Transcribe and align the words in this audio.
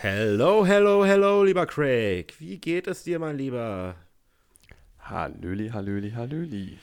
Hello, 0.00 0.64
hello, 0.64 1.04
hello, 1.04 1.42
lieber 1.42 1.66
Craig. 1.66 2.32
Wie 2.38 2.58
geht 2.58 2.86
es 2.86 3.02
dir, 3.02 3.18
mein 3.18 3.36
Lieber? 3.36 3.96
Hallöli, 5.00 5.70
hallöli, 5.70 6.12
hallöli. 6.12 6.78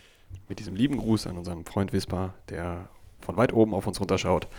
Mit 0.50 0.59
diesem 0.59 0.75
lieben 0.75 0.98
Gruß 0.98 1.28
an 1.28 1.38
unseren 1.38 1.64
Freund 1.64 1.93
Wisper, 1.93 2.33
der 2.50 2.90
von 3.22 3.38
weit 3.38 3.54
oben 3.54 3.74
auf 3.74 3.88
uns 3.88 4.01
runterschaut, 4.01 4.50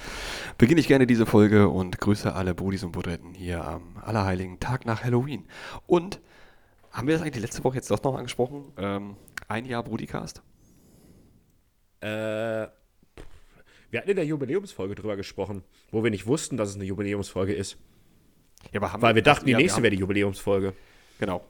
beginne 0.57 0.81
ich 0.81 0.89
gerne 0.89 1.07
diese 1.07 1.27
Folge 1.27 1.69
und 1.69 1.99
grüße 1.99 2.35
alle 2.35 2.55
Brudis 2.55 2.83
und 2.83 2.93
Budretten 2.93 3.35
hier 3.35 3.63
am 3.63 3.99
allerheiligen 4.01 4.59
Tag 4.59 4.87
nach 4.87 5.05
Halloween. 5.05 5.45
Und 5.87 6.23
haben 6.93 7.09
wir 7.09 7.15
das 7.15 7.23
eigentlich 7.23 7.43
letzte 7.43 7.63
Woche 7.63 7.77
jetzt 7.77 7.91
doch 7.91 8.03
noch 8.03 8.17
angesprochen? 8.17 8.73
Ähm, 8.79 9.17
ein 9.49 9.67
Jahr 9.67 9.83
Brudicast? 9.83 10.41
Äh, 12.01 12.07
wir 13.91 14.01
hatten 14.01 14.09
in 14.09 14.17
der 14.17 14.25
Jubiläumsfolge 14.25 14.95
drüber 14.95 15.17
gesprochen, 15.17 15.63
wo 15.91 16.03
wir 16.03 16.11
nicht 16.11 16.27
wussten, 16.27 16.57
dass 16.57 16.71
es 16.71 16.77
eine 16.77 16.85
Jubiläumsfolge 16.85 17.53
ist. 17.53 17.77
Ja, 18.73 18.83
aber 18.83 19.03
Weil 19.03 19.15
wir 19.15 19.23
dachten, 19.23 19.47
die 19.47 19.53
ja, 19.53 19.59
nächste 19.59 19.83
wäre 19.83 19.91
die 19.91 19.99
Jubiläumsfolge. 19.99 20.75
Genau. 21.19 21.43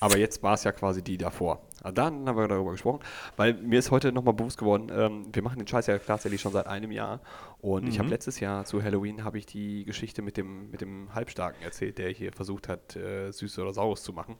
Aber 0.00 0.16
jetzt 0.16 0.42
war 0.42 0.54
es 0.54 0.64
ja 0.64 0.72
quasi 0.72 1.02
die 1.02 1.18
davor. 1.18 1.66
Also 1.82 1.94
dann 1.94 2.28
haben 2.28 2.36
wir 2.36 2.46
darüber 2.46 2.72
gesprochen, 2.72 3.00
weil 3.36 3.54
mir 3.54 3.78
ist 3.78 3.90
heute 3.90 4.12
nochmal 4.12 4.34
bewusst 4.34 4.58
geworden, 4.58 4.90
ähm, 4.92 5.26
wir 5.32 5.42
machen 5.42 5.58
den 5.58 5.66
Scheiß 5.66 5.86
ja 5.88 5.98
tatsächlich 5.98 6.40
schon 6.40 6.52
seit 6.52 6.66
einem 6.66 6.92
Jahr. 6.92 7.20
Und 7.60 7.88
ich 7.88 7.98
habe 7.98 8.08
letztes 8.08 8.38
Jahr 8.38 8.64
zu 8.64 8.82
Halloween 8.82 9.24
habe 9.24 9.38
ich 9.38 9.46
die 9.46 9.84
Geschichte 9.84 10.22
mit 10.22 10.36
dem, 10.36 10.70
mit 10.70 10.80
dem 10.80 11.14
Halbstarken 11.14 11.62
erzählt, 11.62 11.98
der 11.98 12.10
hier 12.10 12.32
versucht 12.32 12.68
hat, 12.68 12.94
äh, 12.94 13.32
süß 13.32 13.58
oder 13.58 13.72
saures 13.72 14.02
zu 14.02 14.12
machen. 14.12 14.36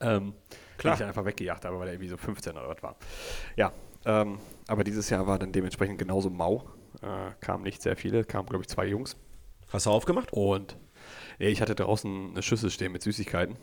Ähm, 0.00 0.34
Klar. 0.78 0.92
Den 0.92 0.92
ich 0.92 0.98
dann 0.98 1.08
einfach 1.08 1.24
weggejagt 1.24 1.64
habe, 1.64 1.78
weil 1.78 1.88
er 1.88 1.94
irgendwie 1.94 2.08
so 2.08 2.16
15 2.16 2.52
oder 2.52 2.68
was 2.68 2.82
war. 2.82 2.96
Ja, 3.56 3.72
ähm, 4.04 4.38
aber 4.66 4.82
dieses 4.82 5.08
Jahr 5.10 5.26
war 5.26 5.38
dann 5.38 5.52
dementsprechend 5.52 5.98
genauso 5.98 6.30
mau. 6.30 6.64
Äh, 7.02 7.32
kamen 7.40 7.62
nicht 7.62 7.82
sehr 7.82 7.96
viele, 7.96 8.24
kamen 8.24 8.48
glaube 8.48 8.62
ich 8.62 8.68
zwei 8.68 8.86
Jungs. 8.86 9.16
Hast 9.72 9.86
du 9.86 9.90
aufgemacht? 9.90 10.32
Und 10.32 10.76
ja, 11.38 11.48
ich 11.48 11.60
hatte 11.60 11.74
draußen 11.74 12.30
eine 12.32 12.42
Schüssel 12.42 12.70
stehen 12.70 12.92
mit 12.92 13.02
Süßigkeiten. 13.02 13.56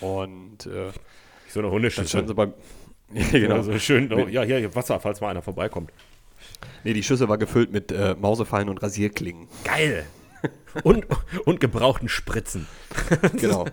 Und 0.00 0.66
äh, 0.66 0.90
So 1.48 1.60
eine 1.60 1.68
dann 1.68 1.70
Hundeschüssel. 1.70 2.34
beim. 2.34 2.54
Ja, 3.12 3.28
genau. 3.30 3.56
Also 3.56 3.78
schön, 3.78 4.12
oh, 4.12 4.26
ja, 4.26 4.42
hier 4.42 4.74
Wasser, 4.74 4.98
falls 4.98 5.20
mal 5.20 5.28
einer 5.28 5.42
vorbeikommt. 5.42 5.92
Nee, 6.82 6.94
die 6.94 7.02
Schüssel 7.02 7.28
war 7.28 7.38
gefüllt 7.38 7.70
mit 7.70 7.92
äh, 7.92 8.16
Mausefallen 8.18 8.68
und 8.68 8.82
Rasierklingen. 8.82 9.46
Geil. 9.62 10.04
und, 10.82 11.06
und 11.44 11.60
gebrauchten 11.60 12.08
Spritzen. 12.08 12.66
Genau. 13.36 13.66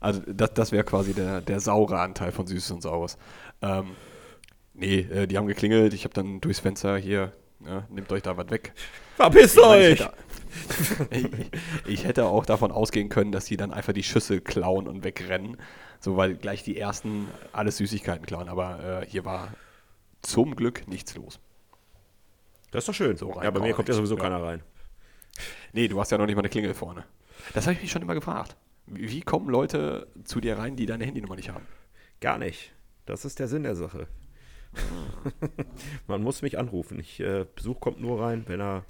Also 0.00 0.20
das, 0.26 0.54
das 0.54 0.72
wäre 0.72 0.82
quasi 0.84 1.14
der, 1.14 1.40
der 1.42 1.60
saure 1.60 2.00
Anteil 2.00 2.32
von 2.32 2.46
Süßes 2.46 2.72
und 2.72 2.82
Saures. 2.82 3.18
Ähm, 3.60 3.90
nee, 4.74 5.00
äh, 5.00 5.26
die 5.28 5.38
haben 5.38 5.46
geklingelt. 5.46 5.94
Ich 5.94 6.02
habe 6.04 6.14
dann 6.14 6.40
durchs 6.40 6.58
Fenster 6.58 6.96
hier, 6.96 7.32
ja, 7.66 7.86
nehmt 7.90 8.10
euch 8.12 8.22
da 8.22 8.36
was 8.36 8.50
weg. 8.50 8.72
Verpisst 9.16 9.56
Ich 9.56 9.62
meine, 9.62 9.82
euch! 9.84 10.08
Ich 11.10 11.22
hätte, 11.22 11.50
ich, 11.86 12.04
hätte 12.04 12.24
auch 12.26 12.44
davon 12.44 12.72
ausgehen 12.72 13.08
können, 13.08 13.32
dass 13.32 13.46
die 13.46 13.56
dann 13.56 13.72
einfach 13.72 13.94
die 13.94 14.02
Schüssel 14.02 14.42
klauen 14.42 14.86
und 14.86 15.02
wegrennen. 15.02 15.56
So, 15.98 16.18
weil 16.18 16.34
gleich 16.34 16.62
die 16.62 16.76
ersten 16.78 17.26
alles 17.52 17.78
Süßigkeiten 17.78 18.26
klauen. 18.26 18.50
Aber 18.50 19.02
äh, 19.02 19.06
hier 19.06 19.24
war 19.24 19.54
zum 20.20 20.54
Glück 20.54 20.86
nichts 20.88 21.14
los. 21.14 21.40
Das 22.70 22.82
ist 22.82 22.88
doch 22.88 22.94
schön. 22.94 23.16
So 23.16 23.30
rein 23.30 23.44
ja, 23.44 23.50
bei 23.50 23.60
mir 23.60 23.72
kommt 23.72 23.88
ja 23.88 23.94
sowieso 23.94 24.16
Ja. 24.16 24.22
keiner 24.22 24.42
rein. 24.42 24.62
Nee, 25.72 25.88
du 25.88 25.98
hast 25.98 26.10
ja 26.12 26.18
noch 26.18 26.26
nicht 26.26 26.34
mal 26.34 26.42
eine 26.42 26.50
Klingel 26.50 26.74
vorne. 26.74 27.04
Das 27.54 27.64
habe 27.66 27.74
ich 27.74 27.80
mich 27.82 27.90
schon 27.90 28.02
immer 28.02 28.14
gefragt. 28.14 28.54
Wie, 28.86 29.10
wie 29.10 29.20
kommen 29.22 29.48
Leute 29.48 30.08
zu 30.24 30.40
dir 30.42 30.58
rein, 30.58 30.76
die 30.76 30.84
deine 30.86 31.06
Handynummer 31.06 31.36
nicht 31.36 31.48
haben? 31.48 31.66
Gar 32.20 32.36
nicht. 32.38 32.72
Das 33.06 33.24
ist 33.24 33.38
der 33.38 33.48
Sinn 33.48 33.62
der 33.62 33.74
Sache. 33.74 34.06
Man 36.06 36.22
muss 36.22 36.42
mich 36.42 36.58
anrufen. 36.58 36.98
Ich, 36.98 37.20
äh, 37.20 37.46
Besuch 37.54 37.80
kommt 37.80 38.00
nur 38.00 38.20
rein, 38.20 38.44
wenn 38.46 38.60
er 38.60 38.84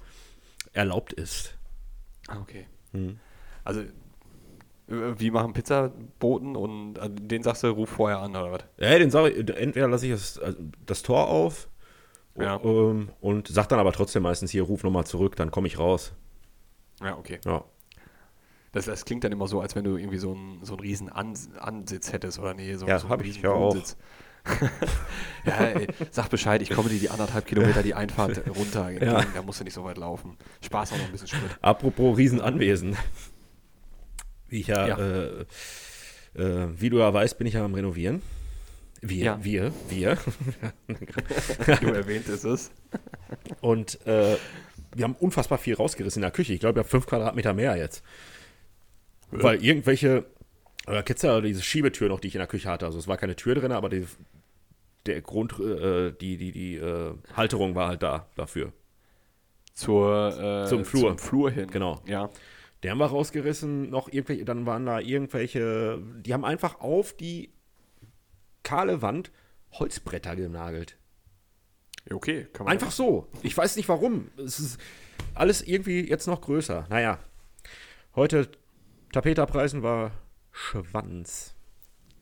erlaubt 0.73 1.13
ist. 1.13 1.57
Ah, 2.27 2.39
okay. 2.39 2.67
Hm. 2.91 3.19
Also, 3.63 3.81
äh, 3.81 3.85
wie 5.17 5.31
machen 5.31 5.53
Pizzaboten 5.53 6.55
und 6.55 6.97
äh, 6.97 7.09
den 7.09 7.43
sagst 7.43 7.63
du, 7.63 7.67
ruf 7.67 7.89
vorher 7.89 8.19
an 8.19 8.31
oder 8.31 8.51
was? 8.51 8.63
Ja, 8.77 8.97
den 8.97 9.11
sag 9.11 9.31
ich, 9.31 9.37
entweder 9.49 9.87
lasse 9.87 10.05
ich 10.07 10.11
das, 10.13 10.39
also 10.39 10.57
das 10.85 11.03
Tor 11.03 11.27
auf 11.27 11.69
Ja. 12.37 12.59
ähm, 12.63 13.09
und 13.21 13.47
sag 13.47 13.67
dann 13.69 13.79
aber 13.79 13.91
trotzdem 13.91 14.23
meistens 14.23 14.51
hier, 14.51 14.63
ruf 14.63 14.83
nochmal 14.83 15.05
zurück, 15.05 15.35
dann 15.35 15.51
komme 15.51 15.67
ich 15.67 15.77
raus. 15.79 16.13
Ja, 17.01 17.17
okay. 17.17 17.39
Ja. 17.45 17.63
Das, 18.71 18.85
das 18.85 19.05
klingt 19.05 19.23
dann 19.23 19.31
immer 19.31 19.47
so, 19.47 19.61
als 19.61 19.75
wenn 19.75 19.83
du 19.83 19.97
irgendwie 19.97 20.17
so 20.17 20.31
einen, 20.33 20.63
so 20.63 20.73
einen 20.73 20.79
riesen 20.79 21.11
Ans 21.11 21.49
Ansitz 21.59 22.11
hättest 22.11 22.39
oder 22.39 22.53
nee, 22.55 22.73
so, 22.75 22.87
Ja, 22.87 22.97
so 22.97 23.07
einen 23.07 23.19
ich 23.21 23.27
riesen 23.27 23.43
ja 23.43 23.51
auch. 23.51 23.73
Wohnsitz. 23.75 23.97
ja, 25.45 25.53
ey, 25.65 25.87
sag 26.11 26.29
Bescheid, 26.29 26.61
ich 26.61 26.69
komme 26.69 26.89
dir 26.89 26.99
die 26.99 27.09
anderthalb 27.09 27.45
Kilometer 27.45 27.81
die 27.83 27.93
Einfahrt 27.93 28.41
runter 28.55 28.89
Ja. 28.91 29.23
da 29.33 29.41
musst 29.41 29.59
du 29.59 29.63
nicht 29.63 29.73
so 29.73 29.83
weit 29.85 29.97
laufen. 29.97 30.37
Spaß 30.61 30.91
auch 30.93 30.97
noch 30.97 31.05
ein 31.05 31.11
bisschen 31.11 31.27
Sprit. 31.27 31.57
Apropos 31.61 32.17
Riesenanwesen. 32.17 32.97
Wie 34.49 34.59
ich 34.59 34.67
ja, 34.67 34.87
Ja. 34.87 34.97
Äh, 34.97 35.45
äh, 36.35 36.67
wie 36.79 36.89
du 36.89 36.97
ja 36.99 37.13
weißt, 37.13 37.37
bin 37.37 37.47
ich 37.47 37.53
ja 37.53 37.63
am 37.63 37.73
Renovieren. 37.73 38.21
Wir, 39.01 39.23
Ja. 39.25 39.39
wir, 39.43 39.73
wir. 39.89 40.17
Du 41.81 41.87
erwähntest 41.87 42.45
es. 42.45 42.71
Und 43.61 44.05
äh, 44.07 44.37
wir 44.95 45.03
haben 45.03 45.15
unfassbar 45.19 45.57
viel 45.57 45.75
rausgerissen 45.75 46.19
in 46.21 46.23
der 46.23 46.31
Küche. 46.31 46.53
Ich 46.53 46.59
glaube, 46.59 46.79
ich 46.79 46.83
habe 46.83 46.89
fünf 46.89 47.05
Quadratmeter 47.07 47.53
mehr 47.53 47.75
jetzt. 47.75 48.03
Weil 49.31 49.63
irgendwelche, 49.63 50.25
äh, 50.87 51.03
kennst 51.03 51.23
du 51.23 51.27
ja 51.27 51.41
diese 51.41 51.61
Schiebetür 51.61 52.09
noch, 52.09 52.19
die 52.19 52.27
ich 52.27 52.35
in 52.35 52.39
der 52.39 52.47
Küche 52.47 52.69
hatte. 52.69 52.85
Also 52.85 52.99
es 52.99 53.07
war 53.07 53.17
keine 53.17 53.35
Tür 53.35 53.55
drin, 53.55 53.71
aber 53.71 53.89
die, 53.89 54.05
der 55.05 55.21
Grund, 55.21 55.59
äh, 55.59 56.11
die, 56.11 56.37
die, 56.37 56.51
die 56.51 56.75
äh, 56.75 57.13
Halterung 57.35 57.75
war 57.75 57.89
halt 57.89 58.03
da 58.03 58.27
dafür. 58.35 58.73
Zur, 59.73 60.65
äh, 60.65 60.67
Zum 60.67 60.85
Flur. 60.85 61.09
Zum 61.09 61.17
Flur 61.17 61.51
hin. 61.51 61.69
Genau. 61.71 62.01
Ja. 62.05 62.29
Der 62.83 62.91
haben 62.91 62.99
wir 62.99 63.05
rausgerissen, 63.05 63.89
noch 63.89 64.11
irgendwelche, 64.11 64.43
dann 64.43 64.65
waren 64.65 64.85
da 64.85 64.99
irgendwelche, 64.99 66.01
die 66.19 66.33
haben 66.33 66.43
einfach 66.43 66.81
auf 66.81 67.13
die 67.15 67.49
kahle 68.63 69.01
Wand 69.01 69.31
Holzbretter 69.71 70.35
genagelt. 70.35 70.97
Ja, 72.09 72.15
Okay, 72.15 72.47
kann 72.51 72.65
man 72.65 72.73
Einfach 72.73 72.91
so. 72.91 73.29
Ich 73.41 73.55
weiß 73.55 73.77
nicht 73.77 73.87
warum. 73.87 74.29
Es 74.37 74.59
ist 74.59 74.79
alles 75.33 75.61
irgendwie 75.61 76.07
jetzt 76.07 76.27
noch 76.27 76.41
größer. 76.41 76.85
Naja. 76.89 77.19
Heute 78.15 78.49
Tapete 79.13 79.41
abreißen 79.41 79.81
war 79.81 80.11
Schwanz. 80.53 81.53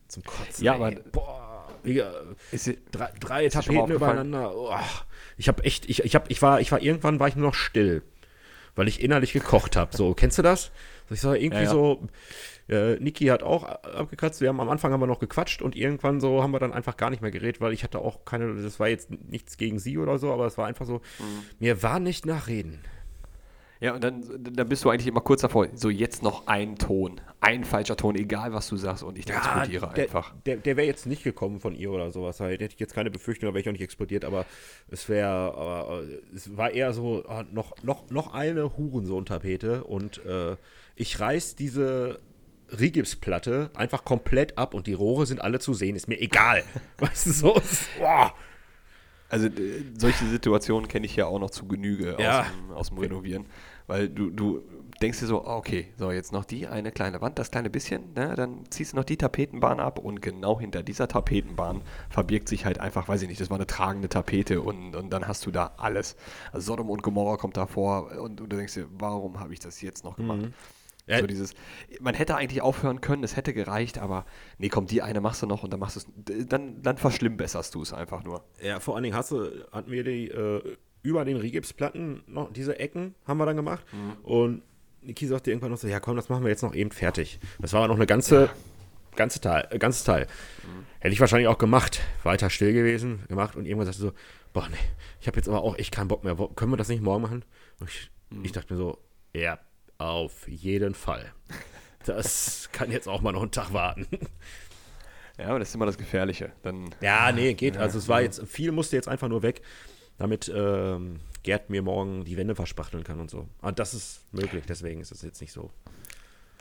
Zum 0.08 0.24
Kotzen. 0.24 0.64
Ja, 0.64 0.74
ey. 0.74 0.80
aber- 0.96 1.00
Boah. 1.12 1.68
Wie, 1.84 1.98
äh, 1.98 2.04
Ist, 2.52 2.70
drei, 2.92 3.10
drei 3.18 3.44
Ist 3.46 3.54
Tapeten 3.54 3.92
übereinander. 3.92 4.54
Oh, 4.56 4.74
ich 5.36 5.48
habe 5.48 5.64
echt, 5.64 5.88
ich, 5.88 6.04
ich, 6.04 6.14
hab, 6.14 6.30
ich, 6.30 6.40
war, 6.42 6.60
ich 6.60 6.70
war 6.72 6.80
irgendwann 6.80 7.18
war 7.20 7.26
ich 7.28 7.34
nur 7.36 7.46
noch 7.48 7.54
still, 7.54 8.02
weil 8.76 8.86
ich 8.88 9.00
innerlich 9.02 9.32
gekocht 9.32 9.74
habe. 9.76 9.96
So, 9.96 10.14
kennst 10.14 10.38
du 10.38 10.42
das? 10.42 10.70
Ich 11.10 11.20
sag 11.20 11.34
irgendwie 11.36 11.56
Ja, 11.56 11.62
ja. 11.64 11.70
so, 11.70 12.06
äh, 12.68 12.94
Niki 13.00 13.26
hat 13.26 13.42
auch 13.42 13.64
abgekratzt. 13.64 14.40
Wir 14.40 14.48
haben 14.48 14.60
am 14.60 14.68
Anfang 14.70 14.92
haben 14.92 15.00
wir 15.00 15.06
noch 15.08 15.18
gequatscht 15.18 15.60
und 15.60 15.74
irgendwann 15.74 16.20
so 16.20 16.42
haben 16.42 16.52
wir 16.52 16.60
dann 16.60 16.72
einfach 16.72 16.96
gar 16.96 17.10
nicht 17.10 17.20
mehr 17.20 17.32
geredet, 17.32 17.60
weil 17.60 17.72
ich 17.72 17.82
hatte 17.82 17.98
auch 17.98 18.24
keine, 18.24 18.54
das 18.62 18.78
war 18.78 18.88
jetzt 18.88 19.10
nichts 19.10 19.56
gegen 19.56 19.78
sie 19.80 19.98
oder 19.98 20.18
so, 20.18 20.32
aber 20.32 20.46
es 20.46 20.56
war 20.58 20.66
einfach 20.68 20.86
so, 20.86 20.98
Mhm. 21.18 21.42
mir 21.58 21.82
war 21.82 21.98
nicht 21.98 22.26
nach 22.26 22.46
Reden. 22.46 22.80
Ja, 23.82 23.94
und 23.94 24.02
dann, 24.04 24.22
dann 24.40 24.68
bist 24.68 24.84
du 24.84 24.90
eigentlich 24.90 25.08
immer 25.08 25.20
kurz 25.20 25.42
davor. 25.42 25.66
So, 25.74 25.90
jetzt 25.90 26.22
noch 26.22 26.46
ein 26.46 26.76
Ton. 26.76 27.20
Ein 27.40 27.64
falscher 27.64 27.96
Ton, 27.96 28.14
egal 28.14 28.52
was 28.52 28.68
du 28.68 28.76
sagst. 28.76 29.02
Und 29.02 29.18
ich 29.18 29.28
explodiere 29.28 29.90
der, 29.94 30.04
einfach. 30.04 30.32
Der, 30.46 30.56
der 30.56 30.76
wäre 30.76 30.86
jetzt 30.86 31.04
nicht 31.06 31.24
gekommen 31.24 31.58
von 31.60 31.74
ihr 31.74 31.90
oder 31.90 32.10
sowas. 32.12 32.36
Da 32.36 32.46
hätte 32.46 32.64
ich 32.64 32.78
jetzt 32.78 32.94
keine 32.94 33.10
Befürchtung, 33.10 33.48
da 33.48 33.54
wäre 33.54 33.60
ich 33.60 33.68
auch 33.68 33.72
nicht 33.72 33.82
explodiert, 33.82 34.24
aber 34.24 34.46
es 34.88 35.08
wäre, 35.08 36.06
äh, 36.32 36.34
es 36.36 36.56
war 36.56 36.70
eher 36.70 36.92
so, 36.92 37.24
ah, 37.26 37.44
noch, 37.50 37.74
noch, 37.82 38.08
noch 38.10 38.32
eine 38.32 38.76
Hurensohn-Tapete 38.76 39.84
und 39.84 40.24
äh, 40.24 40.56
ich 40.94 41.18
reiß 41.18 41.56
diese 41.56 42.20
Rigipsplatte 42.78 43.70
einfach 43.74 44.04
komplett 44.04 44.56
ab 44.58 44.74
und 44.74 44.86
die 44.86 44.94
Rohre 44.94 45.26
sind 45.26 45.40
alle 45.42 45.58
zu 45.58 45.74
sehen, 45.74 45.96
ist 45.96 46.08
mir 46.08 46.20
egal. 46.20 46.62
Weißt 46.98 47.26
du, 47.26 47.30
so, 47.32 47.56
es- 47.56 47.86
boah. 47.98 48.32
Also 49.28 49.48
solche 49.96 50.26
Situationen 50.26 50.88
kenne 50.88 51.06
ich 51.06 51.16
ja 51.16 51.24
auch 51.24 51.38
noch 51.38 51.48
zu 51.50 51.66
Genüge 51.66 52.16
Ja. 52.18 52.40
aus, 52.40 52.46
dem, 52.46 52.70
aus 52.72 52.88
dem 52.90 52.98
Renovieren. 52.98 53.46
Weil 53.86 54.08
du, 54.08 54.30
du 54.30 54.62
denkst 55.00 55.20
dir 55.20 55.26
so, 55.26 55.44
ah, 55.44 55.56
okay, 55.56 55.88
so 55.98 56.10
jetzt 56.10 56.32
noch 56.32 56.44
die 56.44 56.66
eine 56.66 56.92
kleine 56.92 57.20
Wand, 57.20 57.38
das 57.38 57.50
kleine 57.50 57.70
bisschen, 57.70 58.12
ne, 58.14 58.34
dann 58.36 58.64
ziehst 58.70 58.92
du 58.92 58.96
noch 58.96 59.04
die 59.04 59.16
Tapetenbahn 59.16 59.80
ab 59.80 59.98
und 59.98 60.22
genau 60.22 60.60
hinter 60.60 60.82
dieser 60.82 61.08
Tapetenbahn 61.08 61.82
verbirgt 62.08 62.48
sich 62.48 62.64
halt 62.64 62.78
einfach, 62.78 63.08
weiß 63.08 63.22
ich 63.22 63.28
nicht, 63.28 63.40
das 63.40 63.50
war 63.50 63.56
eine 63.56 63.66
tragende 63.66 64.08
Tapete 64.08 64.60
und, 64.62 64.94
und 64.94 65.10
dann 65.10 65.26
hast 65.26 65.44
du 65.46 65.50
da 65.50 65.74
alles. 65.76 66.16
Also 66.52 66.72
Sodom 66.72 66.90
und 66.90 67.02
Gomorra 67.02 67.36
kommt 67.36 67.56
da 67.56 67.66
vor 67.66 68.10
und, 68.12 68.40
und 68.40 68.52
du 68.52 68.56
denkst 68.56 68.74
dir, 68.74 68.86
warum 68.98 69.40
habe 69.40 69.52
ich 69.52 69.60
das 69.60 69.80
jetzt 69.82 70.04
noch 70.04 70.16
gemacht? 70.16 70.52
Ja. 71.06 71.18
So 71.18 71.26
dieses, 71.26 71.54
man 72.00 72.14
hätte 72.14 72.36
eigentlich 72.36 72.62
aufhören 72.62 73.00
können, 73.00 73.24
es 73.24 73.34
hätte 73.34 73.52
gereicht, 73.52 73.98
aber 73.98 74.24
nee, 74.58 74.68
komm, 74.68 74.86
die 74.86 75.02
eine 75.02 75.20
machst 75.20 75.42
du 75.42 75.46
noch 75.46 75.64
und 75.64 75.72
dann 75.72 75.80
machst 75.80 75.96
du 75.96 76.00
es, 76.00 76.48
dann, 76.48 76.80
dann 76.80 76.96
verschlimmbesserst 76.96 77.74
du 77.74 77.82
es 77.82 77.92
einfach 77.92 78.22
nur. 78.22 78.44
Ja, 78.62 78.78
vor 78.78 78.94
allen 78.94 79.02
Dingen 79.02 79.16
hast 79.16 79.32
du, 79.32 79.50
hatten 79.72 79.90
wir 79.90 80.04
die 80.04 80.28
äh, 80.28 80.76
über 81.02 81.24
den 81.24 81.36
Rigipsplatten 81.36 82.22
noch 82.26 82.52
diese 82.52 82.78
Ecken 82.78 83.14
haben 83.26 83.38
wir 83.38 83.46
dann 83.46 83.56
gemacht 83.56 83.84
und 84.22 84.62
Niki 85.02 85.26
sagte 85.26 85.50
irgendwann 85.50 85.70
noch 85.72 85.78
so, 85.78 85.88
ja 85.88 85.98
komm, 86.00 86.16
das 86.16 86.28
machen 86.28 86.44
wir 86.44 86.50
jetzt 86.50 86.62
noch 86.62 86.74
eben 86.74 86.92
fertig. 86.92 87.40
Das 87.60 87.72
war 87.72 87.80
aber 87.80 87.88
noch 87.88 87.96
eine 87.96 88.06
ganze, 88.06 88.50
ganze 89.16 89.40
Teil, 89.40 89.66
äh, 89.70 89.78
ganzes 89.78 90.04
Teil. 90.04 90.28
Hätte 91.00 91.12
ich 91.12 91.20
wahrscheinlich 91.20 91.48
auch 91.48 91.58
gemacht, 91.58 92.00
weiter 92.22 92.50
still 92.50 92.72
gewesen, 92.72 93.24
gemacht 93.28 93.56
und 93.56 93.66
irgendwann 93.66 93.86
sagte 93.86 94.00
so, 94.00 94.12
boah 94.52 94.68
nee, 94.70 94.76
ich 95.20 95.26
habe 95.26 95.36
jetzt 95.36 95.48
aber 95.48 95.62
auch 95.62 95.76
echt 95.76 95.92
keinen 95.92 96.08
Bock 96.08 96.22
mehr. 96.22 96.36
Können 96.54 96.70
wir 96.70 96.76
das 96.76 96.88
nicht 96.88 97.02
morgen 97.02 97.22
machen? 97.22 97.44
Und 97.80 97.90
ich, 97.90 98.10
ich 98.44 98.52
dachte 98.52 98.72
mir 98.72 98.78
so, 98.78 98.98
ja, 99.34 99.58
Auf 99.98 100.46
jeden 100.48 100.94
Fall. 100.94 101.32
Das 102.04 102.68
kann 102.72 102.90
jetzt 102.90 103.08
auch 103.08 103.22
mal 103.22 103.32
noch 103.32 103.42
einen 103.42 103.50
Tag 103.50 103.72
warten. 103.72 104.06
Ja, 105.38 105.48
aber 105.48 105.58
das 105.58 105.70
ist 105.70 105.74
immer 105.74 105.86
das 105.86 105.96
Gefährliche. 105.96 106.52
Dann, 106.62 106.94
Ja, 107.00 107.32
nee, 107.32 107.54
geht. 107.54 107.76
Also 107.76 107.98
es 107.98 108.08
war 108.08 108.20
jetzt, 108.20 108.46
viel 108.46 108.70
musste 108.72 108.96
jetzt 108.96 109.08
einfach 109.08 109.28
nur 109.28 109.42
weg, 109.42 109.62
damit 110.18 110.50
ähm, 110.54 111.20
Gerd 111.42 111.70
mir 111.70 111.82
morgen 111.82 112.24
die 112.24 112.36
Wände 112.36 112.54
verspachteln 112.54 113.02
kann 113.02 113.18
und 113.20 113.28
so. 113.30 113.48
Und 113.60 113.78
das 113.78 113.94
ist 113.94 114.20
möglich, 114.32 114.64
deswegen 114.68 115.00
ist 115.00 115.10
es 115.10 115.22
jetzt 115.22 115.40
nicht 115.40 115.52
so. 115.52 115.70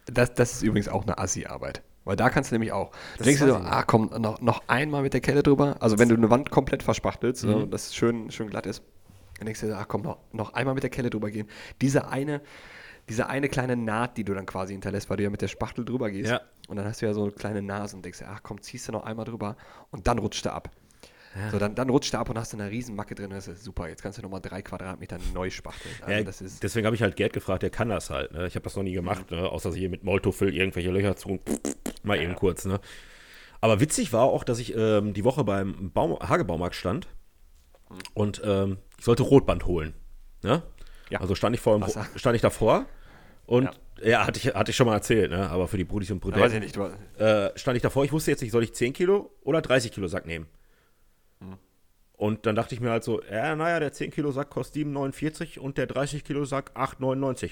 Das, 0.08 0.34
das 0.34 0.54
ist 0.54 0.64
übrigens 0.64 0.88
auch 0.88 1.04
eine 1.04 1.18
Assi-Arbeit. 1.20 1.84
Weil 2.04 2.16
da 2.16 2.32
kannst 2.32 2.50
du 2.52 2.56
nämlich 2.56 2.72
auch. 2.72 2.90
Du 2.90 2.98
Das 3.20 3.26
denkst 3.28 3.42
dir 3.42 3.54
weiß 3.54 3.62
so, 3.62 3.68
ah 3.70 3.84
komm, 3.84 4.10
noch, 4.20 4.42
noch 4.42 4.64
einmal 4.68 5.04
mit 5.04 5.14
der 5.14 5.22
Kelle 5.22 5.44
drüber. 5.44 5.76
Also 5.80 6.00
wenn 6.00 6.10
du 6.10 6.16
eine 6.16 6.32
Wand 6.32 6.50
komplett 6.50 6.82
verspachtelst, 6.82 7.44
Mhm. 7.44 7.52
so, 7.52 7.66
dass 7.68 7.88
es 7.88 7.96
schön, 7.96 8.32
schön 8.32 8.50
glatt 8.50 8.66
ist, 8.66 8.82
dann 9.38 9.46
denkst 9.46 9.62
du 9.62 9.68
dir, 9.68 9.78
ah 9.78 9.86
komm, 9.86 10.02
noch, 10.02 10.18
noch 10.32 10.54
einmal 10.54 10.74
mit 10.74 10.82
der 10.82 10.90
Kelle 10.90 11.12
drüber 11.12 11.30
gehen. 11.30 11.48
Diese 11.80 12.08
eine, 12.08 12.42
diese 13.08 13.28
eine 13.28 13.50
kleine 13.50 13.76
Naht, 13.76 14.18
die 14.18 14.24
du 14.24 14.34
dann 14.34 14.48
quasi 14.48 14.74
hinterlässt, 14.74 15.12
weil 15.12 15.18
du 15.18 15.24
ja 15.24 15.30
mit 15.30 15.44
der 15.44 15.48
Spachtel 15.48 15.86
drüber 15.86 16.10
gehst. 16.10 16.32
Ja. 16.32 16.42
Und 16.68 16.78
dann 16.78 16.86
hast 16.86 17.04
du 17.04 17.06
ja 17.06 17.14
so 17.14 17.22
eine 17.22 17.32
kleine 17.34 17.62
Nase 17.62 17.96
und 17.96 18.04
denkst 18.04 18.18
dir, 18.20 18.30
ach 18.30 18.42
komm, 18.42 18.60
ziehst 18.62 18.88
du 18.88 18.92
noch 18.94 19.04
einmal 19.04 19.26
drüber 19.26 19.56
und 19.92 20.08
dann 20.08 20.18
rutscht 20.18 20.46
er 20.48 20.54
ab. 20.56 20.72
So, 21.52 21.60
dann, 21.60 21.76
dann 21.76 21.90
rutscht 21.90 22.14
er 22.14 22.20
ab 22.20 22.30
und 22.30 22.38
hast 22.38 22.54
eine 22.54 22.70
riesen 22.70 22.96
Macke 22.96 23.16
drin. 23.16 23.30
Das 23.30 23.48
ist 23.48 23.64
super. 23.64 23.88
Jetzt 23.88 24.02
kannst 24.04 24.18
du 24.18 24.22
nochmal 24.22 24.42
drei 24.42 24.62
Quadratmeter 24.62 25.18
neu 25.34 25.50
spachteln. 25.50 25.94
Also 26.02 26.12
Ja, 26.12 26.24
das 26.24 26.42
ist, 26.42 26.62
deswegen 26.62 26.86
habe 26.86 26.96
ich 26.96 27.02
halt 27.02 27.16
Gerd 27.16 27.32
gefragt, 27.34 27.64
der 27.64 27.70
kann 27.70 27.88
das 27.90 28.10
halt. 28.10 28.34
Ne? 28.34 28.48
Ich 28.48 28.56
habe 28.56 28.64
das 28.64 28.76
noch 28.76 28.84
nie 28.84 28.92
gemacht, 28.94 29.32
ne? 29.32 29.50
außer 29.50 29.74
hier 29.74 29.90
mit 29.90 30.04
Moltofill 30.04 30.54
irgendwelche 30.54 30.92
Löcher 30.92 31.16
zu 31.16 31.40
mal 32.04 32.20
eben 32.20 32.36
kurz. 32.36 32.66
Ne? 32.66 32.80
Aber 33.62 33.80
witzig 33.80 34.12
war 34.12 34.24
auch, 34.24 34.44
dass 34.44 34.60
ich 34.60 34.76
ähm, 34.76 35.14
die 35.14 35.24
Woche 35.24 35.44
beim 35.44 35.92
Baum 35.92 36.18
Hagebaumarkt 36.20 36.76
stand 36.76 37.08
und 38.14 38.42
ähm, 38.44 38.78
ich 38.98 39.06
sollte 39.06 39.24
Rotband 39.24 39.66
holen. 39.66 39.94
Ne? 40.44 40.64
Ja. 41.10 41.22
Also 41.22 41.36
stand 41.36 41.56
ich, 41.56 41.62
vor 41.62 41.80
stand 42.16 42.36
ich 42.36 42.42
davor 42.42 42.86
und 43.46 43.66
Ja. 44.02 44.08
ja, 44.08 44.28
hatte, 44.28 44.40
ich, 44.40 44.54
hatte 44.54 44.72
ich 44.72 44.76
schon 44.76 44.88
mal 44.88 44.96
erzählt, 44.96 45.32
ne? 45.32 45.50
aber 45.50 45.68
für 45.68 45.78
die 45.78 45.84
Brudis 45.86 46.12
und 46.12 46.20
Brudellen. 46.20 46.44
weiß 46.44 46.54
ich 46.54 46.60
nicht. 46.60 46.78
Äh, 47.20 47.52
stand 47.58 47.78
ich 47.78 47.84
davor, 47.84 48.04
ich 48.04 48.12
wusste 48.12 48.32
jetzt 48.32 48.42
nicht, 48.42 48.52
soll 48.52 48.64
ich 48.64 48.74
10 48.74 48.94
Kilo 48.94 49.32
oder 49.44 49.62
30 49.62 49.92
Kilo 49.92 50.08
Sack 50.08 50.26
nehmen? 50.26 50.48
Und 52.22 52.46
dann 52.46 52.56
dachte 52.56 52.76
ich 52.76 52.82
mir 52.82 52.92
halt 52.92 53.04
so, 53.04 53.20
ja, 53.24 53.56
naja, 53.56 53.80
der 53.80 53.94
10 53.94 54.12
Kilo 54.12 54.32
Sack 54.32 54.52
kostet 54.52 54.86
7,49 54.86 55.58
und 55.58 55.80
der 55.80 55.88
30 55.88 56.24
Kilo 56.24 56.46
Sack 56.46 56.70
8,99. 56.76 57.50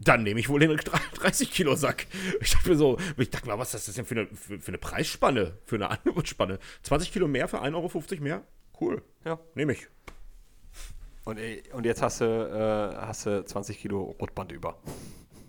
Dann 0.00 0.24
nehme 0.24 0.40
ich 0.40 0.48
wohl 0.48 0.58
den 0.58 0.76
30 1.14 1.48
Kilo 1.52 1.76
Sack. 1.76 2.08
Ich 2.40 2.50
dachte 2.50 2.70
mir 2.70 2.74
so, 2.74 2.98
ich 3.16 3.30
dachte 3.30 3.46
mal, 3.46 3.60
was 3.60 3.72
ist 3.72 3.86
das 3.86 3.94
denn 3.94 4.04
für 4.04 4.16
eine, 4.16 4.26
für, 4.26 4.58
für 4.58 4.66
eine 4.70 4.78
Preisspanne, 4.78 5.58
für 5.64 5.76
eine 5.76 5.90
Angebotsspanne? 5.90 6.58
20 6.82 7.12
Kilo 7.12 7.28
mehr 7.28 7.46
für 7.46 7.62
1,50 7.62 7.74
Euro 7.76 8.24
mehr? 8.24 8.42
Cool, 8.80 9.00
ja. 9.24 9.38
nehme 9.54 9.74
ich. 9.74 9.86
Und, 11.22 11.38
äh, 11.38 11.62
und 11.72 11.86
jetzt 11.86 12.02
hast 12.02 12.20
du, 12.20 12.24
äh, 12.24 12.96
hast 12.96 13.26
du 13.26 13.44
20 13.44 13.78
Kilo 13.78 14.16
Rotband 14.20 14.50
über. 14.50 14.76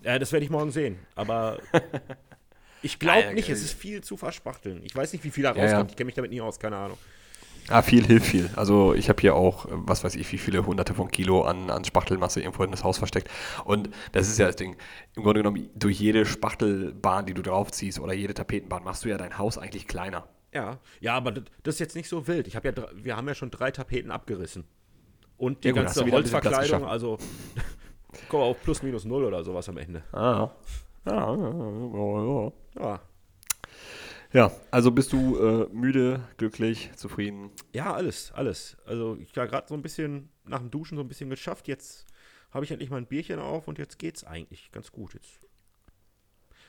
Ja, 0.04 0.20
das 0.20 0.32
werde 0.32 0.44
ich 0.44 0.52
morgen 0.52 0.70
sehen. 0.70 1.00
Aber 1.16 1.58
ich 2.84 2.94
Ja, 2.94 3.00
glaube 3.00 3.22
ja, 3.22 3.34
nicht, 3.34 3.50
es 3.50 3.64
ist 3.64 3.74
viel 3.74 4.04
zu 4.04 4.18
verspachteln. 4.18 4.84
Ich 4.84 4.96
weiß 4.96 5.14
nicht, 5.14 5.24
wie 5.24 5.32
viel 5.32 5.42
da 5.46 5.56
Ja, 5.56 5.64
rauskommt. 5.64 5.90
ja. 5.90 5.94
Ich 5.94 5.96
kenne 5.96 6.06
mich 6.06 6.16
damit 6.16 6.30
nie 6.30 6.42
aus, 6.42 6.60
keine 6.60 6.78
Ahnung. 6.78 7.00
Ah, 7.70 7.82
viel 7.82 8.06
hilft 8.06 8.28
viel. 8.28 8.50
Also 8.56 8.94
ich 8.94 9.10
habe 9.10 9.22
hier 9.22 9.36
auch, 9.36 9.66
äh, 9.66 9.70
was 9.72 10.04
weiß 10.04 10.16
ich, 10.16 10.32
wie 10.32 10.38
viele 10.38 10.66
hunderte 10.66 10.94
von 10.94 11.10
Kilo 11.10 11.44
an, 11.44 11.70
an 11.70 11.86
Spachtelmasse 11.86 12.42
irgendwo 12.42 12.64
in 12.64 12.72
das 12.72 12.84
Haus 12.84 12.98
versteckt. 12.98 13.30
Und 13.64 13.90
das 14.12 14.28
ist 14.28 14.38
ja 14.38 14.48
das 14.48 14.56
Ding. 14.56 14.76
Im 15.16 15.24
Grunde 15.24 15.40
genommen, 15.42 15.70
durch 15.76 16.00
jede 16.00 16.26
Spachtelbahn, 16.26 17.26
die 17.26 17.34
du 17.34 17.42
draufziehst 17.42 18.00
oder 18.00 18.14
jede 18.14 18.34
Tapetenbahn, 18.34 18.84
machst 18.84 19.06
du 19.06 19.10
ja 19.10 19.18
dein 19.18 19.38
Haus 19.38 19.58
eigentlich 19.58 19.88
kleiner. 19.88 20.28
Ja, 20.54 20.80
ja, 21.00 21.16
aber 21.16 21.32
das, 21.32 21.76
ist 21.76 21.80
jetzt 21.80 21.96
nicht 21.96 22.08
so 22.08 22.28
wild. 22.28 22.48
Ich 22.48 22.56
habe 22.56 22.68
ja, 22.68 22.88
wir 22.96 23.18
haben 23.18 23.28
ja 23.28 23.34
schon 23.34 23.50
drei 23.50 23.72
Tapeten 23.72 24.12
abgerissen. 24.12 24.66
Und 25.38 25.64
die 25.64 25.70
Ja 25.70 25.74
ganze 25.74 26.06
Holzverkleidung, 26.10 26.86
also 26.86 27.18
wir 28.30 28.40
auf 28.40 28.62
plus 28.62 28.84
minus 28.84 29.04
null 29.06 29.24
oder 29.24 29.44
sowas 29.44 29.68
am 29.68 29.78
Ende. 29.78 30.04
Ah. 30.12 30.50
Ja, 31.06 31.36
ja, 31.36 31.36
Ja, 31.36 32.52
ja, 32.80 33.00
also 34.72 34.92
bist 34.92 35.14
du 35.14 35.38
äh, 35.38 35.68
müde, 35.72 36.22
glücklich, 36.38 36.90
zufrieden? 36.96 37.52
ja 37.72 37.94
alles, 37.94 38.32
alles. 38.32 38.78
Also 38.86 39.16
ich 39.22 39.38
habe 39.38 39.48
gerade 39.48 39.68
so 39.68 39.76
ein 39.76 39.84
bisschen 39.84 40.30
nach 40.46 40.60
dem 40.60 40.72
Duschen 40.72 40.98
so 40.98 41.04
ein 41.04 41.08
bisschen 41.08 41.30
geschafft. 41.30 41.68
Jetzt 41.68 42.08
habe 42.52 42.66
ich 42.66 42.72
endlich 42.72 42.90
mal 42.90 42.98
ein 42.98 43.06
Bierchen 43.06 43.40
auf 43.40 43.68
und 43.68 43.78
jetzt 43.78 44.00
geht's 44.00 44.24
eigentlich 44.24 44.72
ganz 44.72 44.92
gut 44.92 45.14
jetzt. 45.14 45.48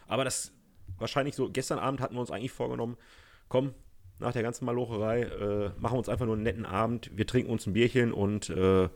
Aber 0.07 0.25
das 0.25 0.53
wahrscheinlich 0.99 1.35
so, 1.35 1.51
gestern 1.51 1.79
Abend 1.79 2.01
hatten 2.01 2.15
wir 2.15 2.21
uns 2.21 2.31
eigentlich 2.31 2.53
vorgenommen, 2.53 2.99
komm, 3.49 3.75
nach 4.19 4.33
der 4.33 4.43
ganzen 4.43 4.65
Malocherei, 4.67 5.23
äh, 5.23 5.71
machen 5.79 5.95
wir 5.95 5.99
uns 5.99 6.09
einfach 6.09 6.27
nur 6.27 6.35
einen 6.35 6.45
netten 6.45 6.67
Abend. 6.67 7.11
Wir 7.15 7.27
trinken 7.27 7.51
uns 7.51 7.67
ein 7.67 7.73
Bierchen 7.73 8.13
und 8.13 8.51
äh, 8.51 8.89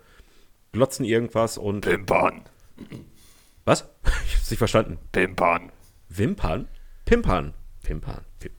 glotzen 0.72 1.04
irgendwas 1.04 1.58
und. 1.58 1.82
Pimpern. 1.82 2.42
Was? 3.64 3.88
Ich 4.26 4.36
hab's 4.36 4.50
nicht 4.50 4.58
verstanden. 4.58 4.98
Pimpern. 5.10 5.72
Wimpern? 6.08 6.68
Pimpern. 7.06 7.54
Pimpern. 7.82 8.24
Pim 8.38 8.52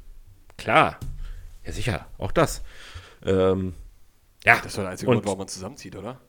Klar. 0.59 0.99
Ja, 1.65 1.71
sicher. 1.71 2.07
Auch 2.17 2.31
das. 2.31 2.61
Ähm, 3.25 3.73
ja. 4.43 4.59
Das 4.63 4.75
doch 4.75 4.83
der 4.83 4.91
einzige 4.91 5.09
Und- 5.09 5.17
Grund, 5.17 5.25
warum 5.25 5.39
man 5.39 5.47
zusammenzieht, 5.47 5.95
oder? 5.95 6.19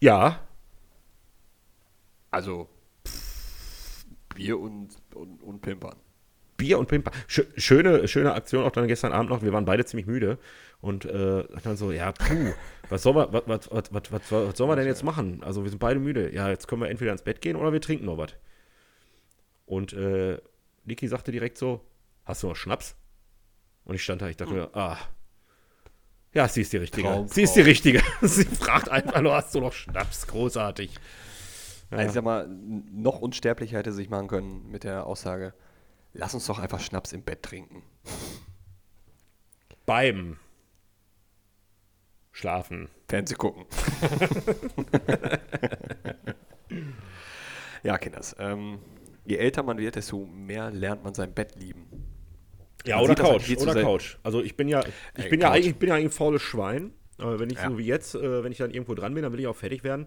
Ja. 0.00 0.40
Also 2.30 2.68
Bier 4.34 4.58
und, 4.58 4.88
und, 5.14 5.42
und 5.42 5.60
Pimpern. 5.60 5.96
Bier 6.56 6.78
und 6.78 6.88
Pimpern. 6.88 7.12
Schö 7.26 7.44
schöne, 7.56 8.08
schöne 8.08 8.34
Aktion 8.34 8.64
auch 8.64 8.70
dann 8.70 8.88
gestern 8.88 9.12
Abend 9.12 9.30
noch. 9.30 9.42
Wir 9.42 9.52
waren 9.52 9.64
beide 9.64 9.84
ziemlich 9.84 10.06
müde. 10.06 10.38
Und 10.80 11.04
äh, 11.04 11.44
dann 11.62 11.76
so, 11.76 11.92
ja, 11.92 12.10
puh, 12.12 12.52
was 12.88 13.02
soll 13.02 13.14
man, 13.14 13.32
was, 13.32 13.42
was, 13.46 13.70
was, 13.70 13.92
was, 13.92 14.12
was, 14.12 14.32
was 14.32 14.56
soll 14.58 14.66
man 14.66 14.78
denn 14.78 14.86
jetzt 14.86 15.04
machen? 15.04 15.42
Also 15.44 15.62
wir 15.62 15.70
sind 15.70 15.78
beide 15.78 16.00
müde. 16.00 16.32
Ja, 16.34 16.48
jetzt 16.48 16.66
können 16.66 16.80
wir 16.82 16.88
entweder 16.88 17.12
ins 17.12 17.22
Bett 17.22 17.40
gehen 17.40 17.56
oder 17.56 17.72
wir 17.72 17.80
trinken 17.80 18.06
noch 18.06 18.18
was. 18.18 18.32
Und 19.66 19.92
äh, 19.92 20.38
Niki 20.84 21.08
sagte 21.08 21.32
direkt 21.32 21.58
so, 21.58 21.86
hast 22.24 22.42
du 22.42 22.48
noch 22.48 22.56
Schnaps? 22.56 22.96
Und 23.84 23.94
ich 23.94 24.02
stand 24.02 24.22
da, 24.22 24.28
ich 24.28 24.36
dachte 24.36 24.54
mir, 24.54 24.70
ah, 24.74 24.98
ja, 26.34 26.48
sie 26.48 26.62
ist 26.62 26.72
die 26.72 26.78
Richtige. 26.78 27.08
Traum, 27.08 27.28
sie 27.28 27.42
ist 27.42 27.54
die 27.54 27.60
Richtige. 27.60 28.02
sie 28.22 28.44
fragt 28.44 28.88
einfach 28.88 29.20
nur, 29.20 29.34
hast 29.34 29.54
du 29.54 29.60
noch 29.60 29.72
Schnaps? 29.72 30.26
Großartig. 30.26 30.94
Ja. 31.90 31.98
Also 31.98 32.08
ich 32.08 32.14
sag 32.14 32.24
mal, 32.24 32.48
noch 32.48 33.20
unsterblicher 33.20 33.78
hätte 33.78 33.92
sich 33.92 34.08
machen 34.08 34.28
können 34.28 34.70
mit 34.70 34.84
der 34.84 35.06
Aussage, 35.06 35.52
lass 36.14 36.32
uns 36.32 36.46
doch 36.46 36.58
einfach 36.58 36.80
Schnaps 36.80 37.12
im 37.12 37.22
Bett 37.22 37.42
trinken. 37.42 37.82
Beim 39.84 40.38
Schlafen. 42.30 42.88
Fernseh 43.08 43.34
gucken. 43.34 43.66
ja, 47.82 47.98
Kinders. 47.98 48.34
Ähm, 48.38 48.78
je 49.24 49.36
älter 49.36 49.62
man 49.62 49.78
wird, 49.78 49.96
desto 49.96 50.26
mehr 50.26 50.70
lernt 50.70 51.04
man 51.04 51.14
sein 51.14 51.32
Bett 51.32 51.54
lieben. 51.56 51.86
Ja, 52.84 52.96
Man 52.96 53.04
oder 53.04 53.22
halt 53.22 53.42
Couch, 53.46 53.56
oder. 53.58 53.82
Couch. 53.82 54.16
Also 54.22 54.42
ich 54.42 54.56
bin 54.56 54.68
ja, 54.68 54.80
ich 55.16 55.24
Ey, 55.24 55.30
bin 55.30 55.40
ja 55.40 55.48
Couch. 55.48 55.54
eigentlich, 55.56 55.66
ich 55.68 55.76
bin 55.76 55.88
ja 55.88 55.94
eigentlich 55.94 56.06
ein 56.06 56.10
faules 56.10 56.42
Schwein. 56.42 56.92
Aber 57.18 57.38
wenn 57.38 57.50
ich 57.50 57.58
Ja. 57.58 57.70
so 57.70 57.78
wie 57.78 57.84
jetzt, 57.84 58.14
äh, 58.16 58.42
wenn 58.42 58.50
ich 58.50 58.58
dann 58.58 58.70
irgendwo 58.72 58.94
dran 58.94 59.14
bin, 59.14 59.22
dann 59.22 59.32
will 59.32 59.38
ich 59.40 59.46
auch 59.46 59.54
fertig 59.56 59.84
werden. 59.84 60.06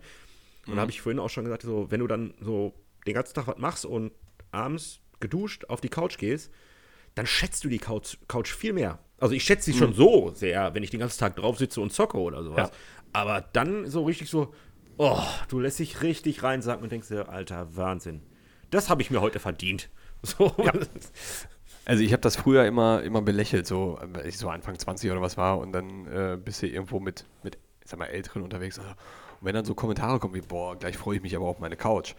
Und 0.65 0.73
Mhm. 0.73 0.75
da 0.75 0.81
habe 0.81 0.91
ich 0.91 1.01
vorhin 1.01 1.19
auch 1.19 1.29
schon 1.29 1.45
gesagt, 1.45 1.61
so, 1.61 1.89
wenn 1.91 2.01
du 2.01 2.07
dann 2.07 2.33
so 2.41 2.73
den 3.07 3.13
ganzen 3.13 3.33
Tag 3.35 3.47
was 3.47 3.57
machst 3.57 3.85
und 3.85 4.11
abends 4.51 4.99
geduscht 5.21 5.65
auf 5.69 5.79
die 5.79 5.87
Couch 5.89 6.17
gehst, 6.17 6.51
dann 7.13 7.25
schätzt 7.25 7.63
du 7.63 7.69
die 7.69 7.77
Couch, 7.77 8.17
Couch 8.27 8.51
viel 8.53 8.73
mehr. 8.73 8.99
Also 9.19 9.33
ich 9.33 9.43
schätze 9.45 9.71
sie 9.71 9.77
schon 9.77 9.93
so 9.93 10.31
sehr, 10.33 10.73
wenn 10.73 10.83
ich 10.83 10.89
den 10.89 10.99
ganzen 10.99 11.19
Tag 11.19 11.37
drauf 11.37 11.57
sitze 11.57 11.79
und 11.79 11.93
zocke 11.93 12.17
oder 12.17 12.43
sowas. 12.43 12.69
Mhm. 12.69 12.75
Ja. 12.75 12.79
Aber 13.13 13.41
dann 13.53 13.87
so 13.89 14.03
richtig 14.03 14.29
so, 14.29 14.53
oh, 14.97 15.21
du 15.47 15.59
lässt 15.59 15.79
dich 15.79 16.01
richtig 16.01 16.43
reinsacken 16.43 16.83
und 16.83 16.91
denkst 16.91 17.07
dir, 17.07 17.29
alter 17.29 17.77
Wahnsinn. 17.77 18.21
Das 18.75 18.89
habe 18.89 19.01
ich 19.01 19.09
mir 19.09 19.21
heute 19.21 19.39
verdient. 19.39 19.89
So. 20.23 20.51
Also 21.83 22.01
ich 22.01 22.13
habe 22.13 22.21
das 22.21 22.35
früher 22.35 22.65
immer, 22.65 23.03
immer 23.03 23.21
belächelt, 23.21 23.67
so, 23.67 23.99
weil 24.01 24.25
ich 24.25 24.39
so 24.39 24.49
Anfang 24.49 24.79
20 24.79 25.11
oder 25.11 25.21
was 25.21 25.37
war 25.37 25.59
und 25.59 25.71
dann 25.71 26.07
äh, 26.07 26.35
bist 26.35 26.63
du 26.63 26.67
irgendwo 26.67 26.99
mit, 26.99 27.25
mit 27.43 27.59
sag 27.83 27.99
mal, 27.99 28.05
Älteren 28.05 28.41
unterwegs. 28.41 28.79
Und 28.79 28.85
wenn 29.41 29.53
dann 29.53 29.65
so 29.65 29.75
Kommentare 29.75 30.17
kommen 30.17 30.33
wie, 30.33 30.41
boah, 30.41 30.75
gleich 30.75 30.97
freue 30.97 31.17
ich 31.17 31.21
mich 31.21 31.35
aber 31.35 31.45
auf 31.45 31.59
meine 31.59 31.75
Couch. 31.75 32.15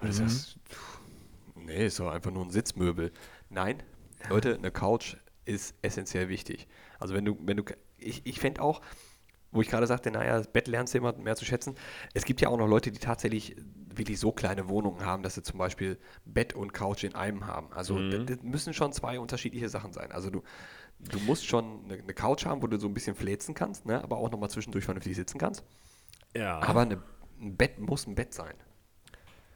Und 0.00 0.12
sagst, 0.12 0.58
pff, 0.70 1.00
nee, 1.56 1.86
ist 1.86 1.98
doch 1.98 2.12
einfach 2.12 2.30
nur 2.30 2.44
ein 2.44 2.50
Sitzmöbel. 2.50 3.10
Nein, 3.50 3.82
Leute, 4.30 4.54
eine 4.54 4.70
Couch 4.70 5.16
ist 5.44 5.74
essentiell 5.82 6.28
wichtig. 6.28 6.68
Also 7.00 7.14
wenn 7.14 7.24
du, 7.24 7.36
wenn 7.40 7.56
du, 7.56 7.64
ich, 7.96 8.24
ich 8.24 8.38
fände 8.38 8.62
auch, 8.62 8.82
wo 9.50 9.60
ich 9.62 9.68
gerade 9.68 9.86
sagte, 9.86 10.10
naja, 10.10 10.36
das 10.36 10.48
Bett 10.48 10.68
lernst 10.68 10.94
du 10.94 10.98
immer 10.98 11.16
mehr 11.16 11.36
zu 11.36 11.44
schätzen. 11.44 11.74
Es 12.14 12.24
gibt 12.24 12.40
ja 12.40 12.48
auch 12.48 12.58
noch 12.58 12.66
Leute, 12.66 12.90
die 12.92 12.98
tatsächlich 12.98 13.56
wirklich 13.94 14.20
so 14.20 14.32
kleine 14.32 14.68
Wohnungen 14.68 15.04
haben, 15.04 15.22
dass 15.22 15.34
sie 15.34 15.42
zum 15.42 15.58
Beispiel 15.58 15.98
Bett 16.24 16.54
und 16.54 16.72
Couch 16.72 17.04
in 17.04 17.14
einem 17.14 17.46
haben. 17.46 17.72
Also 17.72 17.98
das, 18.10 18.26
das 18.26 18.42
müssen 18.42 18.74
schon 18.74 18.92
zwei 18.92 19.18
unterschiedliche 19.18 19.68
Sachen 19.68 19.92
sein. 19.92 20.12
Also 20.12 20.30
du, 20.30 20.42
du 21.00 21.18
musst 21.20 21.46
schon 21.46 21.84
eine, 21.84 21.94
eine 21.94 22.14
Couch 22.14 22.46
haben, 22.46 22.62
wo 22.62 22.66
du 22.66 22.78
so 22.78 22.86
ein 22.86 22.94
bisschen 22.94 23.16
fläzen 23.16 23.54
kannst, 23.54 23.86
ne? 23.86 24.02
aber 24.02 24.18
auch 24.18 24.30
nochmal 24.30 24.50
zwischendurch 24.50 24.84
vernünftig 24.84 25.16
sitzen 25.16 25.38
kannst. 25.38 25.64
ja. 26.34 26.60
Aber 26.60 26.82
eine, 26.82 27.02
ein 27.40 27.56
Bett 27.56 27.78
muss 27.78 28.06
ein 28.06 28.14
Bett 28.14 28.34
sein. 28.34 28.54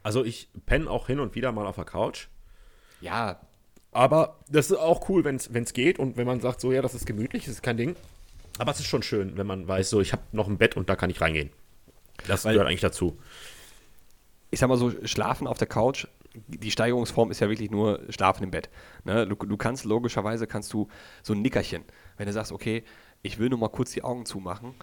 Also 0.02 0.24
ich 0.24 0.50
penne 0.66 0.90
auch 0.90 1.06
hin 1.06 1.20
und 1.20 1.34
wieder 1.34 1.52
mal 1.52 1.66
auf 1.66 1.76
der 1.76 1.84
Couch. 1.84 2.28
Ja, 3.00 3.40
Aber 3.92 4.40
das 4.48 4.70
ist 4.70 4.78
auch 4.78 5.08
cool, 5.08 5.24
wenn 5.24 5.36
es 5.36 5.72
geht 5.72 5.98
und 5.98 6.16
wenn 6.16 6.26
man 6.26 6.40
sagt, 6.40 6.60
so 6.60 6.72
ja, 6.72 6.82
das 6.82 6.94
ist 6.94 7.06
gemütlich, 7.06 7.44
das 7.44 7.54
ist 7.54 7.62
kein 7.62 7.76
Ding. 7.76 7.96
Aber 8.58 8.70
es 8.72 8.80
ist 8.80 8.86
schon 8.86 9.02
schön, 9.02 9.36
wenn 9.36 9.46
man 9.46 9.66
weiß, 9.66 9.90
so 9.90 10.00
ich 10.00 10.12
habe 10.12 10.22
noch 10.32 10.48
ein 10.48 10.58
Bett 10.58 10.76
und 10.76 10.88
da 10.88 10.96
kann 10.96 11.10
ich 11.10 11.20
reingehen. 11.20 11.50
Das 12.26 12.44
Weil- 12.44 12.52
gehört 12.54 12.68
eigentlich 12.68 12.80
dazu. 12.80 13.18
ich 14.50 14.58
sag 14.60 14.68
mal 14.68 14.76
so, 14.76 14.92
schlafen 15.06 15.46
auf 15.46 15.56
der 15.58 15.66
Couch, 15.68 16.06
die 16.46 16.70
Steigerungsform 16.70 17.30
ist 17.30 17.40
ja 17.40 17.48
wirklich 17.48 17.70
nur 17.70 18.00
schlafen 18.10 18.42
im 18.44 18.50
Bett. 18.50 18.68
Ne? 19.04 19.26
Du, 19.26 19.34
du 19.34 19.56
kannst 19.56 19.84
logischerweise, 19.84 20.46
kannst 20.46 20.72
du 20.72 20.88
so 21.22 21.32
ein 21.34 21.42
Nickerchen, 21.42 21.84
wenn 22.16 22.26
du 22.26 22.32
sagst, 22.32 22.52
okay, 22.52 22.84
ich 23.22 23.38
will 23.38 23.48
nur 23.48 23.58
mal 23.58 23.68
kurz 23.68 23.92
die 23.92 24.02
Augen 24.04 24.26
zumachen, 24.26 24.74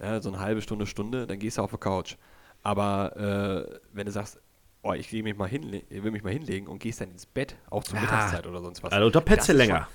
ja, 0.00 0.20
so 0.22 0.28
eine 0.30 0.38
halbe 0.40 0.62
Stunde, 0.62 0.86
Stunde, 0.86 1.26
dann 1.26 1.38
gehst 1.38 1.58
du 1.58 1.62
auf 1.62 1.70
der 1.70 1.78
Couch. 1.78 2.16
Aber 2.62 3.66
äh, 3.70 3.78
wenn 3.92 4.06
du 4.06 4.12
sagst, 4.12 4.40
oh, 4.82 4.92
ich 4.92 5.10
will 5.12 5.22
mich 5.22 5.36
mal, 5.36 5.48
hinle 5.48 5.82
will 5.90 6.10
mich 6.10 6.22
mal 6.22 6.32
hinlegen 6.32 6.66
und 6.66 6.78
gehst 6.78 7.00
dann 7.00 7.10
ins 7.10 7.26
Bett, 7.26 7.56
auch 7.70 7.84
zur 7.84 7.96
Ja. 7.96 8.02
Mittagszeit 8.02 8.46
oder 8.46 8.60
sonst 8.60 8.82
was. 8.82 8.92
Also 8.92 9.10
da 9.10 9.20
ist 9.20 9.48
länger. 9.48 9.88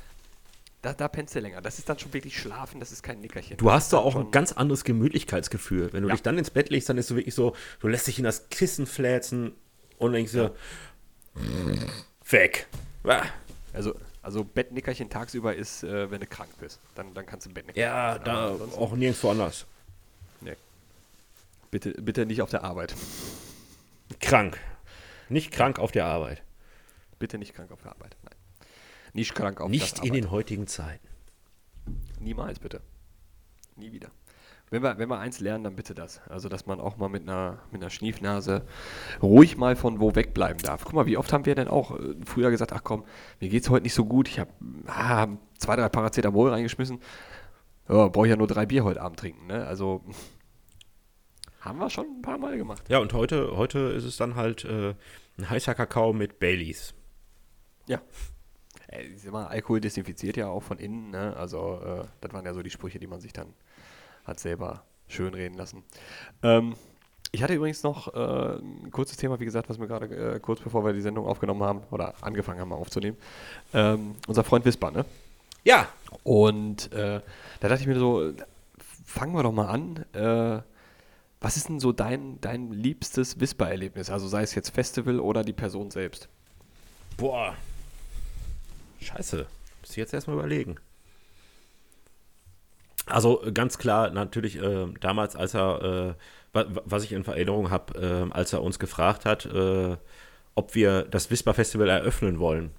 Da, 0.83 0.91
da 0.93 1.07
pennst 1.07 1.33
du 1.33 1.39
länger. 1.39 1.61
Das 1.61 1.79
ist 1.79 1.87
dann 1.87 1.97
schon 1.97 2.13
wirklich 2.13 2.37
schlafen, 2.37 2.79
das 2.81 2.91
ist 2.91 3.01
kein 3.03 3.21
Nickerchen. 3.21 3.55
Du 3.57 3.71
hast 3.71 3.93
da 3.93 3.97
auch 3.99 4.15
ein 4.17 4.31
ganz 4.31 4.51
anderes 4.51 4.83
Gemütlichkeitsgefühl. 4.83 5.93
Wenn 5.93 6.03
du 6.03 6.09
Ja. 6.09 6.15
dich 6.15 6.21
dann 6.23 6.37
ins 6.37 6.51
Bett 6.51 6.69
legst, 6.69 6.89
dann 6.89 6.97
ist 6.97 7.09
du 7.09 7.15
wirklich 7.15 7.33
so, 7.33 7.55
du 7.79 7.87
lässt 7.87 8.05
dich 8.05 8.17
in 8.19 8.25
das 8.25 8.49
Kissen 8.49 8.85
fläzen 8.85 9.53
und 9.97 10.11
denkst 10.11 10.33
so, 10.33 10.53
weg. 12.29 12.67
Also, 13.73 13.95
also 14.21 14.43
Bettnickerchen 14.43 15.09
tagsüber 15.09 15.55
ist, 15.55 15.83
äh, 15.83 16.11
wenn 16.11 16.19
du 16.19 16.27
krank 16.27 16.49
bist. 16.59 16.79
Dann, 16.95 17.13
dann 17.13 17.25
kannst 17.25 17.45
du 17.47 17.53
Bettnickerchen. 17.53 17.89
Ja, 17.89 18.11
machen. 18.15 18.21
da 18.25 18.47
ansonsten- 18.51 18.79
auch 18.79 18.93
nirgendwo 18.93 19.29
anders. 19.31 19.65
Nee. 20.41 20.55
Bitte, 21.71 21.91
bitte 21.93 22.25
nicht 22.25 22.41
auf 22.41 22.49
der 22.49 22.63
Arbeit. 22.65 22.93
Krank. 24.19 24.59
Nicht 25.29 25.51
krank 25.51 25.79
auf 25.79 25.93
der 25.93 26.05
Arbeit. 26.05 26.43
Bitte 27.19 27.37
nicht 27.37 27.53
krank 27.55 27.71
auf 27.71 27.81
der 27.81 27.91
Arbeit. 27.91 28.17
Nein. 28.23 28.35
Nicht 29.13 29.35
krank 29.35 29.61
auf 29.61 29.69
Nicht 29.69 29.99
das 29.99 30.05
in 30.05 30.13
den 30.13 30.31
heutigen 30.31 30.67
Zeiten. 30.67 31.07
Niemals, 32.19 32.59
bitte. 32.59 32.81
Nie 33.75 33.91
wieder. 33.91 34.09
Wenn 34.69 34.81
wir, 34.81 34.97
wenn 34.97 35.07
wir 35.07 35.19
eins 35.19 35.39
lernen, 35.39 35.63
dann 35.65 35.75
bitte 35.75 35.93
das. 35.93 36.19
Also, 36.29 36.49
dass 36.49 36.65
man 36.65 36.79
auch 36.79 36.97
mal 36.97 37.07
mit 37.07 37.21
einer, 37.21 37.59
mit 37.71 37.81
einer 37.81 37.91
Schniefnase 37.91 38.65
ruhig 39.21 39.55
mal 39.55 39.75
von 39.75 39.99
wo 39.99 40.15
wegbleiben 40.15 40.63
darf. 40.63 40.83
Guck 40.83 40.93
mal, 40.93 41.05
wie 41.05 41.15
oft 41.15 41.31
haben 41.31 41.45
wir 41.45 41.53
denn 41.53 41.67
auch 41.67 41.91
äh, 41.99 42.15
früher 42.25 42.49
gesagt, 42.49 42.73
ach 42.73 42.83
komm, 42.83 43.05
mir 43.39 43.49
geht's 43.49 43.69
heute 43.69 43.83
nicht 43.83 43.93
so 43.93 44.05
gut. 44.05 44.27
Ich 44.27 44.39
habe 44.39 44.49
ah, 44.87 45.27
zwei, 45.59 45.75
drei 45.75 45.89
Paracetamol 45.89 46.49
reingeschmissen. 46.49 46.99
Ja, 47.87 48.07
brauche 48.07 48.25
ich 48.25 48.31
ja 48.31 48.35
nur 48.35 48.47
drei 48.47 48.65
Bier 48.65 48.83
heute 48.83 49.01
Abend 49.01 49.19
trinken. 49.19 49.45
Ne? 49.45 49.63
Also, 49.63 50.03
haben 51.61 51.77
wir 51.77 51.91
schon 51.91 52.07
ein 52.07 52.21
paar 52.23 52.39
Mal 52.39 52.57
gemacht. 52.57 52.89
Ja, 52.89 52.97
und 52.97 53.13
heute, 53.13 53.55
heute 53.55 53.77
ist 53.77 54.05
es 54.05 54.17
dann 54.17 54.35
halt 54.35 54.65
äh, 54.65 54.95
ein 55.37 55.51
heißer 55.51 55.75
Kakao 55.75 56.13
mit 56.13 56.39
Baileys. 56.39 56.95
Ja. 57.85 58.01
Äh, 58.93 59.03
Ich 59.15 59.21
sag 59.23 59.31
mal, 59.33 59.47
Alkohol 59.47 59.81
desinfiziert 59.81 60.37
ja 60.37 60.47
auch 60.47 60.63
von 60.63 60.77
innen, 60.79 61.11
ne? 61.11 61.35
Also, 61.37 61.79
äh, 61.83 62.05
das 62.21 62.33
waren 62.33 62.45
ja 62.45 62.53
so 62.53 62.61
die 62.61 62.69
Sprüche, 62.69 62.99
die 62.99 63.07
man 63.07 63.19
sich 63.21 63.33
dann 63.33 63.47
hat 64.25 64.39
selber 64.39 64.83
schön 65.07 65.33
reden 65.33 65.55
lassen. 65.55 65.83
Ähm, 66.43 66.75
ich 67.31 67.41
hatte 67.43 67.53
übrigens 67.55 67.83
noch 67.83 68.13
äh, 68.13 68.57
ein 68.59 68.91
kurzes 68.91 69.17
Thema, 69.17 69.39
wie 69.39 69.45
gesagt, 69.45 69.67
was 69.69 69.77
mir 69.79 69.87
gerade 69.87 70.35
äh, 70.35 70.39
kurz 70.39 70.61
bevor 70.61 70.85
wir 70.85 70.93
die 70.93 71.01
Sendung 71.01 71.25
aufgenommen 71.25 71.63
haben 71.63 71.81
oder 71.91 72.13
angefangen 72.21 72.59
haben 72.59 72.71
aufzunehmen. 72.71 73.17
Ähm, 73.73 74.15
unser 74.27 74.43
Freund 74.43 74.65
Wisper, 74.65 74.91
ne? 74.91 75.03
Ja, 75.63 75.87
Und 76.23 76.91
äh, 76.93 77.21
da 77.59 77.67
dachte 77.69 77.81
ich 77.81 77.87
mir 77.87 77.97
so, 77.97 78.29
äh, 78.29 78.33
fangen 79.05 79.33
wir 79.33 79.43
doch 79.43 79.51
mal 79.51 79.67
an. 79.67 80.05
Äh, 80.13 80.61
was 81.41 81.57
ist 81.57 81.69
denn 81.69 81.79
so 81.79 81.91
dein, 81.91 82.39
dein 82.39 82.71
liebstes 82.71 83.39
Wisper-Erlebnis? 83.39 84.09
Also 84.09 84.27
sei 84.27 84.43
es 84.43 84.55
jetzt 84.55 84.69
Festival 84.69 85.19
oder 85.19 85.43
die 85.43 85.53
Person 85.53 85.89
selbst. 85.91 86.29
boah. 87.17 87.55
Scheiße. 89.03 89.45
Muss 89.81 89.89
ich 89.91 89.95
jetzt 89.97 90.13
erstmal 90.13 90.37
überlegen. 90.37 90.77
Also 93.05 93.43
äh, 93.43 93.51
ganz 93.51 93.77
klar, 93.77 94.09
natürlich 94.11 94.61
äh, 94.61 94.87
damals, 95.01 95.35
als 95.35 95.53
er, 95.53 96.15
äh, 96.53 96.55
wa- 96.57 96.65
wa- 96.75 96.81
was 96.85 97.03
ich 97.03 97.11
in 97.11 97.25
Erinnerung 97.25 97.69
habe, 97.69 98.27
äh, 98.31 98.33
als 98.33 98.53
er 98.53 98.63
uns 98.63 98.79
gefragt 98.79 99.25
hat, 99.25 99.45
äh, 99.45 99.97
ob 100.55 100.75
wir 100.75 101.03
das 101.03 101.29
Whisper 101.31 101.53
Festival 101.53 101.89
eröffnen 101.89 102.39
wollen 102.39 102.71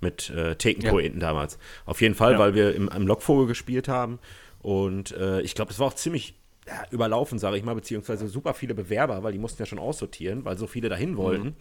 mit 0.00 0.30
äh, 0.30 0.54
Thekenpoeten 0.56 1.20
damals. 1.20 1.58
Auf 1.84 2.00
jeden 2.00 2.14
Fall, 2.14 2.32
Ja. 2.32 2.38
weil 2.38 2.54
wir 2.54 2.74
im, 2.74 2.88
im 2.88 3.06
Lockvogel 3.06 3.46
gespielt 3.46 3.88
haben 3.88 4.18
und 4.60 5.12
äh, 5.12 5.40
ich 5.42 5.54
glaube, 5.54 5.72
es 5.72 5.78
war 5.78 5.88
auch 5.88 5.94
ziemlich 5.94 6.34
ja, 6.66 6.84
überlaufen, 6.90 7.38
sage 7.38 7.56
ich 7.56 7.62
mal, 7.64 7.74
beziehungsweise 7.74 8.28
super 8.28 8.54
viele 8.54 8.74
Bewerber, 8.74 9.22
weil 9.22 9.32
die 9.32 9.38
mussten 9.38 9.60
ja 9.62 9.66
schon 9.66 9.78
aussortieren, 9.78 10.44
weil 10.44 10.56
so 10.56 10.66
viele 10.66 10.88
dahin 10.88 11.16
wollten. 11.16 11.54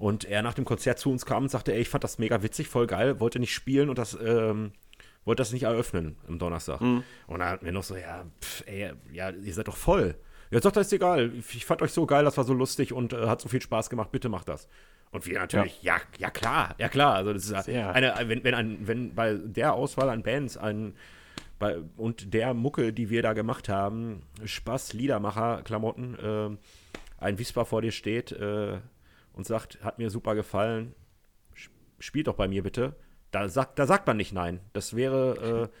Und 0.00 0.24
er 0.24 0.40
nach 0.40 0.54
dem 0.54 0.64
Konzert 0.64 0.98
zu 0.98 1.12
uns 1.12 1.26
kam 1.26 1.42
und 1.42 1.50
sagte, 1.50 1.74
ey, 1.74 1.82
ich 1.82 1.90
fand 1.90 2.02
das 2.02 2.18
mega 2.18 2.42
witzig, 2.42 2.68
voll 2.68 2.86
geil, 2.86 3.20
wollte 3.20 3.38
nicht 3.38 3.52
spielen 3.52 3.90
und 3.90 3.98
das, 3.98 4.16
ähm, 4.24 4.72
wollte 5.26 5.42
das 5.42 5.52
nicht 5.52 5.64
eröffnen 5.64 6.16
am 6.26 6.38
Donnerstag. 6.38 6.80
Und 7.26 7.40
dann 7.40 7.48
hatten 7.48 7.66
wir 7.66 7.72
noch 7.72 7.82
so, 7.82 7.96
ja, 7.96 8.24
pff, 8.40 8.64
ey, 8.66 8.92
ja, 9.12 9.28
ihr 9.28 9.52
seid 9.52 9.68
doch 9.68 9.76
voll. 9.76 10.14
Ja, 10.50 10.60
sagt, 10.62 10.78
das 10.78 10.86
ist 10.86 10.94
egal. 10.94 11.32
Ich 11.52 11.66
fand 11.66 11.82
euch 11.82 11.92
so 11.92 12.06
geil, 12.06 12.24
das 12.24 12.38
war 12.38 12.44
so 12.44 12.54
lustig 12.54 12.94
und 12.94 13.12
äh, 13.12 13.26
hat 13.26 13.42
so 13.42 13.50
viel 13.50 13.60
Spaß 13.60 13.90
gemacht, 13.90 14.10
bitte 14.10 14.30
macht 14.30 14.48
das. 14.48 14.68
Und 15.10 15.26
wir 15.26 15.38
natürlich, 15.38 15.82
ja, 15.82 15.98
ja, 16.16 16.30
klar, 16.30 16.74
ja 16.78 16.88
klar. 16.88 17.16
Also 17.16 17.34
das 17.34 17.50
ist 17.50 17.68
ja 17.68 17.90
eine, 17.90 18.14
wenn, 18.24 18.42
wenn, 18.42 18.54
ein, 18.54 18.78
wenn 18.86 19.14
bei 19.14 19.34
der 19.34 19.74
Auswahl 19.74 20.08
an 20.08 20.22
Bands 20.22 20.56
ein 20.56 20.94
bei, 21.58 21.76
und 21.98 22.32
der 22.32 22.54
Mucke, 22.54 22.94
die 22.94 23.10
wir 23.10 23.20
da 23.22 23.34
gemacht 23.34 23.68
haben, 23.68 24.22
Spaß, 24.42 24.94
Liedermacher, 24.94 25.60
Klamotten, 25.62 26.14
äh, 26.18 26.56
ein 27.22 27.38
Wisper 27.38 27.66
vor 27.66 27.82
dir 27.82 27.92
steht 27.92 28.32
äh, 28.32 28.78
und 29.32 29.46
sagt, 29.46 29.82
hat 29.82 29.98
mir 29.98 30.10
super 30.10 30.34
gefallen, 30.34 30.94
sp- 31.56 31.72
spielt 31.98 32.26
doch 32.26 32.34
bei 32.34 32.48
mir 32.48 32.62
bitte. 32.62 32.96
Da 33.30 33.48
sagt, 33.48 33.78
da 33.78 33.86
sagt 33.86 34.06
man 34.06 34.16
nicht 34.16 34.32
nein. 34.32 34.60
Das 34.72 34.96
wäre, 34.96 35.70
äh, 35.72 35.76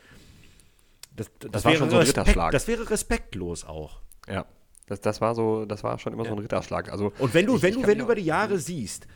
das, 1.16 1.30
das, 1.40 1.50
Das 1.50 1.64
war 1.64 1.72
wäre 1.72 1.78
schon 1.80 1.90
so 1.90 1.96
ein 1.96 2.00
Respekt, 2.02 2.18
Ritterschlag. 2.28 2.52
das 2.52 2.68
wäre 2.68 2.90
respektlos 2.90 3.64
auch. 3.64 4.00
Ja. 4.28 4.46
Das, 4.86 5.00
das 5.00 5.20
war 5.20 5.34
so, 5.34 5.64
das 5.66 5.82
war 5.84 5.98
schon 5.98 6.12
immer 6.12 6.24
so 6.24 6.32
ein 6.32 6.38
Ritterschlag. 6.38 6.90
Also 6.90 7.12
Und 7.18 7.34
wenn 7.34 7.46
du, 7.46 7.56
ich- 7.56 7.62
wenn 7.62 7.70
ich 7.74 7.80
du, 7.80 7.86
wenn 7.86 7.98
du 7.98 8.04
über 8.04 8.14
die 8.14 8.24
Jahre 8.24 8.58
siehst, 8.58 9.06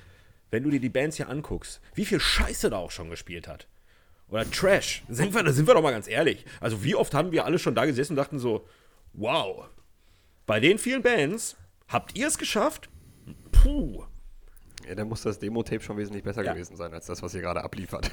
wenn 0.50 0.62
du 0.62 0.70
dir 0.70 0.80
die 0.80 0.88
Bands 0.88 1.16
hier 1.16 1.28
anguckst, 1.28 1.80
wie 1.94 2.04
viel 2.04 2.20
Scheiße 2.20 2.70
da 2.70 2.76
auch 2.78 2.90
schon 2.90 3.10
gespielt 3.10 3.48
hat. 3.48 3.66
Oder 4.28 4.48
Trash. 4.50 5.02
Sind 5.08 5.34
wir, 5.34 5.42
da 5.42 5.52
sind 5.52 5.66
wir 5.66 5.74
doch 5.74 5.82
mal 5.82 5.90
ganz 5.92 6.08
ehrlich. 6.08 6.44
Also 6.60 6.82
wie 6.84 6.94
oft 6.94 7.12
haben 7.14 7.30
wir 7.32 7.44
alle 7.44 7.58
schon 7.58 7.74
da 7.74 7.84
gesessen 7.86 8.12
und 8.12 8.16
dachten 8.16 8.38
so, 8.38 8.66
wow, 9.12 9.68
bei 10.46 10.60
den 10.60 10.78
vielen 10.78 11.02
Bands 11.02 11.56
habt 11.88 12.16
ihr 12.16 12.26
es 12.28 12.38
geschafft? 12.38 12.88
Puh. 13.52 14.04
Ja, 14.88 14.94
dann 14.94 15.08
muss 15.08 15.22
das 15.22 15.38
Demo-Tape 15.38 15.80
schon 15.82 15.96
wesentlich 15.96 16.22
besser 16.24 16.42
Ja. 16.44 16.52
gewesen 16.52 16.76
sein, 16.76 16.92
als 16.92 17.06
das, 17.06 17.22
was 17.22 17.34
ihr 17.34 17.40
gerade 17.40 17.62
abliefert. 17.64 18.10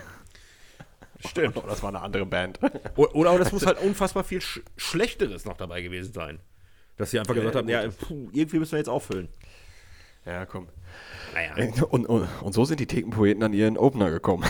Stimmt. 1.26 1.56
Oder 1.58 1.68
das 1.68 1.84
war 1.84 1.90
eine 1.90 2.02
andere 2.02 2.26
Band. 2.26 2.60
Oder 2.96 3.38
das 3.38 3.52
muss 3.52 3.66
halt 3.66 3.80
unfassbar 3.82 4.24
viel 4.24 4.42
Sch 4.42 4.62
Schlechteres 4.78 5.46
noch 5.46 5.58
dabei 5.58 5.82
gewesen 5.82 6.14
sein. 6.14 6.40
Dass 6.98 7.12
sie 7.12 7.20
einfach 7.20 7.36
gesagt 7.36 7.56
haben, 7.56 7.70
ja, 7.70 7.88
puh, 7.90 8.30
irgendwie 8.32 8.60
müssen 8.60 8.72
wir 8.74 8.80
jetzt 8.80 8.90
auffüllen. 8.90 9.30
ja, 10.26 10.46
komm. 10.46 10.68
Naja. 11.34 11.56
Und, 11.90 12.06
und, 12.10 12.28
und 12.42 12.54
so 12.54 12.66
sind 12.66 12.80
die 12.80 12.88
Thekenpoeten 12.88 13.44
an 13.44 13.54
ihren 13.54 13.78
Opener 13.78 14.10
gekommen. 14.12 14.44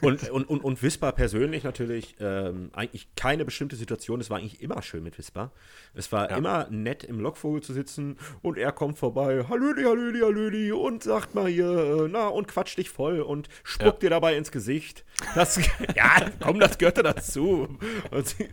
Und, 0.00 0.30
und, 0.30 0.48
und, 0.48 0.64
und 0.64 0.82
Wisper 0.82 1.12
persönlich 1.12 1.64
natürlich 1.64 2.16
ähm, 2.20 2.70
eigentlich 2.72 3.08
keine 3.16 3.44
bestimmte 3.44 3.76
Situation. 3.76 4.20
Es 4.20 4.30
war 4.30 4.38
eigentlich 4.38 4.62
immer 4.62 4.80
schön 4.82 5.02
mit 5.02 5.18
Wisper. 5.18 5.50
Es 5.94 6.12
war 6.12 6.30
Ja. 6.30 6.36
immer 6.36 6.66
nett, 6.70 7.04
im 7.04 7.20
Lockvogel 7.20 7.62
zu 7.62 7.72
sitzen 7.72 8.16
und 8.42 8.58
er 8.58 8.72
kommt 8.72 8.98
vorbei, 8.98 9.44
Hallöli, 9.48 9.84
Hallöli, 9.84 10.20
Hallöli 10.20 10.72
und 10.72 11.02
sagt 11.02 11.34
mal 11.34 11.48
hier, 11.48 11.66
äh, 12.04 12.08
na, 12.10 12.28
und 12.28 12.48
quatscht 12.48 12.78
dich 12.78 12.90
voll 12.90 13.20
und 13.20 13.48
spuckt 13.64 14.02
dir 14.02 14.10
dabei 14.10 14.36
ins 14.36 14.50
Gesicht. 14.52 15.04
Das, 15.34 15.56
ja, 15.96 16.30
komm, 16.40 16.60
das 16.60 16.78
gehörte 16.78 17.02
dazu. 17.02 17.68
Und 18.10 18.26
sie- 18.28 18.48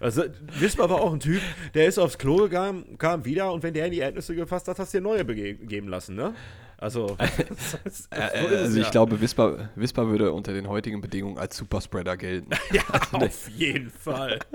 also, 0.00 0.24
Wisper 0.58 0.88
war 0.90 1.00
auch 1.00 1.12
ein 1.12 1.20
Typ, 1.20 1.40
der 1.74 1.86
ist 1.86 1.98
aufs 1.98 2.18
Klo 2.18 2.36
gegangen, 2.36 2.96
kam 2.98 3.24
wieder 3.24 3.52
und 3.52 3.62
wenn 3.62 3.74
der 3.74 3.86
in 3.86 3.92
die 3.92 3.98
Erdnüsse 3.98 4.34
gefasst 4.34 4.68
hat, 4.68 4.78
hast 4.78 4.94
du 4.94 4.98
dir 4.98 5.02
neue 5.02 5.22
bege- 5.22 5.54
geben 5.66 5.88
lassen, 5.88 6.14
ne? 6.16 6.34
Also, 6.78 7.08
so 7.58 7.78
es 7.84 8.08
also 8.10 8.80
ich 8.80 8.90
glaube, 8.90 9.20
Wisper, 9.20 9.70
Wisper 9.74 10.08
würde 10.08 10.32
unter 10.32 10.52
den 10.52 10.68
heutigen 10.68 11.00
Bedingungen 11.00 11.38
als 11.38 11.56
Superspreader 11.56 12.16
gelten. 12.16 12.50
Ja, 12.72 12.82
auf 13.12 13.48
jeden 13.48 13.90
Fall. 13.90 14.38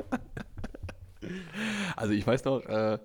Also 1.96 2.12
ich 2.12 2.28
weiß 2.28 2.44
noch, 2.44 2.66
äh, 2.66 3.00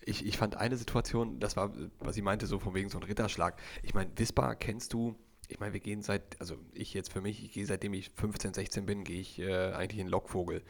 ich, 0.00 0.24
ich 0.24 0.38
fand 0.38 0.56
eine 0.56 0.78
Situation, 0.78 1.40
das 1.40 1.58
war, 1.58 1.70
was 1.98 2.14
sie 2.14 2.22
meinte, 2.22 2.46
so 2.46 2.58
von 2.58 2.72
wegen 2.74 2.88
so 2.88 2.96
ein 2.96 3.02
Ritterschlag. 3.02 3.60
Ich 3.82 3.92
meine, 3.92 4.10
Wisper 4.16 4.54
kennst 4.54 4.94
du, 4.94 5.14
ich 5.46 5.60
meine, 5.60 5.74
wir 5.74 5.80
gehen 5.80 6.00
seit, 6.00 6.40
also 6.40 6.56
ich 6.72 6.94
jetzt 6.94 7.12
für 7.12 7.20
mich, 7.20 7.44
ich 7.44 7.52
gehe 7.52 7.66
seitdem 7.66 7.92
ich 7.92 8.10
15, 8.16 8.54
16 8.54 8.86
bin, 8.86 9.04
gehe 9.04 9.20
ich 9.20 9.38
äh, 9.40 9.72
eigentlich 9.72 10.00
in 10.00 10.08
Lockvogel. 10.08 10.62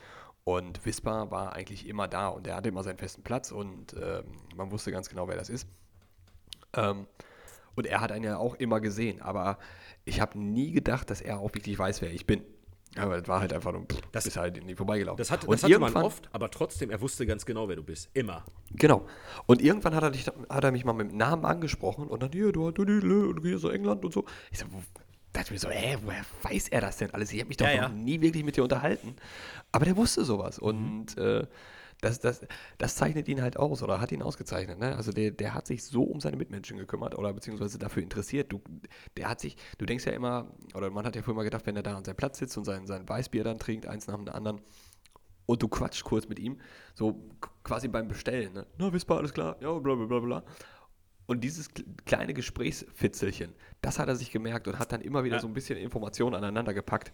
Und 0.42 0.84
Wisper 0.84 1.30
war 1.30 1.52
eigentlich 1.52 1.86
immer 1.86 2.08
da 2.08 2.26
und 2.26 2.44
er 2.48 2.56
hatte 2.56 2.70
immer 2.70 2.82
seinen 2.82 2.98
festen 2.98 3.22
Platz 3.22 3.52
und 3.52 3.94
ähm, 3.94 4.24
man 4.56 4.72
wusste 4.72 4.90
ganz 4.90 5.08
genau, 5.08 5.28
wer 5.28 5.36
das 5.36 5.48
ist. 5.48 5.68
Ähm, 6.74 7.06
und 7.74 7.86
er 7.86 8.00
hat 8.00 8.12
einen 8.12 8.24
ja 8.24 8.36
auch 8.38 8.54
immer 8.56 8.80
gesehen, 8.80 9.20
aber 9.22 9.58
ich 10.04 10.20
habe 10.20 10.38
nie 10.38 10.72
gedacht, 10.72 11.10
dass 11.10 11.20
er 11.20 11.38
auch 11.38 11.54
wirklich 11.54 11.78
weiß, 11.78 12.02
wer 12.02 12.12
ich 12.12 12.26
bin. 12.26 12.42
Aber 12.96 13.18
das 13.18 13.26
war 13.26 13.40
halt 13.40 13.54
einfach 13.54 13.72
nur, 13.72 13.86
pff, 13.86 14.00
Das- 14.12 14.26
ist 14.26 14.36
halt 14.36 14.62
nie 14.64 14.74
vorbeigelaufen. 14.74 15.16
Das, 15.16 15.30
hat, 15.30 15.44
und 15.44 15.52
das 15.52 15.62
hatte 15.62 15.78
man 15.78 15.94
oft, 15.96 16.28
aber 16.32 16.50
trotzdem, 16.50 16.90
er 16.90 17.00
wusste 17.00 17.24
ganz 17.24 17.46
genau, 17.46 17.66
wer 17.68 17.76
du 17.76 17.82
bist. 17.82 18.10
Immer. 18.12 18.44
Genau. 18.72 19.06
Und 19.46 19.62
irgendwann 19.62 19.94
hat 19.94 20.02
er, 20.02 20.10
dich, 20.10 20.26
hat 20.26 20.64
er 20.64 20.72
mich 20.72 20.84
mal 20.84 20.92
mit 20.92 21.10
dem 21.10 21.16
Namen 21.16 21.46
angesprochen 21.46 22.06
und 22.08 22.22
dann, 22.22 22.32
hier, 22.32 22.52
du, 22.52 22.70
du, 22.70 22.84
du, 22.84 23.00
du, 23.00 23.32
du 23.32 23.40
gehst 23.42 23.64
aus 23.64 23.72
England 23.72 24.04
und 24.04 24.12
so. 24.12 24.26
Ich 24.50 24.58
so, 24.58 24.66
dachte 25.32 25.54
mir 25.54 25.58
so, 25.58 25.70
hä, 25.70 25.96
woher 26.04 26.22
weiß 26.42 26.68
er 26.68 26.82
das 26.82 26.98
denn 26.98 27.10
alles? 27.14 27.32
Ich 27.32 27.38
habe 27.40 27.48
mich 27.48 27.56
doch 27.56 27.66
Ja, 27.66 27.76
noch 27.76 27.82
ja. 27.82 27.88
nie 27.88 28.20
wirklich 28.20 28.44
mit 28.44 28.56
dir 28.58 28.62
unterhalten. 28.64 29.16
Aber 29.70 29.86
der 29.86 29.96
wusste 29.96 30.22
sowas. 30.26 30.58
Und 30.58 31.16
äh, 31.16 31.46
das, 32.02 32.18
das, 32.18 32.40
das 32.78 32.96
zeichnet 32.96 33.28
ihn 33.28 33.40
halt 33.40 33.56
aus 33.56 33.82
oder 33.82 34.00
hat 34.00 34.10
ihn 34.10 34.22
ausgezeichnet. 34.22 34.78
Ne? 34.78 34.96
Also 34.96 35.12
der, 35.12 35.30
der 35.30 35.54
hat 35.54 35.68
sich 35.68 35.84
so 35.84 36.02
um 36.02 36.20
seine 36.20 36.36
Mitmenschen 36.36 36.76
gekümmert 36.76 37.16
oder 37.16 37.32
beziehungsweise 37.32 37.78
dafür 37.78 38.02
interessiert. 38.02 38.52
Du, 38.52 38.60
der 39.16 39.28
hat 39.28 39.40
sich, 39.40 39.56
du 39.78 39.86
denkst 39.86 40.04
ja 40.04 40.12
immer, 40.12 40.52
oder 40.74 40.90
man 40.90 41.06
hat 41.06 41.14
ja 41.14 41.22
früher 41.22 41.34
mal 41.34 41.44
gedacht, 41.44 41.64
wenn 41.64 41.76
er 41.76 41.84
da 41.84 41.96
an 41.96 42.04
seinem 42.04 42.16
Platz 42.16 42.38
sitzt 42.38 42.58
und 42.58 42.64
sein, 42.64 42.88
sein 42.88 43.08
Weißbier 43.08 43.44
dann 43.44 43.58
trinkt, 43.58 43.86
eins 43.86 44.08
nach 44.08 44.16
dem 44.16 44.28
anderen, 44.28 44.60
und 45.46 45.62
du 45.62 45.68
quatschst 45.68 46.04
kurz 46.04 46.28
mit 46.28 46.40
ihm, 46.40 46.60
so 46.94 47.30
quasi 47.62 47.86
beim 47.86 48.08
Bestellen. 48.08 48.52
Ne? 48.52 48.66
Na, 48.78 48.92
wisst 48.92 49.08
ihr, 49.08 49.16
alles 49.16 49.32
klar? 49.32 49.56
Ja, 49.60 49.78
bla 49.78 49.94
bla 49.94 50.06
bla 50.06 50.18
bla. 50.18 50.44
Und 51.26 51.44
dieses 51.44 51.68
kleine 52.04 52.34
Gesprächsfitzelchen, 52.34 53.54
das 53.80 54.00
hat 54.00 54.08
er 54.08 54.16
sich 54.16 54.32
gemerkt 54.32 54.66
und 54.66 54.78
hat 54.78 54.90
dann 54.90 55.02
immer 55.02 55.22
wieder 55.22 55.36
ja. 55.36 55.40
so 55.40 55.46
ein 55.46 55.54
bisschen 55.54 55.78
Informationen 55.78 56.34
aneinander 56.34 56.74
gepackt. 56.74 57.12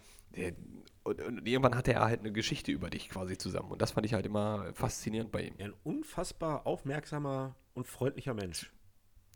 Und, 1.03 1.21
und, 1.21 1.47
irgendwann 1.47 1.75
hatte 1.75 1.93
er 1.93 2.01
halt 2.01 2.19
eine 2.19 2.31
Geschichte 2.31 2.71
über 2.71 2.89
dich 2.89 3.09
quasi 3.09 3.37
zusammen. 3.37 3.71
Und 3.71 3.81
das 3.81 3.91
fand 3.91 4.05
ich 4.05 4.13
halt 4.13 4.25
immer 4.25 4.73
faszinierend 4.73 5.31
bei 5.31 5.43
ihm. 5.43 5.53
Ein 5.59 5.73
unfassbar 5.83 6.67
aufmerksamer 6.67 7.55
und 7.73 7.87
freundlicher 7.87 8.33
Mensch. 8.33 8.71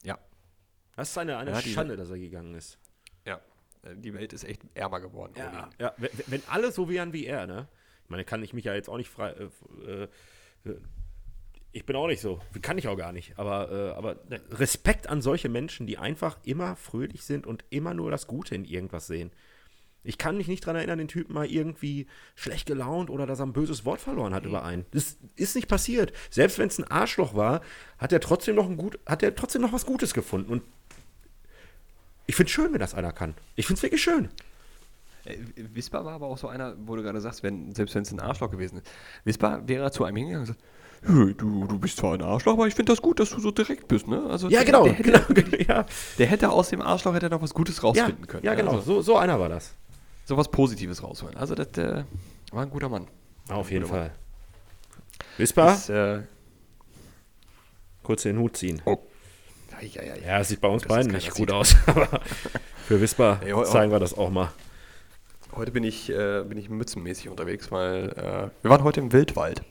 Ja. 0.04 0.20
Das 0.96 1.10
ist 1.10 1.18
eine, 1.18 1.38
eine 1.38 1.52
ja, 1.52 1.62
Schande, 1.62 1.96
dass 1.96 2.10
er 2.10 2.20
gegangen 2.20 2.54
ist. 2.56 2.78
Ja. 3.26 3.42
Die 3.96 4.14
Welt 4.14 4.34
ist 4.34 4.44
echt 4.44 4.62
ärmer 4.76 5.00
geworden. 5.00 5.34
Ja, 5.38 5.70
ja. 5.80 5.94
Wenn, 5.98 6.12
wenn, 6.28 6.44
alle 6.48 6.72
so 6.72 6.90
wären 6.90 7.14
wie 7.14 7.26
er, 7.26 7.48
ne? 7.48 7.68
Ich 8.04 8.10
meine, 8.10 8.26
kann 8.26 8.44
ich 8.44 8.54
mich 8.54 8.66
ja 8.66 8.74
jetzt 8.74 8.90
auch 8.90 8.98
nicht 8.98 9.10
frei. 9.10 9.32
Äh, 9.32 10.04
äh, 10.04 10.78
ich 11.72 11.86
bin 11.86 11.96
auch 11.96 12.08
nicht 12.08 12.22
so. 12.22 12.40
Kann 12.62 12.78
ich 12.78 12.88
auch 12.88 12.96
gar 12.96 13.12
nicht. 13.12 13.38
Aber, 13.40 13.72
äh, 13.72 13.98
aber 13.98 14.20
Respekt 14.52 15.08
an 15.08 15.22
solche 15.22 15.50
Menschen, 15.50 15.88
die 15.88 15.98
einfach 15.98 16.38
immer 16.44 16.76
fröhlich 16.76 17.24
sind 17.24 17.48
und 17.48 17.66
immer 17.72 17.94
nur 17.94 18.12
das 18.12 18.28
Gute 18.28 18.54
in 18.54 18.64
irgendwas 18.64 19.08
sehen. 19.08 19.32
Ich 20.04 20.18
kann 20.18 20.38
mich 20.38 20.48
nicht 20.48 20.64
daran 20.64 20.76
erinnern, 20.76 20.98
den 20.98 21.08
Typen 21.08 21.34
mal 21.34 21.46
irgendwie 21.46 22.08
schlecht 22.36 22.66
gelaunt 22.66 23.10
oder 23.10 23.26
dass 23.26 23.40
er 23.40 23.46
ein 23.46 23.54
böses 23.54 23.86
Wort 23.86 24.02
verloren 24.02 24.34
hat 24.34 24.46
über 24.46 24.64
einen. 24.64 24.86
Das 24.92 25.18
ist 25.36 25.56
nicht 25.56 25.68
passiert. 25.68 26.12
Selbst 26.30 26.60
wenn 26.60 26.68
es 26.68 26.78
ein 26.78 26.90
Arschloch 26.90 27.36
war, 27.36 27.62
hat 27.98 28.12
er 28.12 28.20
trotzdem 28.20 28.56
noch 28.56 28.70
ein 28.70 28.78
gut, 28.78 29.00
hat 29.06 29.24
er 29.24 29.34
trotzdem 29.34 29.62
noch 29.62 29.72
was 29.72 29.86
Gutes 29.86 30.14
gefunden. 30.14 30.52
Und 30.52 30.64
ich 32.26 32.36
finde 32.36 32.48
es 32.48 32.54
schön, 32.54 32.74
wenn 32.74 32.80
das 32.80 32.94
einer 32.94 33.14
kann. 33.14 33.34
Ich 33.56 33.66
finde 33.66 33.78
es 33.78 33.84
wirklich 33.84 34.04
schön. 34.04 34.30
Äh, 35.26 35.38
Wisper 35.56 36.04
war 36.04 36.14
aber 36.14 36.28
auch 36.28 36.38
so 36.38 36.48
einer, 36.48 36.76
wo 36.86 36.96
du 36.96 37.04
gerade 37.04 37.22
sagst, 37.22 37.44
wenn, 37.44 37.74
selbst 37.74 37.96
wenn 37.96 38.04
es 38.04 38.12
ein 38.12 38.20
Arschloch 38.20 38.52
gewesen 38.52 38.80
ist. 38.80 38.88
Wisper 39.24 39.62
wäre 39.66 39.90
zu 39.92 40.04
einem 40.04 40.18
hingegangen 40.18 40.50
und 40.50 40.58
gesagt, 40.58 41.40
du, 41.42 41.66
du 41.66 41.80
bist 41.80 41.98
zwar 41.98 42.14
ein 42.14 42.22
Arschloch, 42.22 42.54
aber 42.54 42.68
ich 42.68 42.76
finde 42.76 42.92
das 42.92 43.02
gut, 43.02 43.20
dass 43.20 43.30
du 43.30 43.40
so 43.40 43.52
direkt 43.52 43.88
bist, 43.88 44.08
ne? 44.08 44.24
Also 44.30 44.50
ja, 44.50 44.64
genau, 44.64 44.84
der, 44.84 44.94
genau, 44.96 45.20
hätte, 45.20 45.64
ja. 45.68 45.86
der 46.18 46.28
hätte 46.28 46.50
aus 46.50 46.70
dem 46.70 46.82
Arschloch 46.82 47.14
hätte 47.14 47.30
noch 47.30 47.42
was 47.42 47.54
Gutes 47.54 47.84
rausfinden 47.84 48.22
ja, 48.22 48.28
können. 48.28 48.46
Ja, 48.46 48.54
genau, 48.54 48.72
also, 48.74 48.96
so, 48.96 49.02
so 49.02 49.18
einer 49.18 49.40
war 49.40 49.50
das 49.50 49.76
sowas 50.26 50.50
Positives 50.50 51.04
rausholen. 51.04 51.36
Also 51.38 51.56
das 51.56 51.78
äh, 51.78 52.04
war 52.52 52.64
ein 52.64 52.70
guter 52.70 52.90
Mann. 52.90 53.08
Auf 53.50 53.72
jeden 53.72 53.86
Fall. 53.86 54.12
Wissbar? 55.38 55.90
Äh, 55.90 56.24
Kurz 58.04 58.24
den 58.24 58.38
Hut 58.38 58.58
ziehen. 58.58 58.82
Oh. 58.86 58.98
Ja, 59.82 59.88
ja, 59.88 60.04
ja, 60.04 60.16
ja, 60.16 60.44
sieht 60.44 60.62
bei 60.62 60.68
uns 60.68 60.84
das 60.84 60.90
beiden 60.90 61.12
nicht 61.12 61.30
gut 61.30 61.50
sieht. 61.50 61.52
aus, 61.52 61.76
aber 61.88 62.08
für 62.86 63.00
hey, 63.00 63.64
zeigen 63.66 63.92
wir 63.92 64.00
das 64.00 64.14
auch 64.18 64.30
mal. 64.30 64.52
Heute 65.56 65.72
bin 65.72 65.84
ich, 65.84 66.10
äh, 66.10 66.44
bin 66.44 66.58
ich 66.58 66.70
mützenmäßig 66.70 67.30
unterwegs, 67.30 67.72
weil 67.72 68.10
äh, 68.10 68.64
wir 68.64 68.70
waren 68.72 68.84
heute 68.84 69.00
im 69.00 69.12
Wildwald. 69.12 69.64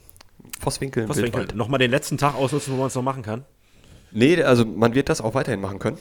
Vosswinkel 0.60 1.06
Vosswinkel. 1.06 1.40
Wildwald. 1.40 1.54
Nochmal 1.56 1.78
den 1.78 1.90
letzten 1.90 2.18
Tag 2.18 2.34
ausnutzen, 2.34 2.72
wo 2.74 2.78
man 2.78 2.88
es 2.88 2.94
noch 2.94 3.02
machen 3.02 3.22
kann? 3.22 3.44
Nee, 4.10 4.42
also 4.42 4.64
man 4.64 4.94
wird 4.94 5.08
das 5.08 5.20
auch 5.20 5.34
weiterhin 5.34 5.60
machen 5.60 5.78
können. 5.78 5.98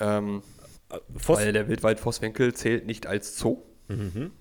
Ähm, 0.00 0.42
äh, 0.90 0.98
Voss 1.16 1.38
weil 1.38 1.52
der 1.52 1.68
Wildwald 1.68 2.00
Vosswinkel 2.00 2.54
zählt 2.54 2.86
nicht 2.86 3.06
als 3.06 3.38
Zoo. 3.38 3.58
Mhm. 3.88 4.32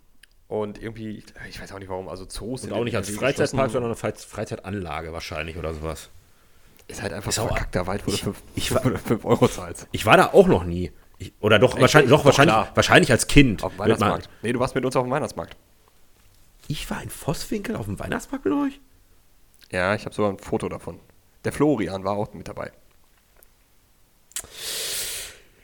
Und 0.47 0.81
irgendwie, 0.81 1.23
ich 1.49 1.59
weiß 1.59 1.71
auch 1.71 1.79
nicht 1.79 1.89
warum, 1.89 2.09
also 2.09 2.25
Zoos 2.25 2.63
Und 2.63 2.73
auch 2.73 2.83
nicht 2.83 2.95
als 2.95 3.09
Freizeitpark, 3.09 3.71
sondern 3.71 3.91
eine 3.91 4.13
Freizeitanlage 4.15 5.11
wahrscheinlich 5.13 5.57
oder 5.57 5.73
sowas. 5.73 6.09
Ist 6.87 7.01
halt 7.01 7.13
einfach 7.13 7.31
so 7.31 7.43
ein 7.43 7.47
verkackter 7.47 7.87
Wald, 7.87 8.05
wo 8.05 8.11
ich, 8.11 8.21
du 8.21 8.33
5 8.33 9.25
Euro 9.25 9.47
zahlst. 9.47 9.87
Ich 9.91 10.05
war 10.05 10.17
da 10.17 10.27
auch 10.33 10.47
noch 10.47 10.63
nie. 10.63 10.91
Ich, 11.17 11.33
oder 11.39 11.57
doch, 11.57 11.73
Echt? 11.73 11.81
wahrscheinlich, 11.81 12.11
doch, 12.11 12.25
wahrscheinlich, 12.25 12.55
wahrscheinlich 12.75 13.11
als 13.11 13.27
Kind. 13.27 13.63
Auf 13.63 13.73
dem 13.73 13.79
Weihnachtsmarkt. 13.79 14.29
Nee, 14.41 14.51
du 14.51 14.59
warst 14.59 14.75
mit 14.75 14.83
uns 14.85 14.95
auf 14.95 15.03
dem 15.03 15.11
Weihnachtsmarkt. 15.11 15.55
Ich 16.67 16.89
war 16.89 17.01
in 17.01 17.09
Vosswinkel 17.09 17.75
auf 17.75 17.85
dem 17.85 17.99
Weihnachtsmarkt 17.99 18.45
mit 18.45 18.53
euch? 18.53 18.79
Ja, 19.71 19.95
ich 19.95 20.05
habe 20.05 20.13
sogar 20.13 20.31
ein 20.31 20.39
Foto 20.39 20.69
davon. 20.69 20.99
Der 21.45 21.51
Florian 21.51 22.03
war 22.03 22.13
auch 22.13 22.33
mit 22.33 22.47
dabei. 22.47 22.71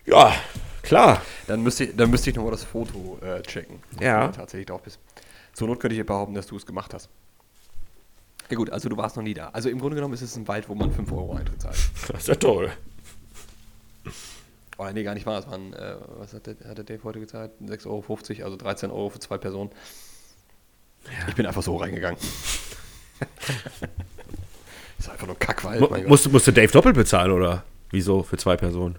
Ja, 0.06 0.34
Klar. 0.90 1.22
Dann 1.46 1.62
müsste 1.62 1.84
ich, 1.84 1.96
dann 1.96 2.10
müsste 2.10 2.32
ich 2.32 2.36
nochmal 2.36 2.52
das 2.52 2.64
Foto 2.64 3.20
äh, 3.22 3.44
checken. 3.44 3.80
Ja. 4.02 4.30
Tatsächlich 4.30 4.66
drauf 4.66 4.82
bist. 4.82 5.00
Zur 5.54 5.68
Not 5.68 5.80
könnte 5.80 5.96
ich 5.96 6.04
behaupten, 6.04 6.34
dass 6.34 6.48
du 6.48 6.58
es 6.58 6.66
gemacht 6.66 6.96
hast. 6.96 7.10
Ja 8.50 8.58
gut, 8.58 8.72
also 8.72 8.90
du 8.90 8.98
warst 8.98 9.16
noch 9.16 9.22
nie 9.22 9.36
da. 9.36 9.50
Also 9.50 9.70
im 9.70 9.80
Grunde 9.80 9.94
genommen 9.96 10.16
ist 10.16 10.24
es 10.24 10.36
ein 10.36 10.48
Wald, 10.48 10.68
wo 10.68 10.74
man 10.74 10.92
5 10.92 11.12
Euro 11.12 11.36
Eintritt 11.36 11.62
zahlt. 11.62 11.78
Das 12.08 12.22
ist 12.22 12.28
ja 12.28 12.34
toll. 12.34 12.72
Oh, 14.80 14.90
nee, 14.92 15.04
gar 15.04 15.14
nicht 15.14 15.28
wahr. 15.28 15.38
Es 15.38 15.48
waren, 15.48 15.74
äh, 15.74 15.96
was 16.18 16.34
hat 16.34 16.48
der, 16.48 16.56
hat 16.68 16.80
der 16.80 16.86
Dave 16.86 17.04
heute 17.04 17.20
gezahlt? 17.20 17.52
6,50 17.64 17.86
Euro, 17.86 18.06
also 18.46 18.58
13 18.58 18.90
Euro 18.90 19.10
für 19.12 19.20
zwei 19.20 19.38
Personen. 19.38 19.70
Ja. 21.06 21.28
Ich 21.28 21.36
bin 21.36 21.46
einfach 21.46 21.62
so 21.62 21.76
reingegangen. 21.76 22.18
ist 24.98 25.10
einfach 25.10 25.28
nur 25.28 25.38
Kackwald. 25.38 25.82
Mu 25.82 25.88
musste, 26.08 26.30
musste 26.30 26.52
Dave 26.52 26.72
doppelt 26.72 26.96
bezahlen, 26.96 27.32
oder? 27.32 27.64
Wieso? 27.92 28.24
Für 28.24 28.38
zwei 28.38 28.58
Personen? 28.58 28.98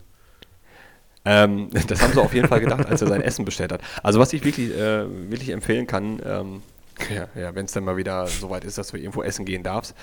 Ähm, 1.24 1.70
das 1.88 2.02
haben 2.02 2.12
sie 2.12 2.20
auf 2.20 2.34
jeden 2.34 2.48
Fall 2.48 2.60
gedacht, 2.60 2.86
als 2.86 3.02
er 3.02 3.08
sein 3.08 3.22
Essen 3.22 3.44
bestellt 3.44 3.72
hat. 3.72 3.80
Also 4.02 4.20
was 4.20 4.32
ich 4.32 4.44
wirklich, 4.44 4.70
äh, 4.70 5.30
wirklich 5.30 5.50
empfehlen 5.50 5.86
kann, 5.86 6.20
ähm, 6.24 6.62
ja, 7.14 7.28
ja 7.40 7.54
wenn 7.54 7.66
es 7.66 7.72
dann 7.72 7.84
mal 7.84 7.96
wieder 7.96 8.26
soweit 8.26 8.64
ist, 8.64 8.78
dass 8.78 8.88
du 8.88 8.96
irgendwo 8.96 9.22
essen 9.22 9.44
gehen 9.44 9.62
darfst, 9.62 9.94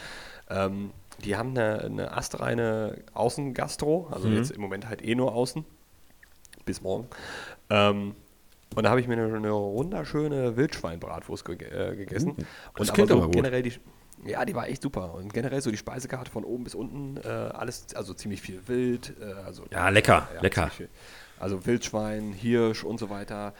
ähm, 0.49 0.91
die 1.23 1.35
haben 1.35 1.49
eine, 1.51 1.81
eine 1.81 2.15
astreine 2.15 2.99
Außengastro, 3.13 4.07
also 4.11 4.27
mhm. 4.27 4.37
jetzt 4.37 4.51
im 4.51 4.61
Moment 4.61 4.87
halt 4.87 5.03
eh 5.03 5.15
nur 5.15 5.33
außen, 5.33 5.65
bis 6.65 6.81
morgen. 6.81 7.07
Ähm, 7.69 8.15
und 8.75 8.83
da 8.83 8.89
habe 8.89 8.99
ich 8.99 9.07
mir 9.07 9.13
eine, 9.13 9.33
eine 9.33 9.51
wunderschöne 9.51 10.55
Wildschweinbratwurst 10.57 11.45
ge 11.45 11.55
äh, 11.55 11.95
gegessen. 11.95 12.31
Uh, 12.31 12.35
das 12.75 12.89
und 12.91 13.11
aber 13.11 13.23
so 13.23 13.29
generell 13.29 13.63
die, 13.63 13.73
ja, 14.25 14.45
die 14.45 14.55
war 14.55 14.67
echt 14.67 14.81
super. 14.81 15.13
Und 15.13 15.33
generell 15.33 15.61
so 15.61 15.71
die 15.71 15.77
Speisekarte 15.77 16.31
von 16.31 16.43
oben 16.43 16.63
bis 16.63 16.75
unten, 16.75 17.17
äh, 17.17 17.27
alles, 17.27 17.87
also 17.95 18.13
ziemlich 18.13 18.41
viel 18.41 18.61
Wild. 18.67 19.13
Äh, 19.21 19.33
also, 19.45 19.65
ja, 19.71 19.89
lecker, 19.89 20.27
ja, 20.33 20.41
lecker. 20.41 20.71
Also 21.39 21.65
Wildschwein, 21.65 22.33
Hirsch 22.33 22.83
und 22.83 22.99
so 22.99 23.09
weiter. 23.09 23.53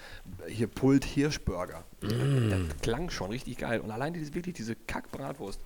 Hier 0.48 0.67
Pult 0.67 1.06
Hirschburger. 1.06 1.84
Mm. 2.02 2.50
Das 2.50 2.60
klang 2.82 3.10
schon 3.12 3.30
richtig 3.30 3.58
geil. 3.58 3.82
Und 3.82 3.91
allein 3.91 4.13
diese, 4.13 4.34
wirklich 4.34 4.56
diese 4.56 4.76
Kackbratwurst. 4.76 5.60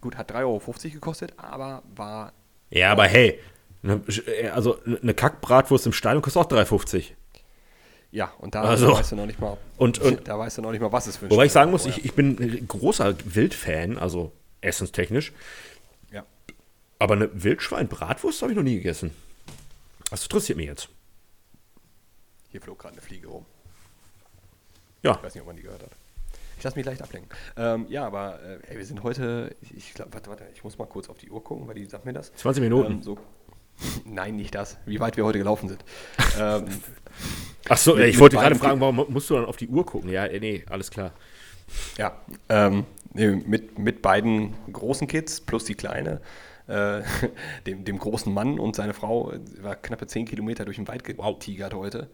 Gut, 0.00 0.16
hat 0.16 0.32
3,50 0.32 0.40
Euro 0.44 0.60
gekostet, 0.94 1.34
aber 1.36 1.82
war. 1.94 2.32
Ja, 2.70 2.92
aber 2.92 3.04
hey, 3.04 3.38
ne, 3.82 4.00
also 4.54 4.78
eine 4.84 5.14
Kackbratwurst 5.14 5.86
im 5.86 5.92
Stadion 5.92 6.22
kostet 6.22 6.42
auch 6.42 6.48
3,50. 6.50 7.12
Ja, 8.14 8.32
und 8.38 8.54
da 8.54 8.62
also, 8.62 8.92
weißt 8.92 9.10
du 9.10 9.16
noch 9.16 9.26
nicht 9.26 9.40
mal, 9.40 9.58
und, 9.76 9.98
und, 9.98 10.28
da 10.28 10.38
weißt 10.38 10.58
du 10.58 10.62
noch 10.62 10.70
nicht 10.70 10.80
mal, 10.80 10.92
was 10.92 11.08
es 11.08 11.16
für 11.16 11.26
ein 11.26 11.32
Wobei 11.32 11.46
ich 11.46 11.52
sagen 11.52 11.72
muss, 11.72 11.84
ich, 11.84 12.04
ich 12.04 12.14
bin 12.14 12.38
ein 12.38 12.68
großer 12.68 13.12
Wildfan, 13.24 13.98
also 13.98 14.30
essenstechnisch. 14.60 15.32
Ja. 16.12 16.24
Aber 17.00 17.14
eine 17.14 17.42
Wildschwein-Bratwurst 17.42 18.40
habe 18.42 18.52
ich 18.52 18.56
noch 18.56 18.62
nie 18.62 18.76
gegessen. 18.76 19.10
Das 20.10 20.22
interessiert 20.22 20.56
mich 20.56 20.68
jetzt. 20.68 20.88
Hier 22.52 22.60
flog 22.60 22.78
gerade 22.78 22.92
eine 22.92 23.02
Fliege 23.02 23.26
rum. 23.26 23.46
Ja. 25.02 25.16
Ich 25.16 25.22
weiß 25.24 25.34
nicht, 25.34 25.42
ob 25.42 25.48
man 25.48 25.56
die 25.56 25.62
gehört 25.62 25.82
hat. 25.82 25.90
Ich 26.56 26.62
lasse 26.62 26.76
mich 26.76 26.86
leicht 26.86 27.02
ablenken. 27.02 27.36
Ähm, 27.56 27.86
ja, 27.88 28.06
aber 28.06 28.40
äh, 28.44 28.60
ey, 28.68 28.78
wir 28.78 28.86
sind 28.86 29.02
heute, 29.02 29.56
ich 29.76 29.92
glaube, 29.92 30.14
warte, 30.14 30.30
warte, 30.30 30.44
ich 30.54 30.62
muss 30.62 30.78
mal 30.78 30.86
kurz 30.86 31.08
auf 31.08 31.18
die 31.18 31.30
Uhr 31.30 31.42
gucken, 31.42 31.66
weil 31.66 31.74
die 31.74 31.84
sagt 31.84 32.04
mir 32.04 32.12
das. 32.12 32.32
20 32.36 32.62
Minuten. 32.62 32.92
Ähm, 32.92 33.02
so, 33.02 33.18
nein, 34.04 34.36
nicht 34.36 34.54
das, 34.54 34.78
wie 34.86 35.00
weit 35.00 35.16
wir 35.16 35.24
heute 35.24 35.38
gelaufen 35.38 35.68
sind. 35.68 35.84
ähm, 36.38 36.68
Ach 37.68 37.78
so, 37.78 37.94
mit, 37.94 38.06
ich 38.06 38.18
wollte 38.18 38.36
gerade 38.36 38.54
fragen, 38.54 38.80
warum 38.80 39.04
musst 39.08 39.30
du 39.30 39.34
dann 39.34 39.46
auf 39.46 39.56
die 39.56 39.68
Uhr 39.68 39.86
gucken? 39.86 40.10
Ja, 40.10 40.26
äh, 40.26 40.40
nee, 40.40 40.64
alles 40.68 40.90
klar. 40.90 41.12
Ja, 41.96 42.18
ähm, 42.48 42.84
mit, 43.14 43.78
mit 43.78 44.02
beiden 44.02 44.54
großen 44.72 45.06
Kids 45.06 45.40
plus 45.40 45.64
die 45.64 45.74
kleine, 45.74 46.20
äh, 46.66 47.02
dem, 47.66 47.84
dem 47.84 47.98
großen 47.98 48.32
Mann 48.32 48.58
und 48.58 48.76
seine 48.76 48.92
Frau, 48.92 49.32
war 49.62 49.76
knappe 49.76 50.06
10 50.06 50.26
Kilometer 50.26 50.64
durch 50.64 50.76
den 50.76 50.88
Wald 50.88 51.04
getigert 51.04 51.74
heute. 51.74 52.10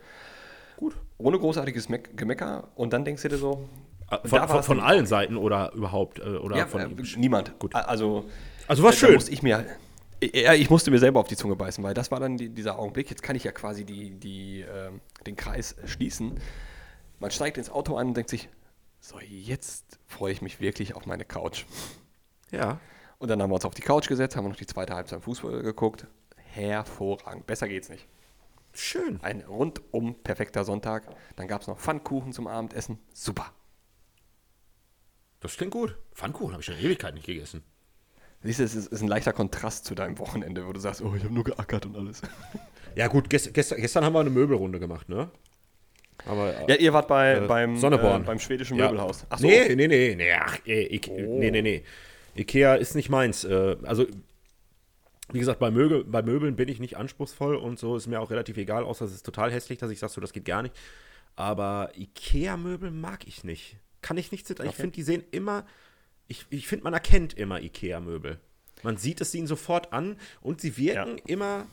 Gut. 0.77 0.97
Ohne 1.19 1.39
großartiges 1.39 1.89
Me 1.89 1.99
Gemecker 1.99 2.69
und 2.75 2.93
dann 2.93 3.05
denkst 3.05 3.23
du 3.23 3.29
dir 3.29 3.37
so. 3.37 3.69
Ah, 4.09 4.21
von, 4.25 4.49
von, 4.49 4.63
von 4.63 4.81
allen 4.81 5.07
Seiten 5.07 5.37
oder 5.37 5.73
überhaupt? 5.75 6.19
Äh, 6.19 6.37
oder 6.37 6.57
ja, 6.57 6.67
von 6.67 6.81
äh, 6.81 6.89
niemand. 7.17 7.59
Gut. 7.59 7.75
Also, 7.75 8.25
also 8.67 8.83
was 8.83 8.97
schön. 8.97 9.15
Musste 9.15 9.31
ich 9.31 9.43
mir 9.43 9.65
ja, 10.23 10.55
ich 10.55 10.71
musste 10.71 10.91
mir 10.91 10.99
selber 10.99 11.21
auf 11.21 11.29
die 11.29 11.37
Zunge 11.37 11.57
beißen, 11.57 11.83
weil 11.83 11.95
das 11.95 12.11
war 12.11 12.21
dann 12.21 12.37
die, 12.37 12.49
dieser 12.51 12.79
Augenblick. 12.79 13.09
Jetzt 13.11 13.23
kann 13.23 13.37
ich 13.37 13.45
ja 13.45 13.53
quasi 13.53 13.85
die, 13.85 14.11
die, 14.11 14.63
äh, 14.63 14.91
den 15.27 15.37
Kreis 15.37 15.77
schließen. 15.87 16.39
Man 17.19 17.31
steigt 17.31 17.59
ins 17.59 17.71
Auto 17.71 17.97
ein 17.97 18.09
und 18.09 18.15
denkt 18.15 18.31
sich, 18.31 18.49
so, 19.01 19.19
jetzt 19.19 19.99
freue 20.07 20.33
ich 20.33 20.43
mich 20.43 20.61
wirklich 20.61 20.95
auf 20.95 21.07
meine 21.07 21.25
Couch. 21.25 21.65
Ja. 22.51 22.81
Und 23.19 23.29
dann 23.29 23.41
haben 23.43 23.51
wir 23.51 23.55
uns 23.55 23.65
auf 23.65 23.75
die 23.75 23.83
Couch 23.83 24.09
gesetzt, 24.09 24.37
haben 24.37 24.49
noch 24.49 24.57
die 24.57 24.67
zweite 24.67 24.95
Halbzeit 24.95 25.23
Fußball 25.23 25.63
geguckt. 25.63 26.07
Hervorragend. 26.37 27.47
Besser 27.47 27.69
geht's 27.69 27.89
nicht. 27.89 28.07
Schön. 28.73 29.21
Ein 29.23 29.41
rundum 29.43 30.15
perfekter 30.23 30.65
Sonntag. 30.65 31.05
Dann 31.37 31.49
gab 31.49 31.63
es 31.63 31.67
noch 31.67 31.79
Pfannkuchen 31.79 32.33
zum 32.33 32.47
Abendessen. 32.47 32.99
Super. 33.13 33.53
Das 35.41 35.57
klingt 35.57 35.73
gut. 35.73 35.97
Pfannkuchen 36.13 36.53
habe 36.53 36.61
ich 36.61 36.67
schon 36.67 36.79
Ewigkeit 36.79 37.15
nicht 37.15 37.27
gegessen. 37.27 37.63
Siehst 38.43 38.59
du, 38.61 38.65
es 38.65 38.75
ist, 38.75 38.87
ist 38.93 39.03
ein 39.03 39.09
leichter 39.09 39.33
Kontrast 39.33 39.85
zu 39.85 39.95
deinem 39.95 40.19
Wochenende, 40.19 40.67
wo 40.67 40.73
du 40.73 40.81
sagst, 40.81 41.03
oh, 41.03 41.15
ich 41.15 41.23
habe 41.25 41.35
nur 41.35 41.45
geackert 41.45 41.87
und 41.87 41.97
alles. 41.97 42.23
Ja, 42.97 43.07
gut, 43.07 43.31
gest, 43.31 43.55
gestern, 43.55 43.81
gestern 43.81 44.05
haben 44.05 44.15
wir 44.15 44.19
eine 44.21 44.31
Möbelrunde 44.31 44.81
gemacht, 44.81 45.09
ne? 45.09 45.31
Aber, 46.27 46.69
Ja, 46.69 46.75
ihr 46.75 46.93
wart 46.93 47.07
bei, 47.07 47.35
Äh, 47.35 47.47
beim, 47.47 47.77
Sonneborn. 47.77 48.23
Äh, 48.23 48.27
beim 48.27 48.41
schwedischen 48.41 48.77
Ja. 48.77 48.87
Möbelhaus. 48.87 49.25
Ach 49.31 49.39
so. 49.39 49.47
Nee, 49.47 49.77
nee, 49.77 49.87
nee, 49.87 50.15
nee, 50.17 50.33
ach, 50.33 50.59
äh, 50.67 50.93
Ike 50.97 51.11
Oh. 51.13 51.39
nee, 51.39 51.53
nee, 51.53 51.63
nee. 51.63 51.85
Ikea 52.35 52.75
ist 52.75 52.97
nicht 52.97 53.09
meins. 53.09 53.45
Äh, 53.45 53.77
also, 53.85 54.07
wie 55.33 55.39
gesagt, 55.39 55.61
bei, 55.61 55.71
Möbel, 55.71 56.03
bei 56.03 56.21
Möbeln 56.23 56.57
bin 56.57 56.69
ich 56.69 56.81
nicht 56.81 56.97
anspruchsvoll 56.97 57.55
und 57.55 57.79
so 57.79 57.97
ist 57.97 58.09
mir 58.09 58.21
auch 58.21 58.31
relativ 58.33 58.57
egal, 58.57 58.83
außer 58.83 59.05
es 59.05 59.13
ist 59.15 59.25
total 59.25 59.53
hässlich, 59.53 59.79
dass 59.79 59.93
ich 59.93 60.01
sage, 60.01 60.13
so, 60.13 60.21
das 60.21 60.33
geht 60.33 60.45
gar 60.45 60.63
nicht. 60.63 60.75
Aber 61.37 61.93
Ikea-Möbel 61.97 62.91
mag 62.91 63.25
ich 63.29 63.45
nicht. 63.45 63.77
Kann 64.03 64.17
ich 64.19 64.33
nicht. 64.33 64.51
Ich 64.51 64.59
Okay. 64.59 64.73
finde, 64.73 64.91
die 64.97 65.05
sehen 65.05 65.23
immer, 65.31 65.65
ich, 66.31 66.47
ich 66.51 66.69
finde, 66.69 66.85
man 66.85 66.95
erkennt 66.95 67.35
immer 67.35 67.61
Ikea-Möbel. 67.61 68.39
Man 68.83 68.97
sieht 68.97 69.21
es 69.21 69.35
ihnen 69.35 69.49
sofort 69.49 69.93
an 69.93 70.17
und 70.41 70.61
sie 70.61 70.77
wirken 70.77 71.19
immer 71.27 71.67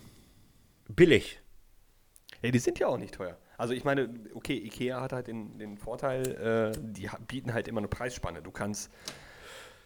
billig. 0.89 1.39
Ja, 2.41 2.49
die 2.49 2.59
sind 2.59 2.79
ja 2.79 2.87
auch 2.87 2.97
nicht 2.97 3.13
teuer. 3.13 3.37
Also 3.57 3.73
ich 3.73 3.83
meine, 3.83 4.09
okay, 4.33 4.57
Ikea 4.57 4.99
hat 4.99 5.13
halt 5.13 5.27
den, 5.27 5.59
den 5.59 5.77
Vorteil, 5.77 6.73
äh, 6.75 6.79
die 6.79 7.07
bieten 7.27 7.53
halt 7.53 7.67
immer 7.67 7.79
eine 7.79 7.87
Preisspanne. 7.87 8.41
Du 8.41 8.51
kannst 8.51 8.91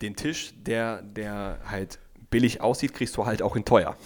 den 0.01 0.15
Tisch, 0.15 0.53
der, 0.55 1.01
der 1.01 1.59
halt 1.65 1.99
billig 2.29 2.61
aussieht, 2.61 2.93
kriegst 2.93 3.15
du 3.17 3.25
halt 3.25 3.41
auch 3.41 3.57
in 3.57 3.65
teuer. 3.65 3.97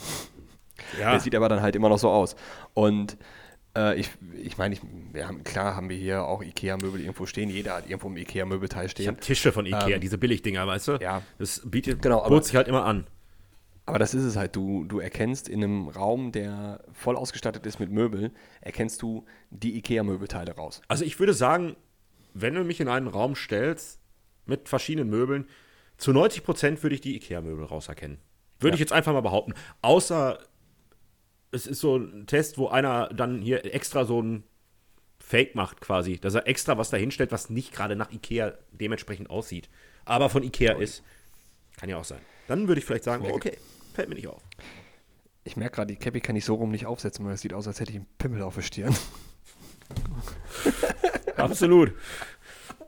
Der 0.98 1.20
sieht 1.20 1.36
aber 1.36 1.48
dann 1.48 1.62
halt 1.62 1.76
immer 1.76 1.90
noch 1.90 2.00
so 2.00 2.10
aus. 2.10 2.36
Und 2.74 3.18
äh, 3.76 4.00
ich, 4.00 4.10
ich 4.42 4.58
meine, 4.58 4.76
ich, 4.76 4.82
wir 5.14 5.28
haben, 5.28 5.44
klar 5.44 5.76
haben 5.76 5.90
wir 5.90 5.98
hier 5.98 6.24
auch 6.24 6.42
Ikea-Möbel 6.44 7.02
irgendwo 7.02 7.26
stehen. 7.26 7.50
Jeder 7.50 7.76
hat 7.78 7.90
irgendwo 7.90 8.10
ein 8.10 8.18
Ikea-Möbelteil 8.18 8.86
Ich 8.86 8.92
stehen. 8.92 9.08
habe 9.08 9.20
Tische 9.20 9.52
von 9.52 9.66
Ikea, 9.66 9.90
Ähm, 9.96 10.02
diese 10.02 10.18
Billigdinger, 10.18 10.66
weißt 10.68 10.88
du? 10.88 10.92
ja. 11.02 11.22
Das 11.38 11.62
bietet, 11.66 12.02
Genau, 12.02 12.22
aber- 12.24 12.42
sich 12.42 12.56
halt 12.56 12.68
immer 12.68 12.86
an. 12.86 13.08
Aber 13.88 14.00
das 14.00 14.16
ist 14.16 14.24
es 14.24 14.36
halt. 14.36 14.56
Du, 14.56 14.84
du 14.86 15.00
erkennst 15.00 15.48
in 15.48 15.64
einem 15.64 15.88
Raum, 15.90 16.32
der 16.32 16.84
voll 16.92 17.16
ausgestattet 17.16 17.68
ist 17.68 17.80
mit 17.80 17.92
Möbeln, 17.92 18.32
erkennst 18.62 19.02
du 19.04 19.26
die 19.52 19.78
Ikea-Möbelteile 19.78 20.56
raus. 20.56 20.82
Also 20.88 21.06
ich 21.06 21.20
würde 21.20 21.34
sagen, 21.36 21.76
wenn 22.34 22.56
du 22.56 22.64
mich 22.64 22.80
in 22.82 22.88
einen 22.88 23.08
Raum 23.08 23.36
stellst 23.36 24.00
mit 24.48 24.70
verschiedenen 24.70 25.10
Möbeln, 25.10 25.46
zu 25.98 26.14
90 26.14 26.44
Prozent 26.44 26.82
würde 26.84 26.96
ich 26.96 27.02
die 27.02 27.16
Ikea-Möbel 27.16 27.64
rauserkennen. 27.66 28.18
Würde 28.60 28.70
Ja. 28.72 28.74
ich 28.76 28.80
jetzt 28.80 28.92
einfach 28.94 29.14
mal 29.14 29.22
behaupten. 29.22 29.54
Außer 29.84 30.40
es 31.56 31.68
ist 31.68 31.80
so 31.80 31.98
ein 31.98 32.28
Test, 32.28 32.58
wo 32.58 32.68
einer 32.68 33.10
dann 33.10 33.42
hier 33.42 33.66
extra 33.74 34.06
so 34.06 34.22
ein 34.22 34.44
Fake 35.20 35.56
macht 35.56 35.82
quasi, 35.82 36.20
dass 36.20 36.36
er 36.36 36.48
extra 36.48 36.78
was 36.78 36.90
dahinstellt, 36.92 37.32
was 37.32 37.50
nicht 37.50 37.74
gerade 37.74 37.96
nach 37.96 38.12
Ikea 38.12 38.54
dementsprechend 38.72 39.30
aussieht, 39.30 39.70
aber 40.06 40.30
von 40.30 40.44
Ikea 40.44 40.74
ist. 40.74 41.04
Kann 41.78 41.90
ja 41.90 41.98
auch 41.98 42.06
sein. 42.06 42.20
Dann 42.48 42.68
würde 42.68 42.80
ich 42.80 42.86
vielleicht 42.86 43.04
sagen, 43.04 43.30
okay, 43.32 43.58
fällt 43.94 44.08
mir 44.10 44.16
nicht 44.16 44.28
auf. 44.28 44.42
Ich 45.44 45.58
merke 45.58 45.76
gerade, 45.76 45.94
die 45.94 46.00
Cappy 46.00 46.22
kann 46.22 46.36
ich 46.36 46.46
so 46.46 46.56
rum 46.56 46.72
nicht 46.72 46.86
aufsetzen, 46.86 47.26
weil 47.26 47.34
es 47.34 47.42
sieht 47.42 47.54
aus, 47.54 47.68
als 47.68 47.80
hätte 47.80 47.92
ich 47.92 47.98
einen 47.98 48.08
Pimmel 48.18 48.42
auf 48.44 48.56
der 48.56 48.62
Stirn. 48.62 48.96
Absolut. 51.38 51.94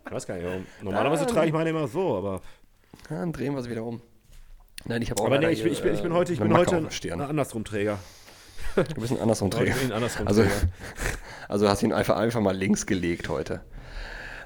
Ich 0.05 0.11
weiß 0.11 0.25
gar 0.25 0.35
nicht, 0.35 0.45
warum. 0.45 0.65
normalerweise 0.81 1.25
trage 1.25 1.47
ich 1.47 1.53
meine 1.53 1.69
immer 1.69 1.87
so, 1.87 2.17
aber 2.17 2.41
dann 3.09 3.33
drehen 3.33 3.53
wir 3.53 3.61
sie 3.61 3.69
wieder 3.69 3.83
um. 3.83 4.01
Nein, 4.85 5.01
ich 5.01 5.11
habe 5.11 5.21
auch 5.21 5.25
Aber 5.25 5.39
nee, 5.39 5.49
ich, 5.49 5.63
bin- 5.63 5.73
ich, 5.73 5.81
bin, 5.81 5.93
ich 5.93 6.01
bin 6.01 6.11
hier, 6.11 6.19
heute, 6.19 6.33
ich 6.33 6.39
äh, 6.39 6.43
bin 6.43 6.55
heute 6.55 6.77
ein, 6.77 6.83
der 6.85 6.91
Stirn. 6.91 7.19
Ein. 8.77 8.85
Du 8.93 9.01
bist 9.01 9.11
ein 9.13 9.19
andersrum 9.19 9.51
ein 9.51 9.91
Andersrum 9.91 10.27
Also, 10.27 10.43
Träger. 10.43 10.55
also 11.47 11.69
hast 11.69 11.83
ihn 11.83 11.93
einfach, 11.93 12.17
einfach 12.17 12.41
mal 12.41 12.55
links 12.55 12.85
gelegt 12.85 13.29
heute. 13.29 13.61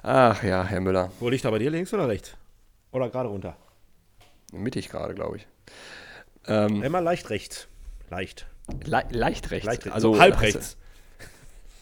Ach 0.03 0.41
ja, 0.43 0.63
Herr 0.63 0.81
Müller. 0.81 1.11
Wo 1.19 1.29
liegt 1.29 1.45
er 1.45 1.51
bei 1.51 1.59
dir, 1.59 1.69
links 1.69 1.93
oder 1.93 2.07
rechts? 2.07 2.35
Oder 2.91 3.09
gerade 3.09 3.29
runter? 3.29 3.55
Mittig 4.51 4.89
gerade, 4.89 5.13
glaube 5.13 5.37
ich. 5.37 5.47
Ähm, 6.47 6.83
Immer 6.83 7.01
leicht 7.01 7.29
rechts. 7.29 7.67
Leicht. 8.09 8.47
le 8.85 9.03
leicht 9.11 9.51
rechts. 9.51 9.65
Leicht 9.65 9.85
rechts. 9.85 9.95
Also 9.95 10.19
halb 10.19 10.41
rechts. 10.41 10.77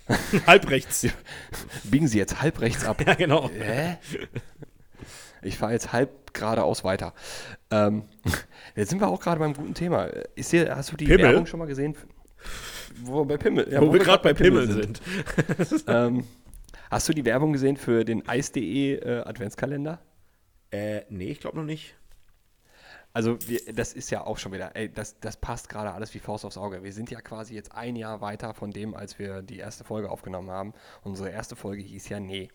halb 0.48 0.70
rechts. 0.70 1.08
Biegen 1.86 2.08
Sie 2.08 2.18
jetzt 2.18 2.42
halb 2.42 2.60
rechts 2.62 2.86
ab. 2.86 3.02
Ja, 3.06 3.14
genau. 3.16 3.50
Hä? 3.50 3.98
Ich 5.42 5.58
fahre 5.58 5.72
jetzt 5.72 5.94
halb 5.94 6.34
geradeaus 6.34 6.84
weiter. 6.84 7.14
Ähm, 7.72 8.04
jetzt 8.76 8.90
sind 8.90 9.00
wir 9.00 9.08
auch 9.08 9.22
gerade 9.22 9.40
beim 9.40 9.54
guten 9.54 9.74
Thema. 9.74 10.06
Ist 10.36 10.52
dir, 10.52 10.76
hast 10.76 10.92
du 10.92 10.98
die 10.98 11.06
Pimmel? 11.06 11.24
Werbung 11.24 11.46
schon 11.46 11.60
mal 11.60 11.66
gesehen? 11.68 11.96
Wo 13.04 13.22
wir 13.22 13.26
bei 13.26 13.38
Pimmel, 13.38 13.72
ja, 13.72 13.82
Wo, 13.82 13.92
wir 13.94 14.00
gerade 14.00 14.24
bei 14.24 14.34
Pimmel 14.34 14.70
sind. 14.72 15.02
ähm, 15.88 16.26
hast 16.90 17.08
du 17.08 17.14
die 17.14 17.26
Werbung 17.26 17.54
gesehen 17.54 17.78
für 17.78 18.04
den 18.04 18.28
Eis.de 18.28 18.96
äh, 18.96 19.22
Adventskalender? 19.22 20.00
Äh, 20.72 21.02
nee, 21.10 21.32
ich 21.32 21.40
glaube 21.40 21.58
noch 21.58 21.66
nicht. 21.66 21.96
Also 23.12 23.38
wir, 23.48 23.60
das 23.74 23.94
ist 23.94 24.12
ja 24.12 24.24
auch 24.26 24.38
schon 24.38 24.54
wieder, 24.54 24.76
ey, 24.76 24.92
das, 24.92 25.20
das 25.20 25.38
passt 25.38 25.68
gerade 25.68 25.92
alles 25.92 26.14
wie 26.14 26.20
Faust 26.20 26.46
aufs 26.46 26.58
Auge. 26.58 26.84
Wir 26.84 26.94
sind 26.94 27.10
ja 27.10 27.22
quasi 27.22 27.56
jetzt 27.56 27.74
ein 27.74 27.96
Jahr 27.96 28.22
weiter 28.22 28.54
von 28.54 28.72
dem, 28.72 28.94
als 28.94 29.18
wir 29.18 29.42
die 29.42 29.58
erste 29.58 29.84
Folge 29.84 30.12
aufgenommen 30.12 30.52
haben. 30.52 30.74
Unsere 31.02 31.32
erste 31.32 31.56
Folge 31.56 31.82
hieß 31.82 32.10
ja 32.10 32.20
Nee. 32.20 32.50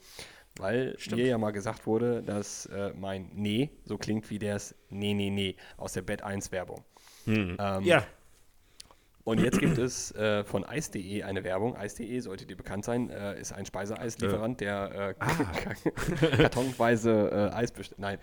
Weil 0.56 0.96
mir 1.10 1.26
ja 1.26 1.36
mal 1.36 1.50
gesagt 1.50 1.84
wurde, 1.84 2.22
dass 2.22 2.66
äh, 2.66 2.92
mein 2.94 3.28
Nee 3.34 3.70
so 3.84 3.98
klingt 3.98 4.30
wie 4.30 4.38
das 4.38 4.76
Nee, 4.88 5.12
Nee, 5.12 5.30
Nee 5.30 5.56
aus 5.76 5.94
der 5.94 6.02
Bett 6.02 6.22
1 6.22 6.52
Werbung. 6.52 6.84
Ähm, 7.26 7.82
Ja. 7.82 8.06
Und 9.24 9.40
jetzt 9.40 9.58
gibt 9.58 9.78
es 9.78 10.12
äh, 10.12 10.44
von 10.44 10.64
Eis.de 10.64 11.22
eine 11.22 11.44
Werbung. 11.44 11.76
Eis.de, 11.76 12.20
sollte 12.20 12.44
dir 12.44 12.56
bekannt 12.56 12.84
sein, 12.84 13.08
äh, 13.08 13.40
ist 13.40 13.52
ein 13.54 13.64
Speiseeislieferant, 13.64 14.60
der 14.60 15.14
äh, 15.18 16.36
kartonweise 16.36 17.50
äh, 17.52 17.54
Eis 17.56 17.72
bestellt. 17.72 17.98
Nein. 17.98 18.18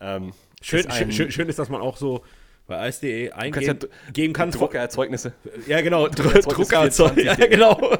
Ähm, 0.00 0.32
Schön, 0.60 0.80
ist 0.80 0.90
ein- 0.90 1.12
schön, 1.12 1.30
schön 1.30 1.48
ist, 1.48 1.58
dass 1.58 1.68
man 1.68 1.80
auch 1.80 1.96
so 1.96 2.24
bei 2.66 2.78
Eis.de 2.80 3.28
kannst 3.28 3.60
ja 3.62 3.72
eingeben 3.74 3.88
geben 4.12 4.32
kann. 4.32 4.50
Druckerzeugnisse. 4.50 5.32
Ja, 5.66 5.80
genau. 5.82 6.08
Dr. 6.08 6.42
24. 6.64 7.24
Ja, 7.24 7.34
genau. 7.34 7.74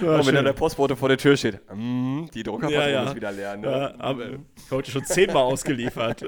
Und 0.00 0.26
wenn 0.26 0.34
dann 0.34 0.44
der 0.44 0.52
Postbote 0.52 0.96
vor 0.96 1.08
der 1.08 1.18
Tür 1.18 1.36
steht, 1.36 1.60
mm, 1.72 2.26
die 2.34 2.42
Druckerpatrone 2.42 2.84
Ja, 2.90 3.02
ja. 3.02 3.04
ist 3.08 3.14
wieder 3.16 3.32
leer. 3.32 3.56
Ne? 3.56 3.70
Ja, 3.70 3.94
aber 3.98 4.24
heute 4.70 4.90
schon 4.90 5.04
zehnmal 5.04 5.42
ausgeliefert. 5.44 6.24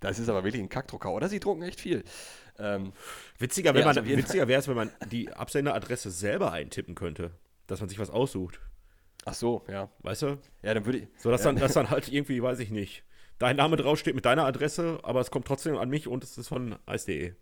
Das 0.00 0.18
ist 0.18 0.28
aber 0.28 0.44
wirklich 0.44 0.62
ein 0.62 0.68
Kackdrucker, 0.68 1.10
oder? 1.12 1.28
Sie 1.28 1.40
drucken 1.40 1.62
echt 1.62 1.80
viel. 1.80 2.04
Ähm, 2.60 2.92
Witziger, 3.38 3.74
Ja, 3.76 3.86
also 3.86 4.04
witziger 4.04 4.46
wäre 4.48 4.60
es, 4.60 4.68
wenn 4.68 4.76
man 4.76 4.90
die 5.10 5.32
Absenderadresse 5.32 6.10
selber 6.10 6.52
eintippen 6.52 6.94
könnte. 6.94 7.30
Dass 7.66 7.80
man 7.80 7.88
sich 7.88 7.98
was 7.98 8.10
aussucht. 8.10 8.60
ach 9.24 9.34
so, 9.34 9.64
ja. 9.68 9.88
Weißt 10.00 10.22
du? 10.22 10.38
Ja, 10.62 10.74
dann 10.74 10.84
würde 10.86 10.98
ich. 10.98 11.08
So, 11.18 11.30
dass, 11.30 11.42
ja, 11.44 11.52
dann, 11.52 11.56
dass 11.60 11.72
dann 11.74 11.90
halt 11.90 12.08
irgendwie, 12.08 12.42
weiß 12.42 12.58
ich 12.58 12.70
nicht, 12.70 13.04
dein 13.38 13.56
Name 13.56 13.76
draufsteht 13.76 14.14
mit 14.14 14.24
deiner 14.24 14.44
Adresse, 14.44 14.98
aber 15.02 15.20
es 15.20 15.30
kommt 15.30 15.46
trotzdem 15.46 15.76
an 15.76 15.88
mich 15.88 16.08
und 16.08 16.24
es 16.24 16.36
ist 16.36 16.48
von 16.48 16.76
ice.de. 16.88 17.34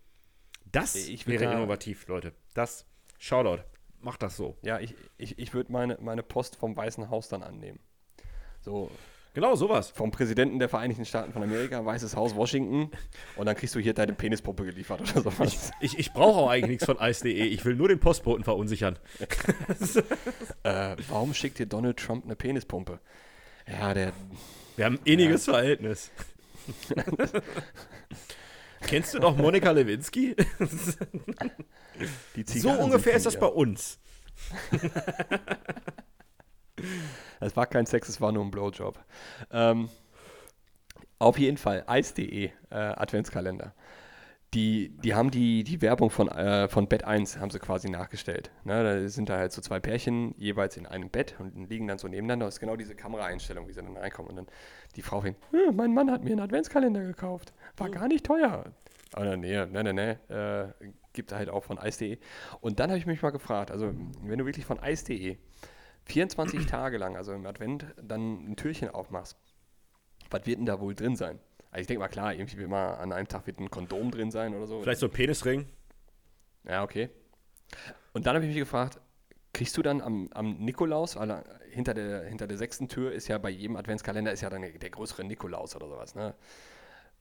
Das 0.70 0.94
Ich 0.94 1.26
wäre 1.26 1.44
da- 1.44 1.52
innovativ, 1.52 2.06
Leute. 2.08 2.32
Das, 2.54 2.84
Shoutout, 3.18 3.62
macht 4.00 4.22
das 4.22 4.36
so. 4.36 4.56
ja, 4.62 4.78
ich, 4.80 4.94
ich, 5.16 5.38
ich 5.38 5.54
würde 5.54 5.72
meine, 5.72 5.96
meine 6.00 6.22
Post 6.22 6.56
vom 6.56 6.76
Weißen 6.76 7.08
Haus 7.10 7.28
dann 7.28 7.42
annehmen. 7.42 7.80
So, 8.60 8.90
Genau, 9.34 9.54
sowas. 9.54 9.90
vom 9.90 10.10
Präsidenten 10.10 10.58
der 10.58 10.68
Vereinigten 10.68 11.04
Staaten 11.04 11.32
von 11.32 11.42
Amerika, 11.42 11.84
Weißes 11.84 12.16
Haus, 12.16 12.34
Washington. 12.34 12.90
Und 13.36 13.46
dann 13.46 13.56
kriegst 13.56 13.74
du 13.74 13.78
hier 13.78 13.94
deine 13.94 14.12
Penispuppe 14.12 14.64
geliefert 14.64 15.00
oder 15.00 15.22
sowas. 15.22 15.70
Ich, 15.80 15.98
ich 15.98 16.12
brauche 16.12 16.40
auch 16.40 16.48
eigentlich 16.48 16.70
nichts 16.70 16.86
von 16.86 16.96
ice.de. 17.00 17.46
Ich 17.46 17.64
will 17.64 17.76
nur 17.76 17.88
den 17.88 18.00
Postboten 18.00 18.44
verunsichern. 18.44 18.98
äh, 20.62 20.96
warum 21.08 21.34
schickt 21.34 21.58
dir 21.58 21.66
Donald 21.66 21.98
Trump 21.98 22.24
eine 22.24 22.36
Penispumpe? 22.36 23.00
Ja, 23.66 23.94
der. 23.94 24.12
Wir 24.76 24.86
haben 24.86 24.96
ein 24.96 25.00
inniges 25.04 25.44
Verhältnis. 25.44 26.10
Kennst 28.80 29.14
du 29.14 29.18
noch 29.18 29.36
Monika 29.36 29.70
Lewinsky? 29.70 30.36
So 32.46 32.70
ungefähr 32.70 33.14
ist 33.14 33.26
das 33.26 33.38
bei 33.38 33.46
uns. 33.46 33.98
Es 37.40 37.56
war 37.56 37.66
kein 37.66 37.86
Sex, 37.86 38.08
es 38.08 38.20
war 38.20 38.32
nur 38.32 38.44
ein 38.44 38.50
Blowjob. 38.50 38.98
Ähm, 39.52 39.88
auf 41.18 41.38
jeden 41.38 41.56
Fall, 41.56 41.84
Eis.de 41.86 42.50
äh, 42.70 42.74
Adventskalender. 42.74 43.74
Die, 44.54 44.96
die 45.04 45.14
haben 45.14 45.30
die, 45.30 45.62
die 45.62 45.82
Werbung 45.82 46.08
von, 46.08 46.28
äh, 46.28 46.68
von 46.68 46.88
Bett 46.88 47.04
1 47.04 47.38
haben 47.38 47.50
sie 47.50 47.58
quasi 47.58 47.90
nachgestellt. 47.90 48.50
Ne, 48.64 48.82
da 48.82 49.08
sind 49.08 49.28
da 49.28 49.36
halt 49.36 49.52
so 49.52 49.60
zwei 49.60 49.78
Pärchen 49.78 50.34
jeweils 50.38 50.78
in 50.78 50.86
einem 50.86 51.10
Bett 51.10 51.34
und 51.38 51.68
liegen 51.68 51.86
dann 51.86 51.98
so 51.98 52.08
nebeneinander. 52.08 52.46
Das 52.46 52.54
ist 52.54 52.60
genau 52.60 52.74
diese 52.76 52.94
Kameraeinstellung, 52.94 53.68
wie 53.68 53.72
sie 53.72 53.82
dann 53.82 53.94
reinkommen. 53.94 54.30
Und 54.30 54.36
dann 54.36 54.46
die 54.96 55.02
Frau 55.02 55.20
fängt, 55.20 55.36
"Hm, 55.50 55.76
mein 55.76 55.92
Mann 55.92 56.10
hat 56.10 56.24
mir 56.24 56.30
einen 56.30 56.40
Adventskalender 56.40 57.04
gekauft. 57.04 57.52
War 57.76 57.90
gar 57.90 58.08
nicht 58.08 58.24
teuer. 58.24 58.64
Oh, 59.16 59.22
nee, 59.22 59.66
nee, 59.66 59.82
nee, 59.82 59.92
nee. 59.92 60.34
Äh, 60.34 60.68
gibt 61.12 61.32
halt 61.32 61.50
auch 61.50 61.64
von 61.64 61.78
Eis.de. 61.78 62.18
Und 62.60 62.80
dann 62.80 62.88
habe 62.88 62.98
ich 62.98 63.06
mich 63.06 63.20
mal 63.20 63.30
gefragt, 63.30 63.70
also 63.70 63.92
wenn 64.22 64.38
du 64.38 64.46
wirklich 64.46 64.64
von 64.64 64.78
Eis.de 64.78 65.36
24 66.08 66.66
Tage 66.66 66.98
lang, 66.98 67.16
also 67.16 67.32
im 67.32 67.46
Advent, 67.46 67.86
dann 68.02 68.50
ein 68.50 68.56
Türchen 68.56 68.88
aufmachst, 68.88 69.36
was 70.30 70.46
wird 70.46 70.58
denn 70.58 70.66
da 70.66 70.80
wohl 70.80 70.94
drin 70.94 71.16
sein? 71.16 71.38
Also 71.70 71.82
ich 71.82 71.86
denke 71.86 72.00
mal, 72.00 72.08
klar, 72.08 72.34
irgendwie 72.34 72.66
mal 72.66 72.94
an 72.94 73.12
einem 73.12 73.28
Tag 73.28 73.46
wird 73.46 73.60
ein 73.60 73.70
Kondom 73.70 74.10
drin 74.10 74.30
sein 74.30 74.54
oder 74.54 74.66
so. 74.66 74.80
Vielleicht 74.80 75.00
so 75.00 75.06
ein 75.06 75.12
Penisring. 75.12 75.66
Ja, 76.64 76.82
okay. 76.82 77.10
Und 78.14 78.26
dann 78.26 78.34
habe 78.34 78.44
ich 78.44 78.50
mich 78.50 78.58
gefragt, 78.58 79.00
kriegst 79.52 79.76
du 79.76 79.82
dann 79.82 80.00
am, 80.00 80.28
am 80.32 80.56
Nikolaus, 80.58 81.16
weil 81.16 81.28
da 81.28 81.44
hinter 81.70 81.92
der, 81.92 82.24
hinter 82.24 82.46
der 82.46 82.56
sechsten 82.56 82.88
Tür 82.88 83.12
ist 83.12 83.28
ja 83.28 83.36
bei 83.38 83.50
jedem 83.50 83.76
Adventskalender 83.76 84.32
ist 84.32 84.40
ja 84.40 84.48
dann 84.48 84.62
der, 84.62 84.72
der 84.72 84.90
größere 84.90 85.24
Nikolaus 85.24 85.76
oder 85.76 85.88
sowas, 85.88 86.14
ne? 86.14 86.34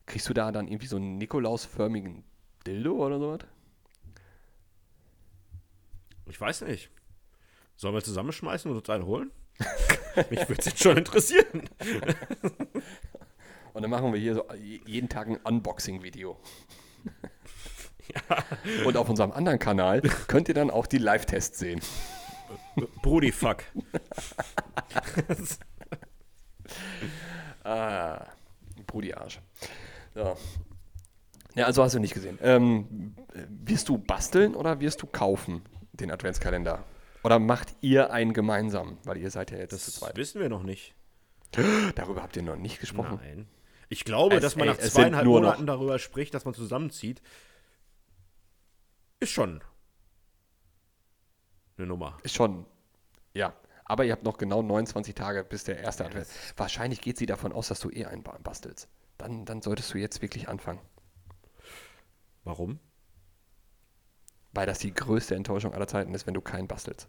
Kriegst 0.06 0.28
du 0.30 0.32
da 0.32 0.50
dann 0.50 0.68
irgendwie 0.68 0.86
so 0.86 0.96
einen 0.96 1.18
Nikolausförmigen 1.18 2.24
Dildo 2.66 3.04
oder 3.04 3.18
sowas? 3.18 3.40
Ich 6.24 6.40
weiß 6.40 6.62
nicht. 6.62 6.90
Sollen 7.78 7.94
wir 7.94 8.02
zusammenschmeißen 8.02 8.68
und 8.68 8.76
uns 8.76 8.90
einen 8.90 9.06
holen? 9.06 9.30
Mich 10.30 10.48
würde 10.48 10.56
es 10.58 10.64
jetzt 10.66 10.82
schon 10.82 10.96
interessieren. 10.96 11.70
Und 13.72 13.82
dann 13.82 13.90
machen 13.90 14.12
wir 14.12 14.18
hier 14.18 14.34
so 14.34 14.44
jeden 14.84 15.08
Tag 15.08 15.28
ein 15.28 15.36
Unboxing-Video. 15.36 16.36
Ja. 18.08 18.84
Und 18.84 18.96
auf 18.96 19.08
unserem 19.08 19.30
anderen 19.30 19.60
Kanal 19.60 20.00
könnt 20.00 20.48
ihr 20.48 20.54
dann 20.54 20.70
auch 20.70 20.86
die 20.86 20.98
Live-Tests 20.98 21.58
sehen. 21.58 21.80
Brody 23.02 23.30
fuck. 23.30 23.62
ah, 27.62 28.26
Brudi 28.88 29.12
Arsch. 29.12 29.40
So. 30.14 30.36
Ja, 31.54 31.66
also 31.66 31.84
hast 31.84 31.94
du 31.94 32.00
nicht 32.00 32.14
gesehen. 32.14 32.38
Ähm, 32.42 33.14
wirst 33.48 33.88
du 33.88 33.98
basteln 33.98 34.56
oder 34.56 34.80
wirst 34.80 35.02
du 35.02 35.06
kaufen, 35.06 35.62
den 35.92 36.10
Adventskalender? 36.10 36.82
Oder 37.28 37.38
macht 37.40 37.76
ihr 37.82 38.10
einen 38.10 38.32
gemeinsam? 38.32 38.96
Weil 39.04 39.18
ihr 39.18 39.30
seid 39.30 39.50
ja 39.50 39.58
jetzt 39.58 39.74
das 39.74 39.84
zu 39.84 39.92
zweit. 39.92 40.16
wissen 40.16 40.40
wir 40.40 40.48
noch 40.48 40.62
nicht. 40.62 40.94
Darüber 41.94 42.22
habt 42.22 42.34
ihr 42.36 42.42
noch 42.42 42.56
nicht 42.56 42.80
gesprochen. 42.80 43.20
Nein. 43.22 43.46
Ich 43.90 44.06
glaube, 44.06 44.36
es, 44.36 44.42
dass 44.42 44.56
man 44.56 44.66
ey, 44.66 44.74
nach 44.74 44.80
zweieinhalb 44.80 45.26
Monaten 45.26 45.66
noch. 45.66 45.74
darüber 45.74 45.98
spricht, 45.98 46.32
dass 46.32 46.46
man 46.46 46.54
zusammenzieht, 46.54 47.20
ist 49.20 49.30
schon 49.30 49.62
eine 51.76 51.86
Nummer. 51.86 52.16
Ist 52.22 52.34
schon, 52.34 52.64
ja. 53.34 53.52
Aber 53.84 54.06
ihr 54.06 54.12
habt 54.12 54.24
noch 54.24 54.38
genau 54.38 54.62
29 54.62 55.14
Tage 55.14 55.44
bis 55.44 55.64
der 55.64 55.80
erste 55.80 56.06
Advent. 56.06 56.28
Wahrscheinlich 56.56 57.02
geht 57.02 57.18
sie 57.18 57.26
davon 57.26 57.52
aus, 57.52 57.68
dass 57.68 57.80
du 57.80 57.90
eh 57.90 58.06
einen 58.06 58.22
bastelst. 58.22 58.88
Dann, 59.18 59.44
dann 59.44 59.60
solltest 59.60 59.92
du 59.92 59.98
jetzt 59.98 60.22
wirklich 60.22 60.48
anfangen. 60.48 60.80
Warum? 62.44 62.80
Weil 64.52 64.66
das 64.66 64.78
die 64.78 64.92
größte 64.92 65.34
Enttäuschung 65.34 65.74
aller 65.74 65.86
Zeiten 65.86 66.14
ist, 66.14 66.26
wenn 66.26 66.34
du 66.34 66.40
keinen 66.40 66.68
bastelst. 66.68 67.08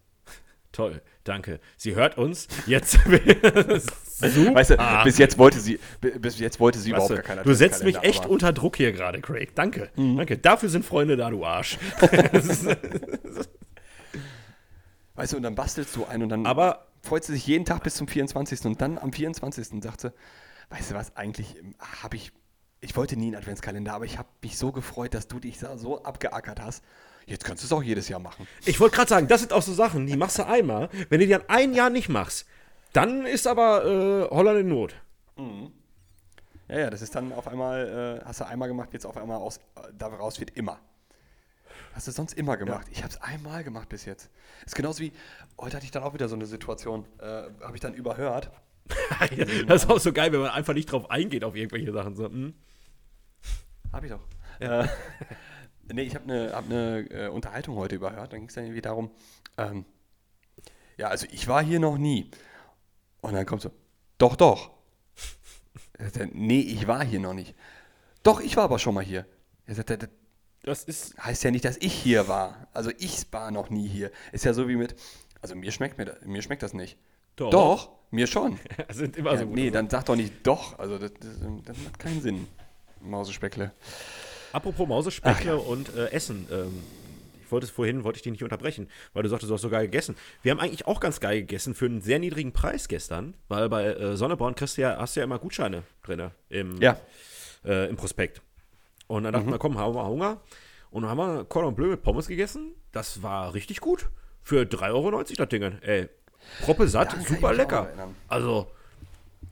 Toll, 0.72 1.02
danke. 1.24 1.60
Sie 1.78 1.96
hört 1.96 2.20
uns 2.20 2.48
jetzt. 2.68 3.00
weißt 3.08 4.70
du, 4.70 4.78
bis 5.04 5.18
jetzt 5.18 5.40
wollte 5.40 5.60
sie, 5.60 5.80
bis 6.00 6.38
jetzt 6.38 6.60
wollte 6.60 6.78
sie 6.78 6.92
weißt 6.92 7.10
überhaupt 7.10 7.16
gar 7.16 7.24
keiner. 7.24 7.44
Du 7.44 7.56
setzt 7.56 7.84
mich 7.84 7.98
echt 8.04 8.28
unter 8.28 8.54
Druck 8.54 8.78
hier 8.78 8.92
gerade, 8.92 9.20
Craig. 9.20 9.56
Danke, 9.56 9.90
mhm. 9.96 10.18
danke. 10.18 10.38
Dafür 10.38 10.70
sind 10.70 10.86
Freunde 10.86 11.18
da, 11.18 11.32
du 11.32 11.44
Arsch. 11.44 11.80
weißt 15.16 15.34
du, 15.34 15.38
und 15.38 15.44
dann 15.44 15.56
bastelst 15.56 15.96
du 15.96 16.06
einen 16.06 16.24
und 16.24 16.30
dann 16.30 16.46
Aber 16.46 16.86
freut 17.02 17.24
sie 17.24 17.34
sich 17.34 17.48
jeden 17.48 17.66
Tag 17.66 17.82
bis 17.82 17.96
zum 17.96 18.08
24. 18.08 18.64
Und 18.66 18.80
dann 18.80 19.00
am 19.00 19.12
24. 19.12 19.82
sagt 19.82 20.02
sie, 20.02 20.14
weißt 20.70 20.92
du 20.92 20.96
was, 20.96 21.16
eigentlich 21.16 21.56
habe 22.04 22.16
ich, 22.16 22.32
ich 22.80 22.96
wollte 22.96 23.18
nie 23.18 23.28
einen 23.28 23.38
Adventskalender, 23.38 23.94
aber 23.94 24.06
ich 24.06 24.20
habe 24.20 24.30
mich 24.44 24.56
so 24.56 24.72
gefreut, 24.72 25.16
dass 25.16 25.28
du 25.28 25.40
dich 25.40 25.58
so 25.60 26.04
abgeackert 26.04 26.62
hast. 26.62 26.84
Jetzt 27.30 27.46
kannst 27.46 27.64
du 27.64 27.68
es 27.68 27.72
auch 27.72 27.84
jedes 27.84 28.10
Jahr 28.10 28.20
machen. 28.20 28.48
Ich 28.66 28.80
wollte 28.80 28.96
gerade 28.96 29.10
sagen, 29.10 29.28
das 29.28 29.42
sind 29.42 29.54
auch 29.54 29.62
so 29.62 29.72
Sachen, 29.74 30.08
die 30.08 30.18
machst 30.18 30.40
du 30.40 30.48
einmal. 30.48 30.90
Wenn 31.10 31.20
du 31.20 31.28
die 31.28 31.32
dann 31.32 31.48
ein 31.48 31.74
Jahr 31.76 31.92
nicht 31.92 32.10
machst, 32.10 32.48
dann 32.92 33.26
ist 33.26 33.46
aber 33.46 33.86
äh, 33.86 34.36
Holland 34.36 34.62
in 34.62 34.68
Not. 34.68 34.96
Mhm. 35.38 35.72
Ja, 36.68 36.80
ja, 36.80 36.90
das 36.90 37.04
ist 37.04 37.14
dann 37.14 37.32
auf 37.34 37.48
einmal, 37.48 38.22
äh, 38.22 38.26
hast 38.26 38.40
du 38.42 38.48
einmal 38.48 38.68
gemacht, 38.68 38.90
jetzt 38.94 39.06
auf 39.06 39.16
einmal 39.16 39.38
aus, 39.38 39.58
äh, 39.58 39.82
daraus 39.98 40.40
wird 40.40 40.58
immer. 40.58 40.80
Hast 41.94 42.08
du 42.08 42.12
sonst 42.12 42.34
immer 42.34 42.58
gemacht? 42.58 42.88
Ja. 42.88 42.94
Ich 42.94 43.04
habe 43.04 43.14
es 43.14 43.22
einmal 43.22 43.64
gemacht 43.64 43.90
bis 43.90 44.06
jetzt. 44.06 44.30
Ist 44.66 44.76
genauso 44.76 45.02
wie, 45.02 45.12
heute 45.60 45.76
hatte 45.76 45.86
ich 45.86 45.92
dann 45.92 46.04
auch 46.04 46.14
wieder 46.16 46.30
so 46.30 46.36
eine 46.36 46.48
Situation, 46.48 47.06
äh, 47.20 47.44
habe 47.62 47.76
ich 47.76 47.82
dann 47.82 47.94
überhört. 47.94 48.50
das 49.68 49.84
ist 49.84 49.90
auch 49.90 50.00
so 50.00 50.14
geil, 50.14 50.32
wenn 50.32 50.42
man 50.42 50.50
einfach 50.50 50.74
nicht 50.74 50.92
drauf 50.92 51.12
eingeht 51.12 51.44
auf 51.44 51.56
irgendwelche 51.56 51.92
Sachen. 51.92 52.16
So, 52.16 52.26
hm? 52.26 52.56
Habe 53.92 54.06
ich 54.08 54.12
doch. 54.12 54.22
Ja. 54.60 54.90
Nee, 55.92 56.04
ich 56.04 56.16
habe 56.16 56.26
eine 56.26 56.54
hab 56.54 56.68
ne, 56.70 57.08
äh, 57.10 57.28
Unterhaltung 57.28 57.76
heute 57.76 57.96
überhört. 57.96 58.34
Dann 58.34 58.42
ging 58.42 58.50
es 58.50 58.56
dann 58.56 58.66
irgendwie 58.66 58.82
darum, 58.82 59.12
ähm, 59.58 59.86
ja, 60.98 61.08
also 61.08 61.28
ich 61.32 61.48
war 61.48 61.64
hier 61.64 61.80
noch 61.80 61.98
nie. 61.98 62.30
Und 63.22 63.34
dann 63.34 63.46
kommt 63.46 63.62
so, 63.62 63.72
doch, 64.18 64.36
doch. 64.36 64.72
nee, 66.34 66.60
ich 66.60 66.88
war 66.88 67.04
hier 67.04 67.20
noch 67.20 67.34
nicht. 67.34 67.56
Doch, 68.24 68.42
ich 68.42 68.58
war 68.58 68.66
aber 68.66 68.80
schon 68.80 68.94
mal 68.94 69.04
hier. 69.04 69.26
Er 69.66 69.76
sagt, 69.76 69.90
das, 69.90 70.10
das 70.64 70.84
ist 70.84 71.18
heißt 71.18 71.44
ja 71.44 71.52
nicht, 71.52 71.66
dass 71.66 71.78
ich 71.78 71.94
hier 71.94 72.28
war. 72.28 72.68
Also 72.74 72.92
ich 72.98 73.32
war 73.32 73.52
noch 73.52 73.70
nie 73.70 73.88
hier. 73.88 74.12
Ist 74.32 74.46
ja 74.46 74.54
so 74.54 74.68
wie 74.68 74.76
mit, 74.76 74.96
also 75.42 75.56
mir 75.56 75.72
schmeckt, 75.72 75.98
mir, 75.98 76.18
mir 76.26 76.42
schmeckt 76.42 76.64
das 76.64 76.74
nicht. 76.74 76.98
Doch. 77.36 77.50
Doch, 77.50 77.90
mir 78.12 78.28
schon. 78.28 78.60
sind 78.90 79.16
immer 79.16 79.34
ja, 79.34 79.40
so 79.40 79.46
nee, 79.46 79.72
dann 79.72 79.90
sag 79.90 80.06
doch 80.06 80.16
nicht 80.16 80.34
doch. 80.44 80.78
Also 80.78 80.98
das, 80.98 81.12
das, 81.20 81.38
das 81.66 81.78
macht 81.78 82.00
keinen 82.00 82.22
Sinn. 82.22 82.48
Mausespeckle. 83.00 83.72
Apropos 84.52 84.88
Mausespeckle 84.88 85.52
ja. 85.52 85.58
und 85.58 85.96
äh, 85.96 86.12
Essen. 86.12 86.48
Ähm, 86.52 86.84
ich 87.50 87.52
wollte 87.52 87.66
es 87.66 87.72
vorhin, 87.72 88.04
wollte 88.04 88.18
ich 88.18 88.22
dich 88.22 88.32
nicht 88.32 88.44
unterbrechen, 88.44 88.88
weil 89.14 89.24
du 89.24 89.30
sagtest, 89.30 89.50
du 89.50 89.56
hast 89.56 89.64
so 89.64 89.72
geil 89.72 89.86
gegessen. 89.86 90.16
Wir 90.44 90.52
haben 90.52 90.60
eigentlich 90.60 90.86
auch 90.86 91.00
ganz 91.00 91.20
geil 91.20 91.40
gegessen 91.40 91.74
für 91.74 91.86
einen 91.86 92.02
sehr 92.02 92.20
niedrigen 92.20 92.54
Preis 92.54 92.88
gestern, 92.88 93.34
weil 93.48 93.70
bei 93.70 93.86
äh, 93.86 94.16
Sonneborn 94.16 94.54
kriegst 94.54 94.78
du 94.78 94.84
ja, 94.84 94.98
hast 95.00 95.16
du 95.16 95.22
ja 95.22 95.24
immer 95.24 95.40
Gutscheine 95.40 95.82
drin 96.04 96.30
im, 96.50 96.80
ja. 96.80 97.00
äh, 97.66 97.90
im 97.90 97.96
Prospekt. 97.96 98.44
Und 99.08 99.24
dann 99.24 99.34
dachten 99.34 99.48
mhm. 99.48 99.54
wir, 99.54 99.58
komm, 99.58 99.80
haben 99.80 99.96
wir 99.96 100.06
Hunger. 100.06 100.42
Und 100.92 101.02
dann 101.02 101.10
haben 101.10 101.18
wir 101.18 101.46
Cordon 101.46 101.74
Bleu 101.74 101.88
mit 101.88 102.04
Pommes 102.04 102.28
gegessen. 102.28 102.76
Das 102.92 103.24
war 103.24 103.56
richtig 103.56 103.80
gut. 103.80 104.10
Für 104.44 104.62
3,90 104.62 104.94
Euro 104.94 105.24
das 105.24 105.50
Ding. 105.50 105.64
Ey, 105.82 106.08
proppe 106.62 106.88
satt, 106.88 107.16
super 107.28 107.54
lecker. 107.54 107.90
Also, 108.28 108.72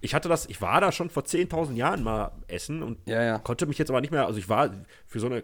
ich 0.01 0.13
hatte 0.13 0.29
das, 0.29 0.45
ich 0.47 0.61
war 0.61 0.81
da 0.81 0.91
schon 0.91 1.09
vor 1.09 1.23
10.000 1.23 1.73
Jahren 1.73 2.03
mal 2.03 2.31
essen 2.47 2.83
und 2.83 2.97
ja, 3.07 3.23
ja. 3.23 3.39
konnte 3.39 3.65
mich 3.65 3.77
jetzt 3.77 3.89
aber 3.89 4.01
nicht 4.01 4.11
mehr, 4.11 4.25
also 4.25 4.39
ich 4.39 4.49
war 4.49 4.71
für 5.05 5.19
so 5.19 5.27
eine 5.27 5.43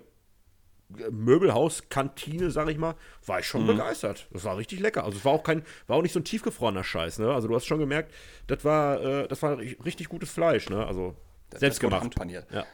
Möbelhauskantine, 1.09 2.51
sag 2.51 2.69
ich 2.69 2.77
mal, 2.77 2.95
war 3.25 3.39
ich 3.39 3.47
schon 3.47 3.63
mhm. 3.63 3.67
begeistert. 3.67 4.27
Das 4.31 4.43
war 4.43 4.57
richtig 4.57 4.79
lecker. 4.79 5.03
Also 5.03 5.17
es 5.17 5.25
war 5.25 5.33
auch 5.33 5.43
kein, 5.43 5.63
war 5.87 5.97
auch 5.97 6.01
nicht 6.01 6.13
so 6.13 6.19
ein 6.19 6.23
tiefgefrorener 6.23 6.83
Scheiß, 6.83 7.19
ne? 7.19 7.33
Also 7.33 7.47
du 7.47 7.55
hast 7.55 7.65
schon 7.65 7.79
gemerkt, 7.79 8.13
das 8.47 8.63
war, 8.63 9.01
äh, 9.01 9.27
das 9.27 9.41
war 9.41 9.57
richtig 9.57 10.09
gutes 10.09 10.29
Fleisch, 10.29 10.69
ne? 10.69 10.85
Also 10.85 11.15
selbst 11.55 11.79
gemacht. 11.79 12.01
Handpaniert. 12.01 12.45
Ja. 12.51 12.65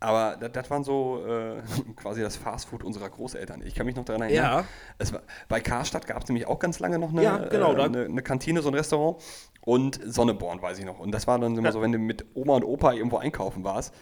Aber 0.00 0.36
das, 0.36 0.52
das 0.52 0.70
waren 0.70 0.84
so 0.84 1.24
äh, 1.26 1.62
quasi 1.96 2.20
das 2.20 2.36
Fastfood 2.36 2.84
unserer 2.84 3.08
Großeltern. 3.08 3.62
Ich 3.64 3.74
kann 3.74 3.86
mich 3.86 3.96
noch 3.96 4.04
daran 4.04 4.22
erinnern. 4.22 4.44
Ja. 4.44 4.64
Es 4.98 5.12
war, 5.12 5.22
bei 5.48 5.60
Karstadt 5.60 6.06
gab 6.06 6.22
es 6.22 6.28
nämlich 6.28 6.46
auch 6.46 6.58
ganz 6.58 6.78
lange 6.78 6.98
noch 6.98 7.10
eine, 7.10 7.22
ja, 7.22 7.38
genau, 7.38 7.74
äh, 7.74 7.82
eine, 7.82 8.04
eine, 8.04 8.22
Kantine, 8.22 8.60
so 8.60 8.68
ein 8.68 8.74
Restaurant. 8.74 9.22
Und 9.64 9.98
Sonneborn, 10.04 10.60
weiß 10.60 10.78
ich 10.78 10.84
noch. 10.84 10.98
Und 10.98 11.10
das 11.12 11.26
war 11.26 11.38
dann 11.38 11.56
immer 11.56 11.68
ja. 11.68 11.72
so, 11.72 11.80
wenn 11.80 11.90
du 11.90 11.98
mit 11.98 12.26
Oma 12.34 12.56
und 12.56 12.64
Opa 12.64 12.92
irgendwo 12.92 13.16
einkaufen 13.16 13.64
warst. 13.64 13.94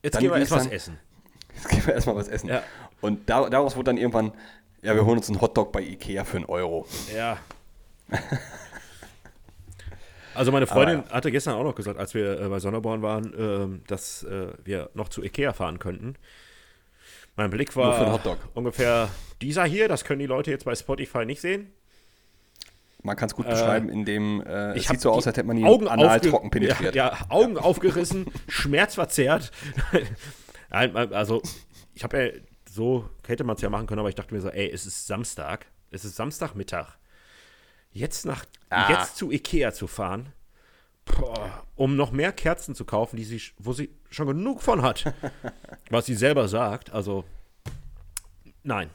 Jetzt 0.00 0.18
gehen 0.20 0.30
wir 0.30 0.38
erst 0.38 0.52
was 0.52 0.68
essen. 0.68 0.98
Jetzt 1.54 1.68
gehen 1.68 1.86
wir 1.86 1.94
erstmal 1.94 2.14
was 2.14 2.28
essen. 2.28 2.48
Ja. 2.48 2.62
Und 3.00 3.28
da, 3.28 3.50
daraus 3.50 3.74
wurde 3.74 3.86
dann 3.86 3.96
irgendwann, 3.96 4.32
ja, 4.80 4.94
wir 4.94 5.04
holen 5.04 5.18
uns 5.18 5.28
einen 5.28 5.40
Hotdog 5.40 5.72
bei 5.72 5.82
Ikea 5.82 6.24
für 6.24 6.36
einen 6.36 6.46
Euro. 6.46 6.86
Ja. 7.14 7.38
Also 10.34 10.52
meine 10.52 10.68
Freundin 10.68 11.02
ja. 11.04 11.10
hatte 11.12 11.32
gestern 11.32 11.54
auch 11.54 11.64
noch 11.64 11.74
gesagt, 11.74 11.98
als 11.98 12.14
wir 12.14 12.40
äh, 12.40 12.48
bei 12.48 12.60
Sonneborn 12.60 13.02
waren, 13.02 13.80
äh, 13.82 13.88
dass 13.88 14.22
äh, 14.22 14.52
wir 14.62 14.88
noch 14.94 15.08
zu 15.08 15.24
Ikea 15.24 15.52
fahren 15.52 15.80
könnten. 15.80 16.14
Mein 17.34 17.50
Blick 17.50 17.74
war 17.74 18.20
ungefähr 18.54 19.08
dieser 19.42 19.64
hier, 19.64 19.88
das 19.88 20.04
können 20.04 20.20
die 20.20 20.26
Leute 20.26 20.52
jetzt 20.52 20.64
bei 20.64 20.76
Spotify 20.76 21.24
nicht 21.24 21.40
sehen. 21.40 21.72
Man 23.02 23.16
kann 23.16 23.28
es 23.28 23.34
gut 23.34 23.48
beschreiben, 23.48 23.88
indem 23.88 24.42
äh, 24.42 24.76
es 24.76 24.88
sieht 24.88 25.00
so 25.00 25.12
aus, 25.12 25.26
als 25.26 25.36
hätte 25.36 25.46
man 25.46 25.56
ihn 25.56 25.66
Augen 25.66 25.86
anal 25.86 26.20
trocken 26.20 26.50
penetriert. 26.50 26.94
Ja, 26.96 27.12
ja 27.12 27.26
Augen 27.28 27.56
aufgerissen, 27.56 28.26
schmerzverzerrt. 28.48 29.52
also, 30.70 31.40
ich 31.94 32.02
habe 32.02 32.18
ja, 32.18 32.40
so 32.68 33.08
hätte 33.26 33.44
man 33.44 33.56
es 33.56 33.62
ja 33.62 33.70
machen 33.70 33.86
können, 33.86 34.00
aber 34.00 34.08
ich 34.08 34.16
dachte 34.16 34.34
mir 34.34 34.40
so, 34.40 34.48
ey, 34.48 34.68
es 34.68 34.84
ist 34.84 35.06
Samstag, 35.06 35.66
es 35.90 36.04
ist 36.04 36.16
Samstagmittag. 36.16 36.96
Jetzt, 37.92 38.26
nach, 38.26 38.44
ah. 38.70 38.90
jetzt 38.90 39.16
zu 39.16 39.30
Ikea 39.30 39.72
zu 39.72 39.86
fahren, 39.86 40.32
boah, 41.04 41.64
um 41.76 41.96
noch 41.96 42.10
mehr 42.10 42.32
Kerzen 42.32 42.74
zu 42.74 42.84
kaufen, 42.84 43.16
die 43.16 43.24
sie, 43.24 43.40
wo 43.58 43.72
sie 43.72 43.90
schon 44.10 44.26
genug 44.26 44.60
von 44.60 44.82
hat, 44.82 45.14
was 45.90 46.06
sie 46.06 46.14
selber 46.14 46.48
sagt, 46.48 46.90
also, 46.90 47.24
nein. 48.64 48.90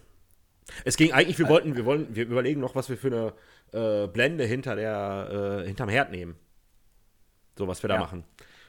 Es 0.85 0.97
ging 0.97 1.11
eigentlich, 1.11 1.39
wir 1.39 1.49
wollten, 1.49 1.75
wir 1.75 1.85
wollen, 1.85 2.15
wir 2.15 2.23
überlegen 2.23 2.61
noch, 2.61 2.75
was 2.75 2.89
wir 2.89 2.97
für 2.97 3.07
eine 3.07 3.33
äh, 3.73 4.07
Blende 4.07 4.45
hinter 4.45 4.75
der, 4.75 5.61
äh, 5.63 5.67
hinterm 5.67 5.89
Herd 5.89 6.11
nehmen. 6.11 6.35
So, 7.57 7.67
was 7.67 7.83
wir 7.83 7.87
da 7.87 7.95
ja. 7.95 8.01
machen. 8.01 8.23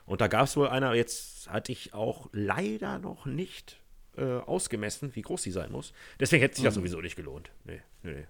Und 0.07 0.21
da 0.21 0.29
gab 0.29 0.45
es 0.45 0.57
wohl 0.57 0.69
einer, 0.69 0.95
jetzt 0.95 1.51
hatte 1.51 1.73
ich 1.73 1.95
auch 1.95 2.29
leider 2.33 2.99
noch 2.99 3.27
nicht 3.27 3.81
äh, 4.17 4.39
ausgemessen, 4.39 5.15
wie 5.15 5.23
groß 5.23 5.43
die 5.43 5.51
sein 5.51 5.73
muss. 5.73 5.93
Deswegen 6.21 6.43
hätte 6.43 6.57
sich 6.57 6.63
mhm. 6.63 6.67
das 6.67 6.75
sowieso 6.75 7.01
nicht 7.01 7.17
gelohnt. 7.17 7.51
Nee, 7.65 7.81
nee. 8.03 8.27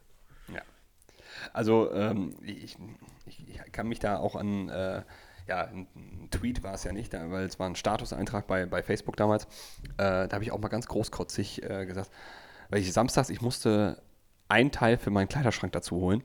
Ja. 0.53 0.63
Also, 1.53 1.93
ähm, 1.93 2.37
ich, 2.43 2.77
ich, 3.27 3.49
ich, 3.49 3.73
kann 3.73 3.89
mich 3.89 3.99
da 3.99 4.19
auch 4.19 4.37
an, 4.37 4.69
äh, 4.69 5.03
ja, 5.47 5.65
ein 5.65 6.29
Tweet 6.31 6.63
war 6.63 6.75
es 6.75 6.85
ja 6.85 6.93
nicht, 6.93 7.13
weil 7.13 7.45
es 7.45 7.59
war 7.59 7.69
ein 7.69 7.77
Statuseintrag 7.77 8.47
bei, 8.47 8.67
bei 8.67 8.83
Facebook 8.83 9.17
damals. 9.17 9.45
Äh, 9.97 10.29
da 10.29 10.31
habe 10.33 10.45
ich 10.45 10.53
auch 10.53 10.61
mal 10.61 10.69
ganz 10.69 10.87
großkotzig 10.87 11.63
äh, 11.63 11.87
gesagt, 11.87 12.11
weil 12.71 12.81
ich 12.81 12.93
samstags, 12.93 13.29
ich 13.29 13.43
musste 13.43 14.01
ein 14.49 14.71
Teil 14.71 14.97
für 14.97 15.11
meinen 15.11 15.29
Kleiderschrank 15.29 15.73
dazu 15.73 15.97
holen. 15.97 16.23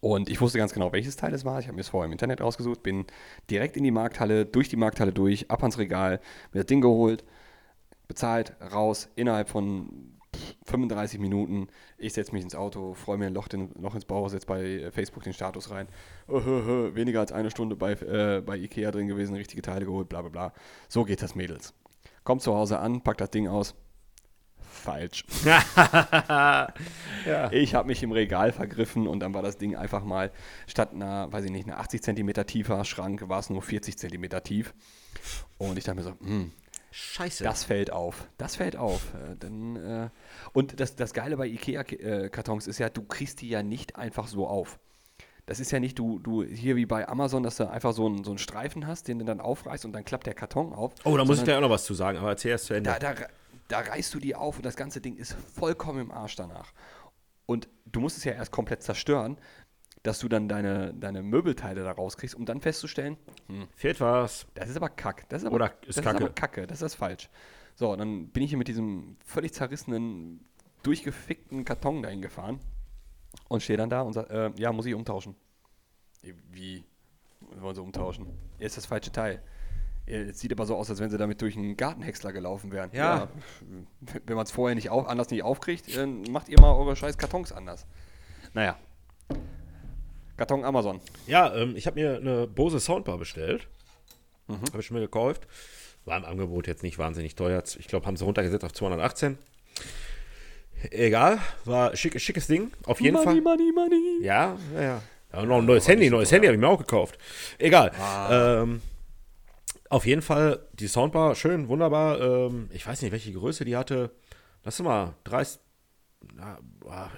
Und 0.00 0.28
ich 0.28 0.40
wusste 0.40 0.58
ganz 0.58 0.72
genau, 0.72 0.92
welches 0.92 1.16
Teil 1.16 1.34
es 1.34 1.44
war. 1.44 1.60
Ich 1.60 1.66
habe 1.66 1.74
mir 1.74 1.82
es 1.82 1.88
vorher 1.88 2.06
im 2.06 2.12
Internet 2.12 2.40
rausgesucht, 2.40 2.82
bin 2.82 3.04
direkt 3.50 3.76
in 3.76 3.84
die 3.84 3.90
Markthalle, 3.90 4.46
durch 4.46 4.68
die 4.68 4.76
Markthalle 4.76 5.12
durch, 5.12 5.50
ab 5.50 5.62
ans 5.62 5.78
Regal, 5.78 6.20
mir 6.52 6.60
das 6.60 6.66
Ding 6.66 6.80
geholt, 6.80 7.24
bezahlt, 8.08 8.54
raus, 8.72 9.08
innerhalb 9.14 9.48
von 9.48 10.14
35 10.66 11.20
Minuten. 11.20 11.68
Ich 11.98 12.12
setze 12.12 12.32
mich 12.32 12.42
ins 12.42 12.54
Auto, 12.54 12.94
freue 12.94 13.18
mir 13.18 13.26
ein 13.26 13.34
Loch, 13.34 13.48
den, 13.48 13.70
Loch 13.80 13.94
ins 13.94 14.04
Bauch, 14.04 14.28
setze 14.28 14.46
bei 14.46 14.90
Facebook 14.90 15.22
den 15.22 15.32
Status 15.32 15.70
rein. 15.70 15.88
Oh, 16.28 16.40
oh, 16.44 16.62
oh, 16.66 16.94
weniger 16.94 17.20
als 17.20 17.32
eine 17.32 17.50
Stunde 17.50 17.76
bei, 17.76 17.92
äh, 17.92 18.42
bei 18.44 18.56
Ikea 18.56 18.90
drin 18.90 19.08
gewesen, 19.08 19.36
richtige 19.36 19.62
Teile 19.62 19.84
geholt, 19.84 20.08
bla 20.08 20.22
bla 20.22 20.30
bla. 20.30 20.52
So 20.88 21.04
geht 21.04 21.22
das, 21.22 21.34
Mädels. 21.34 21.74
Kommt 22.24 22.42
zu 22.42 22.54
Hause 22.54 22.78
an, 22.78 23.02
packt 23.02 23.20
das 23.20 23.30
Ding 23.30 23.48
aus. 23.48 23.74
Falsch. 24.84 25.24
ja. 25.44 26.68
Ich 27.50 27.74
habe 27.74 27.88
mich 27.88 28.02
im 28.02 28.12
Regal 28.12 28.52
vergriffen 28.52 29.08
und 29.08 29.20
dann 29.20 29.32
war 29.32 29.42
das 29.42 29.56
Ding 29.56 29.76
einfach 29.76 30.04
mal 30.04 30.30
statt 30.66 30.92
einer, 30.92 31.32
weiß 31.32 31.46
ich 31.46 31.50
nicht, 31.50 31.66
einer 31.66 31.78
80 31.80 32.02
cm 32.02 32.46
tiefer 32.46 32.84
Schrank, 32.84 33.28
war 33.28 33.40
es 33.40 33.48
nur 33.50 33.62
40 33.62 33.96
cm 33.96 34.28
tief. 34.44 34.74
Und 35.56 35.78
ich 35.78 35.84
dachte 35.84 35.96
mir 35.96 36.02
so, 36.02 36.10
hm, 36.20 36.52
Scheiße. 36.96 37.42
Das 37.42 37.64
fällt 37.64 37.90
auf. 37.90 38.28
Das 38.38 38.54
fällt 38.54 38.76
auf. 38.76 39.14
Äh, 39.14 39.34
denn, 39.34 39.74
äh, 39.74 40.10
und 40.52 40.78
das, 40.78 40.94
das 40.94 41.12
Geile 41.12 41.36
bei 41.36 41.48
IKEA-Kartons 41.48 42.68
ist 42.68 42.78
ja, 42.78 42.88
du 42.88 43.02
kriegst 43.02 43.40
die 43.40 43.48
ja 43.48 43.64
nicht 43.64 43.96
einfach 43.96 44.28
so 44.28 44.46
auf. 44.46 44.78
Das 45.46 45.58
ist 45.58 45.72
ja 45.72 45.80
nicht 45.80 45.98
du, 45.98 46.20
du 46.20 46.44
hier 46.44 46.76
wie 46.76 46.86
bei 46.86 47.08
Amazon, 47.08 47.42
dass 47.42 47.56
du 47.56 47.68
einfach 47.68 47.92
so 47.92 48.06
einen, 48.06 48.22
so 48.22 48.30
einen 48.30 48.38
Streifen 48.38 48.86
hast, 48.86 49.08
den 49.08 49.18
du 49.18 49.24
dann 49.24 49.40
aufreißt 49.40 49.84
und 49.84 49.92
dann 49.92 50.04
klappt 50.04 50.26
der 50.26 50.34
Karton 50.34 50.72
auf. 50.72 50.92
Oh, 51.04 51.16
da 51.16 51.24
muss 51.24 51.38
ich 51.38 51.44
dir 51.44 51.56
auch 51.56 51.60
noch 51.60 51.70
was 51.70 51.84
zu 51.84 51.94
sagen, 51.94 52.18
aber 52.18 52.28
erzähl 52.28 52.52
erst 52.52 52.66
zu 52.66 52.74
Ende. 52.74 52.90
Da, 52.90 53.12
da, 53.12 53.26
da 53.68 53.80
reißt 53.80 54.12
du 54.14 54.18
die 54.20 54.34
auf 54.34 54.56
und 54.56 54.66
das 54.66 54.76
ganze 54.76 55.00
Ding 55.00 55.16
ist 55.16 55.32
vollkommen 55.32 56.00
im 56.00 56.10
Arsch 56.10 56.36
danach. 56.36 56.72
Und 57.46 57.68
du 57.86 58.00
musst 58.00 58.16
es 58.16 58.24
ja 58.24 58.32
erst 58.32 58.52
komplett 58.52 58.82
zerstören, 58.82 59.38
dass 60.02 60.18
du 60.18 60.28
dann 60.28 60.48
deine, 60.48 60.92
deine 60.94 61.22
Möbelteile 61.22 61.82
da 61.82 61.92
rauskriegst, 61.92 62.34
um 62.34 62.44
dann 62.44 62.60
festzustellen, 62.60 63.16
hm, 63.48 63.68
fehlt 63.74 64.00
was. 64.00 64.46
Das 64.54 64.68
ist 64.68 64.76
aber 64.76 64.90
Kack. 64.90 65.28
Das 65.30 65.42
ist 65.42 65.46
aber, 65.46 65.56
Oder 65.56 65.74
ist 65.86 65.98
das 65.98 66.04
Kacke. 66.04 66.18
ist 66.18 66.22
aber 66.24 66.34
Kacke. 66.34 66.66
Das 66.66 66.82
ist 66.82 66.94
falsch. 66.94 67.30
So, 67.74 67.96
dann 67.96 68.28
bin 68.28 68.42
ich 68.42 68.50
hier 68.50 68.58
mit 68.58 68.68
diesem 68.68 69.16
völlig 69.24 69.52
zerrissenen, 69.54 70.44
durchgefickten 70.82 71.64
Karton 71.64 72.02
dahin 72.02 72.20
gefahren 72.20 72.60
und 73.48 73.62
stehe 73.62 73.78
dann 73.78 73.88
da 73.90 74.02
und 74.02 74.12
sage, 74.12 74.52
äh, 74.56 74.60
ja, 74.60 74.72
muss 74.72 74.86
ich 74.86 74.94
umtauschen. 74.94 75.34
Wie? 76.50 76.84
Wollen 77.40 77.74
sie 77.74 77.82
umtauschen? 77.82 78.26
Ja, 78.58 78.66
ist 78.66 78.76
das 78.76 78.86
falsche 78.86 79.10
Teil. 79.10 79.42
Es 80.06 80.40
sieht 80.40 80.52
aber 80.52 80.66
so 80.66 80.76
aus, 80.76 80.90
als 80.90 81.00
wenn 81.00 81.08
sie 81.10 81.16
damit 81.16 81.40
durch 81.40 81.56
einen 81.56 81.76
Gartenhäcksler 81.76 82.32
gelaufen 82.32 82.72
wären. 82.72 82.90
Ja. 82.92 83.16
ja 83.16 83.28
wenn 84.26 84.36
man 84.36 84.44
es 84.44 84.50
vorher 84.50 84.74
nicht 84.74 84.90
auf, 84.90 85.08
anders 85.08 85.30
nicht 85.30 85.42
aufkriegt, 85.42 85.96
dann 85.96 86.22
macht 86.24 86.48
ihr 86.48 86.60
mal 86.60 86.74
eure 86.74 86.94
scheiß 86.94 87.16
Kartons 87.16 87.52
anders. 87.52 87.86
Naja. 88.52 88.76
Karton 90.36 90.64
Amazon. 90.64 91.00
Ja, 91.26 91.54
ähm, 91.54 91.76
ich 91.76 91.86
habe 91.86 92.00
mir 92.00 92.16
eine 92.16 92.46
Bose 92.46 92.80
Soundbar 92.80 93.18
bestellt. 93.18 93.66
Mhm. 94.48 94.60
Habe 94.68 94.80
ich 94.80 94.86
schon 94.86 94.96
mal 94.96 95.00
gekauft. 95.00 95.46
War 96.04 96.18
im 96.18 96.24
Angebot 96.24 96.66
jetzt 96.66 96.82
nicht 96.82 96.98
wahnsinnig 96.98 97.34
teuer. 97.34 97.62
Ich 97.78 97.86
glaube, 97.86 98.06
haben 98.06 98.16
sie 98.16 98.24
runtergesetzt 98.24 98.64
auf 98.64 98.72
218. 98.72 99.38
Egal, 100.90 101.38
war 101.64 101.96
schick, 101.96 102.20
schickes 102.20 102.46
Ding. 102.46 102.70
Auf 102.84 103.00
jeden 103.00 103.14
money, 103.14 103.24
Fall. 103.24 103.40
Money, 103.40 103.72
money, 103.72 104.18
Ja, 104.22 104.58
ja, 104.74 104.82
ja. 104.82 105.02
ja 105.32 105.42
noch 105.46 105.58
ein 105.58 105.64
neues 105.64 105.88
Handy, 105.88 106.10
neues 106.10 106.30
Handy 106.30 106.46
habe 106.46 106.56
ich 106.56 106.60
mir 106.60 106.68
auch 106.68 106.78
gekauft. 106.78 107.16
Egal. 107.56 107.90
Ah. 107.98 108.62
Ähm, 108.62 108.82
auf 109.94 110.06
jeden 110.06 110.22
Fall 110.22 110.58
die 110.72 110.88
Soundbar 110.88 111.36
schön, 111.36 111.68
wunderbar. 111.68 112.20
Ähm, 112.20 112.68
ich 112.72 112.84
weiß 112.84 113.00
nicht, 113.00 113.12
welche 113.12 113.32
Größe 113.32 113.64
die 113.64 113.76
hatte. 113.76 114.10
Lass 114.64 114.82
mal 114.82 115.14
30. 115.22 115.60
Na, 116.34 116.58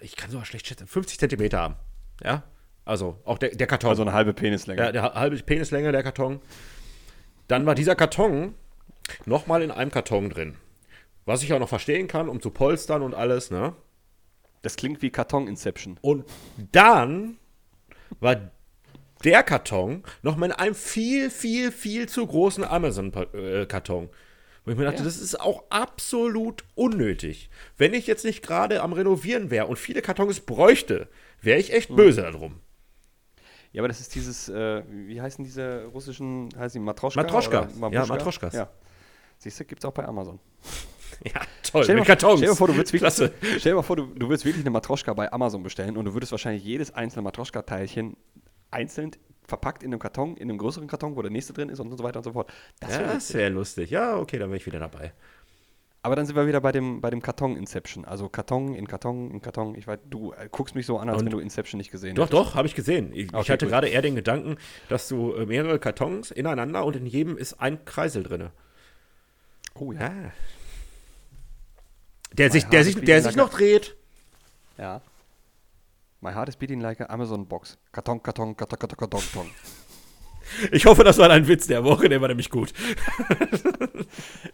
ich 0.02 0.14
kann 0.14 0.30
sogar 0.30 0.44
schlecht 0.44 0.66
schätzen. 0.66 0.86
50 0.86 1.18
Zentimeter 1.18 1.58
haben. 1.58 1.76
Ja. 2.22 2.42
Also 2.84 3.18
auch 3.24 3.38
der, 3.38 3.54
der 3.54 3.66
Karton. 3.66 3.88
Also 3.88 4.02
eine 4.02 4.12
halbe 4.12 4.34
Penislänge. 4.34 4.82
Ja, 4.82 4.92
der 4.92 5.14
halbe 5.14 5.38
Penislänge, 5.38 5.90
der 5.90 6.02
Karton. 6.02 6.40
Dann 7.48 7.64
war 7.64 7.74
dieser 7.74 7.96
Karton 7.96 8.54
nochmal 9.24 9.62
in 9.62 9.70
einem 9.70 9.90
Karton 9.90 10.28
drin. 10.28 10.56
Was 11.24 11.42
ich 11.42 11.54
auch 11.54 11.58
noch 11.58 11.70
verstehen 11.70 12.08
kann, 12.08 12.28
um 12.28 12.42
zu 12.42 12.50
polstern 12.50 13.00
und 13.00 13.14
alles, 13.14 13.50
ne? 13.50 13.72
Das 14.60 14.76
klingt 14.76 15.00
wie 15.00 15.10
Karton 15.10 15.48
Inception. 15.48 15.96
Und 16.02 16.26
dann 16.72 17.38
war 18.20 18.50
der 19.26 19.42
Karton 19.42 20.02
nochmal 20.22 20.50
in 20.50 20.54
einem 20.56 20.74
viel, 20.74 21.28
viel, 21.30 21.70
viel 21.72 22.08
zu 22.08 22.26
großen 22.26 22.64
Amazon-Karton. 22.64 24.08
Wo 24.64 24.70
ich 24.72 24.76
mir 24.78 24.84
dachte, 24.84 24.98
Ja. 24.98 25.04
das 25.04 25.18
ist 25.18 25.38
auch 25.40 25.64
absolut 25.70 26.64
unnötig. 26.74 27.50
Wenn 27.76 27.92
ich 27.94 28.06
jetzt 28.06 28.24
nicht 28.24 28.42
gerade 28.42 28.82
am 28.82 28.92
Renovieren 28.92 29.50
wäre 29.50 29.66
und 29.66 29.78
viele 29.78 30.02
Kartons 30.02 30.40
bräuchte, 30.40 31.08
wäre 31.42 31.58
ich 31.60 31.72
echt 31.72 31.94
böse 31.94 32.22
darum. 32.22 32.60
Ja, 33.72 33.82
aber 33.82 33.88
das 33.88 34.00
ist 34.00 34.14
dieses, 34.14 34.48
äh, 34.48 34.82
wie 34.88 35.20
heißen 35.20 35.44
diese 35.44 35.84
russischen, 35.92 36.48
heißen 36.58 36.80
die 36.80 36.84
Matroschka? 36.84 37.20
Matroschka. 37.22 37.68
Ja, 37.92 38.06
Matroschkas. 38.06 38.54
Ja. 38.54 38.70
Siehst 39.38 39.60
du, 39.60 39.64
gibt 39.66 39.82
es 39.82 39.84
auch 39.84 39.92
bei 39.92 40.04
Amazon. 40.04 40.38
Ja, 41.24 41.40
toll. 41.62 41.82
Stell 41.84 41.94
dir, 41.94 42.00
mal, 42.00 42.06
Kartons. 42.06 42.40
stell 42.40 42.46
dir 42.48 42.52
mal 42.52 42.56
vor, 42.56 42.66
du 42.66 42.74
würdest 42.74 42.92
wirklich, 42.92 43.00
Klasse. 43.00 43.32
stell 43.58 43.72
dir 43.72 43.76
mal 43.76 43.82
vor, 43.82 43.96
du, 43.96 44.06
du 44.06 44.28
würdest 44.28 44.44
wirklich 44.44 44.62
eine 44.64 44.70
Matroschka 44.70 45.14
bei 45.14 45.32
Amazon 45.32 45.62
bestellen 45.62 45.96
und 45.96 46.04
du 46.04 46.12
würdest 46.12 46.30
wahrscheinlich 46.32 46.62
jedes 46.62 46.92
einzelne 46.92 47.22
Matroschka-Teilchen 47.22 48.16
einzeln 48.76 49.10
verpackt 49.48 49.82
in 49.82 49.90
einem 49.92 49.98
Karton, 50.00 50.36
in 50.36 50.48
einem 50.50 50.58
größeren 50.58 50.88
Karton, 50.88 51.16
wo 51.16 51.22
der 51.22 51.30
nächste 51.30 51.52
drin 51.52 51.68
ist 51.68 51.80
und 51.80 51.96
so 51.96 52.02
weiter 52.04 52.18
und 52.18 52.24
so 52.24 52.32
fort. 52.32 52.52
Das 52.80 52.92
Ja, 52.94 52.98
wäre 53.00 53.14
das 53.14 53.34
wäre 53.34 53.50
lustig. 53.50 53.90
Ja, 53.90 54.16
okay, 54.18 54.38
dann 54.38 54.50
bin 54.50 54.56
ich 54.56 54.66
wieder 54.66 54.78
dabei. 54.80 55.12
Aber 56.02 56.14
dann 56.14 56.24
sind 56.26 56.36
wir 56.36 56.46
wieder 56.46 56.60
bei 56.60 56.70
dem, 56.70 57.00
bei 57.00 57.10
dem 57.10 57.20
Karton 57.20 57.56
Inception. 57.56 58.04
Also 58.04 58.28
Karton 58.28 58.74
in 58.74 58.86
Karton 58.86 59.30
in 59.32 59.40
Karton. 59.42 59.74
Ich 59.74 59.88
weiß, 59.88 59.98
du 60.08 60.32
äh, 60.34 60.48
guckst 60.52 60.76
mich 60.76 60.86
so 60.86 60.98
an, 60.98 61.08
als 61.08 61.18
Und- 61.18 61.24
wenn 61.26 61.32
du 61.32 61.38
Inception 61.40 61.78
nicht 61.78 61.90
gesehen 61.90 62.14
Doch, 62.14 62.26
hättest. 62.26 62.40
doch, 62.40 62.54
habe 62.54 62.68
ich 62.68 62.76
gesehen. 62.76 63.10
Ich, 63.12 63.26
ich 63.26 63.34
Okay, 63.34 63.52
hatte 63.52 63.66
gut. 63.66 63.72
gerade 63.72 63.88
eher 63.88 64.02
den 64.02 64.14
Gedanken, 64.14 64.56
dass 64.88 65.08
du 65.08 65.32
äh, 65.34 65.46
mehrere 65.46 65.80
Kartons 65.80 66.30
ineinander 66.30 66.84
und 66.84 66.94
in 66.96 67.06
jedem 67.06 67.36
ist 67.36 67.54
ein 67.60 67.84
Kreisel 67.84 68.22
drin. 68.22 68.50
Oh 69.74 69.90
ja. 69.92 70.00
Ja. 70.02 70.32
Der 72.34 72.50
sich, 72.50 72.64
der 72.64 72.84
sich, 72.84 72.96
der 73.00 73.22
sich 73.22 73.36
noch 73.36 73.48
dreht. 73.50 73.96
Ja. 74.78 75.00
My 76.20 76.32
heart 76.32 76.48
is 76.48 76.56
beating 76.56 76.80
like 76.80 77.00
a 77.00 77.06
Amazon 77.12 77.46
box. 77.46 77.76
Karton, 77.92 78.22
Karton, 78.22 78.56
Karton, 78.56 78.78
Karton, 78.78 78.96
Karton, 78.98 79.20
Karton. 79.20 79.50
Ich 80.70 80.86
hoffe, 80.86 81.02
das 81.02 81.18
war 81.18 81.28
dein 81.28 81.48
Witz 81.48 81.66
der 81.66 81.82
Woche, 81.82 82.08
der 82.08 82.20
war 82.20 82.28
nämlich 82.28 82.50
gut. 82.50 82.72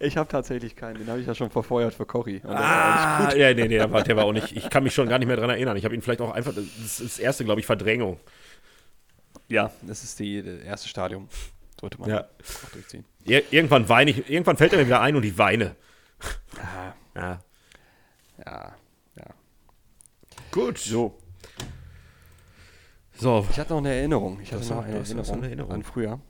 Ich 0.00 0.16
habe 0.16 0.28
tatsächlich 0.28 0.74
keinen. 0.74 0.96
Den 0.98 1.08
habe 1.08 1.20
ich 1.20 1.26
ja 1.26 1.34
schon 1.34 1.50
verfeuert 1.50 1.92
für 1.94 2.06
Cory. 2.06 2.40
Ah, 2.44 3.30
ja, 3.36 3.52
nee, 3.52 3.62
nee, 3.62 3.68
der 3.68 3.90
war, 3.92 4.02
der 4.02 4.16
war 4.16 4.24
auch 4.24 4.32
nicht. 4.32 4.56
Ich 4.56 4.70
kann 4.70 4.82
mich 4.84 4.94
schon 4.94 5.08
gar 5.08 5.18
nicht 5.18 5.28
mehr 5.28 5.36
dran 5.36 5.50
erinnern. 5.50 5.76
Ich 5.76 5.84
habe 5.84 5.94
ihn 5.94 6.00
vielleicht 6.02 6.20
auch 6.22 6.32
einfach. 6.32 6.54
Das 6.54 6.64
ist 6.64 7.00
das 7.00 7.18
erste, 7.18 7.44
glaube 7.44 7.60
ich, 7.60 7.66
Verdrängung. 7.66 8.18
Ja, 9.48 9.70
das 9.82 10.02
ist 10.02 10.18
die, 10.18 10.42
das 10.42 10.60
erste 10.62 10.88
Stadium. 10.88 11.28
Sollte 11.78 12.00
man 12.00 12.08
Ja. 12.08 12.20
auch 12.64 12.70
durchziehen. 12.72 13.04
Ir 13.24 13.42
irgendwann 13.52 13.88
weine 13.88 14.12
ich, 14.12 14.30
irgendwann 14.30 14.56
fällt 14.56 14.72
er 14.72 14.78
mir 14.78 14.86
wieder 14.86 15.00
ein 15.02 15.14
und 15.14 15.24
ich 15.24 15.36
weine. 15.36 15.76
Ah, 16.58 16.92
Ja. 17.14 17.40
ja, 18.46 18.72
ja. 19.16 19.26
Gut. 20.52 20.78
So, 20.78 21.18
So. 23.22 23.46
ich 23.50 23.58
hatte 23.58 23.70
noch 23.72 23.78
eine 23.78 23.94
Erinnerung. 23.94 24.40
Ich 24.42 24.52
hatte 24.52 24.66
noch 24.68 24.84
eine 24.84 24.96
Erinnerung, 24.96 25.26
noch 25.26 25.32
eine 25.36 25.46
Erinnerung. 25.46 25.72
an 25.72 25.82
früher. 25.84 26.20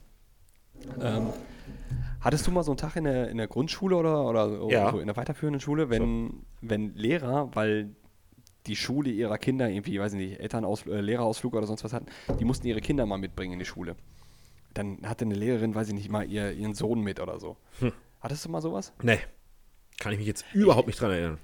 Ähm, 1.00 1.28
hattest 2.20 2.46
du 2.46 2.50
mal 2.50 2.62
so 2.62 2.72
einen 2.72 2.76
Tag 2.78 2.96
in 2.96 3.04
der, 3.04 3.28
in 3.30 3.38
der 3.38 3.46
Grundschule 3.48 3.96
oder, 3.96 4.26
oder 4.26 4.68
Ja. 4.70 4.90
so 4.90 4.98
in 5.00 5.06
der 5.06 5.16
weiterführenden 5.16 5.60
Schule, 5.60 5.88
wenn, 5.90 6.44
wenn 6.60 6.94
Lehrer, 6.94 7.48
weil 7.54 7.94
die 8.66 8.76
Schule 8.76 9.10
ihrer 9.10 9.38
Kinder 9.38 9.68
irgendwie, 9.70 9.98
weiß 9.98 10.12
ich 10.12 10.18
nicht, 10.18 10.40
Elternausflug, 10.40 10.94
äh, 10.94 11.00
Lehrerausflug 11.00 11.54
oder 11.54 11.66
sonst 11.66 11.82
was 11.82 11.92
hatten, 11.92 12.06
die 12.38 12.44
mussten 12.44 12.66
ihre 12.66 12.80
Kinder 12.80 13.06
mal 13.06 13.16
mitbringen 13.18 13.54
in 13.54 13.58
die 13.58 13.64
Schule. 13.64 13.96
Dann 14.74 14.98
hatte 15.04 15.24
eine 15.24 15.34
Lehrerin, 15.34 15.74
weiß 15.74 15.88
ich 15.88 15.94
nicht, 15.94 16.10
mal 16.10 16.28
ihr, 16.28 16.52
ihren 16.52 16.74
Sohn 16.74 17.00
mit 17.00 17.20
oder 17.20 17.40
so. 17.40 17.56
Hm. 17.80 17.92
Hattest 18.20 18.44
du 18.44 18.50
mal 18.50 18.60
sowas? 18.62 18.92
Nee. 19.02 19.18
Kann 19.98 20.12
ich 20.12 20.18
mich 20.18 20.26
jetzt 20.28 20.44
überhaupt 20.52 20.86
nicht 20.86 21.00
dran 21.00 21.10
erinnern. 21.10 21.38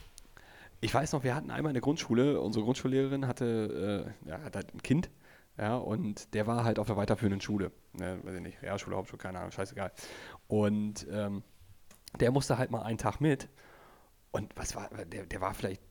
Ich 0.80 0.94
weiß 0.94 1.12
noch, 1.12 1.24
wir 1.24 1.34
hatten 1.34 1.50
einmal 1.50 1.70
in 1.70 1.74
der 1.74 1.80
Grundschule, 1.82 2.40
unsere 2.40 2.64
Grundschullehrerin 2.64 3.26
hatte, 3.26 4.12
äh, 4.26 4.28
ja, 4.28 4.40
hat 4.42 4.54
halt 4.54 4.72
ein 4.74 4.82
Kind, 4.82 5.10
ja, 5.58 5.76
und 5.76 6.34
der 6.34 6.46
war 6.46 6.64
halt 6.64 6.78
auf 6.78 6.86
der 6.86 6.96
weiterführenden 6.96 7.40
Schule. 7.40 7.72
Ne, 7.92 8.20
weiß 8.22 8.36
ich 8.36 8.40
nicht, 8.40 8.62
Realschule, 8.62 8.96
Hauptschule, 8.96 9.18
keine 9.18 9.38
Ahnung, 9.38 9.50
scheißegal. 9.50 9.92
Und 10.46 11.06
ähm, 11.10 11.42
der 12.20 12.30
musste 12.30 12.58
halt 12.58 12.70
mal 12.70 12.82
einen 12.82 12.98
Tag 12.98 13.20
mit. 13.20 13.48
Und 14.30 14.56
was 14.56 14.76
war, 14.76 14.88
der, 14.88 15.26
der 15.26 15.40
war 15.40 15.54
vielleicht 15.54 15.82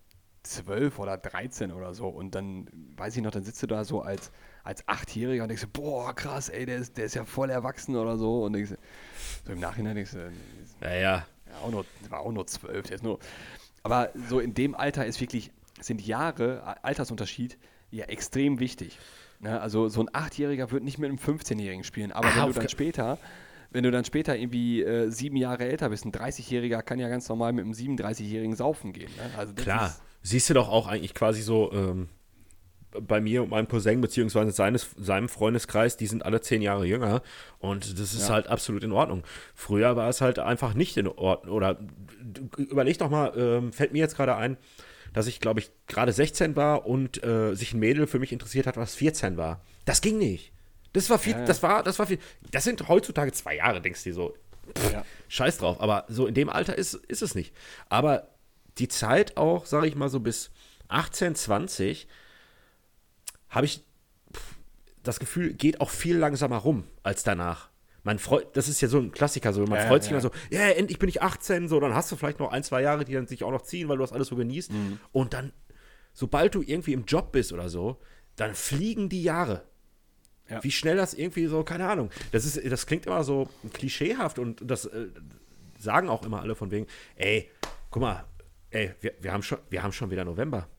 zwölf 0.43 0.99
oder 0.99 1.17
13 1.17 1.71
oder 1.71 1.93
so. 1.93 2.07
Und 2.07 2.33
dann, 2.33 2.69
weiß 2.95 3.17
ich 3.17 3.23
noch, 3.23 3.31
dann 3.31 3.43
sitzt 3.43 3.61
du 3.61 3.67
da 3.67 3.83
so 3.83 4.01
als, 4.01 4.31
als 4.63 4.87
Achtjähriger 4.87 5.43
und 5.43 5.49
denkst, 5.49 5.63
du, 5.63 5.81
boah, 5.81 6.13
krass, 6.15 6.49
ey, 6.49 6.65
der 6.65 6.77
ist, 6.77 6.97
der 6.97 7.05
ist 7.05 7.15
ja 7.15 7.25
voll 7.25 7.49
erwachsen 7.49 7.95
oder 7.95 8.17
so. 8.17 8.43
Und 8.45 8.53
denkst, 8.53 8.73
so 9.45 9.51
im 9.51 9.59
Nachhinein 9.59 9.95
denkst 9.95 10.11
du, 10.11 10.31
Ja, 10.81 10.93
ja. 10.95 11.25
auch 11.61 11.71
nur, 11.71 11.85
der 12.03 12.11
war 12.11 12.21
auch 12.21 12.31
nur 12.31 12.47
zwölf, 12.47 12.87
der 12.87 12.95
ist 12.95 13.03
nur. 13.03 13.19
Aber 13.83 14.11
so 14.29 14.39
in 14.39 14.53
dem 14.53 14.75
Alter 14.75 15.05
ist 15.05 15.19
wirklich, 15.19 15.51
sind 15.79 16.01
Jahre, 16.05 16.77
Altersunterschied, 16.83 17.57
ja 17.91 18.05
extrem 18.05 18.59
wichtig. 18.59 18.97
Ne? 19.39 19.59
Also 19.59 19.87
so 19.89 20.01
ein 20.01 20.09
Achtjähriger 20.13 20.71
wird 20.71 20.83
nicht 20.83 20.97
mit 20.97 21.09
einem 21.09 21.19
15-Jährigen 21.19 21.83
spielen, 21.83 22.11
aber 22.11 22.27
Ah, 22.29 22.35
wenn 22.45 22.53
du 22.53 22.59
dann 22.59 22.69
später, 22.69 23.17
wenn 23.71 23.83
du 23.83 23.91
dann 23.91 24.05
später 24.05 24.35
irgendwie 24.35 24.81
äh, 24.83 25.09
sieben 25.09 25.35
Jahre 25.37 25.65
älter 25.65 25.89
bist, 25.89 26.05
ein 26.05 26.11
30-Jähriger 26.11 26.81
kann 26.81 26.99
ja 26.99 27.09
ganz 27.09 27.27
normal 27.29 27.53
mit 27.53 27.63
einem 27.65 27.73
37-Jährigen 27.73 28.55
saufen 28.55 28.93
gehen. 28.93 29.11
Ne? 29.17 29.37
Also 29.37 29.53
Klar. 29.53 29.95
Siehst 30.23 30.49
du 30.49 30.53
doch 30.53 30.67
auch 30.69 30.87
eigentlich 30.87 31.13
quasi 31.13 31.41
so, 31.41 31.71
ähm, 31.71 32.09
bei 32.99 33.19
mir 33.21 33.43
und 33.43 33.49
meinem 33.49 33.67
Cousin, 33.67 34.01
beziehungsweise 34.01 34.51
seines, 34.51 34.89
seinem 34.97 35.29
Freundeskreis, 35.29 35.97
die 35.97 36.07
sind 36.07 36.25
alle 36.25 36.41
zehn 36.41 36.61
Jahre 36.61 36.85
jünger. 36.85 37.21
Und 37.59 37.99
das 37.99 38.13
ist 38.13 38.27
Ja. 38.29 38.35
halt 38.35 38.47
absolut 38.47 38.83
in 38.83 38.91
Ordnung. 38.91 39.23
Früher 39.53 39.95
war 39.95 40.09
es 40.09 40.21
halt 40.21 40.39
einfach 40.39 40.73
nicht 40.73 40.97
in 40.97 41.07
Ordnung. 41.07 41.53
Oder 41.53 41.79
überleg 42.57 42.97
doch 42.97 43.09
mal, 43.09 43.33
ähm, 43.37 43.73
fällt 43.73 43.91
mir 43.93 43.99
jetzt 43.99 44.15
gerade 44.15 44.35
ein, 44.35 44.57
dass 45.13 45.27
ich, 45.27 45.39
glaube 45.39 45.59
ich, 45.59 45.71
gerade 45.87 46.11
16 46.11 46.55
war 46.55 46.85
und 46.85 47.23
äh, 47.23 47.53
sich 47.55 47.73
ein 47.73 47.79
Mädel 47.79 48.07
für 48.07 48.19
mich 48.19 48.31
interessiert 48.31 48.67
hat, 48.67 48.77
was 48.77 48.95
14 48.95 49.37
war. 49.37 49.61
Das 49.85 50.01
ging 50.01 50.17
nicht. 50.17 50.51
Das 50.93 51.09
war 51.09 51.19
viel, 51.19 51.33
Ja, 51.33 51.39
ja. 51.39 51.45
das 51.45 51.61
war, 51.63 51.83
das 51.83 51.99
war 51.99 52.07
viel. 52.07 52.19
Das 52.51 52.63
sind 52.63 52.87
heutzutage 52.87 53.31
zwei 53.31 53.55
Jahre, 53.55 53.81
denkst 53.81 54.03
du 54.03 54.09
dir 54.09 54.15
so. 54.15 54.35
Ja. 54.91 55.05
Scheiß 55.29 55.59
drauf. 55.59 55.79
Aber 55.79 56.05
so 56.07 56.27
in 56.27 56.33
dem 56.33 56.49
Alter 56.49 56.77
ist, 56.77 56.93
ist 56.93 57.21
es 57.21 57.35
nicht. 57.35 57.53
Aber 57.89 58.27
die 58.77 58.87
Zeit 58.87 59.37
auch, 59.37 59.65
sage 59.65 59.87
ich 59.87 59.95
mal 59.95 60.09
so 60.09 60.19
bis 60.19 60.51
18, 60.87 61.35
20, 61.35 62.07
habe 63.49 63.65
ich 63.65 63.83
pff, 64.33 64.55
das 65.03 65.19
Gefühl, 65.19 65.53
geht 65.53 65.81
auch 65.81 65.89
viel 65.89 66.17
langsamer 66.17 66.57
rum 66.57 66.85
als 67.03 67.23
danach. 67.23 67.69
Man 68.07 68.19
freut, 68.19 68.55
das 68.55 68.69
ist 68.69 68.79
ja 68.79 68.87
so 68.87 68.99
ein 68.99 69.11
Klassiker, 69.11 69.51
so 69.51 69.65
man 69.65 69.79
Ja, 69.79 69.87
freut 69.87 70.01
sich 70.01 70.11
ja. 70.11 70.17
immer 70.17 70.21
so, 70.21 70.31
ja, 70.49 70.61
endlich 70.69 70.97
bin 70.97 71.09
ich 71.09 71.21
18, 71.21 71.67
so, 71.67 71.77
dann 71.81 71.93
hast 71.93 72.09
du 72.09 72.15
vielleicht 72.15 72.39
noch 72.39 72.53
ein, 72.53 72.63
zwei 72.63 72.81
Jahre, 72.81 73.03
die 73.03 73.11
dann 73.11 73.27
sich 73.27 73.43
auch 73.43 73.51
noch 73.51 73.63
ziehen, 73.63 73.89
weil 73.89 73.97
du 73.97 74.01
das 74.01 74.13
alles 74.13 74.29
so 74.29 74.37
genießt. 74.37 74.71
Mhm. 74.71 74.97
Und 75.11 75.33
dann, 75.33 75.51
sobald 76.13 76.55
du 76.55 76.61
irgendwie 76.61 76.93
im 76.93 77.03
Job 77.03 77.33
bist 77.33 77.51
oder 77.51 77.67
so, 77.67 77.97
dann 78.37 78.55
fliegen 78.55 79.09
die 79.09 79.23
Jahre. 79.23 79.65
Ja. 80.47 80.63
Wie 80.63 80.71
schnell 80.71 80.95
das 80.95 81.15
irgendwie 81.15 81.47
so, 81.47 81.65
keine 81.65 81.85
Ahnung. 81.85 82.09
Das 82.31 82.45
ist, 82.45 82.71
das 82.71 82.85
klingt 82.85 83.05
immer 83.07 83.25
so 83.25 83.49
klischeehaft 83.73 84.39
und 84.39 84.61
das 84.63 84.85
äh, 84.85 85.07
sagen 85.77 86.07
auch 86.07 86.23
immer 86.23 86.39
alle 86.39 86.55
von 86.55 86.71
wegen, 86.71 86.87
ey, 87.17 87.51
guck 87.91 88.03
mal, 88.03 88.23
ey, 88.69 88.93
wir, 89.01 89.15
wir, 89.19 89.33
haben, 89.33 89.43
schon, 89.43 89.57
wir 89.69 89.83
haben 89.83 89.91
schon 89.91 90.11
wieder 90.11 90.23
November. 90.23 90.69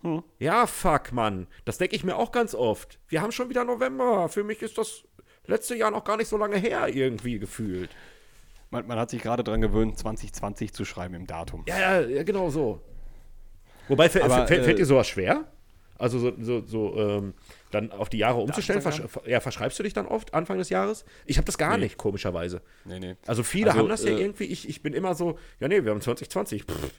Hm. 0.00 0.22
Ja, 0.38 0.66
fuck, 0.66 1.12
Mann. 1.12 1.48
Das 1.66 1.76
denke 1.76 1.96
ich 1.96 2.02
mir 2.02 2.16
auch 2.16 2.32
ganz 2.32 2.54
oft. 2.54 2.98
Wir 3.08 3.20
haben 3.20 3.32
schon 3.32 3.50
wieder 3.50 3.64
November. 3.64 4.30
Für 4.30 4.42
mich 4.42 4.62
ist 4.62 4.78
das 4.78 5.04
letzte 5.46 5.74
Jahr 5.76 5.90
noch 5.90 6.04
gar 6.04 6.16
nicht 6.16 6.28
so 6.28 6.36
lange 6.36 6.56
her, 6.58 6.88
irgendwie 6.88 7.38
gefühlt. 7.38 7.90
Man, 8.70 8.86
man 8.86 8.98
hat 8.98 9.10
sich 9.10 9.22
gerade 9.22 9.44
dran 9.44 9.60
gewöhnt, 9.60 9.98
2020 9.98 10.72
zu 10.72 10.84
schreiben 10.84 11.14
im 11.14 11.26
Datum. 11.26 11.64
Ja, 11.68 11.78
ja, 11.78 12.00
ja 12.08 12.22
genau 12.24 12.50
so. 12.50 12.80
Wobei, 13.88 14.06
Aber, 14.06 14.46
fä- 14.46 14.50
äh, 14.50 14.62
fällt 14.64 14.78
dir 14.78 14.86
sowas 14.86 15.06
schwer? 15.08 15.44
Also 15.98 16.18
so, 16.18 16.32
so, 16.40 16.60
so 16.66 16.96
ähm, 16.98 17.34
dann 17.70 17.90
auf 17.90 18.08
die 18.10 18.18
Jahre 18.18 18.38
umzustellen? 18.40 18.82
Versch 18.82 19.00
ja, 19.24 19.40
verschreibst 19.40 19.78
du 19.78 19.82
dich 19.82 19.94
dann 19.94 20.06
oft 20.06 20.34
Anfang 20.34 20.58
des 20.58 20.68
Jahres? 20.68 21.04
Ich 21.24 21.38
habe 21.38 21.46
das 21.46 21.56
gar 21.56 21.78
Nee. 21.78 21.84
nicht, 21.84 21.96
komischerweise. 21.96 22.60
Nee, 22.84 22.98
nee. 23.00 23.14
Also 23.26 23.42
viele 23.42 23.68
Also, 23.70 23.80
haben 23.80 23.88
das 23.88 24.04
ja 24.04 24.10
äh, 24.10 24.20
irgendwie. 24.20 24.44
Ich, 24.44 24.68
ich 24.68 24.82
bin 24.82 24.92
immer 24.92 25.14
so, 25.14 25.38
ja 25.58 25.68
nee, 25.68 25.82
wir 25.84 25.92
haben 25.92 26.00
2020. 26.02 26.64
Pff, 26.64 26.90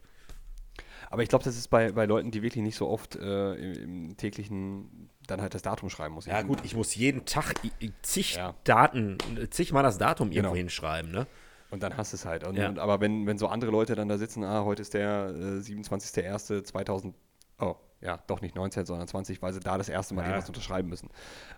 Aber 1.10 1.24
ich 1.24 1.30
glaube, 1.30 1.43
das 1.45 1.58
ist 1.58 1.70
bei, 1.70 1.91
bei 1.91 2.05
Leuten, 2.05 2.32
die 2.32 2.41
wirklich 2.43 2.64
nicht 2.64 2.76
so 2.76 2.88
oft 2.89 3.16
äh, 3.16 3.53
im, 3.55 4.08
im 4.08 4.18
täglichen 4.18 5.10
dann 5.28 5.41
halt 5.41 5.53
das 5.53 5.62
Datum 5.62 5.89
schreiben 5.89 6.14
muss. 6.14 6.26
Ja 6.26 6.41
gut, 6.41 6.60
ich 6.64 6.76
muss 6.76 6.95
jeden 6.95 7.26
Tag 7.26 7.55
zig 8.01 8.36
Ja. 8.36 8.55
Daten, 8.64 9.18
zig 9.51 9.72
mal 9.74 9.84
das 9.84 9.97
Datum 9.97 10.32
irgendwo 10.32 10.51
Genau. 10.53 10.55
hinschreiben, 10.55 11.12
ne? 11.12 11.28
Und 11.70 11.84
dann 11.84 11.97
hast 11.97 12.14
du 12.14 12.16
es 12.16 12.26
halt. 12.26 12.47
Und, 12.47 12.55
Ja. 12.55 12.70
und, 12.70 12.80
aber 12.80 13.01
wenn, 13.01 13.28
wenn 13.28 13.38
so 13.38 13.47
andere 13.47 13.72
Leute 13.72 13.95
dann 13.95 14.08
da 14.08 14.18
sitzen, 14.18 14.43
ah, 14.43 14.64
heute 14.64 14.82
ist 14.82 14.93
der 14.93 15.30
äh, 15.36 15.60
27.01.2000, 15.60 17.14
oh, 17.60 17.76
ja, 18.01 18.20
doch 18.28 18.41
nicht 18.41 18.55
19, 18.55 18.86
sondern 18.86 19.08
20, 19.08 19.41
weil 19.41 19.53
sie 19.53 19.60
da 19.60 19.78
das 19.78 19.89
erste 19.89 20.14
Mal 20.14 20.22
Ja. 20.22 20.28
irgendwas 20.30 20.47
unterschreiben 20.49 20.88
müssen. 20.89 21.10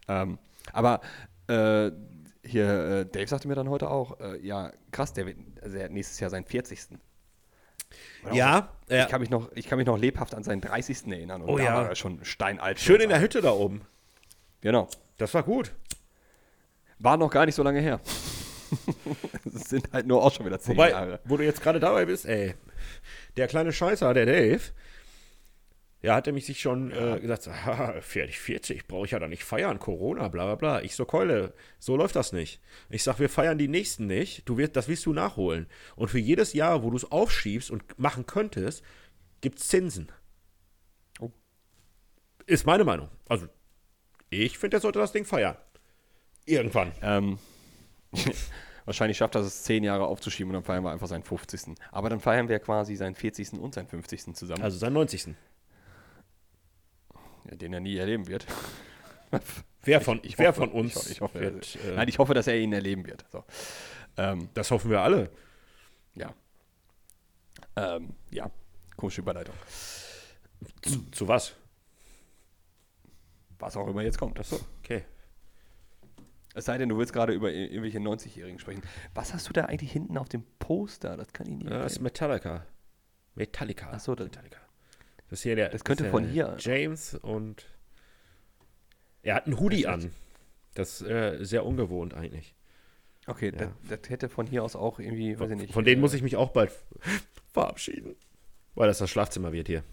Ähm, 0.08 0.40
aber 0.74 1.02
äh, 1.48 1.92
hier, 2.44 2.68
äh, 2.68 3.06
Dave 3.06 3.28
sagte 3.28 3.48
mir 3.48 3.56
dann 3.56 3.70
heute 3.70 3.90
auch, 3.90 4.20
äh, 4.20 4.40
ja, 4.46 4.72
krass, 4.92 5.14
der 5.14 5.26
wird 5.26 5.38
also 5.62 5.76
der 5.76 5.86
hat 5.86 5.92
nächstes 5.92 6.20
Jahr 6.20 6.30
seinen 6.30 6.46
40. 6.46 6.98
Auch 8.30 8.34
Ja, 8.34 8.70
ja. 8.90 9.04
Ich, 9.04 9.10
kann 9.10 9.22
mich 9.22 9.30
noch, 9.30 9.50
ich 9.56 9.68
kann 9.68 9.78
mich 9.78 9.88
noch 9.88 9.98
lebhaft 9.98 10.34
an 10.36 10.44
seinen 10.44 10.62
30. 10.62 11.08
erinnern. 11.12 11.42
Und 11.42 11.50
Oh 11.50 11.58
da 11.58 11.64
ja. 11.64 11.74
war 11.76 11.90
er 11.90 11.96
schon 11.96 12.24
steinalt. 12.26 12.80
Schön 12.80 13.02
in 13.02 13.10
der 13.10 13.22
Hütte 13.22 13.42
da 13.42 13.52
oben. 13.52 13.82
Genau. 14.62 14.88
Das 15.18 15.34
war 15.34 15.44
gut. 15.44 15.72
War 17.00 17.18
noch 17.18 17.30
gar 17.32 17.46
nicht 17.46 17.56
so 17.56 17.64
lange 17.64 17.80
her. 17.82 18.00
Es 19.46 19.70
sind 19.70 19.92
halt 19.92 20.06
nur 20.06 20.24
auch 20.24 20.32
schon 20.32 20.46
wieder 20.46 20.60
zehn 20.60 20.76
Wobei, 20.76 20.92
Jahre. 20.92 21.20
wo 21.26 21.38
du 21.38 21.44
jetzt 21.44 21.62
gerade 21.64 21.80
dabei 21.80 22.06
bist, 22.06 22.26
ey, 22.28 22.54
der 23.36 23.48
kleine 23.48 23.74
Scheißer, 23.74 24.14
der 24.14 24.28
Dave, 24.28 24.62
ja, 26.02 26.16
hat 26.16 26.28
nämlich 26.28 26.46
sich 26.46 26.62
schon 26.62 26.92
äh, 26.92 27.20
gesagt, 27.20 27.48
haha, 27.66 28.00
fertig 28.02 28.40
40, 28.40 28.88
brauche 28.88 29.06
ich 29.06 29.12
ja 29.12 29.20
da 29.20 29.28
nicht 29.28 29.44
feiern, 29.44 29.80
Corona, 29.80 30.30
bla 30.30 30.46
bla 30.46 30.56
bla. 30.56 30.82
Ich 30.82 30.96
so, 30.96 31.06
Keule, 31.06 31.54
so 31.78 31.98
läuft 31.98 32.16
das 32.16 32.32
nicht. 32.32 32.62
Ich 32.90 33.04
sag, 33.04 33.20
wir 33.20 33.30
feiern 33.30 33.58
die 33.58 33.68
nächsten 33.68 34.08
nicht, 34.08 34.48
du 34.48 34.58
wirst, 34.58 34.76
das 34.76 34.88
wirst 34.88 35.06
du 35.06 35.14
nachholen. 35.14 35.68
Und 35.96 36.10
für 36.10 36.20
jedes 36.20 36.54
Jahr, 36.54 36.84
wo 36.84 36.90
du 36.90 36.98
es 36.98 37.12
aufschiebst 37.12 37.70
und 37.70 38.00
machen 38.00 38.26
könntest, 38.26 38.84
gibt's 39.42 39.68
Zinsen. 39.68 40.10
Oh. 41.20 41.32
Ist 42.46 42.66
meine 42.66 42.86
Meinung. 42.86 43.10
Also, 43.28 43.48
ich 44.30 44.58
finde, 44.58 44.76
der 44.76 44.82
sollte 44.82 45.00
das 45.00 45.12
Ding 45.12 45.26
feiern. 45.26 45.58
Irgendwann. 46.46 46.94
Ähm, 47.02 47.40
wahrscheinlich 48.86 49.18
schafft 49.18 49.36
er 49.36 49.42
es, 49.42 49.64
zehn 49.64 49.84
Jahre 49.84 50.06
aufzuschieben 50.06 50.50
und 50.50 50.56
dann 50.56 50.64
feiern 50.64 50.84
wir 50.84 50.92
einfach 50.92 51.08
seinen 51.08 51.24
50. 51.24 51.76
Aber 51.92 52.10
dann 52.10 52.22
feiern 52.22 52.48
wir 52.48 52.60
quasi 52.60 52.96
seinen 52.96 53.16
40. 53.16 53.54
und 53.54 53.74
seinen 53.74 53.88
50. 53.88 54.34
zusammen, 54.36 54.62
Also 54.62 54.78
seinen 54.78 54.94
90. 54.94 55.36
den 57.58 57.74
er 57.74 57.80
nie 57.80 57.98
erleben 57.98 58.28
wird. 58.28 58.46
Wer 59.84 60.02
von, 60.02 60.20
Ich 60.24 60.38
wer 60.38 60.50
hoffe- 60.50 60.62
von 60.62 60.72
uns 60.72 61.06
Ich, 61.06 61.12
ich 61.14 61.22
hoffe, 61.22 61.40
wird, 61.40 61.78
äh, 61.86 61.96
nein, 61.96 62.08
ich 62.10 62.20
hoffe, 62.20 62.34
dass 62.34 62.48
er 62.48 62.58
ihn 62.60 62.74
erleben 62.74 63.06
wird. 63.08 63.26
So. 63.32 63.44
Ähm, 64.18 64.50
das 64.54 64.72
hoffen 64.72 64.92
wir 64.92 65.02
alle. 65.02 65.32
ja. 66.16 66.34
Ähm, 67.76 68.14
ja, 68.32 68.52
komische 68.98 69.22
Überleitung. 69.22 69.56
Zu, 70.82 71.10
zu 71.12 71.28
was? 71.28 71.56
Was 73.60 73.78
auch 73.78 73.88
immer 73.88 74.02
jetzt 74.02 74.18
kommt. 74.18 74.38
Achso, 74.40 74.60
okay. 74.80 75.06
Es 76.56 76.66
sei 76.66 76.78
denn, 76.78 76.90
du 76.90 76.98
willst 76.98 77.14
gerade 77.14 77.32
über 77.34 77.50
ir- 77.50 77.70
irgendwelche 77.70 78.00
90-Jährigen 78.00 78.60
sprechen. 78.60 78.82
Was 79.14 79.34
hast 79.34 79.48
du 79.48 79.54
da 79.54 79.66
eigentlich 79.66 79.92
hinten 79.92 80.18
auf 80.18 80.28
dem 80.30 80.44
Poster? 80.60 81.16
Das 81.16 81.32
kann 81.32 81.48
ich 81.48 81.56
nicht. 81.58 81.70
Das 81.72 81.94
ist. 81.94 82.00
Metallica. 82.02 82.66
Metallica. 83.36 83.90
Ach 83.94 84.00
so, 84.00 84.16
das- 84.16 84.26
Metallica. 84.26 84.58
Das 85.30 85.42
hier 85.44 85.56
der. 85.56 85.70
Das 85.70 85.84
könnte 85.84 86.06
ist 86.06 86.12
von 86.12 86.28
hier- 86.28 86.56
James 86.60 87.16
und. 87.16 87.66
Er 89.22 89.36
hat 89.36 89.46
einen 89.46 89.60
Hoodie 89.60 89.84
Das 89.84 89.94
an. 90.06 90.12
Das 90.76 91.02
ist 91.02 91.08
äh, 91.08 91.44
sehr 91.44 91.66
ungewohnt 91.66 92.14
eigentlich. 92.14 92.56
okay, 93.28 93.52
Ja. 93.58 93.72
das, 93.88 94.00
das 94.02 94.10
hätte 94.10 94.30
von 94.30 94.48
hier 94.48 94.64
aus 94.64 94.76
auch 94.76 95.00
irgendwie, 95.00 95.38
weiß 95.40 95.50
ich 95.50 95.56
Von, 95.56 95.58
nicht. 95.62 95.74
von 95.74 95.86
denen 95.86 96.00
äh, 96.00 96.02
muss 96.02 96.14
ich 96.14 96.22
mich 96.22 96.36
auch 96.38 96.52
bald 96.52 96.72
verabschieden. 97.52 98.16
Weil 98.76 98.88
das 98.88 99.00
das 99.00 99.10
Schlafzimmer 99.10 99.52
wird 99.52 99.68
hier. 99.68 99.84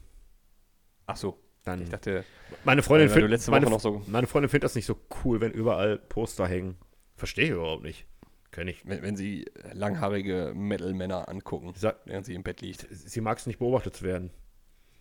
Ach 1.06 1.16
so. 1.16 1.38
Dann, 1.64 1.82
Ich 1.82 1.88
dachte, 1.88 2.24
meine 2.62 2.84
Freundin, 2.84 3.08
find, 3.10 3.28
letzte 3.28 3.50
meine, 3.50 3.66
so- 3.80 4.00
meine 4.06 4.28
Freundin 4.28 4.48
findet 4.48 4.62
das 4.64 4.76
nicht 4.76 4.86
so 4.86 5.00
cool, 5.24 5.40
wenn 5.40 5.50
überall 5.50 5.98
Poster 5.98 6.46
hängen. 6.46 6.76
Verstehe 7.16 7.46
ich 7.46 7.50
überhaupt 7.50 7.82
nicht. 7.82 8.06
Kenn 8.52 8.68
ich. 8.68 8.86
wenn, 8.86 9.02
wenn 9.02 9.16
sie 9.16 9.46
langhaarige 9.72 10.52
Metal-Männer 10.54 11.28
angucken, 11.28 11.72
Ich 11.74 11.80
sag, 11.80 11.96
während 12.04 12.24
sie 12.24 12.34
im 12.34 12.44
Bett 12.44 12.60
liegt. 12.60 12.86
sie 12.90 13.20
mag 13.20 13.38
es 13.38 13.46
nicht 13.46 13.58
beobachtet 13.58 13.96
zu 13.96 14.04
werden. 14.04 14.30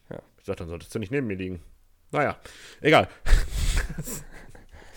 Ja. 0.09 0.21
Ich 0.37 0.45
sag, 0.45 0.57
dann 0.57 0.67
solltest 0.67 0.93
du 0.93 0.99
nicht 0.99 1.11
neben 1.11 1.27
mir 1.27 1.35
liegen. 1.35 1.61
Naja, 2.11 2.37
egal. 2.81 3.09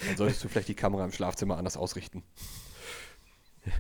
Dann 0.07 0.17
solltest 0.17 0.45
du 0.45 0.49
vielleicht 0.49 0.69
die 0.69 0.75
Kamera 0.75 1.05
im 1.05 1.13
Schlafzimmer 1.13 1.57
anders 1.57 1.77
ausrichten. 1.77 2.23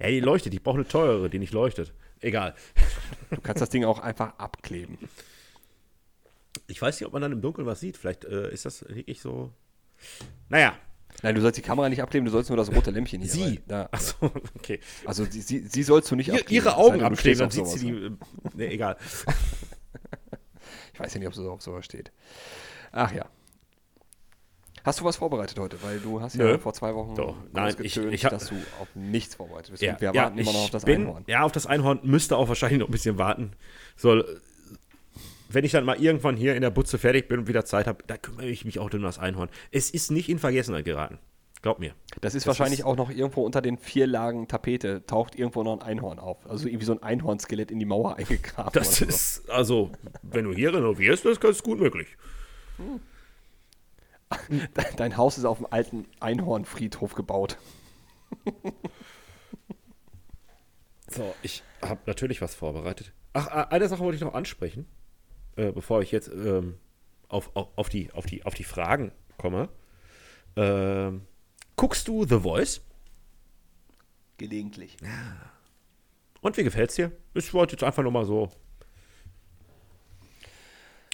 Ja, 0.00 0.08
die 0.08 0.18
leuchtet. 0.18 0.52
Ich 0.54 0.62
brauche 0.62 0.78
eine 0.78 0.88
teurere, 0.88 1.30
die 1.30 1.38
nicht 1.38 1.52
leuchtet. 1.52 1.92
Egal. 2.20 2.54
Du 3.30 3.40
kannst 3.40 3.60
das 3.60 3.70
Ding 3.70 3.84
auch 3.84 4.00
einfach 4.00 4.38
abkleben. 4.38 4.98
Ich 6.66 6.82
weiß 6.82 6.98
nicht, 6.98 7.06
ob 7.06 7.12
man 7.12 7.22
dann 7.22 7.30
im 7.30 7.42
Dunkeln 7.42 7.66
was 7.66 7.78
sieht. 7.78 7.96
Vielleicht 7.96 8.24
äh, 8.24 8.50
ist 8.50 8.64
das 8.64 8.88
wirklich 8.88 9.20
so. 9.20 9.52
Naja, 10.48 10.76
Nein, 11.22 11.34
du 11.34 11.40
sollst 11.40 11.58
die 11.58 11.62
Kamera 11.62 11.88
nicht 11.88 12.00
abkleben, 12.02 12.24
du 12.26 12.30
sollst 12.30 12.48
nur 12.48 12.56
das 12.56 12.72
rote 12.72 12.90
Lämpchen 12.92 13.20
hier. 13.20 13.30
sie. 13.30 13.60
Da, 13.66 13.88
Achso, 13.90 14.14
okay. 14.56 14.78
also 15.04 15.24
sie, 15.24 15.40
sie, 15.40 15.58
sie 15.66 15.82
sollst 15.82 16.10
du 16.10 16.16
nicht 16.16 16.30
abkleben. 16.30 16.52
ihre 16.54 16.76
Augen 16.76 17.00
du 17.00 17.04
abkleben, 17.06 17.38
dann 17.40 17.50
sieht 17.50 17.66
sie 17.66 17.78
die. 17.78 17.90
Äh, 17.92 18.10
nee, 18.54 18.66
egal. 18.68 18.96
Ich 20.94 21.00
weiß 21.00 21.14
ja 21.14 21.18
nicht, 21.20 21.28
ob 21.28 21.34
sie 21.34 21.48
auf 21.48 21.62
sowas 21.62 21.84
steht. 21.84 22.12
Ach 22.92 23.12
ja. 23.12 23.26
Hast 24.84 25.00
du 25.00 25.04
was 25.04 25.16
vorbereitet 25.16 25.58
heute? 25.58 25.82
Weil 25.82 25.98
du 26.00 26.20
hast 26.20 26.36
ja 26.36 26.44
Nö. 26.44 26.58
vor 26.58 26.72
zwei 26.72 26.94
Wochen 26.94 27.14
Doch. 27.14 27.36
Nein, 27.52 27.74
ich- 27.82 27.94
getönt, 27.94 28.14
ich 28.14 28.24
hab- 28.24 28.30
dass 28.30 28.46
du 28.48 28.54
auf 28.80 28.88
nichts 28.94 29.34
vorbereitet 29.34 29.70
bist. 29.72 29.82
Ja, 29.82 30.00
wir 30.00 30.12
ja, 30.12 30.22
warten 30.24 30.38
immer 30.38 30.52
noch 30.52 30.58
ich 30.60 30.64
auf 30.66 30.70
das 30.70 30.84
bin, 30.84 31.02
Einhorn. 31.02 31.24
Ja, 31.26 31.42
auf 31.42 31.52
das 31.52 31.66
Einhorn 31.66 32.00
müsste 32.04 32.36
auch 32.36 32.48
wahrscheinlich 32.48 32.78
noch 32.78 32.88
ein 32.88 32.92
bisschen 32.92 33.18
warten. 33.18 33.52
Soll. 33.96 34.40
Wenn 35.48 35.64
ich 35.64 35.72
dann 35.72 35.84
mal 35.84 36.00
irgendwann 36.00 36.36
hier 36.36 36.54
in 36.54 36.60
der 36.62 36.70
Butze 36.70 36.98
fertig 36.98 37.28
bin 37.28 37.40
und 37.40 37.48
wieder 37.48 37.64
Zeit 37.64 37.86
habe, 37.86 38.04
da 38.06 38.16
kümmere 38.18 38.46
ich 38.46 38.64
mich 38.64 38.78
auch 38.78 38.92
um 38.92 39.02
das 39.02 39.18
Einhorn. 39.18 39.48
Es 39.70 39.90
ist 39.90 40.10
nicht 40.10 40.28
in 40.28 40.38
Vergessenheit 40.38 40.84
geraten. 40.84 41.18
Glaub 41.62 41.78
mir. 41.80 41.94
Das 42.20 42.34
ist 42.34 42.46
das 42.46 42.48
wahrscheinlich 42.48 42.80
ist- 42.80 42.84
auch 42.86 42.96
noch 42.96 43.10
irgendwo 43.10 43.44
unter 43.44 43.60
den 43.60 43.78
vier 43.78 44.06
Lagen 44.06 44.46
Tapete, 44.46 45.04
taucht 45.06 45.34
irgendwo 45.34 45.62
noch 45.64 45.72
ein 45.80 45.82
Einhorn 45.82 46.18
auf. 46.20 46.48
Also 46.48 46.68
irgendwie 46.68 46.84
so 46.84 46.92
ein 46.92 47.02
Einhornskelett 47.02 47.70
in 47.70 47.78
die 47.80 47.86
Mauer 47.86 48.16
eingegraben. 48.18 48.72
Das 48.74 48.96
so. 48.98 49.04
ist, 49.06 49.50
also, 49.50 49.90
wenn 50.22 50.44
du 50.44 50.52
hier 50.52 50.72
renovierst, 50.74 51.24
das 51.24 51.38
ist 51.38 51.62
gut 51.64 51.80
möglich. 51.80 52.16
Dein 54.96 55.16
Haus 55.16 55.38
ist 55.38 55.46
auf 55.46 55.56
dem 55.58 55.66
alten 55.70 56.06
Einhornfriedhof 56.20 57.14
gebaut. 57.14 57.56
So, 61.10 61.34
ich 61.42 61.62
habe 61.82 62.00
natürlich 62.06 62.42
was 62.42 62.54
vorbereitet. 62.54 63.12
Ach, 63.32 63.46
eine 63.70 63.88
Sache 63.88 64.00
wollte 64.00 64.16
ich 64.16 64.22
noch 64.22 64.34
ansprechen, 64.34 64.86
äh, 65.58 65.72
bevor 65.72 66.00
ich 66.02 66.10
jetzt 66.12 66.28
ähm, 66.28 66.78
auf, 67.28 67.50
auf, 67.54 67.68
auf, 67.76 67.88
die, 67.88 68.10
auf, 68.12 68.24
die, 68.26 68.44
auf 68.44 68.54
die 68.54 68.64
Fragen 68.64 69.12
komme. 69.36 69.68
Ähm, 70.56 71.22
guckst 71.76 72.08
du 72.08 72.24
The 72.24 72.40
Voice? 72.40 72.80
Gelegentlich. 74.38 74.96
Und 76.40 76.56
wie 76.56 76.62
gefällt's 76.64 76.94
dir? 76.94 77.12
Ich 77.34 77.52
wollte 77.52 77.72
jetzt 77.74 77.82
einfach 77.84 78.02
nur 78.02 78.12
mal 78.12 78.24
so. 78.24 78.50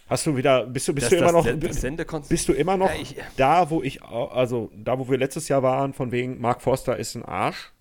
Hast 0.07 0.26
du 0.26 0.36
wieder, 0.36 0.66
bist 0.66 0.86
du, 0.86 0.92
bist 0.95 1.07
Das- 1.07 1.11
du 1.11 1.16
immer 1.16 1.32
das- 1.32 1.47
noch, 1.47 2.18
das 2.20 2.28
bist 2.28 2.49
du 2.49 2.53
immer 2.53 2.76
noch 2.76 2.90
Ja, 2.90 2.97
ich- 3.01 3.16
da, 3.36 3.70
wo 3.70 3.82
ich, 3.82 4.03
also 4.03 4.70
da, 4.76 4.99
wo 4.99 5.09
wir 5.09 5.16
letztes 5.16 5.49
Jahr 5.49 5.62
waren, 5.62 5.95
von 5.95 6.12
wegen 6.12 6.40
Mark 6.40 6.61
Forster 6.61 6.99
ist 6.99 7.14
ein 7.14 7.24
Arsch? 7.24 7.72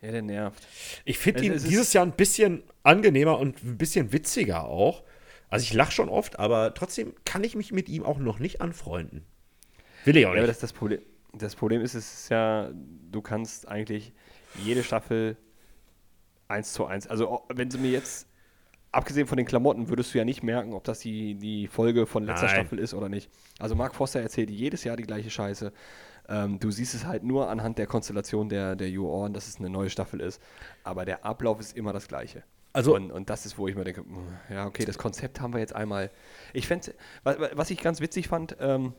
Ja, 0.00 0.10
der 0.10 0.22
nervt. 0.22 0.66
Ich 1.04 1.18
finde 1.18 1.40
Es- 1.54 1.64
ihn 1.64 1.68
dieses 1.68 1.92
Jahr 1.92 2.04
ein 2.06 2.12
bisschen 2.12 2.62
angenehmer 2.82 3.38
und 3.38 3.62
ein 3.62 3.76
bisschen 3.76 4.12
witziger 4.12 4.64
auch. 4.64 5.02
Also 5.50 5.64
ich 5.64 5.72
lache 5.72 5.92
schon 5.92 6.08
oft, 6.08 6.38
aber 6.38 6.74
trotzdem 6.74 7.14
kann 7.24 7.44
ich 7.44 7.54
mich 7.54 7.72
mit 7.72 7.88
ihm 7.88 8.04
auch 8.04 8.18
noch 8.18 8.38
nicht 8.38 8.60
anfreunden. 8.60 9.24
Will 10.04 10.16
ich 10.16 10.26
auch 10.26 10.34
Ja, 10.34 10.38
aber 10.38 10.46
nicht. 10.46 10.50
das, 10.50 10.58
das, 10.58 10.72
Problem, 10.72 11.00
das 11.32 11.54
Problem 11.56 11.80
ist, 11.82 11.94
es 11.94 12.12
ist 12.14 12.28
ja, 12.30 12.70
du 12.74 13.22
kannst 13.22 13.68
eigentlich 13.68 14.12
jede 14.56 14.82
Staffel 14.82 15.36
eins 16.48 16.72
zu 16.72 16.86
eins, 16.86 17.06
also 17.06 17.42
wenn 17.52 17.70
sie 17.70 17.78
mir 17.78 17.90
jetzt, 17.90 18.28
abgesehen 18.92 19.26
von 19.26 19.36
den 19.36 19.46
Klamotten, 19.46 19.88
würdest 19.88 20.14
du 20.14 20.18
ja 20.18 20.24
nicht 20.24 20.42
merken, 20.42 20.72
ob 20.72 20.84
das 20.84 21.00
die, 21.00 21.34
die 21.34 21.66
Folge 21.68 22.06
von 22.06 22.24
letzter 22.24 22.46
Nein. 22.46 22.54
Staffel 22.56 22.78
ist 22.78 22.94
oder 22.94 23.08
nicht. 23.08 23.30
Also 23.58 23.74
Mark 23.74 23.94
Foster 23.94 24.20
erzählt 24.20 24.50
jedes 24.50 24.84
Jahr 24.84 24.96
die 24.96 25.02
gleiche 25.02 25.30
Scheiße. 25.30 25.72
Ähm, 26.28 26.58
du 26.60 26.70
siehst 26.70 26.94
es 26.94 27.04
halt 27.04 27.24
nur 27.24 27.48
anhand 27.50 27.78
der 27.78 27.86
Konstellation 27.86 28.48
der, 28.48 28.76
der 28.76 28.88
On, 29.00 29.32
dass 29.32 29.48
es 29.48 29.58
eine 29.58 29.68
neue 29.68 29.90
Staffel 29.90 30.20
ist. 30.20 30.40
Aber 30.84 31.04
der 31.04 31.24
Ablauf 31.24 31.60
ist 31.60 31.76
immer 31.76 31.92
das 31.92 32.08
gleiche. 32.08 32.44
Also- 32.74 32.94
und, 32.94 33.10
und 33.10 33.30
das 33.30 33.46
ist, 33.46 33.56
wo 33.56 33.68
ich 33.68 33.76
mir 33.76 33.84
denke, 33.84 34.02
mm, 34.02 34.38
ja, 34.50 34.66
okay, 34.66 34.84
das 34.84 34.98
Konzept 34.98 35.40
haben 35.40 35.54
wir 35.54 35.60
jetzt 35.60 35.74
einmal. 35.74 36.10
Ich 36.52 36.66
fände, 36.66 36.92
was, 37.22 37.36
was 37.54 37.70
ich 37.70 37.80
ganz 37.80 38.00
witzig 38.00 38.28
fand, 38.28 38.56
ähm, 38.60 38.92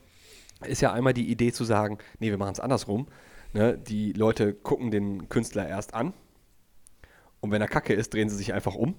ist 0.65 0.82
ja 0.82 0.93
einmal 0.93 1.13
die 1.13 1.30
Idee 1.30 1.51
zu 1.51 1.65
sagen, 1.65 1.99
nee, 2.19 2.30
wir 2.30 2.38
machen 2.38 2.53
es 2.53 2.61
andersrum. 2.61 3.07
Ne? 3.53 3.78
Die 3.78 4.13
Leute 4.13 4.53
gucken 4.53 4.91
den 4.91 5.28
Künstler 5.28 5.67
erst 5.67 5.93
an 5.93 6.13
und 7.41 7.51
wenn 7.51 7.61
er 7.61 7.67
kacke 7.67 7.93
ist, 7.93 8.13
drehen 8.13 8.30
sie 8.30 8.38
sich 8.38 8.53
einfach 8.53 8.76
um. 8.76 8.95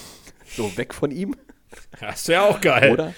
so 0.46 0.76
weg 0.76 0.94
von 0.94 1.10
ihm. 1.10 1.36
Das 2.00 2.28
wäre 2.28 2.42
auch 2.44 2.60
geil. 2.60 2.92
Oder, 2.92 3.14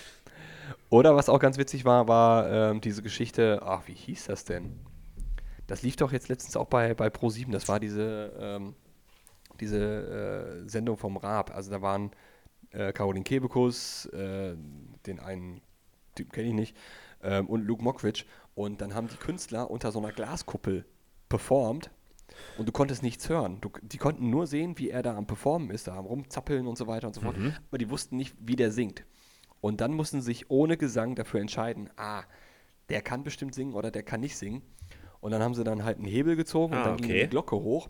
oder 0.89 1.15
was 1.15 1.29
auch 1.29 1.39
ganz 1.39 1.59
witzig 1.59 1.85
war, 1.85 2.09
war 2.09 2.51
ähm, 2.51 2.81
diese 2.81 3.03
Geschichte, 3.03 3.61
ach, 3.63 3.83
wie 3.87 3.95
hieß 3.95 4.27
das 4.27 4.45
denn? 4.45 4.81
Das 5.67 5.83
lief 5.83 5.97
doch 5.97 6.13
jetzt 6.13 6.29
letztens 6.29 6.57
auch 6.57 6.67
bei, 6.67 6.95
bei 6.95 7.09
Pro7, 7.09 7.51
das 7.51 7.69
war 7.69 7.81
diese, 7.81 8.33
ähm, 8.39 8.75
diese 9.63 10.63
äh, 10.65 10.69
Sendung 10.69 10.97
vom 10.99 11.17
Raab. 11.17 11.55
Also 11.55 11.71
da 11.71 11.81
waren 11.81 12.11
äh, 12.71 12.93
Caroline 12.93 13.25
Kebekus, 13.25 14.07
äh, 14.07 14.55
den 15.07 15.21
einen 15.21 15.63
Typ 16.15 16.33
kenne 16.33 16.49
ich 16.49 16.55
nicht, 16.55 16.77
ähm, 17.23 17.47
und 17.47 17.63
Luke 17.65 17.83
Mockridge. 17.83 18.25
Und 18.55 18.81
dann 18.83 18.95
haben 18.95 19.09
die 19.09 19.17
Künstler 19.17 19.71
unter 19.71 19.93
so 19.93 19.99
einer 19.99 20.13
Glaskuppel 20.13 20.85
performt 21.31 21.91
und 22.59 22.69
du 22.69 22.73
konntest 22.73 23.03
nichts 23.03 23.29
hören. 23.29 23.59
Du, 23.61 23.71
die 23.83 23.97
konnten 23.99 24.29
nur 24.29 24.47
sehen, 24.47 24.79
wie 24.79 24.91
er 24.91 25.03
da 25.03 25.17
am 25.17 25.27
Performen 25.27 25.71
ist, 25.71 25.87
da 25.87 25.97
am 25.97 26.05
Rumzappeln 26.05 26.67
und 26.67 26.77
so 26.77 26.87
weiter 26.87 27.07
und 27.07 27.15
so 27.15 27.21
fort. 27.23 27.37
Aber 27.69 27.79
die 27.79 27.89
wussten 27.89 28.17
nicht, 28.17 28.35
wie 28.39 28.57
der 28.57 28.71
singt. 28.71 29.05
Und 29.61 29.81
dann 29.81 29.95
mussten 29.95 30.21
sie 30.21 30.27
sich 30.27 30.51
ohne 30.51 30.77
Gesang 30.77 31.15
dafür 31.15 31.41
entscheiden, 31.41 31.89
ah, 31.97 32.25
der 32.89 33.01
kann 33.01 33.23
bestimmt 33.23 33.55
singen 33.55 33.75
oder 33.75 33.91
der 33.91 34.03
kann 34.03 34.21
nicht 34.21 34.37
singen. 34.37 34.61
Und 35.21 35.31
dann 35.31 35.43
haben 35.43 35.55
sie 35.55 35.63
dann 35.65 35.85
halt 35.85 35.99
einen 35.99 36.07
Hebel 36.07 36.35
gezogen 36.37 36.75
und 36.75 36.81
Ah, 36.81 36.85
dann 36.85 36.97
ging 36.97 37.07
okay. 37.07 37.23
die 37.23 37.29
Glocke 37.31 37.57
hoch. 37.57 37.89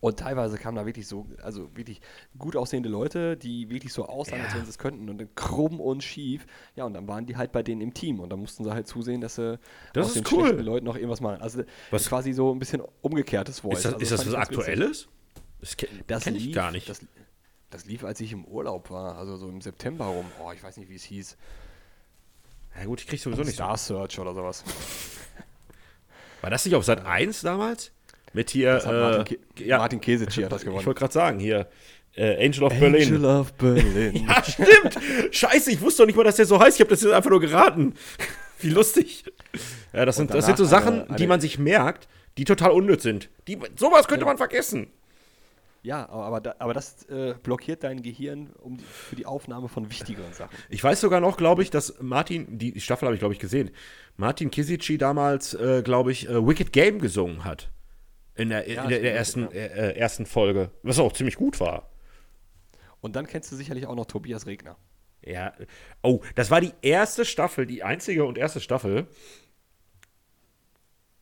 Und 0.00 0.18
teilweise 0.18 0.58
kamen 0.58 0.76
da 0.76 0.86
wirklich 0.86 1.08
so, 1.08 1.26
also 1.42 1.76
wirklich 1.76 2.00
gut 2.38 2.54
aussehende 2.56 2.88
Leute, 2.88 3.36
die 3.36 3.68
wirklich 3.68 3.92
so 3.92 4.06
aussahen, 4.06 4.40
als 4.40 4.52
Ja. 4.52 4.58
wenn 4.58 4.64
sie 4.64 4.70
es 4.70 4.78
könnten 4.78 5.08
und 5.10 5.18
dann 5.18 5.34
krumm 5.34 5.80
und 5.80 6.02
schief. 6.04 6.46
Ja, 6.76 6.84
und 6.84 6.94
dann 6.94 7.06
waren 7.08 7.26
die 7.26 7.36
halt 7.36 7.50
bei 7.52 7.62
denen 7.64 7.80
im 7.80 7.92
Team 7.94 8.20
und 8.20 8.30
dann 8.30 8.38
mussten 8.40 8.62
sie 8.64 8.70
halt 8.72 8.86
zusehen, 8.86 9.20
dass 9.20 9.34
sie 9.36 9.58
Das 9.92 10.06
aus 10.06 10.12
den 10.14 10.24
cool. 10.30 10.44
schlechten 10.46 10.62
Leuten 10.64 10.86
noch 10.86 10.94
irgendwas 10.96 11.20
machen. 11.20 11.40
Also 11.42 11.64
Was- 11.90 12.08
quasi 12.08 12.32
so 12.32 12.52
ein 12.54 12.58
bisschen 12.60 12.80
umgekehrtes 13.00 13.60
Voice. 13.60 13.78
ist 13.78 13.84
das, 13.86 13.92
also 13.94 14.02
ist 14.04 14.12
das 14.12 14.26
was. 14.26 14.34
Aktuelles? 14.34 15.08
Das, 15.60 15.76
ke 15.76 15.88
Das 16.06 16.24
kenn 16.24 16.36
ich 16.36 16.44
lief, 16.46 16.54
gar 16.54 16.70
nicht. 16.70 16.88
Das, 16.88 17.00
das 17.70 17.84
lief, 17.86 18.04
als 18.04 18.20
ich 18.20 18.32
im 18.32 18.44
Urlaub 18.44 18.90
war, 18.90 19.16
also 19.18 19.36
so 19.36 19.48
im 19.48 19.60
September 19.60 20.06
rum. 20.06 20.26
Oh, 20.44 20.52
ich 20.52 20.62
weiß 20.62 20.76
nicht, 20.76 20.90
wie 20.90 20.96
es 20.96 21.04
hieß. 21.04 21.36
ja 22.78 22.84
gut, 22.84 23.00
ich 23.00 23.06
krieg 23.08 23.20
sowieso 23.20 23.42
nicht. 23.42 23.54
Star 23.54 23.76
Search 23.76 24.18
oder 24.20 24.32
sowas. 24.34 24.62
War 26.40 26.50
das 26.50 26.64
nicht 26.64 26.74
auf 26.74 26.84
Sat 26.84 27.04
1 27.04 27.42
damals? 27.42 27.92
Mit 28.32 28.50
hier, 28.50 28.80
Martin, 28.84 29.36
äh, 29.58 29.64
ja, 29.66 29.78
Martin 29.78 30.00
Kesici 30.00 30.42
hat 30.42 30.52
das 30.52 30.62
ich 30.62 30.66
gewonnen. 30.66 30.86
wollte 30.86 30.98
gerade 30.98 31.12
sagen, 31.12 31.38
hier, 31.38 31.68
äh, 32.14 32.44
Angel 32.46 32.64
of 32.64 32.78
Berlin. 32.78 33.24
of 33.24 33.52
Berlin. 33.54 34.26
Ja, 34.28 34.42
stimmt. 34.44 34.98
Scheiße, 35.34 35.70
ich 35.70 35.80
wusste 35.80 36.02
doch 36.02 36.06
nicht 36.06 36.16
mal, 36.16 36.24
dass 36.24 36.36
der 36.36 36.46
so 36.46 36.58
heißt. 36.60 36.76
Ich 36.76 36.80
habe 36.80 36.90
das 36.90 37.02
jetzt 37.02 37.12
einfach 37.12 37.30
nur 37.30 37.40
geraten. 37.40 37.94
Wie 38.60 38.70
lustig. 38.70 39.24
Ja, 39.92 40.04
das 40.06 40.16
sind, 40.16 40.32
das 40.32 40.46
sind 40.46 40.56
so 40.58 40.64
Sachen, 40.64 40.94
eine- 40.94 41.08
eine- 41.08 41.16
die 41.16 41.26
man 41.26 41.40
sich 41.40 41.58
merkt, 41.58 42.08
die 42.38 42.44
total 42.44 42.70
unnütz 42.70 43.02
sind. 43.02 43.28
Die, 43.48 43.58
sowas 43.78 44.08
könnte 44.08 44.24
man 44.24 44.36
vergessen. 44.38 44.88
Ja, 45.84 46.08
aber, 46.08 46.24
aber, 46.26 46.40
da, 46.40 46.54
aber 46.60 46.74
das 46.74 47.02
äh, 47.08 47.34
blockiert 47.42 47.82
dein 47.82 48.02
Gehirn 48.02 48.50
um 48.62 48.76
die, 48.76 48.84
für 48.84 49.16
die 49.16 49.26
Aufnahme 49.26 49.68
von 49.68 49.90
wichtigeren 49.90 50.32
Sachen. 50.32 50.56
Ich 50.70 50.82
weiß 50.82 51.00
sogar 51.00 51.20
noch, 51.20 51.36
glaube 51.36 51.62
ich, 51.62 51.70
dass 51.70 51.94
Martin, 52.00 52.56
die 52.56 52.80
Staffel 52.80 53.06
habe 53.06 53.14
ich, 53.16 53.20
glaube 53.20 53.34
ich, 53.34 53.40
gesehen, 53.40 53.70
Martin 54.16 54.50
Kisici 54.52 54.96
damals, 54.96 55.54
äh, 55.54 55.82
glaube 55.82 56.12
ich, 56.12 56.28
äh, 56.28 56.46
Wicked 56.46 56.72
Game 56.72 57.00
gesungen 57.00 57.44
hat. 57.44 57.68
In 58.34 58.48
der, 58.48 58.64
in 58.64 58.74
Ja, 58.76 58.86
der, 58.86 59.00
der 59.00 59.24
stimmt, 59.24 59.52
ersten, 59.52 59.56
ja. 59.56 59.62
äh, 59.62 59.90
äh, 59.90 59.96
ersten 59.98 60.26
Folge. 60.26 60.70
Was 60.82 60.98
auch 60.98 61.12
ziemlich 61.12 61.36
gut 61.36 61.60
war. 61.60 61.90
Und 63.00 63.16
dann 63.16 63.26
kennst 63.26 63.50
du 63.52 63.56
sicherlich 63.56 63.86
auch 63.86 63.94
noch 63.96 64.06
Tobias 64.06 64.46
Regner. 64.46 64.76
Ja. 65.24 65.52
Oh, 66.02 66.20
das 66.34 66.50
war 66.50 66.60
die 66.60 66.72
erste 66.82 67.24
Staffel, 67.24 67.66
die 67.66 67.82
einzige 67.82 68.24
und 68.24 68.38
erste 68.38 68.60
Staffel, 68.60 69.06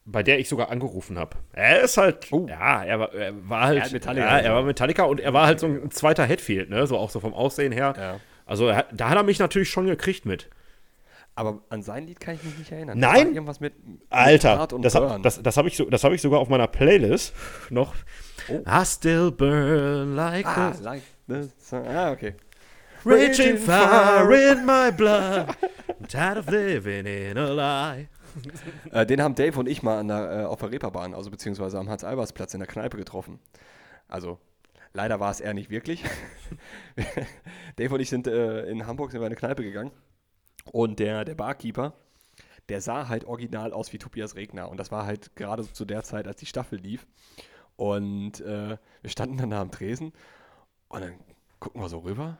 bei 0.04 0.22
der 0.22 0.38
ich 0.38 0.48
sogar 0.48 0.70
angerufen 0.70 1.18
habe. 1.18 1.36
Er 1.52 1.82
ist 1.82 1.96
halt, 1.96 2.28
Oh. 2.32 2.46
ja, 2.48 2.82
er 2.84 2.98
war, 3.00 3.12
er 3.14 3.48
war 3.48 3.64
halt, 3.66 3.84
Er 3.86 3.92
Metallica 3.92 4.26
ja, 4.26 4.38
er 4.38 4.54
war 4.54 4.62
Metallica 4.62 5.04
und 5.04 5.20
er 5.20 5.32
war 5.32 5.46
halt 5.46 5.61
so 5.61 5.66
ein 5.66 5.90
zweiter 5.90 6.24
Headfield, 6.24 6.70
ne, 6.70 6.86
so 6.86 6.96
auch 6.96 7.11
so 7.11 7.20
vom 7.20 7.34
Aussehen 7.34 7.72
her. 7.72 7.94
Ja. 7.96 8.20
Also 8.46 8.68
da 8.68 9.08
hat 9.11 9.16
er 9.16 9.22
mich 9.22 9.38
natürlich 9.38 9.68
schon 9.70 9.86
gekriegt 9.86 10.24
mit. 10.26 10.48
Aber 11.41 11.62
an 11.70 11.82
sein 11.82 12.07
Lied 12.07 12.20
kann 12.20 12.34
ich 12.34 12.45
mich 12.45 12.59
nicht 12.59 12.70
erinnern. 12.70 12.99
Nein? 12.99 13.28
Das 13.28 13.34
irgendwas 13.34 13.61
mit, 13.61 13.88
mit 13.88 14.03
Alter, 14.11 14.68
das, 14.82 14.95
hab, 14.95 15.22
das, 15.22 15.43
das 15.43 15.57
habe 15.57 15.68
ich, 15.68 15.76
so, 15.78 15.86
das 15.86 16.05
hab 16.05 16.12
ich 16.12 16.20
sogar 16.20 16.38
auf 16.38 16.51
meiner 16.51 16.66
Playlist 16.66 17.32
noch. 17.70 17.95
I 18.51 18.84
still 18.84 19.30
burn 19.30 20.16
like 20.16 20.45
Oh. 20.45 20.51
ah, 20.55 20.74
a 20.78 20.82
like 20.82 21.03
this. 21.26 21.72
Ah, 21.72 22.11
okay. 22.11 22.34
raging 23.07 23.57
fire 23.57 24.30
in 24.53 24.66
my 24.66 24.91
blood. 24.91 25.57
I'm 25.88 26.07
tired 26.07 26.36
of 26.36 26.51
living 26.51 27.07
in 27.07 27.38
a 27.38 27.49
lie. 27.55 28.09
Äh, 28.93 29.07
den 29.07 29.22
haben 29.22 29.34
Dave 29.34 29.59
und 29.59 29.66
ich 29.66 29.82
mal 29.82 29.99
an 29.99 30.09
der, 30.09 30.43
äh, 30.43 30.45
auf 30.45 30.61
der 30.61 30.70
Reeperbahn, 30.70 31.14
also 31.14 31.30
beziehungsweise 31.30 31.78
am 31.78 31.88
Hans-Albers-Platz 31.88 32.53
in 32.53 32.61
der 32.61 32.68
Kneipe 32.68 32.99
getroffen. 32.99 33.41
Also, 34.09 34.38
leider 34.93 35.20
war 35.20 35.30
es 35.30 35.41
er 35.41 35.55
nicht 35.55 35.70
wirklich. 35.70 36.05
Dave 37.76 37.95
und 37.95 38.01
ich 38.01 38.11
sind 38.11 38.26
äh, 38.26 38.66
in 38.66 38.86
Hamburg 38.86 39.11
sind 39.11 39.20
wir 39.20 39.26
in 39.26 39.32
eine 39.32 39.36
Kneipe 39.36 39.62
gegangen 39.62 39.91
und 40.72 40.98
der, 40.98 41.24
der 41.24 41.34
Barkeeper, 41.34 41.94
der 42.68 42.80
sah 42.80 43.08
halt 43.08 43.24
original 43.24 43.72
aus 43.72 43.92
wie 43.92 43.98
Tobias 43.98 44.36
Regner 44.36 44.68
und 44.68 44.76
das 44.76 44.90
war 44.90 45.06
halt 45.06 45.34
gerade 45.36 45.70
zu 45.70 45.84
der 45.84 46.02
Zeit, 46.02 46.26
als 46.26 46.38
die 46.40 46.46
Staffel 46.46 46.78
lief. 46.78 47.06
Und 47.76 48.40
äh, 48.40 48.76
wir 49.00 49.11
standen 49.11 49.38
dann 49.38 49.50
da 49.50 49.61
am 49.61 49.70
Tresen 49.70 50.12
und 50.88 51.00
dann 51.00 51.14
gucken 51.58 51.80
wir 51.80 51.88
so 51.88 52.00
rüber 52.00 52.38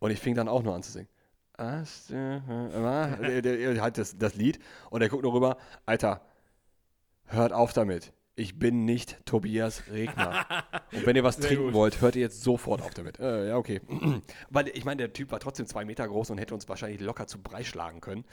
und 0.00 0.10
ich 0.10 0.18
fing 0.18 0.34
dann 0.34 0.48
auch 0.48 0.62
nur 0.62 0.74
an 0.74 0.82
zu 0.82 0.90
singen. 0.90 1.08
Hat 3.80 3.98
das, 3.98 4.16
das 4.18 4.34
Lied 4.34 4.58
und 4.90 5.02
er 5.02 5.08
guckt 5.08 5.22
nur 5.22 5.34
rüber, 5.34 5.58
Alter, 5.86 6.22
hört 7.26 7.52
auf 7.52 7.72
damit. 7.72 8.12
Ich 8.36 8.58
bin 8.58 8.84
nicht 8.84 9.18
Tobias 9.26 9.82
Regner. 9.90 10.46
Und 10.92 11.04
wenn 11.04 11.14
ihr 11.16 11.24
was 11.24 11.36
Sehr 11.36 11.48
trinken 11.48 11.64
gut. 11.66 11.74
wollt, 11.74 12.00
hört 12.00 12.16
ihr 12.16 12.22
jetzt 12.22 12.42
sofort 12.42 12.80
auf 12.80 12.94
damit. 12.94 13.18
Äh, 13.18 13.48
ja, 13.48 13.56
okay. 13.56 13.80
Weil 14.50 14.68
ich 14.68 14.84
meine, 14.84 14.98
der 14.98 15.12
Typ 15.12 15.30
war 15.32 15.40
trotzdem 15.40 15.66
zwei 15.66 15.84
Meter 15.84 16.06
groß 16.08 16.30
und 16.30 16.38
hätte 16.38 16.54
uns 16.54 16.68
wahrscheinlich 16.68 17.00
locker 17.00 17.26
zu 17.26 17.42
Brei 17.42 17.64
schlagen 17.64 18.00
können. 18.00 18.24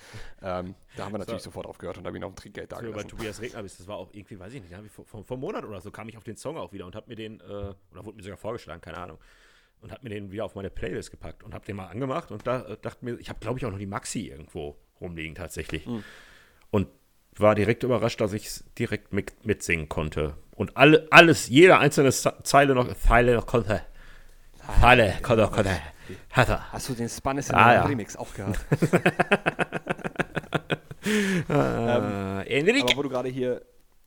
Ähm, 0.42 0.76
da 0.96 1.06
haben 1.06 1.14
wir 1.14 1.18
natürlich 1.18 1.42
sofort 1.42 1.66
aufgehört 1.66 1.98
und 1.98 2.06
haben 2.06 2.16
ihn 2.16 2.24
auf 2.24 2.32
ein 2.32 2.36
Trinkgeld 2.36 2.72
da 2.72 2.78
Als 2.78 2.86
du 2.86 2.94
bei. 2.94 3.04
Tobias 3.04 3.42
Regner 3.42 3.64
bist, 3.64 3.80
das 3.80 3.88
war 3.88 3.98
auch 3.98 4.10
irgendwie, 4.14 4.40
weiß 4.40 4.54
ich 4.54 4.62
nicht, 4.62 4.74
vor, 4.92 5.06
vor, 5.06 5.24
vor 5.24 5.36
einem 5.36 5.42
Monat 5.42 5.66
oder 5.66 5.82
so 5.82 5.92
kam 5.92 6.08
ich 6.08 6.16
auf 6.18 6.24
den 6.24 6.38
Song 6.38 6.58
auch 6.58 6.72
wieder 6.72 6.86
und 6.86 6.96
hab 6.96 7.08
mir 7.08 7.16
den, 7.16 7.40
äh, 7.42 7.44
oder 7.44 8.06
wurde 8.06 8.16
mir 8.18 8.24
sogar 8.24 8.38
vorgeschlagen, 8.38 8.82
keine 8.82 8.98
Ahnung, 8.98 9.18
und 9.82 9.92
hab 9.92 10.04
mir 10.04 10.10
den 10.10 10.32
wieder 10.32 10.46
auf 10.46 10.56
meine 10.56 10.70
Playlist 10.70 11.12
gepackt 11.12 11.44
und 11.44 11.54
hab 11.54 11.66
den 11.66 11.76
mal 11.76 11.88
angemacht 11.88 12.32
und 12.32 12.46
da 12.48 12.62
äh, 12.62 12.78
dachte 12.82 13.04
mir, 13.04 13.20
ich 13.20 13.30
habe 13.30 13.40
glaube 13.40 13.60
ich 13.60 13.66
auch 13.66 13.72
noch 13.72 13.80
die 13.80 13.86
Maxi 13.86 14.28
irgendwo 14.28 14.78
rumliegen 15.02 15.36
tatsächlich. 15.36 15.86
Und 16.70 16.88
war 17.42 17.56
direkt 17.56 17.84
überrascht, 17.84 18.20
dass 18.22 18.34
ich 18.34 18.48
es 18.48 18.64
direkt 18.78 19.14
mit, 19.14 19.46
mitsingen 19.46 19.90
konnte. 19.90 20.36
Und 20.56 20.76
alle, 20.78 21.08
alles, 21.12 21.48
jede 21.50 21.78
einzelne 21.78 22.12
Zeile 22.12 22.74
noch, 22.74 22.94
Zeile 22.96 23.36
noch 23.36 23.46
konnte. 23.46 23.82
Zeile 24.82 25.14
konnte, 25.22 25.48
konnte. 25.48 25.72
Hatte. 26.32 26.72
Hast 26.72 26.90
du 26.90 26.94
den 26.94 27.10
Spanish 27.10 27.50
Ah, 27.52 27.74
ja. 27.74 27.84
Remix 27.84 28.16
auch 28.16 28.34
gehört? 28.34 28.60
Äh, 31.50 32.60
Enrique. 32.60 32.84
Aber 32.92 32.98
wo 32.98 33.04
du 33.04 33.10
gerade 33.10 33.30
hier, 33.30 33.62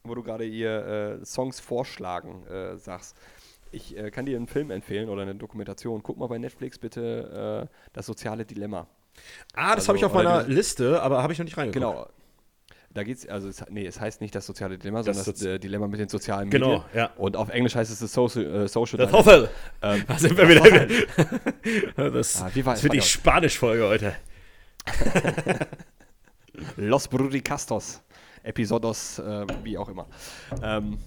wo 0.04 0.14
du 0.14 0.22
gerade 0.22 0.44
hier 0.44 1.18
äh, 1.20 1.24
Songs 1.24 1.58
vorschlagen 1.60 2.46
äh, 2.46 2.76
sagst, 2.76 3.16
ich 3.72 3.96
äh, 3.96 4.10
kann 4.10 4.26
dir 4.26 4.36
einen 4.36 4.48
Film 4.48 4.70
empfehlen 4.70 5.08
oder 5.08 5.22
eine 5.22 5.34
Dokumentation. 5.34 6.02
Guck 6.02 6.18
mal 6.18 6.26
bei 6.26 6.38
Netflix 6.38 6.78
bitte 6.78 7.68
äh, 7.70 7.74
das 7.92 8.04
soziale 8.06 8.44
Dilemma. 8.44 8.86
Ah, 9.54 9.74
das 9.74 9.88
Also, 9.88 9.88
habe 9.88 9.98
ich 9.98 10.04
auf 10.04 10.12
meiner 10.12 10.42
Liste, 10.44 11.00
aber 11.02 11.22
habe 11.22 11.32
ich 11.32 11.38
noch 11.38 11.44
nicht 11.44 11.56
reingeguckt. 11.56 11.74
Genau. 11.94 12.06
Da 12.92 13.04
geht's, 13.04 13.24
also 13.28 13.48
es, 13.48 13.64
nee, 13.70 13.86
es 13.86 14.00
heißt 14.00 14.20
nicht 14.20 14.34
das 14.34 14.44
soziale 14.46 14.76
Dilemma, 14.76 15.02
Das 15.02 15.16
sondern 15.16 15.24
das 15.32 15.42
Sozi- 15.42 15.48
äh, 15.54 15.58
Dilemma 15.60 15.86
mit 15.86 16.00
den 16.00 16.08
sozialen 16.08 16.50
Genau, 16.50 16.78
Medien. 16.78 16.84
ja. 16.94 17.10
Und 17.16 17.36
auf 17.36 17.48
Englisch 17.50 17.76
heißt 17.76 17.90
es 17.92 18.00
das 18.00 18.12
Social, 18.12 18.44
äh, 18.64 18.68
Social 18.68 18.98
Das 18.98 19.10
Dilemma. 19.10 19.18
hoffe. 19.26 19.50
Ähm, 19.82 20.04
Da 20.08 20.18
sind 20.18 20.36
wir 20.36 20.48
wieder. 20.48 22.10
das 22.10 22.42
Ah, 22.42 22.50
wie 22.52 22.66
war- 22.66 22.74
das 22.74 22.82
wird 22.82 22.94
die. 22.94 23.00
Spanisch-Folge 23.00 23.84
heute. 23.86 24.16
Los 26.76 27.08
Brudicastos, 27.08 28.02
Episodos, 28.42 29.18
äh, 29.20 29.46
wie 29.62 29.78
auch 29.78 29.88
immer. 29.88 30.06
Ähm, 30.62 30.98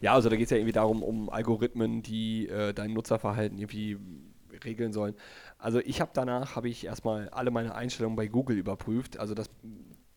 ja, 0.00 0.14
also 0.14 0.28
da 0.28 0.36
geht 0.36 0.44
es 0.44 0.50
ja 0.50 0.56
irgendwie 0.56 0.72
darum, 0.72 1.02
um 1.02 1.28
Algorithmen, 1.30 2.02
die 2.02 2.48
äh, 2.48 2.72
dein 2.72 2.92
Nutzerverhalten 2.92 3.58
irgendwie 3.58 3.98
regeln 4.64 4.92
sollen. 4.92 5.14
Also 5.58 5.80
ich 5.80 6.00
habe 6.00 6.10
danach, 6.14 6.56
habe 6.56 6.68
ich 6.68 6.86
erstmal 6.86 7.28
alle 7.30 7.50
meine 7.50 7.74
Einstellungen 7.74 8.16
bei 8.16 8.28
Google 8.28 8.56
überprüft, 8.56 9.18
also 9.18 9.34
dass 9.34 9.50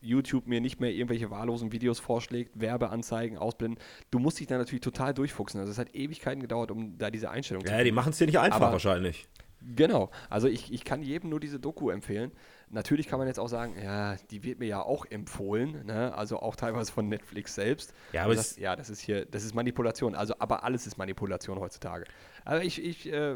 YouTube 0.04 0.48
mir 0.48 0.62
nicht 0.62 0.80
mehr 0.80 0.92
irgendwelche 0.92 1.32
wahllosen 1.32 1.72
Videos 1.72 2.00
vorschlägt, 2.00 2.60
Werbeanzeigen 2.60 3.38
ausblenden. 3.38 3.82
Du 4.12 4.20
musst 4.20 4.40
dich 4.40 4.48
da 4.48 4.58
natürlich 4.58 4.82
total 4.82 5.14
durchfuchsen. 5.14 5.60
Also 5.60 5.72
es 5.72 5.78
hat 5.78 5.96
Ewigkeiten 5.96 6.42
gedauert, 6.42 6.72
um 6.72 6.98
da 6.98 7.10
diese 7.10 7.30
Einstellung 7.32 7.64
Ja, 7.66 7.84
die 7.84 7.92
machen 7.92 8.10
es 8.12 8.18
dir 8.18 8.26
nicht 8.28 8.40
einfach 8.40 8.58
Aber- 8.62 8.74
wahrscheinlich. 8.74 9.28
Genau, 9.76 10.10
also 10.30 10.50
ich, 10.50 10.74
ich 10.74 10.84
kann 10.84 11.02
jedem 11.04 11.30
nur 11.30 11.40
diese 11.40 11.58
Doku 11.58 11.90
empfehlen. 11.90 12.32
Natürlich 12.70 13.08
kann 13.08 13.18
man 13.20 13.30
jetzt 13.30 13.40
auch 13.40 13.48
sagen, 13.48 13.76
ja, 13.82 14.18
die 14.30 14.44
wird 14.44 14.60
mir 14.60 14.66
ja 14.68 14.82
auch 14.82 15.06
empfohlen, 15.10 15.86
ne? 15.86 16.14
also 16.16 16.40
auch 16.40 16.58
teilweise 16.58 16.92
von 16.92 17.08
Netflix 17.08 17.56
selbst. 17.56 17.94
Ja, 18.12 18.26
aber 18.26 18.36
sagst, 18.36 18.58
ja, 18.58 18.76
das 18.76 18.90
ist 18.90 19.00
hier, 19.00 19.26
das 19.26 19.46
ist 19.46 19.54
Manipulation. 19.56 20.16
Also, 20.16 20.34
aber 20.40 20.66
alles 20.66 20.86
ist 20.86 20.98
Manipulation 20.98 21.60
heutzutage. 21.60 22.04
Aber 22.44 22.62
ich, 22.62 22.84
ich 22.84 23.10
äh, 23.10 23.36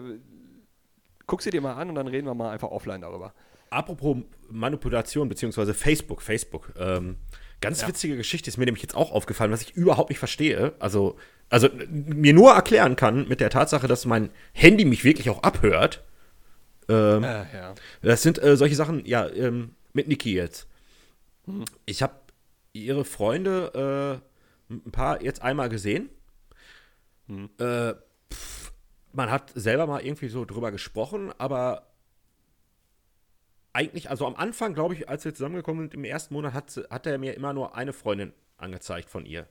guck 1.28 1.42
sie 1.42 1.50
dir 1.50 1.62
mal 1.62 1.76
an 1.76 1.88
und 1.90 1.96
dann 1.96 2.08
reden 2.08 2.28
wir 2.28 2.34
mal 2.34 2.50
einfach 2.52 2.72
offline 2.72 3.02
darüber. 3.02 3.34
Apropos 3.70 4.18
Manipulation 4.50 5.30
beziehungsweise 5.30 5.74
Facebook, 5.74 6.22
Facebook. 6.22 6.72
Ähm, 6.78 7.18
ganz 7.62 7.82
Ja. 7.82 7.88
witzige 7.88 8.16
Geschichte 8.18 8.50
ist 8.50 8.58
mir 8.58 8.66
nämlich 8.66 8.84
jetzt 8.84 8.96
auch 8.96 9.12
aufgefallen, 9.12 9.52
was 9.52 9.62
ich 9.62 9.76
überhaupt 9.76 10.10
nicht 10.10 10.20
verstehe. 10.20 10.74
Also, 10.80 11.18
also 11.50 11.70
mir 11.90 12.34
nur 12.34 12.52
erklären 12.54 12.96
kann 12.96 13.28
mit 13.28 13.40
der 13.40 13.50
Tatsache, 13.50 13.88
dass 13.88 14.06
mein 14.06 14.30
Handy 14.54 14.86
mich 14.86 15.04
wirklich 15.04 15.30
auch 15.30 15.44
abhört. 15.44 16.04
Ähm, 16.90 17.24
Äh, 17.24 17.46
ja. 17.54 17.76
Das 18.02 18.22
sind 18.22 18.42
äh, 18.42 18.56
solche 18.56 18.76
Sachen, 18.76 19.06
ja, 19.06 19.28
ähm, 19.30 19.76
mit 19.94 20.08
Niki 20.08 20.34
jetzt. 20.34 20.68
Ich 21.86 22.02
habe 22.02 22.14
ihre 22.74 23.04
Freunde 23.06 24.22
äh, 24.70 24.74
ein 24.74 24.92
paar 24.92 25.22
jetzt 25.24 25.42
einmal 25.42 25.70
gesehen. 25.70 26.10
Äh, 27.60 27.94
pff, 28.32 28.72
man 29.14 29.32
hat 29.32 29.52
selber 29.56 29.88
mal 29.88 30.02
irgendwie 30.06 30.28
so 30.30 30.46
drüber 30.46 30.72
gesprochen, 30.72 31.32
aber 31.38 31.88
eigentlich, 33.78 34.10
also 34.10 34.26
am 34.26 34.36
Anfang, 34.36 34.74
glaube 34.74 34.96
ich, 34.96 35.08
als 35.08 35.24
wir 35.24 35.34
zusammengekommen 35.34 35.84
sind, 35.84 35.94
im 35.94 36.04
ersten 36.04 36.34
Monat, 36.34 36.54
hat, 36.54 36.76
hat 36.90 37.06
er 37.06 37.18
mir 37.20 37.36
immer 37.36 37.54
nur 37.54 37.76
eine 37.76 37.94
Freundin 37.94 38.34
angezeigt 38.58 39.08
von 39.10 39.26
ihr. 39.26 39.48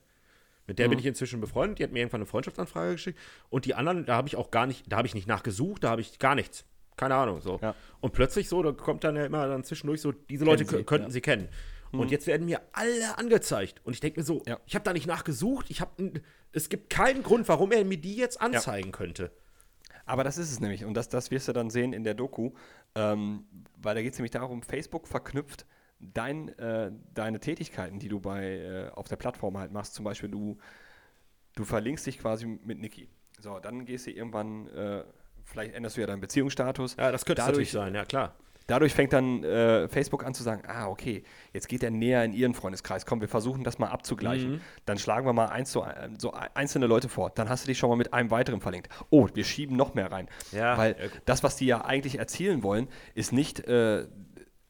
Mit 0.67 0.81
der 0.81 0.89
bin 0.89 0.99
ich 0.99 1.07
inzwischen 1.07 1.41
befreundet. 1.41 1.79
Die 1.79 1.85
hat 1.85 1.93
mir 1.93 2.01
irgendwann 2.01 2.23
eine 2.23 2.27
Freundschaftsanfrage 2.27 2.93
geschickt. 2.93 3.19
Und 3.51 3.67
die 3.67 3.75
anderen, 3.75 4.05
da 4.05 4.17
habe 4.17 4.27
ich 4.27 4.35
auch 4.35 4.51
gar 4.51 4.67
nicht, 4.67 4.91
da 4.91 4.97
habe 4.97 5.07
ich 5.07 5.15
nicht 5.15 5.29
nachgesucht, 5.29 5.85
da 5.85 5.91
habe 5.91 6.01
ich 6.01 6.19
gar 6.19 6.35
nichts. 6.35 6.65
Keine 6.97 7.15
Ahnung, 7.15 7.41
so. 7.41 7.61
Ja. 7.63 7.77
Und 8.01 8.13
plötzlich 8.15 8.49
so, 8.49 8.63
da 8.65 8.73
kommt 8.73 9.05
dann 9.05 9.15
ja 9.15 9.25
immer 9.27 9.47
dann 9.47 9.63
zwischendurch 9.63 10.01
so, 10.01 10.11
diese 10.11 10.45
Leute 10.45 10.65
Sie, 10.65 10.75
kö- 10.75 10.83
könnten 10.85 11.05
ja. 11.05 11.09
Mhm. 11.09 11.13
sie 11.13 11.21
kennen. 11.21 11.49
Und 11.93 12.11
jetzt 12.11 12.27
werden 12.27 12.47
mir 12.47 12.61
alle 12.73 13.17
angezeigt. 13.17 13.81
Und 13.85 13.93
ich 13.93 14.01
denke 14.01 14.19
mir 14.21 14.25
so, 14.27 14.43
Ja. 14.47 14.59
ich 14.67 14.75
habe 14.75 14.85
da 14.85 14.93
nicht 14.93 15.07
nachgesucht. 15.07 15.67
Ich 15.71 15.81
habe, 15.81 16.21
es 16.53 16.69
gibt 16.69 16.91
keinen 16.91 17.23
Grund, 17.23 17.47
warum 17.49 17.71
er 17.71 17.85
mir 17.85 17.97
die 17.97 18.17
jetzt 18.17 18.41
anzeigen 18.41 18.91
könnte. 18.93 19.31
Aber 20.05 20.25
das 20.25 20.37
ist 20.37 20.51
es 20.51 20.61
nämlich. 20.61 20.85
Und 20.85 20.95
das, 20.95 21.09
das 21.09 21.31
wirst 21.31 21.49
du 21.49 21.53
dann 21.53 21.71
sehen 21.71 21.93
in 21.93 22.03
der 22.05 22.15
Doku. 22.15 22.51
Ähm, 22.97 23.45
weil 23.77 23.95
da 23.95 24.03
geht 24.03 24.13
es 24.15 24.19
nämlich 24.19 24.31
darum, 24.33 24.63
Facebook 24.63 25.07
verknüpft 25.07 25.67
dein, 26.01 26.49
äh, 26.59 26.91
deine 27.15 27.41
Tätigkeiten, 27.41 27.99
die 27.99 28.09
du 28.09 28.21
bei, 28.21 28.45
äh, 28.45 28.89
auf 28.91 29.07
der 29.09 29.17
Plattform 29.17 29.59
halt 29.59 29.73
machst. 29.73 29.95
Zum 29.95 30.05
Beispiel, 30.05 30.29
du, 30.31 30.59
du 31.55 31.65
verlinkst 31.65 32.07
dich 32.07 32.19
quasi 32.19 32.47
mit 32.47 32.81
Niki. 32.81 33.09
So, 33.39 33.59
dann 33.61 33.85
gehst 33.85 34.07
du 34.07 34.11
irgendwann, 34.11 34.67
äh, 34.69 35.05
vielleicht 35.45 35.75
änderst 35.75 35.97
du 35.97 36.01
ja 36.01 36.07
deinen 36.07 36.21
Beziehungsstatus. 36.21 36.97
Ja, 36.97 37.13
das 37.13 37.25
könnte 37.25 37.41
Dadurch- 37.43 37.53
natürlich 37.53 37.73
sein, 37.73 37.95
ja 37.95 38.05
klar. 38.05 38.35
Dadurch 38.69 38.95
fängt 38.95 39.13
dann 39.13 39.45
äh, 39.45 39.89
Facebook 39.89 40.25
an 40.25 40.35
zu 40.35 40.43
sagen, 40.43 40.63
ah, 40.67 40.89
okay, 40.89 41.23
jetzt 41.53 41.69
geht 41.69 41.83
er 41.85 41.91
näher 41.93 42.25
in 42.25 42.33
ihren 42.33 42.53
Freundeskreis. 42.55 43.07
Komm, 43.07 43.21
wir 43.21 43.29
versuchen 43.29 43.63
das 43.63 43.79
mal 43.79 43.89
abzugleichen. 43.89 44.53
Mhm. 44.55 44.61
Dann 44.87 44.99
schlagen 44.99 45.25
wir 45.27 45.33
mal 45.33 45.47
eins 45.47 45.71
zu, 45.71 45.83
ein- 45.83 46.19
so 46.19 46.33
einzelne 46.33 46.87
Leute 46.87 47.09
vor. 47.09 47.31
Dann 47.31 47.49
hast 47.49 47.65
du 47.65 47.69
dich 47.69 47.79
schon 47.79 47.91
mal 47.91 47.97
mit 47.97 48.13
einem 48.13 48.31
weiteren 48.33 48.61
verlinkt. 48.61 48.89
Oh, 49.11 49.29
wir 49.35 49.45
schieben 49.45 49.77
noch 49.77 49.95
mehr 49.95 50.11
rein. 50.11 50.29
Ja, 50.53 50.77
Weil 50.77 50.97
das, 51.27 51.43
was 51.45 51.57
die 51.57 51.67
ja 51.67 51.85
eigentlich 51.85 52.19
erzielen 52.19 52.63
wollen, 52.65 52.89
ist 53.15 53.33
nicht, 53.33 53.61
äh, 53.69 54.07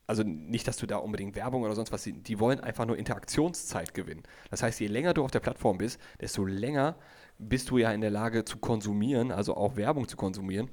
also 0.07 0.23
nicht, 0.23 0.69
dass 0.69 0.77
du 0.77 0.87
da 0.87 0.99
unbedingt 0.99 1.35
Werbung 1.35 1.63
oder 1.63 1.75
sonst 1.75 1.91
was, 1.91 2.03
die 2.05 2.39
wollen 2.39 2.61
einfach 2.61 2.85
nur 2.87 2.97
Interaktionszeit 2.99 3.95
gewinnen. 3.95 4.23
Das 4.51 4.63
heißt, 4.63 4.79
je 4.79 4.87
länger 4.89 5.15
du 5.15 5.25
auf 5.25 5.31
der 5.31 5.41
Plattform 5.41 5.79
bist, 5.79 5.99
desto 6.21 6.45
länger 6.45 6.97
bist 7.39 7.71
du 7.71 7.79
ja 7.79 7.91
in 7.93 8.01
der 8.03 8.11
Lage 8.11 8.45
zu 8.45 8.59
konsumieren, 8.59 9.33
also 9.33 9.57
auch 9.57 9.77
Werbung 9.77 10.07
zu 10.07 10.17
konsumieren. 10.17 10.71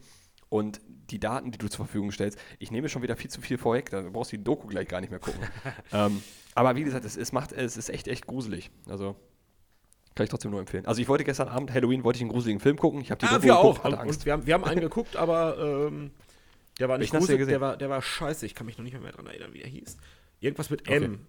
Und 0.53 0.81
die 1.09 1.19
Daten, 1.19 1.49
die 1.49 1.57
du 1.57 1.67
zur 1.67 1.87
Verfügung 1.87 2.11
stellst, 2.11 2.37
ich 2.59 2.69
nehme 2.69 2.87
schon 2.87 3.01
wieder 3.01 3.15
viel 3.15 3.31
zu 3.31 3.41
viel 3.41 3.57
vorweg, 3.57 3.89
da 3.89 4.01
brauchst 4.01 4.31
du 4.31 4.37
die 4.37 4.43
Doku 4.43 4.67
gleich 4.67 4.87
gar 4.87 5.01
nicht 5.01 5.09
mehr 5.09 5.19
gucken. 5.19 5.41
ähm, 5.91 6.21
aber 6.53 6.75
wie 6.75 6.83
gesagt, 6.83 7.05
es, 7.05 7.17
es 7.17 7.31
macht, 7.31 7.53
es 7.53 7.75
ist 7.75 7.89
echt, 7.89 8.07
echt 8.07 8.27
gruselig. 8.27 8.69
Also 8.87 9.15
kann 10.13 10.25
ich 10.25 10.29
trotzdem 10.29 10.51
nur 10.51 10.59
empfehlen. 10.59 10.85
Also 10.85 11.01
ich 11.01 11.07
wollte 11.07 11.23
gestern 11.23 11.47
Abend, 11.47 11.73
Halloween, 11.73 12.03
wollte 12.03 12.17
ich 12.17 12.21
einen 12.21 12.29
gruseligen 12.29 12.59
Film 12.59 12.77
gucken. 12.77 13.01
Ich 13.01 13.09
habe 13.09 13.17
die 13.17 13.25
Ja, 13.25 13.31
Doku 13.31 13.43
wir 13.47 13.55
geguckt, 13.55 13.79
auch. 13.79 13.83
hatte 13.83 13.95
Und 13.95 14.01
Angst. 14.01 14.25
wir 14.27 14.33
haben, 14.33 14.45
wir 14.45 14.53
haben 14.53 14.63
einen 14.63 14.81
geguckt, 14.81 15.15
aber 15.15 15.57
ähm, 15.87 16.11
der 16.79 16.87
war 16.87 16.99
nicht 16.99 17.11
du 17.11 17.17
gruselig, 17.17 17.47
der 17.47 17.59
war, 17.59 17.75
der 17.75 17.89
war 17.89 18.03
scheiße. 18.03 18.45
Ich 18.45 18.53
kann 18.53 18.67
mich 18.67 18.77
noch 18.77 18.83
nicht 18.83 18.93
mehr, 18.93 19.01
mehr 19.01 19.11
dran 19.11 19.25
erinnern, 19.25 19.53
wie 19.53 19.61
er 19.63 19.69
hieß. 19.69 19.97
Irgendwas 20.39 20.69
mit 20.69 20.81
Okay. 20.81 21.03
M. 21.03 21.25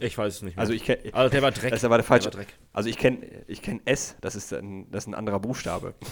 Ich 0.00 0.16
weiß 0.18 0.36
es 0.36 0.42
nicht 0.42 0.56
mehr. 0.56 0.60
Also 0.60 0.72
ich 0.72 0.84
kenne, 0.84 0.98
also 1.12 1.30
der 1.30 1.42
war 1.42 1.50
Dreck. 1.52 1.70
das 1.70 1.84
aber 1.84 1.96
der 1.98 2.04
falsche. 2.04 2.30
Der 2.30 2.38
war 2.38 2.44
Dreck. 2.44 2.54
Also 2.72 2.88
ich 2.88 2.98
kenne 2.98 3.18
ich 3.46 3.62
kenn 3.62 3.80
S, 3.84 4.16
das 4.20 4.34
ist, 4.34 4.52
ein, 4.52 4.90
das 4.90 5.04
ist 5.04 5.08
ein 5.08 5.14
anderer 5.14 5.38
Buchstabe. 5.40 5.94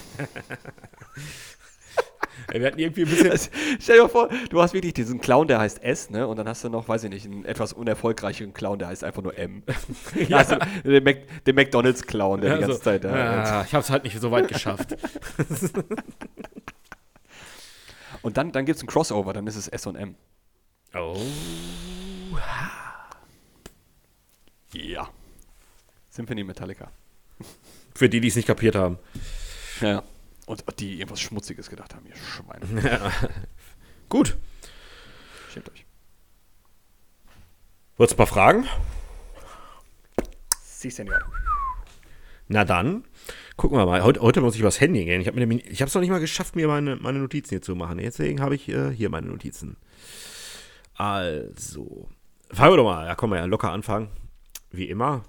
Ey, 2.53 2.61
wir 2.61 2.69
hatten 2.69 2.79
irgendwie 2.79 3.03
ein 3.03 3.09
bisschen. 3.09 3.31
Das, 3.31 3.51
stell 3.81 3.97
dir 3.97 4.03
mal 4.05 4.09
vor, 4.09 4.29
du 4.51 4.63
hast 4.63 4.73
wirklich 4.73 4.95
diesen 4.95 5.21
Clown, 5.21 5.49
der 5.49 5.59
heißt 5.59 5.83
S, 5.83 6.09
ne? 6.11 6.27
Und 6.29 6.37
dann 6.37 6.49
hast 6.49 6.63
du 6.63 6.69
noch, 6.69 6.89
weiß 6.89 7.03
ich 7.05 7.11
nicht, 7.11 7.27
einen 7.27 7.45
etwas 7.45 7.73
unerfolgreichen 7.73 8.55
Clown, 8.55 8.79
der 8.79 8.89
heißt 8.89 9.03
einfach 9.03 9.23
nur 9.23 9.37
M. 9.37 9.65
ja. 10.29 10.45
du 10.45 10.91
den, 10.91 11.03
Mac, 11.03 11.45
den 11.45 11.55
McDonalds-Clown, 11.57 12.41
der 12.41 12.51
die 12.51 12.61
Ja, 12.61 12.67
ganze 12.67 12.77
so, 12.79 12.83
Zeit 12.85 13.03
da. 13.05 13.11
ah, 13.13 13.65
ich 13.67 13.75
habe 13.75 13.83
es 13.83 13.91
halt 13.91 14.05
nicht 14.05 14.21
so 14.21 14.31
weit 14.31 14.47
geschafft. 14.49 14.97
Und 18.23 18.37
dann, 18.37 18.53
dann 18.53 18.65
gibt 18.67 18.77
es 18.77 18.83
ein 18.83 18.87
Crossover, 18.87 19.33
dann 19.33 19.47
ist 19.47 19.57
es 19.57 19.69
S 19.69 19.87
und 19.87 19.97
M. 19.97 20.15
Oh. 20.95 21.17
Ja. 24.73 25.09
Symphony 26.11 26.45
Metallica. 26.45 26.91
Für 27.95 28.09
die, 28.09 28.21
die 28.21 28.29
es 28.29 28.37
nicht 28.37 28.47
kapiert 28.47 28.75
haben. 28.75 28.99
Ja, 29.81 29.89
ja. 29.89 30.03
Und 30.47 30.65
die 30.81 30.99
irgendwas 30.99 31.21
Schmutziges 31.21 31.69
gedacht 31.69 31.95
haben, 31.95 32.07
ihr 32.07 32.17
Schweine. 32.17 33.13
Gut. 34.09 34.37
Schämt 35.53 35.71
euch. 35.71 35.85
Wird's 37.99 38.15
ein 38.15 38.17
paar 38.17 38.27
Fragen? 38.27 38.67
Sie, 40.63 40.91
Senior. 40.91 41.21
Na 42.47 42.65
dann, 42.65 43.05
gucken 43.57 43.77
wir 43.77 43.85
mal. 43.85 44.03
Heute, 44.03 44.21
heute 44.21 44.41
muss 44.41 44.55
ich 44.55 44.61
übers 44.61 44.81
Handy 44.81 45.05
gehen. 45.05 45.21
Ich 45.21 45.27
habe 45.27 45.89
es 45.89 45.95
noch 45.95 46.01
nicht 46.01 46.11
mal 46.11 46.21
geschafft, 46.21 46.57
mir 46.57 46.67
meine, 46.67 46.97
meine 46.97 47.19
Notizen 47.19 47.51
hier 47.51 47.63
zu 47.63 47.75
machen. 47.75 47.99
Deswegen 47.99 48.41
habe 48.41 48.55
ich 48.55 48.69
äh, 48.69 48.91
hier 48.91 49.11
meine 49.11 49.27
Notizen. 49.27 49.77
Also, 50.95 52.09
fangen 52.51 52.73
wir 52.73 52.77
doch 52.79 52.85
mal. 52.85 53.07
Ja, 53.07 53.15
komm 53.15 53.31
mal 53.31 53.37
ja 53.37 53.45
locker 53.45 53.71
anfangen. 53.71 54.09
Wie 54.71 54.89
immer. 54.89 55.25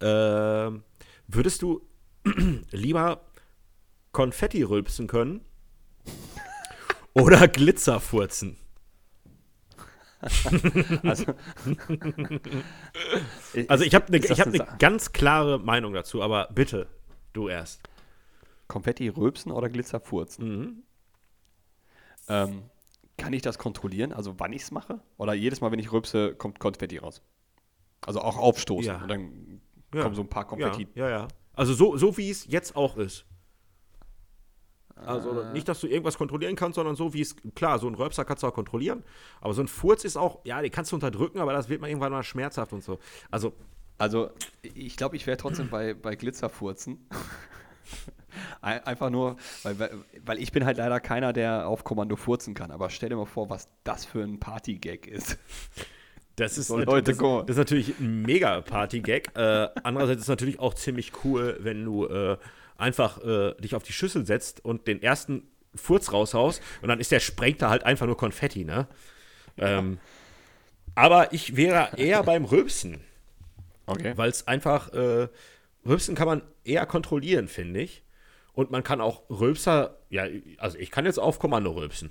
Ähm, 0.00 0.82
würdest 1.28 1.62
du 1.62 1.86
lieber 2.70 3.20
Konfetti 4.12 4.62
rülpsen 4.62 5.06
können 5.06 5.42
oder 7.14 7.48
Glitzer 7.48 8.00
furzen? 8.00 8.56
Also, 11.02 11.34
Also 13.68 13.84
ich 13.84 13.94
habe 13.94 14.06
eine 14.06 14.18
hab 14.24 14.46
ne 14.46 14.58
Sa- 14.58 14.76
ganz 14.78 15.12
klare 15.12 15.58
Meinung 15.58 15.92
dazu, 15.94 16.22
aber 16.22 16.48
bitte, 16.54 16.86
du 17.32 17.48
erst. 17.48 17.80
Konfetti 18.68 19.08
rülpsen 19.08 19.52
oder 19.52 19.68
Glitzer 19.68 20.00
furzen? 20.00 20.46
Mhm. 20.46 20.82
Ähm, 22.28 22.62
kann 23.16 23.32
ich 23.32 23.42
das 23.42 23.58
kontrollieren, 23.58 24.12
also 24.12 24.38
wann 24.38 24.52
ich 24.52 24.62
es 24.62 24.70
mache? 24.70 25.00
Oder 25.16 25.34
jedes 25.34 25.60
Mal, 25.60 25.72
wenn 25.72 25.78
ich 25.78 25.92
rülpse, 25.92 26.34
kommt 26.34 26.58
Konfetti 26.60 26.98
raus? 26.98 27.22
Also 28.06 28.20
auch 28.20 28.36
aufstoßen 28.38 28.86
Ja. 28.92 29.02
und 29.02 29.08
dann 29.08 29.60
Ja. 29.94 30.02
kommen 30.02 30.14
so 30.14 30.22
ein 30.22 30.28
paar 30.28 30.46
Konfetti. 30.46 30.88
Ja, 30.94 31.08
ja, 31.08 31.18
ja. 31.18 31.28
Also 31.54 31.74
so, 31.74 31.96
so 31.96 32.16
wie 32.16 32.30
es 32.30 32.46
jetzt 32.46 32.74
auch 32.76 32.96
ist. 32.96 33.26
Also 34.96 35.30
Ah. 35.42 35.52
nicht, 35.52 35.68
dass 35.68 35.80
du 35.80 35.86
irgendwas 35.86 36.16
kontrollieren 36.18 36.54
kannst, 36.54 36.76
sondern 36.76 36.94
so 36.96 37.12
wie 37.12 37.20
es, 37.22 37.34
klar, 37.54 37.78
so 37.78 37.88
ein 37.88 37.94
Röpser 37.94 38.24
kannst 38.24 38.42
du 38.42 38.46
auch 38.46 38.54
kontrollieren, 38.54 39.02
aber 39.40 39.52
so 39.54 39.62
ein 39.62 39.68
Furz 39.68 40.04
ist 40.04 40.16
auch, 40.16 40.40
ja, 40.44 40.60
den 40.62 40.70
kannst 40.70 40.92
du 40.92 40.96
unterdrücken, 40.96 41.40
aber 41.40 41.52
das 41.52 41.68
wird 41.68 41.80
man 41.80 41.90
irgendwann 41.90 42.12
mal 42.12 42.22
schmerzhaft 42.22 42.72
und 42.72 42.82
so. 42.84 42.98
Also, 43.30 43.52
Also 43.98 44.30
ich 44.62 44.96
glaube, 44.96 45.14
ich 45.16 45.26
wäre 45.28 45.36
trotzdem 45.36 45.68
bei, 45.68 45.94
bei 45.94 46.16
Glitzerfurzen. 46.16 47.06
Einfach 48.60 49.10
nur, 49.10 49.36
weil, 49.62 49.90
weil 50.24 50.38
ich 50.38 50.50
bin 50.50 50.64
halt 50.64 50.78
leider 50.78 50.98
keiner, 50.98 51.32
der 51.32 51.68
auf 51.68 51.84
Kommando 51.84 52.16
furzen 52.16 52.54
kann. 52.54 52.70
Aber 52.70 52.90
stell 52.90 53.10
dir 53.10 53.16
mal 53.16 53.26
vor, 53.26 53.50
was 53.50 53.68
das 53.84 54.04
für 54.04 54.22
ein 54.22 54.40
Party-Gag 54.40 55.06
ist. 55.06 55.38
Das 56.36 56.56
ist, 56.56 56.68
so 56.68 56.78
Leute, 56.78 57.12
das, 57.12 57.18
das, 57.18 57.50
ist 57.50 57.56
natürlich 57.56 57.98
ein 57.98 58.22
mega 58.22 58.60
Party-Gag. 58.62 59.36
Äh, 59.36 59.68
andererseits 59.82 60.18
ist 60.18 60.24
es 60.24 60.28
natürlich 60.28 60.60
auch 60.60 60.74
ziemlich 60.74 61.12
cool, 61.24 61.58
wenn 61.60 61.84
du 61.84 62.06
äh, 62.06 62.38
einfach 62.76 63.22
äh, 63.22 63.54
dich 63.60 63.74
auf 63.74 63.82
die 63.82 63.92
Schüssel 63.92 64.24
setzt 64.26 64.64
und 64.64 64.86
den 64.86 65.02
ersten 65.02 65.44
Furz 65.74 66.12
raushaust 66.12 66.62
und 66.82 66.88
dann 66.88 67.00
ist 67.00 67.12
der 67.12 67.20
sprengt 67.20 67.62
da 67.62 67.70
halt 67.70 67.84
einfach 67.84 68.06
nur 68.06 68.16
Konfetti, 68.16 68.64
ne? 68.64 68.88
Ähm, 69.58 69.98
aber 70.94 71.32
ich 71.32 71.56
wäre 71.56 71.96
eher 71.96 72.22
beim 72.24 72.44
Rülpsen. 72.44 73.00
Okay. 73.86 74.12
Weil 74.16 74.30
es 74.30 74.46
einfach, 74.46 74.92
äh, 74.92 75.28
Rülpsen 75.84 76.14
kann 76.14 76.26
man 76.26 76.42
eher 76.64 76.86
kontrollieren, 76.86 77.48
finde 77.48 77.80
ich. 77.80 78.04
Und 78.52 78.70
man 78.70 78.82
kann 78.82 79.00
auch 79.00 79.22
Rülpser, 79.30 79.98
ja, 80.10 80.26
also 80.58 80.78
ich 80.78 80.90
kann 80.90 81.06
jetzt 81.06 81.18
auf 81.18 81.38
Kommando 81.38 81.72
rülpsen. 81.72 82.10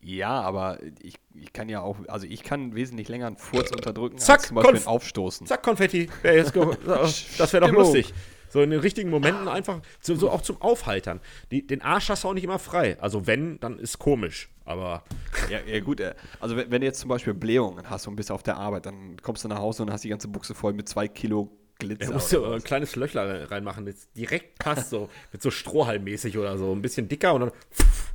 Ja, 0.00 0.40
aber 0.40 0.78
ich, 1.02 1.16
ich 1.34 1.52
kann 1.52 1.68
ja 1.68 1.80
auch, 1.80 1.96
also 2.08 2.26
ich 2.26 2.42
kann 2.42 2.74
wesentlich 2.74 3.08
länger 3.08 3.26
einen 3.26 3.36
Furz 3.36 3.70
unterdrücken, 3.70 4.18
Zack, 4.18 4.38
als 4.38 4.48
zum 4.48 4.54
Beispiel 4.56 4.74
Konf 4.74 4.86
Aufstoßen. 4.86 5.46
Zack, 5.46 5.62
Konfetti. 5.62 6.08
das 6.22 7.52
wäre 7.52 7.66
doch 7.66 7.72
lustig. 7.72 8.12
So 8.48 8.62
in 8.62 8.70
den 8.70 8.80
richtigen 8.80 9.10
Momenten 9.10 9.48
einfach, 9.48 9.80
so, 10.00 10.14
so 10.14 10.30
auch 10.30 10.40
zum 10.40 10.60
Aufhaltern. 10.62 11.20
Die, 11.50 11.66
den 11.66 11.82
Arsch 11.82 12.08
hast 12.08 12.24
du 12.24 12.28
auch 12.28 12.34
nicht 12.34 12.44
immer 12.44 12.58
frei. 12.58 12.96
Also 13.00 13.26
wenn, 13.26 13.58
dann 13.60 13.78
ist 13.78 13.98
komisch. 13.98 14.48
Aber. 14.64 15.04
Ja, 15.50 15.58
ja 15.66 15.80
gut, 15.80 16.00
äh, 16.00 16.14
also 16.40 16.56
wenn, 16.56 16.70
wenn 16.70 16.80
du 16.80 16.86
jetzt 16.86 17.00
zum 17.00 17.08
Beispiel 17.08 17.34
Blähungen 17.34 17.88
hast 17.90 18.06
und 18.06 18.16
bist 18.16 18.30
auf 18.30 18.42
der 18.42 18.56
Arbeit, 18.56 18.86
dann 18.86 19.16
kommst 19.22 19.44
du 19.44 19.48
nach 19.48 19.58
Hause 19.58 19.82
und 19.82 19.92
hast 19.92 20.04
die 20.04 20.08
ganze 20.08 20.28
Buchse 20.28 20.54
voll 20.54 20.72
mit 20.72 20.88
zwei 20.88 21.08
Kilo 21.08 21.50
Glitzer. 21.78 22.06
Er 22.06 22.12
musst 22.12 22.32
du 22.32 22.44
ein 22.44 22.62
kleines 22.62 22.96
Löchler 22.96 23.50
reinmachen, 23.50 23.84
das 23.86 24.10
direkt 24.12 24.58
passt, 24.58 24.90
so 24.90 25.08
mit 25.32 25.42
so 25.42 25.50
Strohhalmmäßig 25.50 26.38
oder 26.38 26.56
so. 26.58 26.72
Ein 26.72 26.82
bisschen 26.82 27.08
dicker 27.08 27.34
und 27.34 27.40
dann 27.42 27.50
pff, 27.50 28.14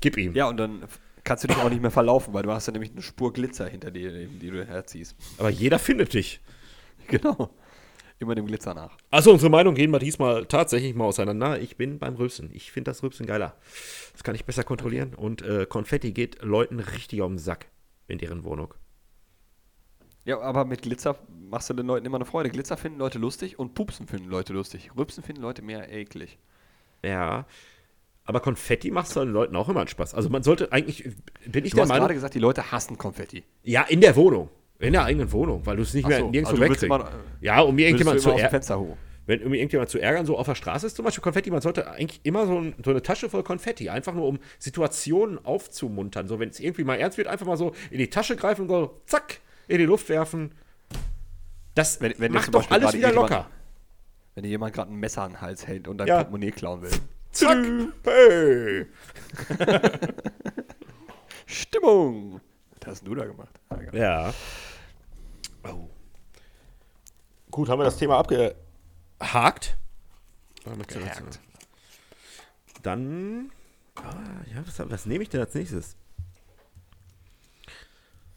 gib 0.00 0.16
ihm. 0.16 0.34
Ja, 0.34 0.48
und 0.48 0.56
dann 0.56 0.84
kannst 1.30 1.44
du 1.44 1.48
dich 1.48 1.58
auch 1.58 1.70
nicht 1.70 1.80
mehr 1.80 1.92
verlaufen, 1.92 2.34
weil 2.34 2.42
du 2.42 2.50
hast 2.50 2.66
ja 2.66 2.72
nämlich 2.72 2.90
eine 2.90 3.02
Spur 3.02 3.32
Glitzer 3.32 3.68
hinter 3.68 3.92
dir, 3.92 4.10
die 4.10 4.50
du 4.50 4.66
herziehst. 4.66 5.14
Aber 5.38 5.48
jeder 5.48 5.78
findet 5.78 6.12
dich. 6.12 6.40
Genau 7.06 7.50
immer 8.18 8.34
dem 8.34 8.46
Glitzer 8.46 8.74
nach. 8.74 8.98
Also 9.10 9.32
unsere 9.32 9.48
Meinung 9.48 9.74
gehen 9.74 9.92
wir 9.92 10.00
diesmal 10.00 10.44
tatsächlich 10.44 10.94
mal 10.94 11.04
auseinander. 11.04 11.60
Ich 11.60 11.76
bin 11.76 12.00
beim 12.00 12.16
Rülpsen. 12.16 12.50
Ich 12.52 12.70
finde 12.72 12.90
das 12.90 13.02
Rülpsen 13.02 13.26
geiler. 13.26 13.54
Das 14.12 14.24
kann 14.24 14.34
ich 14.34 14.44
besser 14.44 14.64
kontrollieren. 14.64 15.14
Und 15.14 15.40
äh, 15.40 15.66
Konfetti 15.66 16.12
geht 16.12 16.42
Leuten 16.42 16.80
richtig 16.80 17.22
auf 17.22 17.30
den 17.30 17.38
Sack 17.38 17.68
in 18.08 18.18
deren 18.18 18.44
Wohnung. 18.44 18.74
Ja, 20.24 20.40
aber 20.40 20.64
mit 20.64 20.82
Glitzer 20.82 21.16
machst 21.48 21.70
du 21.70 21.74
den 21.74 21.86
Leuten 21.86 22.04
immer 22.04 22.18
eine 22.18 22.26
Freude. 22.26 22.50
Glitzer 22.50 22.76
finden 22.76 22.98
Leute 22.98 23.18
lustig 23.18 23.58
und 23.58 23.74
Pupsen 23.74 24.06
finden 24.06 24.28
Leute 24.28 24.52
lustig. 24.52 24.90
Rülpsen 24.96 25.22
finden 25.22 25.42
Leute 25.42 25.62
mehr 25.62 25.90
eklig. 25.90 26.38
Ja. 27.02 27.46
Aber 28.24 28.40
Konfetti 28.40 28.90
macht 28.90 29.14
den 29.16 29.30
Leuten 29.30 29.56
auch 29.56 29.68
immer 29.68 29.80
einen 29.80 29.88
Spaß. 29.88 30.14
Also 30.14 30.28
man 30.28 30.42
sollte 30.42 30.72
eigentlich, 30.72 31.04
bin 31.46 31.64
ich 31.64 31.72
du 31.72 31.76
der 31.76 31.88
hast 31.88 31.94
gerade 31.94 32.14
gesagt, 32.14 32.34
die 32.34 32.38
Leute 32.38 32.70
hassen 32.70 32.96
Konfetti. 32.96 33.44
Ja, 33.62 33.82
in 33.82 34.00
der 34.00 34.14
Wohnung. 34.16 34.50
In 34.78 34.92
der 34.92 35.04
eigenen 35.04 35.30
Wohnung, 35.32 35.66
weil 35.66 35.76
du 35.76 35.82
es 35.82 35.92
nicht 35.92 36.08
mehr 36.08 36.20
so, 36.20 36.30
nirgendwo 36.30 36.62
also 36.62 36.62
wegkriegst. 36.62 37.12
Ja, 37.40 37.60
um 37.60 37.74
mir 37.74 37.86
irgendjemand 37.86 38.20
zu 38.20 38.30
ärgern. 38.30 38.96
Wenn 39.26 39.42
um 39.42 39.54
irgendjemand 39.54 39.90
zu 39.90 39.98
ärgern, 39.98 40.26
so 40.26 40.38
auf 40.38 40.46
der 40.46 40.54
Straße 40.54 40.86
ist 40.86 40.96
zum 40.96 41.04
Beispiel 41.04 41.22
Konfetti, 41.22 41.50
man 41.50 41.60
sollte 41.60 41.88
eigentlich 41.90 42.20
immer 42.24 42.46
so, 42.46 42.58
ein, 42.58 42.74
so 42.82 42.90
eine 42.90 43.02
Tasche 43.02 43.28
voll 43.28 43.42
Konfetti, 43.42 43.88
einfach 43.88 44.14
nur 44.14 44.26
um 44.26 44.38
Situationen 44.58 45.44
aufzumuntern. 45.44 46.26
So, 46.26 46.40
wenn 46.40 46.48
es 46.48 46.58
irgendwie 46.58 46.84
mal 46.84 46.96
ernst 46.96 47.18
wird, 47.18 47.28
einfach 47.28 47.46
mal 47.46 47.56
so 47.56 47.72
in 47.90 47.98
die 47.98 48.08
Tasche 48.10 48.36
greifen 48.36 48.62
und 48.62 48.68
so, 48.68 49.00
zack, 49.06 49.40
in 49.68 49.78
die 49.78 49.84
Luft 49.84 50.08
werfen. 50.08 50.52
Das 51.74 52.00
wenn, 52.00 52.14
wenn 52.18 52.32
macht 52.32 52.52
doch 52.52 52.70
alles 52.70 52.94
wieder 52.94 53.12
locker. 53.12 53.48
Wenn 54.34 54.44
dir 54.44 54.50
jemand 54.50 54.74
gerade 54.74 54.92
ein 54.92 54.96
Messer 54.96 55.22
an 55.22 55.32
den 55.32 55.40
Hals 55.40 55.66
hält 55.66 55.86
und 55.86 55.98
dein 55.98 56.08
ja. 56.08 56.16
Portemonnaie 56.16 56.50
klauen 56.50 56.82
will. 56.82 56.90
Zack, 57.32 57.58
hey. 58.04 58.86
Stimmung. 61.46 62.40
Das 62.80 62.90
hast 62.90 63.06
du 63.06 63.14
da 63.14 63.24
gemacht. 63.24 63.60
Ja. 63.92 64.34
Oh. 65.64 65.88
Gut, 67.50 67.68
haben 67.68 67.80
wir 67.80 67.84
das 67.84 67.98
Thema 67.98 68.18
abgehakt? 68.18 68.56
Gehakt. 69.18 69.76
Dann, 72.82 73.50
ah, 73.96 74.12
ja, 74.54 74.66
was, 74.66 74.78
was 74.90 75.06
nehme 75.06 75.22
ich 75.22 75.28
denn 75.28 75.40
als 75.40 75.54
nächstes? 75.54 75.96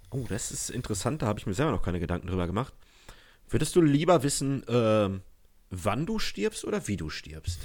Oh, 0.09 0.25
das 0.29 0.51
ist 0.51 0.69
interessant, 0.69 1.21
da 1.21 1.27
habe 1.27 1.39
ich 1.39 1.47
mir 1.47 1.53
selber 1.53 1.71
noch 1.71 1.81
keine 1.81 1.99
Gedanken 1.99 2.27
drüber 2.27 2.45
gemacht. 2.45 2.73
Würdest 3.49 3.75
du 3.75 3.81
lieber 3.81 4.23
wissen, 4.23 4.67
äh, 4.67 5.09
wann 5.69 6.05
du 6.05 6.19
stirbst 6.19 6.65
oder 6.65 6.87
wie 6.87 6.97
du 6.97 7.09
stirbst? 7.09 7.61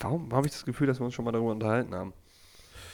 Warum 0.00 0.32
habe 0.32 0.46
ich 0.46 0.52
das 0.52 0.64
Gefühl, 0.64 0.86
dass 0.86 1.00
wir 1.00 1.04
uns 1.04 1.14
schon 1.14 1.24
mal 1.24 1.32
darüber 1.32 1.52
unterhalten 1.52 1.94
haben? 1.94 2.12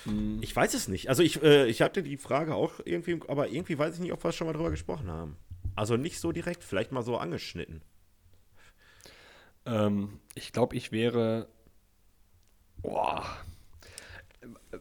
Hm. 0.04 0.38
Ich 0.40 0.54
weiß 0.54 0.74
es 0.74 0.88
nicht. 0.88 1.08
Also 1.08 1.22
ich, 1.22 1.42
äh, 1.42 1.66
ich 1.66 1.82
hatte 1.82 2.02
die 2.02 2.16
Frage 2.16 2.54
auch 2.54 2.74
irgendwie, 2.84 3.20
aber 3.28 3.48
irgendwie 3.48 3.78
weiß 3.78 3.94
ich 3.94 4.00
nicht, 4.00 4.12
ob 4.12 4.22
wir 4.22 4.32
schon 4.32 4.46
mal 4.46 4.52
drüber 4.52 4.70
gesprochen 4.70 5.10
haben. 5.10 5.36
Also 5.74 5.96
nicht 5.96 6.20
so 6.20 6.32
direkt, 6.32 6.64
vielleicht 6.64 6.92
mal 6.92 7.02
so 7.02 7.18
angeschnitten. 7.18 7.82
Ähm, 9.66 10.20
ich 10.34 10.52
glaube, 10.52 10.76
ich 10.76 10.92
wäre. 10.92 11.48
Boah. 12.78 13.24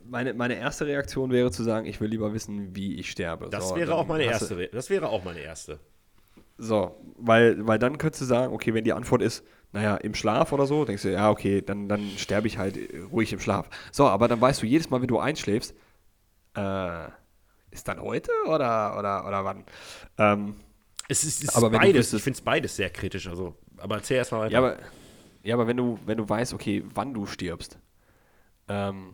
Meine, 0.06 0.34
meine 0.34 0.56
erste 0.56 0.86
Reaktion 0.86 1.32
wäre 1.32 1.52
zu 1.52 1.64
sagen, 1.64 1.88
ich 1.88 2.00
will 2.00 2.10
lieber 2.10 2.34
wissen, 2.34 2.76
wie 2.76 2.96
ich 2.96 3.10
sterbe. 3.10 3.50
Das 3.50 3.70
so, 3.70 3.76
wäre 3.76 3.96
auch 3.96 4.06
meine 4.06 4.24
erste. 4.24 4.68
Das 4.68 4.90
wäre 4.90 5.10
auch 5.10 5.24
meine 5.24 5.40
erste. 5.40 5.80
So, 6.58 6.96
weil, 7.18 7.68
weil 7.68 7.80
dann 7.80 7.98
könntest 7.98 8.22
du 8.22 8.26
sagen, 8.26 8.54
okay, 8.54 8.74
wenn 8.74 8.84
die 8.84 8.94
Antwort 8.94 9.22
ist, 9.22 9.44
naja, 9.74 9.98
im 9.98 10.16
Schlaf 10.16 10.54
oder 10.54 10.66
so, 10.66 10.86
denkst 10.86 11.04
du, 11.04 11.12
ja, 11.12 11.30
okay, 11.30 11.62
dann, 11.62 11.90
dann 11.90 12.10
sterbe 12.18 12.48
ich 12.48 12.58
halt 12.58 12.78
ruhig 13.12 13.34
im 13.34 13.40
Schlaf. 13.42 13.70
So, 13.92 14.08
aber 14.08 14.28
dann 14.30 14.40
weißt 14.40 14.62
du 14.62 14.66
jedes 14.66 14.90
Mal, 14.90 15.02
wenn 15.02 15.10
du 15.10 15.20
einschläfst, 15.20 15.76
äh, 16.56 17.08
ist 17.72 17.88
dann 17.88 18.00
heute 18.00 18.32
oder, 18.46 18.98
oder, 18.98 19.28
oder 19.28 19.44
wann? 19.44 19.66
Ähm, 20.18 20.56
es 21.10 21.26
ist, 21.26 21.44
es 21.44 21.56
ist 21.56 21.72
beides. 21.72 21.96
Wüsstest, 21.96 22.14
ich 22.14 22.24
finde 22.24 22.38
es 22.38 22.42
beides 22.42 22.76
sehr 22.78 22.90
kritisch. 22.90 23.28
Also, 23.28 23.56
aber 23.78 23.96
erzähl 23.96 24.18
erst 24.18 24.32
mal 24.32 24.40
weiter. 24.40 24.54
Ja, 24.54 24.60
aber, 24.60 24.78
ja, 25.44 25.56
aber 25.56 25.68
wenn 25.68 25.78
du, 25.78 26.00
wenn 26.06 26.18
du 26.18 26.28
weißt, 26.28 26.54
okay, 26.54 26.84
wann 26.94 27.14
du 27.14 27.26
stirbst, 27.26 27.78
ähm, 28.70 29.14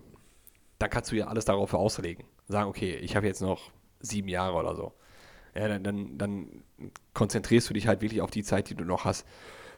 dann 0.78 0.89
kannst 0.89 1.12
du 1.12 1.16
ja 1.16 1.26
alles 1.28 1.46
darauf 1.46 1.74
auslegen. 1.74 2.24
Sagen, 2.48 2.70
okay, 2.70 2.96
ich 2.98 3.16
habe 3.16 3.26
jetzt 3.26 3.42
noch 3.42 3.72
sieben 4.00 4.28
Jahre 4.28 4.56
oder 4.56 4.76
so. 4.76 4.94
Ja, 5.56 5.68
dann, 5.68 5.84
dann, 5.84 6.18
dann 6.18 6.64
konzentrierst 7.14 7.70
du 7.70 7.74
dich 7.74 7.88
halt 7.88 8.02
wirklich 8.02 8.22
auf 8.22 8.32
die 8.32 8.43
Zeit, 8.43 8.70
die 8.70 8.76
du 8.76 8.86
noch 8.86 9.06
hast. 9.06 9.26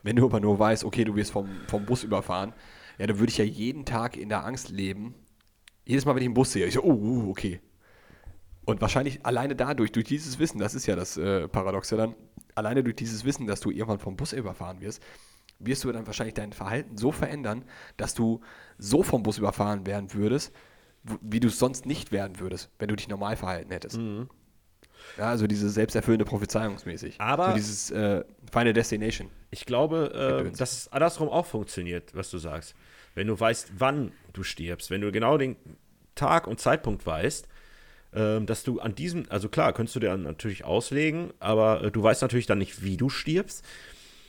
Wenn 0.03 0.15
du 0.15 0.25
aber 0.25 0.39
nur 0.39 0.59
weißt, 0.59 0.83
okay, 0.83 1.03
du 1.03 1.15
wirst 1.15 1.31
vom, 1.31 1.49
vom 1.67 1.85
Bus 1.85 2.03
überfahren, 2.03 2.53
ja, 2.97 3.07
dann 3.07 3.19
würde 3.19 3.31
ich 3.31 3.37
ja 3.37 3.45
jeden 3.45 3.85
Tag 3.85 4.17
in 4.17 4.29
der 4.29 4.45
Angst 4.45 4.69
leben. 4.69 5.15
Jedes 5.85 6.05
Mal, 6.05 6.15
wenn 6.15 6.21
ich 6.21 6.27
einen 6.27 6.35
Bus 6.35 6.51
sehe, 6.51 6.65
ich 6.65 6.75
so, 6.75 6.83
oh, 6.83 6.93
uh, 6.93 7.29
okay. 7.29 7.59
Und 8.65 8.81
wahrscheinlich 8.81 9.25
alleine 9.25 9.55
dadurch, 9.55 9.91
durch 9.91 10.05
dieses 10.05 10.39
Wissen, 10.39 10.57
das 10.59 10.73
ist 10.73 10.85
ja 10.85 10.95
das 10.95 11.17
äh, 11.17 11.47
Paradoxe 11.47 11.97
dann, 11.97 12.15
alleine 12.55 12.83
durch 12.83 12.95
dieses 12.95 13.25
Wissen, 13.25 13.47
dass 13.47 13.59
du 13.59 13.71
irgendwann 13.71 13.99
vom 13.99 14.15
Bus 14.15 14.31
überfahren 14.31 14.79
wirst, 14.79 15.01
wirst 15.59 15.83
du 15.83 15.91
dann 15.91 16.07
wahrscheinlich 16.07 16.33
dein 16.33 16.53
Verhalten 16.53 16.97
so 16.97 17.11
verändern, 17.11 17.65
dass 17.97 18.13
du 18.13 18.41
so 18.77 19.03
vom 19.03 19.23
Bus 19.23 19.37
überfahren 19.37 19.85
werden 19.85 20.13
würdest, 20.13 20.53
wie 21.21 21.39
du 21.39 21.47
es 21.47 21.59
sonst 21.59 21.85
nicht 21.85 22.11
werden 22.11 22.39
würdest, 22.39 22.69
wenn 22.79 22.87
du 22.87 22.95
dich 22.95 23.09
normal 23.09 23.35
verhalten 23.35 23.71
hättest. 23.71 23.97
Mhm. 23.97 24.29
Ja, 25.17 25.29
also 25.29 25.47
diese 25.47 25.69
selbsterfüllende 25.69 26.25
Prophezeiungsmäßig. 26.25 27.19
Aber 27.19 27.49
so 27.49 27.55
dieses 27.55 27.91
äh, 27.91 28.23
Final 28.51 28.73
Destination. 28.73 29.29
Ich 29.51 29.65
glaube, 29.65 30.45
äh, 30.51 30.57
dass 30.57 30.73
es 30.73 30.91
andersrum 30.91 31.29
auch 31.29 31.45
funktioniert, 31.45 32.15
was 32.15 32.29
du 32.29 32.37
sagst. 32.37 32.75
Wenn 33.15 33.27
du 33.27 33.39
weißt, 33.39 33.73
wann 33.77 34.11
du 34.33 34.43
stirbst, 34.43 34.89
wenn 34.89 35.01
du 35.01 35.11
genau 35.11 35.37
den 35.37 35.55
Tag 36.15 36.47
und 36.47 36.59
Zeitpunkt 36.59 37.05
weißt, 37.05 37.47
äh, 38.13 38.41
dass 38.41 38.63
du 38.63 38.79
an 38.79 38.95
diesem, 38.95 39.25
also 39.29 39.49
klar, 39.49 39.73
könntest 39.73 39.95
du 39.95 39.99
dir 39.99 40.15
natürlich 40.17 40.65
auslegen, 40.65 41.31
aber 41.39 41.83
äh, 41.83 41.91
du 41.91 42.01
weißt 42.01 42.21
natürlich 42.21 42.47
dann 42.47 42.57
nicht, 42.57 42.83
wie 42.83 42.97
du 42.97 43.09
stirbst. 43.09 43.63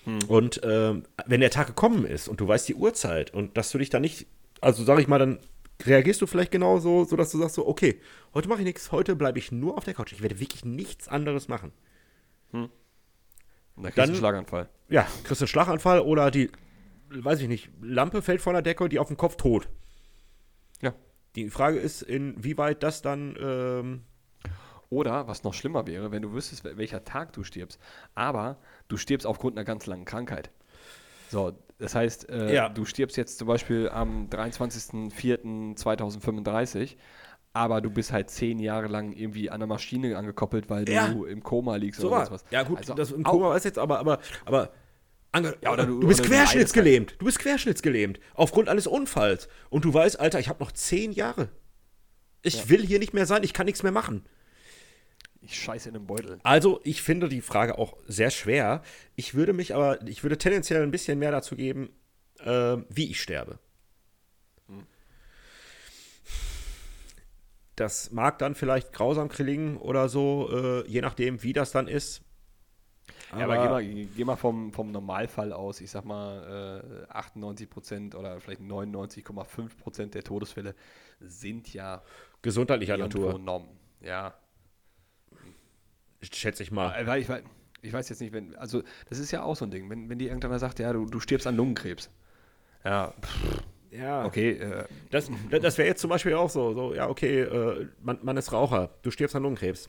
Hm. 0.04 0.18
Und 0.28 0.60
ähm, 0.64 1.04
wenn 1.26 1.40
der 1.40 1.50
Tag 1.50 1.66
gekommen 1.66 2.04
ist 2.04 2.28
und 2.28 2.40
du 2.40 2.48
weißt 2.48 2.68
die 2.68 2.74
Uhrzeit 2.74 3.32
und 3.32 3.56
dass 3.56 3.70
du 3.70 3.78
dich 3.78 3.90
dann 3.90 4.02
nicht, 4.02 4.26
also 4.60 4.84
sag 4.84 4.98
ich 4.98 5.08
mal, 5.08 5.18
dann 5.18 5.38
reagierst 5.84 6.22
du 6.22 6.26
vielleicht 6.26 6.52
genauso, 6.52 7.04
so 7.04 7.16
dass 7.16 7.30
du 7.30 7.38
sagst 7.38 7.56
so, 7.56 7.66
okay, 7.66 8.00
heute 8.32 8.48
mache 8.48 8.60
ich 8.60 8.64
nichts, 8.64 8.92
heute 8.92 9.16
bleibe 9.16 9.38
ich 9.38 9.52
nur 9.52 9.76
auf 9.76 9.84
der 9.84 9.94
Couch. 9.94 10.12
Ich 10.12 10.22
werde 10.22 10.40
wirklich 10.40 10.64
nichts 10.64 11.08
anderes 11.08 11.48
machen. 11.48 11.72
Hm. 12.52 12.70
Und 13.76 13.82
dann 13.82 13.92
kriegst 13.92 13.98
du 13.98 14.02
einen 14.02 14.14
Schlaganfall. 14.16 14.68
Ja, 14.88 15.06
kriegst 15.24 15.42
einen 15.42 15.48
Schlaganfall 15.48 16.00
oder 16.00 16.30
die, 16.30 16.50
weiß 17.10 17.40
ich 17.40 17.48
nicht, 17.48 17.70
Lampe 17.82 18.22
fällt 18.22 18.40
von 18.40 18.52
der 18.52 18.62
Decke, 18.62 18.88
die 18.88 18.98
auf 18.98 19.08
den 19.08 19.16
Kopf 19.16 19.36
tot. 19.36 19.68
Ja. 20.80 20.94
Die 21.34 21.50
Frage 21.50 21.78
ist, 21.78 22.02
inwieweit 22.02 22.82
das 22.82 23.02
dann. 23.02 23.36
Ähm 23.40 24.04
oder, 24.90 25.26
was 25.26 25.42
noch 25.42 25.54
schlimmer 25.54 25.88
wäre, 25.88 26.12
wenn 26.12 26.22
du 26.22 26.32
wüsstest, 26.32 26.62
welcher 26.62 27.04
Tag 27.04 27.32
du 27.32 27.42
stirbst, 27.42 27.80
aber 28.14 28.58
du 28.86 28.96
stirbst 28.96 29.26
aufgrund 29.26 29.56
einer 29.56 29.64
ganz 29.64 29.86
langen 29.86 30.04
Krankheit. 30.04 30.50
So, 31.30 31.58
das 31.78 31.94
heißt, 31.94 32.28
äh, 32.30 32.52
ja. 32.54 32.68
du 32.68 32.84
stirbst 32.84 33.16
jetzt 33.16 33.38
zum 33.38 33.48
Beispiel 33.48 33.88
am 33.88 34.28
23.04.2035, 34.28 36.96
aber 37.52 37.80
du 37.80 37.90
bist 37.90 38.12
halt 38.12 38.30
zehn 38.30 38.58
Jahre 38.58 38.88
lang 38.88 39.12
irgendwie 39.12 39.50
an 39.50 39.60
der 39.60 39.66
Maschine 39.66 40.16
angekoppelt, 40.16 40.70
weil 40.70 40.88
ja. 40.88 41.08
du 41.08 41.24
im 41.24 41.42
Koma 41.42 41.76
liegst 41.76 42.00
so 42.00 42.08
oder 42.08 42.30
was. 42.30 42.44
Ja, 42.50 42.62
gut, 42.62 42.78
also, 42.78 42.94
das 42.94 43.12
im 43.12 43.24
Koma 43.24 43.54
ist 43.56 43.64
jetzt 43.64 43.78
aber, 43.78 43.98
aber, 43.98 44.18
aber 44.44 44.70
ja, 45.62 45.72
oder 45.72 45.86
du, 45.86 46.00
du 46.00 46.06
bist 46.06 46.22
querschnittsgelähmt. 46.22 47.16
Du 47.18 47.24
bist 47.24 47.40
querschnittsgelähmt. 47.40 48.20
Aufgrund 48.34 48.68
eines 48.68 48.86
Unfalls. 48.86 49.48
Und 49.68 49.84
du 49.84 49.92
weißt, 49.92 50.20
Alter, 50.20 50.38
ich 50.38 50.48
habe 50.48 50.62
noch 50.62 50.70
zehn 50.70 51.10
Jahre. 51.12 51.48
Ich 52.42 52.54
Ja. 52.54 52.68
will 52.68 52.86
hier 52.86 53.00
nicht 53.00 53.14
mehr 53.14 53.26
sein, 53.26 53.42
ich 53.42 53.52
kann 53.52 53.66
nichts 53.66 53.82
mehr 53.82 53.90
machen. 53.90 54.24
Ich 55.44 55.58
scheiße 55.60 55.90
in 55.90 55.96
einem 55.96 56.06
Beutel. 56.06 56.38
Also, 56.42 56.80
ich 56.84 57.02
finde 57.02 57.28
die 57.28 57.40
Frage 57.40 57.78
auch 57.78 57.96
sehr 58.06 58.30
schwer. 58.30 58.82
Ich 59.14 59.34
würde 59.34 59.52
mich 59.52 59.74
aber, 59.74 60.00
ich 60.06 60.22
würde 60.22 60.38
tendenziell 60.38 60.82
ein 60.82 60.90
bisschen 60.90 61.18
mehr 61.18 61.30
dazu 61.30 61.54
geben, 61.54 61.90
äh, 62.40 62.76
wie 62.88 63.10
ich 63.10 63.20
sterbe. 63.20 63.58
Das 67.76 68.12
mag 68.12 68.38
dann 68.38 68.54
vielleicht 68.54 68.92
grausam 68.92 69.28
klingen 69.28 69.76
oder 69.76 70.08
so, 70.08 70.48
äh, 70.52 70.88
je 70.88 71.00
nachdem, 71.00 71.42
wie 71.42 71.52
das 71.52 71.72
dann 71.72 71.88
ist. 71.88 72.22
Ja, 73.36 73.44
aber 73.44 73.56
geh 73.56 73.68
mal, 73.68 74.06
geh 74.16 74.24
mal 74.24 74.36
vom, 74.36 74.72
vom 74.72 74.92
Normalfall 74.92 75.52
aus. 75.52 75.80
Ich 75.80 75.90
sag 75.90 76.04
mal, 76.04 77.06
äh, 77.08 77.12
98 77.12 77.68
Prozent 77.68 78.14
oder 78.14 78.40
vielleicht 78.40 78.60
99,5 78.60 79.76
Prozent 79.76 80.14
der 80.14 80.22
Todesfälle 80.22 80.74
sind 81.20 81.72
ja 81.74 82.02
gesundheitlicher 82.42 82.96
Natur, 82.96 83.38
Norm. 83.38 83.68
Ja, 84.00 84.34
schätze 86.32 86.62
ich 86.62 86.70
mal. 86.70 87.06
Weil 87.06 87.20
ich, 87.22 87.28
weiß- 87.28 87.42
ich 87.82 87.92
weiß 87.92 88.08
jetzt 88.08 88.20
nicht, 88.20 88.32
wenn, 88.32 88.54
also 88.56 88.82
das 89.08 89.18
ist 89.18 89.30
ja 89.30 89.42
auch 89.42 89.56
so 89.56 89.64
ein 89.64 89.70
Ding, 89.70 89.88
wenn, 89.90 90.08
wenn 90.08 90.18
dir 90.18 90.28
irgendeiner 90.28 90.58
sagt, 90.58 90.78
ja, 90.78 90.92
du, 90.92 91.06
du 91.06 91.20
stirbst 91.20 91.46
an 91.46 91.56
Lungenkrebs. 91.56 92.08
Ja, 92.84 93.14
pff, 93.20 93.62
Ja, 93.90 94.24
okay, 94.24 94.50
äh, 94.52 94.84
Das, 95.10 95.30
das 95.50 95.78
wäre 95.78 95.88
jetzt 95.88 96.00
zum 96.00 96.10
Beispiel 96.10 96.34
auch 96.34 96.50
so, 96.50 96.74
so 96.74 96.94
ja, 96.94 97.08
okay, 97.08 97.40
äh, 97.42 97.86
man, 98.02 98.18
man 98.22 98.36
ist 98.36 98.52
Raucher, 98.52 98.90
du 99.02 99.10
stirbst 99.10 99.36
an 99.36 99.42
Lungenkrebs. 99.42 99.88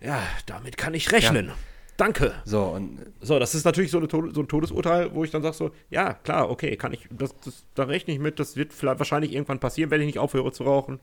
Ja, 0.00 0.22
damit 0.46 0.76
kann 0.76 0.94
ich 0.94 1.10
rechnen. 1.12 1.52
Danke. 1.96 2.32
so, 2.44 2.62
und 2.62 3.00
So, 3.20 3.40
das 3.40 3.56
ist 3.56 3.64
natürlich 3.64 3.90
so, 3.90 3.98
eine 3.98 4.06
Tod 4.06 4.32
so 4.32 4.40
ein 4.42 4.46
Todesurteil, 4.46 5.12
wo 5.14 5.24
ich 5.24 5.32
dann 5.32 5.42
sage 5.42 5.56
so, 5.56 5.72
ja, 5.90 6.14
klar, 6.14 6.48
okay, 6.48 6.76
kann 6.76 6.92
ich, 6.92 7.08
das, 7.10 7.34
das, 7.44 7.64
da 7.74 7.82
rechne 7.84 8.14
ich 8.14 8.20
mit, 8.20 8.38
das 8.38 8.54
wird 8.56 8.72
vielleicht 8.72 9.00
wahrscheinlich 9.00 9.32
irgendwann 9.32 9.58
passieren, 9.58 9.90
wenn 9.90 10.00
ich 10.00 10.06
nicht 10.06 10.20
aufhöre 10.20 10.52
zu 10.52 10.62
rauchen. 10.62 11.00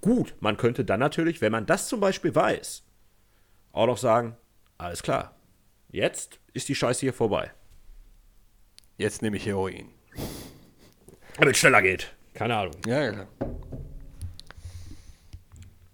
Gut, 0.00 0.34
man 0.40 0.56
könnte 0.56 0.84
dann 0.84 0.98
natürlich, 0.98 1.40
wenn 1.40 1.52
man 1.52 1.66
das 1.66 1.86
zum 1.86 2.00
Beispiel 2.00 2.34
weiß, 2.34 2.82
auch 3.74 3.86
noch 3.86 3.98
sagen, 3.98 4.36
alles 4.78 5.02
klar, 5.02 5.34
jetzt 5.88 6.38
ist 6.52 6.68
die 6.68 6.74
Scheiße 6.74 7.00
hier 7.00 7.12
vorbei. 7.12 7.50
jetzt 8.96 9.20
nehme 9.20 9.36
ich 9.36 9.46
Heroin. 9.46 9.90
Damit 11.36 11.54
es 11.54 11.60
schneller 11.60 11.82
geht. 11.82 12.14
Keine 12.32 12.56
Ahnung. 12.56 12.74
Ja, 12.86 13.02
ja, 13.02 13.12
klar. 13.12 13.26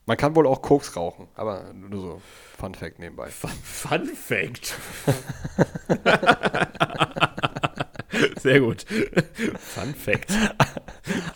Man 0.04 0.16
kann 0.16 0.34
wohl 0.34 0.46
auch 0.46 0.60
Koks 0.60 0.96
rauchen, 0.96 1.28
aber 1.34 1.72
nur 1.72 2.00
so 2.00 2.22
Fun 2.58 2.74
Fact 2.74 2.98
nebenbei. 2.98 3.30
Fun 3.30 4.06
Fact. 4.06 4.74
Sehr 8.40 8.60
gut. 8.60 8.84
Fun 9.58 9.94
Fact. 9.94 10.32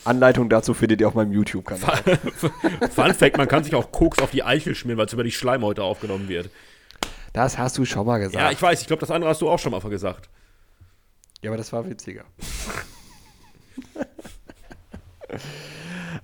Anleitung 0.05 0.49
dazu 0.49 0.75
findet 0.75 1.01
ihr 1.01 1.09
auf 1.09 1.15
meinem 1.15 1.33
YouTube-Kanal. 1.33 2.03
Fun 2.91 3.15
Fact, 3.15 3.37
man 3.37 3.49
kann 3.49 3.65
sich 3.65 3.75
auch 3.75 3.91
Koks 3.93 4.19
auf 4.21 4.31
die 4.31 4.43
Eichel 4.43 4.75
schmieren, 4.75 4.99
weil 4.99 5.07
es 5.07 5.13
über 5.13 5.25
die 5.25 5.33
Schleimhäute 5.33 5.83
aufgenommen 5.83 6.29
wird. 6.29 6.51
Das 7.33 7.59
hast 7.59 7.77
du 7.79 7.85
schon 7.85 8.07
mal 8.07 8.19
gesagt. 8.19 8.37
Ja, 8.37 8.51
ich 8.51 8.61
weiß, 8.63 8.81
ich 8.81 8.87
glaube, 8.87 9.01
das 9.01 9.11
andere 9.11 9.31
hast 9.31 9.41
du 9.43 9.49
auch 9.49 9.59
schon 9.59 9.73
mal 9.73 9.81
gesagt. 9.89 10.29
Ja, 11.43 11.51
aber 11.51 11.57
das 11.57 11.73
war 11.73 11.89
witziger. 11.89 12.25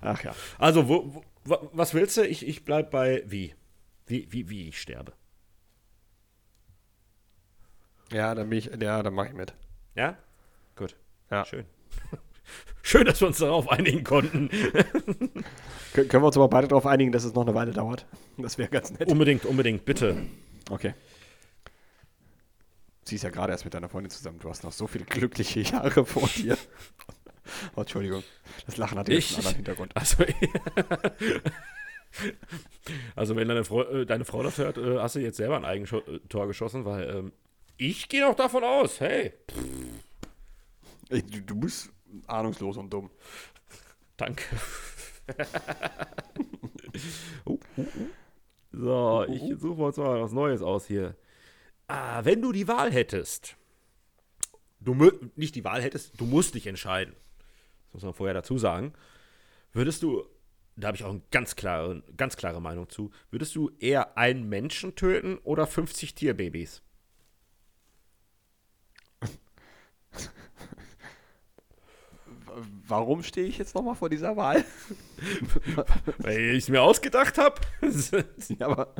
Ach 0.01 0.23
ja. 0.23 0.33
Also, 0.59 0.89
wo, 0.89 1.15
wo, 1.15 1.25
wa- 1.45 1.69
was 1.73 1.95
willst 1.95 2.17
du? 2.17 2.27
Ich, 2.27 2.47
ich 2.47 2.65
bleib 2.65 2.91
bei 2.91 3.23
wie. 3.27 3.55
Wie, 4.07 4.27
wie, 4.31 4.49
wie 4.49 4.69
ich 4.69 4.81
sterbe. 4.81 5.13
Ja, 8.13 8.35
dann 8.35 8.49
bin 8.51 8.59
ich, 8.59 8.71
ja, 8.81 9.03
dann 9.03 9.15
mache 9.15 9.29
ich 9.29 9.35
mit. 9.35 9.55
Ja? 9.95 10.17
Ja. 11.31 11.45
Schön. 11.45 11.65
Schön, 12.83 13.05
dass 13.05 13.21
wir 13.21 13.29
uns 13.29 13.39
darauf 13.39 13.71
einigen 13.71 14.03
konnten. 14.05 14.49
Kön 15.93 16.09
können 16.09 16.23
wir 16.23 16.27
uns 16.27 16.37
aber 16.37 16.49
beide 16.49 16.69
darauf 16.69 16.87
einigen, 16.87 17.13
dass 17.13 17.25
es 17.25 17.35
noch 17.35 17.43
eine 17.43 17.55
Weile 17.55 17.73
dauert? 17.73 18.07
Das 18.37 18.59
wäre 18.59 18.69
ganz 18.69 18.91
nett. 18.93 19.09
Unbedingt, 19.09 19.45
unbedingt, 19.45 19.85
bitte. 19.85 20.17
Okay. 20.71 20.95
Sie 23.05 23.17
ist 23.17 23.23
ja 23.23 23.31
gerade 23.31 23.53
erst 23.53 23.65
mit 23.65 23.75
deiner 23.75 23.89
Freundin 23.89 24.11
zusammen. 24.11 24.39
Du 24.41 24.49
hast 24.49 24.63
noch 24.65 24.73
so 24.73 24.87
viele 24.87 25.05
glückliche 25.05 25.61
Jahre 25.61 26.05
vor 26.05 26.29
dir. 26.29 26.57
Oh, 27.75 27.81
Entschuldigung. 27.81 28.23
Das 28.67 28.77
Lachen 28.77 28.97
hat 28.97 29.09
jetzt 29.09 29.31
einen 29.31 29.39
anderen 29.39 29.57
Hintergrund. 29.57 29.97
Also, 29.97 30.25
also 33.17 33.35
wenn 33.35 33.49
deine, 33.49 33.65
Frau, 33.65 33.83
äh, 33.83 34.07
deine 34.07 34.25
Frau 34.25 34.45
das 34.45 34.59
hört, 34.59 34.79
äh, 34.79 34.99
hast 34.99 35.17
du 35.17 35.21
jetzt 35.21 35.39
selber 35.39 35.57
ein 35.57 35.65
Eigentor 35.65 36.47
geschossen, 36.47 36.85
weil 36.85 37.11
ähm, 37.11 37.33
ich 37.77 38.09
gehe 38.09 38.21
noch 38.21 38.37
davon 38.37 38.63
aus, 38.63 39.01
hey, 39.01 39.33
Ey, 41.11 41.23
du, 41.23 41.43
du 41.43 41.57
bist 41.57 41.93
ahnungslos 42.27 42.77
und 42.77 42.93
dumm. 42.93 43.11
danke. 44.17 44.45
uh, 47.47 47.59
uh, 47.77 47.81
uh. 47.81 48.09
So, 48.73 49.27
ich 49.29 49.43
suche 49.59 49.83
uns 49.83 49.97
mal 49.97 50.23
was 50.23 50.33
Neues 50.33 50.63
aus 50.63 50.87
hier. 50.87 51.17
Ah, 51.89 52.25
wenn 52.25 52.41
du 52.41 52.53
die 52.53 52.69
Wahl 52.69 52.93
hättest, 52.93 53.57
du 54.79 54.95
nicht 55.35 55.57
die 55.57 55.65
Wahl 55.65 55.83
hättest, 55.83 56.21
du 56.21 56.25
musst 56.25 56.55
dich 56.55 56.69
entscheiden. 56.69 57.17
Das 57.87 57.95
muss 57.95 58.03
man 58.05 58.15
vorher 58.15 58.35
dazu 58.35 58.59
sagen. 58.59 58.93
Würdest 59.73 60.05
du, 60.05 60.25
da 60.77 60.89
habe 60.89 60.97
ich 60.97 61.03
auch 61.03 61.11
eine 61.11 61.23
ganz 61.33 61.57
klare, 61.57 62.05
ganz 62.17 62.37
klare 62.37 62.63
Meinung 62.63 62.89
zu, 62.89 63.11
würdest 63.31 63.57
du 63.57 63.73
eher 63.81 64.17
einen 64.17 64.49
Menschen 64.49 64.95
töten 64.95 65.39
oder 65.39 65.67
50 65.67 66.15
Tierbabys? 66.15 66.83
Warum 72.87 73.23
stehe 73.23 73.47
ich 73.47 73.59
jetzt 73.59 73.75
nochmal 73.75 73.95
vor 73.95 74.09
dieser 74.11 74.37
Wahl? 74.37 74.65
Weil 76.19 76.55
ich 76.55 76.65
es 76.65 76.69
mir 76.69 76.83
ausgedacht 76.83 77.39
habe. 77.39 77.61
ja, 78.59 78.67
aber 78.67 78.95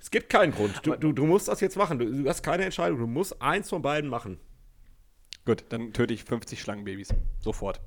es 0.00 0.10
gibt 0.10 0.28
keinen 0.28 0.52
Grund. 0.52 0.80
Du, 0.84 0.94
du, 0.96 1.12
du 1.12 1.26
musst 1.26 1.48
das 1.48 1.60
jetzt 1.60 1.76
machen. 1.76 1.98
Du, 1.98 2.22
du 2.22 2.28
hast 2.28 2.42
keine 2.42 2.64
Entscheidung. 2.64 2.98
Du 2.98 3.06
musst 3.06 3.40
eins 3.42 3.68
von 3.68 3.82
beiden 3.82 4.08
machen. 4.08 4.38
gut, 5.44 5.64
dann 5.70 5.92
töte 5.92 6.14
ich 6.14 6.24
50 6.24 6.60
Schlangenbabys. 6.60 7.08
Sofort. 7.40 7.80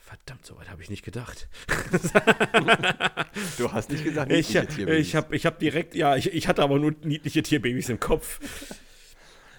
Verdammt, 0.00 0.46
so 0.46 0.56
weit 0.56 0.70
habe 0.70 0.82
ich 0.82 0.90
nicht 0.90 1.04
gedacht. 1.04 1.48
Du 3.58 3.70
hast 3.72 3.90
nicht 3.90 4.02
gesagt, 4.04 4.32
Ich, 4.32 4.54
ich 4.54 5.14
habe 5.14 5.36
ich 5.36 5.44
hab 5.46 5.58
direkt, 5.58 5.94
ja, 5.94 6.16
ich, 6.16 6.32
ich 6.32 6.48
hatte 6.48 6.62
aber 6.62 6.78
nur 6.78 6.94
niedliche 7.02 7.42
Tierbabys 7.42 7.88
im 7.90 8.00
Kopf. 8.00 8.40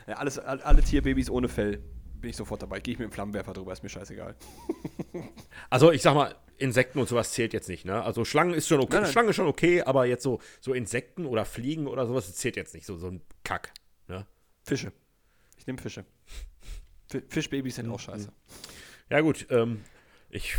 Ja, 0.07 0.15
alles, 0.15 0.39
all- 0.39 0.61
alle 0.61 0.81
Tierbabys 0.83 1.29
ohne 1.29 1.49
Fell. 1.49 1.81
Bin 2.19 2.31
ich 2.31 2.35
sofort 2.37 2.61
dabei. 2.63 2.79
Gehe 2.79 2.93
ich 2.93 2.99
mit 2.99 3.07
dem 3.09 3.11
Flammenwerfer 3.11 3.53
drüber, 3.53 3.71
ist 3.73 3.83
mir 3.83 3.89
scheißegal. 3.89 4.35
Also 5.69 5.91
ich 5.91 6.01
sag 6.01 6.13
mal, 6.15 6.35
Insekten 6.57 6.99
und 6.99 7.09
sowas 7.09 7.31
zählt 7.33 7.51
jetzt 7.53 7.67
nicht, 7.67 7.83
ne? 7.85 8.01
Also 8.03 8.23
Schlangen 8.25 8.53
ist 8.53 8.67
schon 8.67 8.79
okay, 8.79 8.93
Nein, 8.93 9.03
nein. 9.03 9.11
Schlangen 9.11 9.29
ist 9.29 9.35
schon 9.35 9.47
okay, 9.47 9.81
aber 9.81 10.05
jetzt 10.05 10.23
so, 10.23 10.39
so 10.61 10.73
Insekten 10.73 11.25
oder 11.25 11.45
Fliegen 11.45 11.87
oder 11.87 12.05
sowas, 12.07 12.33
zählt 12.35 12.55
jetzt 12.55 12.73
nicht, 12.73 12.85
so, 12.85 12.97
so 12.97 13.07
ein 13.07 13.21
Kack. 13.43 13.71
Ne? 14.07 14.25
Fische. 14.63 14.91
Ich 15.57 15.67
nehme 15.67 15.79
Fische. 15.79 16.05
Fi- 17.09 17.23
Fischbabys 17.27 17.75
sind 17.75 17.89
auch 17.91 17.99
scheiße. 17.99 18.31
Ja 19.09 19.21
gut, 19.21 19.47
ähm, 19.49 19.81
ich 20.29 20.55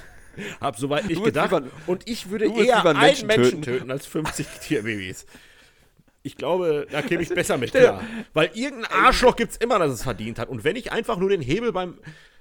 habe 0.60 0.78
soweit 0.78 1.06
nicht 1.06 1.22
gedacht 1.22 1.52
lieber- 1.52 1.70
und 1.86 2.08
ich 2.08 2.30
würde 2.30 2.46
eher 2.46 2.76
lieber 2.78 2.90
einen 2.90 3.00
Menschen, 3.00 3.26
Menschen 3.26 3.62
töten. 3.62 3.78
töten. 3.78 3.90
als 3.90 4.06
50 4.06 4.46
Tierbabys. 4.62 5.26
Ich 6.26 6.36
glaube, 6.36 6.86
da 6.90 7.02
käme 7.02 7.22
ich 7.22 7.28
besser 7.28 7.56
mit 7.56 7.70
klar. 7.70 8.02
Weil 8.34 8.50
irgendein 8.54 8.90
Arschloch 8.90 9.36
gibt 9.36 9.52
es 9.52 9.56
immer, 9.58 9.78
das 9.78 9.92
es 9.92 10.02
verdient 10.02 10.38
hat. 10.40 10.48
Und 10.48 10.64
wenn 10.64 10.74
ich 10.74 10.90
einfach 10.90 11.18
nur 11.18 11.28
den 11.30 11.40
Hebel 11.40 11.72
beim, 11.72 11.98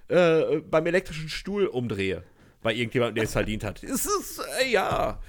äh, 0.07 0.57
beim 0.61 0.85
elektrischen 0.87 1.29
Stuhl 1.29 1.67
umdrehe, 1.67 2.23
bei 2.63 2.73
irgendjemandem, 2.73 3.15
der 3.15 3.23
es 3.25 3.33
verdient 3.33 3.63
hat, 3.63 3.83
ist 3.83 4.07
es, 4.07 4.41
äh, 4.61 4.71
ja. 4.71 5.19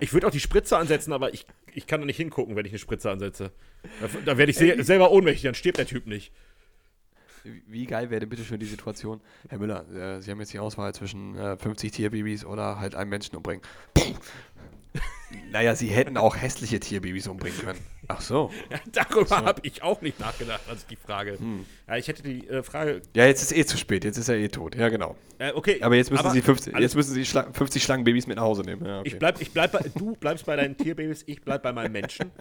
Ich 0.00 0.12
würde 0.12 0.26
auch 0.26 0.32
die 0.32 0.40
Spritze 0.40 0.76
ansetzen, 0.76 1.12
aber 1.12 1.32
ich, 1.32 1.46
ich 1.72 1.86
kann 1.86 2.00
da 2.00 2.06
nicht 2.06 2.16
hingucken, 2.16 2.56
wenn 2.56 2.66
ich 2.66 2.72
eine 2.72 2.80
Spritze 2.80 3.08
ansetze. 3.10 3.52
Da, 4.00 4.08
da 4.24 4.36
werde 4.36 4.50
ich 4.50 4.58
se 4.58 4.82
selber 4.82 5.12
ohnmächtig, 5.12 5.44
dann 5.44 5.54
stirbt 5.54 5.78
der 5.78 5.86
Typ 5.86 6.08
nicht. 6.08 6.32
Wie- 7.68 7.86
geil 7.86 8.10
wäre 8.10 8.18
denn 8.20 8.30
bitte 8.30 8.42
schön 8.42 8.58
die 8.58 8.66
Situation? 8.66 9.20
Herr 9.48 9.58
Müller, 9.58 9.84
äh, 9.94 10.20
Sie 10.20 10.30
haben 10.32 10.40
jetzt 10.40 10.52
die 10.52 10.58
Auswahl 10.58 10.92
zwischen 10.94 11.38
äh, 11.38 11.56
50 11.56 11.92
Tierbabys 11.92 12.44
oder 12.44 12.80
halt 12.80 12.96
einen 12.96 13.10
Menschen 13.10 13.36
umbringen. 13.36 13.62
Naja, 15.50 15.74
Sie 15.74 15.88
hätten 15.88 16.16
auch 16.16 16.36
hässliche 16.36 16.78
Tierbabys 16.80 17.26
umbringen 17.28 17.58
können. 17.58 17.78
Ach 18.08 18.20
so. 18.20 18.50
Darüber 18.92 19.36
habe 19.44 19.60
ich 19.64 19.82
auch 19.82 20.00
nicht 20.02 20.20
nachgedacht, 20.20 20.60
als 20.68 20.86
die 20.86 20.96
Frage. 20.96 21.38
Ja, 21.88 21.96
ich 21.96 22.06
hätte 22.08 22.22
die 22.22 22.46
äh, 22.48 22.62
Frage. 22.62 23.00
Ja, 23.16 23.26
jetzt 23.26 23.42
ist 23.42 23.52
eh 23.56 23.64
zu 23.64 23.76
spät. 23.78 24.04
Jetzt 24.04 24.18
ist 24.18 24.28
er 24.28 24.36
eh 24.36 24.48
tot. 24.48 24.74
Ja, 24.74 24.88
genau. 24.90 25.16
Äh, 25.38 25.52
okay. 25.52 25.82
Aber 25.82 25.94
jetzt 25.96 26.10
müssen 26.10 26.30
Sie 26.30 26.42
50, 26.42 26.74
alles- 26.74 26.82
jetzt 26.84 26.94
müssen 26.96 27.14
Sie 27.14 27.24
Schla 27.24 27.50
50 27.52 27.82
Schlangenbabys 27.82 28.26
mit 28.26 28.36
nach 28.36 28.44
Hause 28.44 28.62
nehmen. 28.62 28.84
Ja, 28.84 29.00
okay. 29.00 29.08
Ich 29.08 29.18
bleib, 29.18 29.40
ich 29.40 29.50
bleib 29.52 29.72
bei, 29.72 29.80
du 29.94 30.14
bleibst 30.16 30.44
bei 30.46 30.56
deinen 30.56 30.76
Tierbabys, 30.76 31.22
ich 31.26 31.40
bleib 31.42 31.62
bei 31.62 31.72
meinem 31.72 31.92
Menschen. 31.92 32.30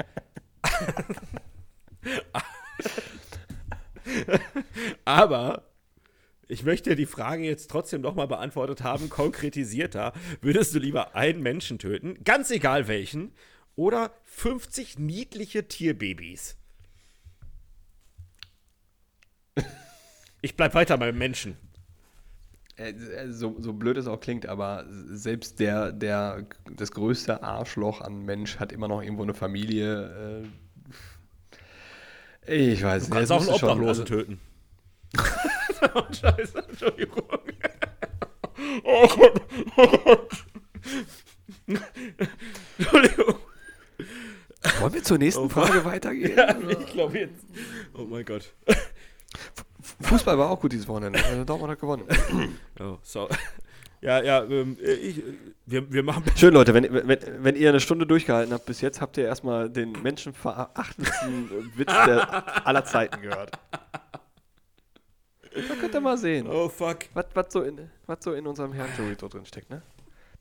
Aber 5.06 5.64
ich 6.48 6.64
möchte 6.64 6.96
die 6.96 7.06
Frage 7.06 7.44
jetzt 7.44 7.70
trotzdem 7.72 8.02
nochmal 8.02 8.28
beantwortet 8.28 8.84
haben, 8.84 9.10
konkretisierter. 9.10 10.14
Würdest 10.42 10.76
du 10.76 10.80
lieber 10.80 11.16
einen 11.16 11.42
Menschen 11.42 11.80
töten, 11.80 12.24
ganz 12.24 12.52
egal 12.52 12.88
welchen, 12.88 13.32
oder 13.76 14.12
50 14.26 15.00
niedliche 15.00 15.68
Tierbabys? 15.68 16.58
Ich 20.42 20.56
bleib 20.58 20.74
weiter 20.76 20.98
beim 20.98 21.18
Menschen. 21.18 21.56
Äh, 22.76 22.90
äh, 22.90 23.32
So, 23.32 23.56
so 23.60 23.74
blöd 23.74 23.98
es 23.98 24.08
auch 24.08 24.20
klingt, 24.20 24.46
aber 24.46 24.86
selbst 24.90 25.60
der, 25.60 25.92
der, 25.92 26.46
das 26.76 26.92
größte 26.92 27.42
Arschloch 27.44 28.02
an 28.02 28.26
Mensch 28.26 28.58
hat 28.60 28.72
immer 28.72 28.88
noch 28.88 29.02
irgendwo 29.02 29.24
eine 29.24 29.34
Familie. 29.34 30.44
Äh, 32.46 32.72
ich 32.72 32.84
weiß 32.84 33.08
Du 33.08 33.16
kannst 33.16 33.32
auch 33.32 33.40
einen 33.42 33.50
Obdachlosen 33.50 33.88
also- 33.88 34.04
töten. 34.04 34.40
oh, 35.96 36.04
Scheiße, 36.14 36.64
Entschuldigung. 36.70 37.24
Oh 38.84 39.08
Gott, 39.08 39.42
oh 39.78 39.88
Gott. 40.06 40.46
Entschuldigung. 42.78 43.36
Wollen 44.80 44.94
wir 44.94 45.04
zur 45.04 45.18
nächsten 45.18 45.44
Oh, 45.44 45.50
Frage 45.50 45.84
weitergehen? 45.86 46.34
Ja, 46.38 46.56
ich 46.70 46.86
glaube 46.88 47.20
jetzt. 47.20 47.46
Oh 47.94 48.06
mein 48.06 48.24
Gott. 48.26 48.54
Fußball 50.02 50.38
war 50.38 50.50
auch 50.50 50.60
gut 50.60 50.72
dieses 50.72 50.88
Wochenende. 50.88 51.24
Also 51.24 51.44
Dortmund 51.44 51.72
hat 51.72 51.80
gewonnen. 51.80 52.06
Oh, 52.80 52.98
so. 53.04 53.28
Ja, 54.02 54.22
ja, 54.22 54.44
ähm, 54.44 54.78
ich, 54.82 55.22
wir, 55.66 55.90
wir 55.92 56.04
machen. 56.04 56.24
Schön, 56.36 56.54
Leute, 56.54 56.74
wenn, 56.74 56.92
wenn, 57.08 57.20
wenn 57.40 57.56
ihr 57.56 57.70
eine 57.70 57.80
Stunde 57.80 58.06
durchgehalten 58.06 58.54
habt 58.54 58.66
bis 58.66 58.82
jetzt, 58.82 59.00
habt 59.00 59.16
ihr 59.18 59.26
erstmal 59.26 59.70
den 59.70 59.94
menschenverachtendsten 60.02 61.50
Witz 61.78 61.94
der 62.06 62.68
aller 62.68 62.84
Zeiten 62.84 63.22
gehört. 63.22 63.52
Da 65.56 65.76
könnt 65.76 65.94
ihr 65.94 66.02
mal 66.02 66.18
sehen, 66.18 66.48
Oh 66.48 66.68
fuck. 66.70 67.00
was, 67.14 67.26
was, 67.34 67.54
so 67.54 67.62
in, 67.62 67.90
was 68.08 68.24
so 68.24 68.34
in 68.34 68.48
unserem 68.48 68.74
Herrn 68.74 68.90
Chorito 68.98 69.28
drin 69.28 69.46
steckt, 69.46 69.70
ne? 69.70 69.82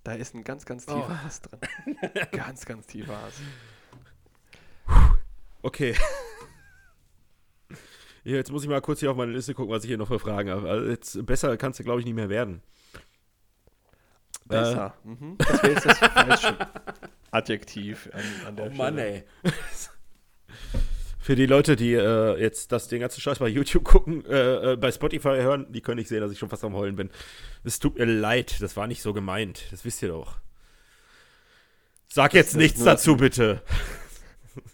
Da 0.04 0.14
ist 0.14 0.34
ein 0.34 0.42
ganz, 0.42 0.64
ganz 0.64 0.86
tiefer 0.86 1.06
Oh. 1.08 1.24
Hass 1.24 1.40
drin. 1.42 1.60
ganz, 2.32 2.64
ganz 2.64 2.86
tiefer 2.86 3.16
Hass. 3.20 3.34
Okay. 5.62 5.94
Jetzt 8.24 8.50
muss 8.52 8.62
ich 8.62 8.68
mal 8.68 8.80
kurz 8.80 9.00
hier 9.00 9.10
auf 9.10 9.16
meine 9.16 9.32
Liste 9.32 9.52
gucken, 9.54 9.72
was 9.72 9.84
ich 9.84 9.88
hier 9.88 9.98
noch 9.98 10.08
für 10.08 10.18
Fragen 10.18 10.50
habe. 10.50 10.68
Also 10.68 10.88
jetzt, 10.88 11.26
besser 11.26 11.56
kannst 11.56 11.78
du, 11.80 11.84
glaube 11.84 12.00
ich, 12.00 12.06
nicht 12.06 12.14
mehr 12.14 12.28
werden. 12.28 12.62
Besser. 14.44 14.94
Mhm. 15.04 15.36
Das 15.38 15.62
wäre 15.62 15.72
jetzt 15.74 15.86
das 15.86 15.98
falsche 15.98 16.58
Adjektiv 17.30 18.08
an, 18.12 18.22
an 18.48 18.56
der 18.56 18.66
Oh 18.66 18.74
Mann, 18.74 18.94
Stelle. 18.94 19.24
ey. 19.44 19.52
Für 21.22 21.36
die 21.36 21.46
Leute, 21.46 21.76
die 21.76 21.92
äh, 21.94 22.36
jetzt 22.40 22.72
das 22.72 22.88
den 22.88 22.98
ganzen 23.00 23.20
Scheiß 23.20 23.38
bei 23.38 23.46
YouTube 23.46 23.84
gucken, 23.84 24.24
äh, 24.26 24.72
äh, 24.72 24.76
bei 24.76 24.90
Spotify 24.90 25.28
hören, 25.40 25.66
die 25.70 25.80
können 25.80 25.98
nicht 25.98 26.08
sehen, 26.08 26.20
dass 26.20 26.32
ich 26.32 26.38
schon 26.40 26.48
fast 26.48 26.64
am 26.64 26.74
Heulen 26.74 26.96
bin. 26.96 27.10
Es 27.62 27.78
tut 27.78 27.96
mir 27.96 28.06
leid, 28.06 28.56
das 28.60 28.76
war 28.76 28.88
nicht 28.88 29.02
so 29.02 29.12
gemeint. 29.12 29.66
Das 29.70 29.84
wisst 29.84 30.02
ihr 30.02 30.08
doch. 30.08 30.38
Sag 32.08 32.34
jetzt 32.34 32.54
das 32.54 32.58
nichts 32.60 32.78
nur- 32.80 32.86
dazu, 32.86 33.16
bitte. 33.16 33.62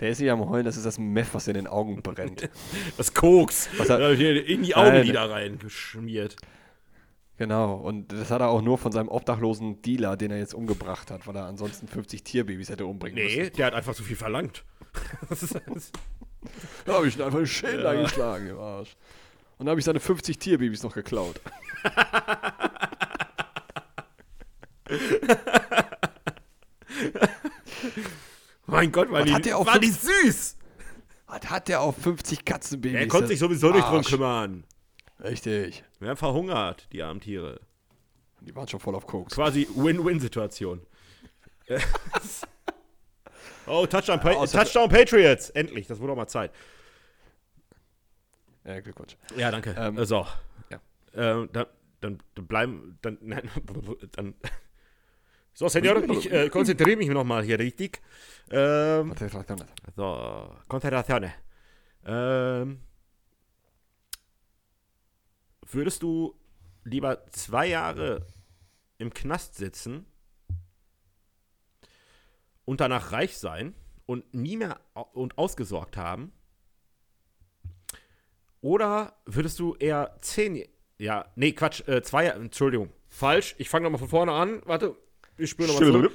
Der 0.01 0.09
ist 0.09 0.21
nicht 0.21 0.31
am 0.31 0.49
Heulen, 0.49 0.65
das 0.65 0.79
ist 0.79 0.87
das 0.87 0.99
Meth, 0.99 1.29
was 1.35 1.49
in 1.49 1.55
den 1.55 1.67
Augen 1.67 2.01
brennt. 2.03 2.49
Das 2.97 3.13
Koks. 3.13 3.69
Was 3.77 3.91
hat- 3.91 4.01
in 4.01 4.63
die. 4.63 4.75
Augenlider 4.75 5.31
reingeschmiert. 5.31 6.35
Genau, 7.37 7.75
und 7.75 8.11
das 8.11 8.31
hat 8.31 8.41
er 8.41 8.49
auch 8.49 8.63
nur 8.63 8.79
von 8.79 8.91
seinem 8.91 9.09
obdachlosen 9.09 9.83
Dealer, 9.83 10.17
den 10.17 10.31
er 10.31 10.39
jetzt 10.39 10.55
umgebracht 10.55 11.11
hat, 11.11 11.27
weil 11.27 11.37
er 11.37 11.45
ansonsten 11.45 11.87
50 11.87 12.25
Tierbabys 12.25 12.71
hätte 12.71 12.87
umbringen 12.87 13.17
Nee, 13.23 13.51
der 13.51 13.67
hat 13.67 13.75
einfach 13.75 13.95
zu 13.95 14.03
viel 14.03 14.17
verlangt. 14.17 14.65
Da 16.85 16.95
habe 16.95 17.09
ich 17.09 17.17
ihn 17.17 17.23
einfach 17.23 17.45
Schädel 17.47 17.85
Ja. 17.85 17.91
eingeschlagen 17.91 18.49
im 18.49 18.59
Arsch. 18.59 18.97
Und 19.59 19.67
dann 19.67 19.71
habe 19.71 19.81
ich 19.81 19.85
seine 19.85 20.01
50 20.01 20.39
Tierbabys 20.39 20.83
noch 20.83 20.95
geklaut. 20.95 21.41
mein 28.67 28.93
Gott, 28.93 29.11
war 29.11 29.21
Was 29.21 29.27
die, 29.27 29.35
hat 29.35 29.45
der 29.45 29.59
auf 29.59 29.67
war 29.67 29.79
die 29.79 29.91
süß. 29.91 30.57
Was 31.27 31.51
hat 31.51 31.69
der 31.69 31.81
auf 31.83 31.97
50 31.97 32.45
Katzenbabys? 32.45 32.99
Er 32.99 33.09
konnte 33.09 33.29
sich 33.29 33.39
sowieso 33.39 33.71
nicht 33.71 33.87
drum 33.87 34.03
kümmern. 34.03 34.65
Richtig. 35.21 35.85
Wir 36.01 36.11
haben 36.11 36.17
verhungert, 36.17 36.89
die 36.93 37.03
armen 37.03 37.21
Tiere. 37.21 37.61
Die 38.41 38.55
waren 38.55 38.69
schon 38.69 38.81
voll 38.81 38.95
auf 38.95 39.07
Koks. 39.07 39.35
Quasi 39.35 39.67
Win-Win-Situation. 39.75 40.81
oh, 43.69 43.87
Touchdown, 43.87 44.21
pa 44.21 44.47
Touchdown 44.47 44.89
Patriots. 44.89 45.51
Endlich, 45.51 45.87
das 45.87 46.01
wurde 46.01 46.13
auch 46.13 46.17
mal 46.17 46.27
Zeit. 46.27 46.53
Ja, 48.65 48.81
Glückwunsch. 48.81 49.17
Ja, 49.37 49.51
danke. 49.51 49.75
Ähm, 49.79 49.99
Äh, 49.99 50.05
so. 50.05 50.27
ja. 50.71 50.81
Ähm, 51.15 51.49
dann, 51.53 51.67
dann, 52.01 52.19
dann 52.35 52.47
bleiben. 52.47 52.99
Dann, 53.03 53.19
nein, 53.23 53.51
dann. 54.13 54.35
So, 55.55 55.69
Senor, 55.69 56.05
ich 56.11 56.31
äh, 56.31 56.49
konzentriere 56.51 56.97
mich 56.97 57.09
nochmal 57.09 57.43
hier 57.43 57.59
richtig. 57.59 58.01
Ähm, 58.51 59.15
so, 59.97 60.55
Konzentrazione. 60.69 61.33
Ähm, 62.07 62.81
würdest 65.67 66.03
du 66.03 66.35
lieber 66.85 67.27
zwei 67.31 67.67
Jahre 67.67 68.27
im 68.99 69.13
Knast 69.13 69.57
sitzen 69.57 70.07
und 72.69 72.81
danach 72.83 73.13
reich 73.13 73.39
sein 73.39 73.75
und 74.05 74.35
nie 74.35 74.59
mehr 74.59 74.79
und 75.15 75.39
ausgesorgt 75.39 75.97
haben? 75.97 76.33
Oder 78.61 79.15
würdest 79.25 79.59
du 79.59 79.75
eher 79.77 80.19
zehn, 80.21 80.69
ja, 80.99 81.33
nee, 81.35 81.53
Quatsch, 81.53 81.89
äh, 81.89 82.03
zwei 82.03 82.27
Jahre, 82.27 82.41
Entschuldigung, 82.41 82.91
falsch, 83.09 83.55
ich 83.57 83.71
fange 83.71 83.85
nochmal 83.85 84.01
von 84.01 84.11
vorne 84.11 84.33
an, 84.33 84.61
warte, 84.67 84.97
ich 85.39 85.49
spüre 85.49 85.73
nochmal. 85.73 86.11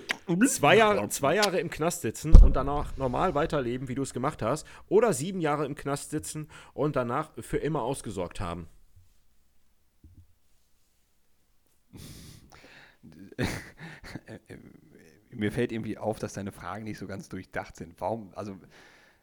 Zwei 0.48 0.78
Jahre, 0.78 1.10
zwei 1.10 1.36
Jahre 1.38 1.60
im 1.60 1.72
Knast 1.72 2.02
sitzen 2.02 2.34
und 2.36 2.56
danach 2.56 2.98
normal 2.98 3.34
weiterleben, 3.34 3.88
wie 3.88 3.96
du 3.96 4.04
es 4.04 4.14
gemacht 4.14 4.44
hast, 4.44 4.68
oder 4.90 5.12
sieben 5.12 5.42
Jahre 5.42 5.66
im 5.66 5.74
Knast 5.74 6.12
sitzen 6.12 6.50
und 6.76 6.96
danach 6.96 7.32
für 7.40 7.58
immer 7.58 7.82
ausgesorgt 7.82 8.40
haben. 8.40 8.68
Mir 15.36 15.52
fällt 15.52 15.72
irgendwie 15.72 15.98
auf, 15.98 16.20
dass 16.20 16.34
deine 16.34 16.52
Fragen 16.52 16.84
nicht 16.84 16.98
so 16.98 17.08
ganz 17.08 17.30
durchdacht 17.30 17.76
sind. 17.76 17.96
Warum, 18.00 18.32
also, 18.36 18.58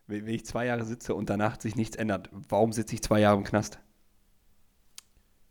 wenn 0.07 0.27
ich 0.29 0.45
zwei 0.45 0.67
Jahre 0.67 0.85
sitze 0.85 1.15
und 1.15 1.31
danach 1.31 1.61
sich 1.61 1.77
nichts 1.77 1.97
ändert, 1.97 2.29
warum 2.33 2.73
sitze 2.73 2.95
ich 2.95 3.03
zwei 3.03 3.21
Jahre 3.21 3.37
im 3.37 3.45
Knast? 3.45 3.79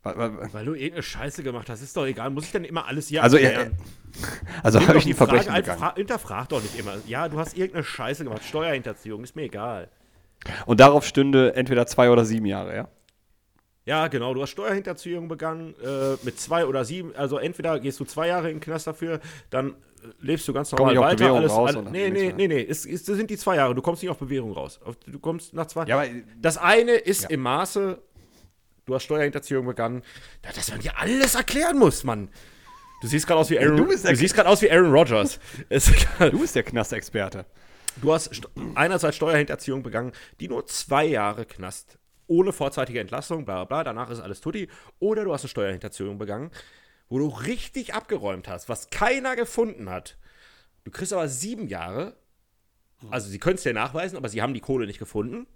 Weil 0.02 0.66
du 0.66 0.74
irgendeine 0.74 1.04
Scheiße 1.04 1.44
gemacht 1.44 1.70
hast, 1.70 1.82
ist 1.82 1.96
doch 1.96 2.06
egal. 2.06 2.30
Muss 2.30 2.46
ich 2.46 2.52
denn 2.52 2.64
immer 2.64 2.86
alles 2.86 3.10
hier 3.10 3.22
Also, 3.22 3.38
erklären? 3.38 3.78
er, 3.78 4.64
also 4.64 4.86
habe 4.88 4.98
ich 4.98 5.06
ein 5.06 5.14
Verbrechen 5.14 5.52
Frage 5.52 5.72
begangen. 5.72 5.96
hinterfrag 5.96 6.50
doch 6.50 6.62
nicht 6.62 6.80
immer. 6.80 6.96
Ja, 7.06 7.28
du 7.28 7.38
hast 7.38 7.58
irgendeine 7.58 7.84
Scheiße 7.84 8.24
gemacht. 8.24 8.44
Steuerhinterziehung, 8.44 9.24
ist 9.24 9.36
mir 9.36 9.44
egal. 9.44 9.90
Und 10.66 10.80
darauf 10.80 11.06
stünde 11.06 11.54
entweder 11.56 11.86
zwei 11.86 12.10
oder 12.10 12.24
sieben 12.24 12.46
Jahre, 12.46 12.76
ja? 12.76 12.90
Ja, 13.90 14.08
genau, 14.08 14.34
du 14.36 14.42
hast 14.44 14.52
Steuerhinterziehung 14.52 15.28
begangen 15.28 15.74
äh, 15.84 16.16
mit 16.24 16.40
zwei 16.40 16.66
oder 16.66 16.86
sieben. 16.86 17.16
Also 17.16 17.38
entweder 17.40 17.80
gehst 17.80 18.00
du 18.00 18.06
zwei 18.06 18.28
Jahre 18.28 18.50
in 18.52 18.58
den 18.58 18.62
Knast 18.62 18.86
dafür, 18.88 19.20
dann 19.50 19.70
äh, 19.72 19.74
lebst 20.22 20.48
du 20.48 20.54
ganz 20.54 20.72
normal 20.72 20.96
weiter. 20.98 21.16
Bewährung 21.16 21.38
Alles, 21.40 21.52
raus 21.52 21.76
alles, 21.76 21.92
nee, 21.92 22.10
nee, 22.10 22.32
nee, 22.36 22.48
nee, 22.48 22.66
es, 22.70 22.86
es, 22.86 23.04
das 23.04 23.18
sind 23.18 23.30
die 23.30 23.38
zwei 23.38 23.56
Jahre. 23.56 23.74
Du 23.76 23.82
kommst 23.82 24.02
nicht 24.02 24.10
auf 24.12 24.18
Bewährung 24.20 24.52
raus. 24.54 24.80
Du 25.06 25.20
kommst 25.20 25.54
nach 25.54 25.66
zwei. 25.68 25.86
Ja, 25.86 26.00
aber 26.00 26.08
Das 26.40 26.58
eine 26.58 26.94
ist 26.94 27.24
Ja. 27.24 27.30
im 27.30 27.42
Maße, 27.42 27.98
du 28.86 28.96
hast 28.96 29.04
Steuerhinterziehung 29.04 29.66
begangen, 29.66 30.04
da- 30.42 30.52
dass 30.52 30.70
man 30.72 30.80
dir 30.80 30.98
alles 30.98 31.36
erklären 31.36 31.78
muss, 31.78 32.04
Mann. 32.04 32.30
Du 33.02 33.08
siehst 33.08 33.28
gerade 33.28 33.40
aus 33.40 33.50
wie 33.50 33.58
Aaron, 33.60 33.78
du 33.78 33.84
du 33.84 33.90
bist 33.90 34.06
der- 34.06 34.16
siehst 34.16 34.34
gerade 34.36 34.50
aus 34.50 34.62
wie 34.62 34.72
Aaron 34.72 34.92
Rodgers. 34.92 35.40
du 35.70 36.40
bist 36.40 36.56
der 36.56 36.64
Knastexperte. 36.64 37.46
Du 38.02 38.14
hast 38.14 38.32
st- 38.34 38.48
einerseits 38.76 39.16
Steuerhinterziehung 39.18 39.84
begangen, 39.84 40.12
die 40.40 40.48
nur 40.48 40.66
zwei 40.68 41.06
Jahre 41.06 41.46
Knast, 41.46 41.98
ohne 42.30 42.54
vorzeitige 42.54 43.00
Entlassung, 43.00 43.44
bla 43.44 43.56
bla 43.56 43.66
bla, 43.66 43.84
danach 43.84 44.10
ist 44.10 44.20
alles 44.20 44.40
tutti. 44.40 44.70
Oder 45.00 45.26
du 45.26 45.34
hast 45.34 45.44
eine 45.44 45.50
Steuerhinterziehung 45.50 46.18
begangen, 46.18 46.52
wo 47.10 47.18
du 47.18 47.28
richtig 47.28 47.94
abgeräumt 47.94 48.48
hast, 48.48 48.70
was 48.70 48.90
keiner 48.90 49.36
gefunden 49.36 49.90
hat. 49.90 50.18
Du 50.84 50.92
kriegst 50.92 51.12
aber 51.12 51.28
sieben 51.28 51.68
Jahre, 51.68 52.16
also 53.10 53.30
sie 53.30 53.40
können 53.40 53.56
es 53.56 53.64
dir 53.64 53.74
nachweisen, 53.74 54.18
aber 54.18 54.30
sie 54.30 54.42
haben 54.42 54.54
die 54.54 54.60
Kohle 54.60 54.86
nicht 54.86 55.00
gefunden. 55.00 55.48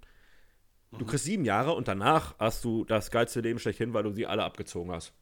Du 0.98 1.04
kriegst 1.04 1.24
sieben 1.24 1.44
Jahre 1.44 1.72
und 1.72 1.88
danach 1.88 2.38
hast 2.38 2.64
du 2.64 2.84
das 2.84 3.10
geilste 3.10 3.40
Leben 3.40 3.58
schlechthin, 3.58 3.92
weil 3.94 4.04
du 4.04 4.12
sie 4.12 4.26
alle 4.26 4.44
abgezogen 4.44 4.92
hast. 4.92 5.12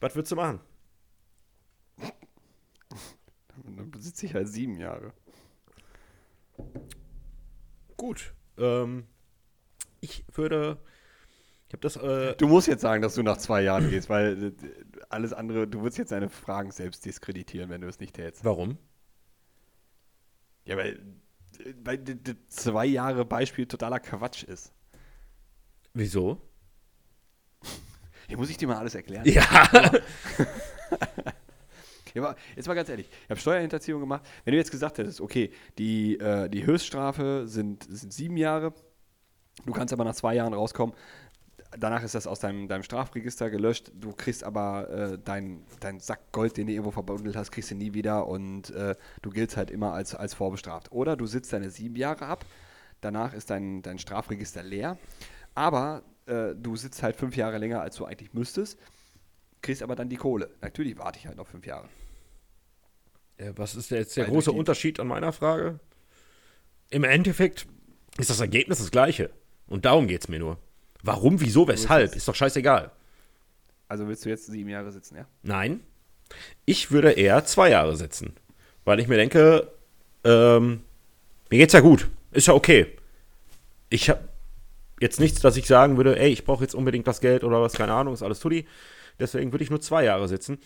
Was 0.00 0.14
würdest 0.14 0.32
du 0.32 0.36
machen? 0.36 0.60
Dann 3.64 3.92
sitze 3.98 4.26
ich 4.26 4.34
halt 4.34 4.48
sieben 4.48 4.78
Jahre. 4.78 5.12
Gut. 7.96 8.32
Ähm, 8.56 9.06
ich 10.00 10.24
würde. 10.32 10.78
Ich 11.68 11.72
habe 11.74 11.80
das. 11.82 11.96
Äh, 11.96 12.34
Du 12.36 12.48
musst 12.48 12.66
jetzt 12.66 12.80
sagen, 12.80 13.02
dass 13.02 13.14
du 13.14 13.22
nach 13.22 13.36
zwei 13.36 13.62
Jahren 13.62 13.90
gehst, 13.90 14.08
weil 14.08 14.42
äh, 14.44 14.52
alles 15.08 15.32
andere, 15.32 15.66
du 15.68 15.80
würdest 15.82 15.98
jetzt 15.98 16.12
deine 16.12 16.28
Fragen 16.28 16.70
selbst 16.70 17.04
diskreditieren, 17.04 17.70
wenn 17.70 17.80
du 17.80 17.88
es 17.88 18.00
nicht 18.00 18.14
tätst. 18.14 18.44
warum? 18.44 18.78
Ja, 20.64 20.76
weil, 20.76 21.00
äh, 21.58 21.74
weil 21.84 22.04
zwei 22.48 22.86
Jahre 22.86 23.24
Beispiel 23.24 23.66
totaler 23.66 24.00
Quatsch 24.00 24.42
ist. 24.44 24.72
Wieso? 25.94 26.40
Hier 28.28 28.36
muss 28.36 28.50
ich 28.50 28.56
dir 28.56 28.68
mal 28.68 28.76
alles 28.76 28.94
erklären. 28.94 29.26
Ja. 29.26 29.44
Jetzt 32.56 32.66
mal 32.66 32.74
ganz 32.74 32.88
ehrlich, 32.88 33.08
ich 33.08 33.30
habe 33.30 33.40
Steuerhinterziehung 33.40 34.00
gemacht. 34.00 34.22
Wenn 34.44 34.52
du 34.52 34.58
jetzt 34.58 34.70
gesagt 34.70 34.98
hättest, 34.98 35.20
okay, 35.20 35.52
die, 35.78 36.18
äh, 36.18 36.48
die 36.48 36.66
Höchststrafe 36.66 37.44
sind, 37.46 37.86
sind 37.88 38.12
sieben 38.12 38.36
Jahre, 38.36 38.74
du 39.66 39.72
kannst 39.72 39.92
aber 39.92 40.04
nach 40.04 40.14
zwei 40.14 40.34
Jahren 40.34 40.54
rauskommen, 40.54 40.94
danach 41.78 42.02
ist 42.02 42.14
das 42.14 42.26
aus 42.26 42.40
deinem, 42.40 42.68
deinem 42.68 42.82
Strafregister 42.82 43.50
gelöscht, 43.50 43.92
du 43.94 44.12
kriegst 44.12 44.44
aber 44.44 44.90
äh, 44.90 45.18
deinen 45.18 45.64
dein 45.80 46.00
Sack 46.00 46.32
Gold, 46.32 46.56
den 46.56 46.66
du 46.66 46.72
irgendwo 46.72 46.90
verbundelt 46.90 47.36
hast, 47.36 47.50
kriegst 47.52 47.70
du 47.70 47.74
nie 47.74 47.94
wieder 47.94 48.26
und 48.26 48.70
äh, 48.70 48.96
du 49.22 49.30
giltst 49.30 49.56
halt 49.56 49.70
immer 49.70 49.92
als, 49.92 50.14
als 50.14 50.34
vorbestraft. 50.34 50.92
Oder 50.92 51.16
du 51.16 51.26
sitzt 51.26 51.52
deine 51.52 51.70
sieben 51.70 51.96
Jahre 51.96 52.26
ab, 52.26 52.44
danach 53.00 53.34
ist 53.34 53.50
dein, 53.50 53.82
dein 53.82 53.98
Strafregister 53.98 54.62
leer, 54.62 54.98
aber 55.54 56.02
äh, 56.26 56.54
du 56.54 56.76
sitzt 56.76 57.02
halt 57.02 57.16
fünf 57.16 57.36
Jahre 57.36 57.58
länger, 57.58 57.80
als 57.80 57.96
du 57.96 58.04
eigentlich 58.04 58.34
müsstest, 58.34 58.78
kriegst 59.62 59.82
aber 59.82 59.94
dann 59.94 60.08
die 60.08 60.16
Kohle. 60.16 60.50
Natürlich 60.60 60.98
warte 60.98 61.18
ich 61.18 61.26
halt 61.26 61.36
noch 61.36 61.46
fünf 61.46 61.66
Jahre. 61.66 61.88
Ja, 63.38 63.56
was 63.56 63.74
ist 63.74 63.90
jetzt 63.90 64.16
der 64.16 64.24
Weil 64.24 64.32
große 64.32 64.52
Unterschied 64.52 65.00
an 65.00 65.06
meiner 65.06 65.32
Frage? 65.32 65.80
Im 66.90 67.04
Endeffekt 67.04 67.66
ist 68.18 68.28
das 68.28 68.40
Ergebnis 68.40 68.78
das 68.78 68.90
gleiche. 68.90 69.30
Und 69.70 69.86
darum 69.86 70.06
geht 70.08 70.22
es 70.22 70.28
mir 70.28 70.40
nur. 70.40 70.58
Warum, 71.02 71.40
wieso, 71.40 71.66
weshalb? 71.66 72.14
Ist 72.14 72.28
doch 72.28 72.34
scheißegal. 72.34 72.90
Also 73.88 74.06
willst 74.06 74.24
du 74.24 74.28
jetzt 74.28 74.46
sieben 74.46 74.68
Jahre 74.68 74.92
sitzen, 74.92 75.16
ja? 75.16 75.26
Nein. 75.42 75.80
Ich 76.66 76.90
würde 76.90 77.12
eher 77.12 77.44
zwei 77.44 77.70
Jahre 77.70 77.96
sitzen. 77.96 78.34
Weil 78.84 79.00
ich 79.00 79.08
mir 79.08 79.16
denke, 79.16 79.70
ähm, 80.24 80.82
mir 81.50 81.58
geht's 81.58 81.72
ja 81.72 81.80
gut. 81.80 82.10
Ist 82.32 82.48
ja 82.48 82.54
okay. 82.54 82.98
Ich 83.88 84.10
habe 84.10 84.28
jetzt 85.00 85.20
nichts, 85.20 85.40
dass 85.40 85.56
ich 85.56 85.66
sagen 85.66 85.96
würde, 85.96 86.18
ey, 86.18 86.30
ich 86.30 86.44
brauche 86.44 86.62
jetzt 86.62 86.74
unbedingt 86.74 87.06
das 87.06 87.20
Geld 87.20 87.44
oder 87.44 87.62
was, 87.62 87.72
keine 87.72 87.92
Ahnung, 87.92 88.14
ist 88.14 88.22
alles 88.22 88.40
Tutti. 88.40 88.66
Deswegen 89.18 89.52
würde 89.52 89.64
ich 89.64 89.70
nur 89.70 89.80
zwei 89.80 90.04
Jahre 90.04 90.28
sitzen. 90.28 90.58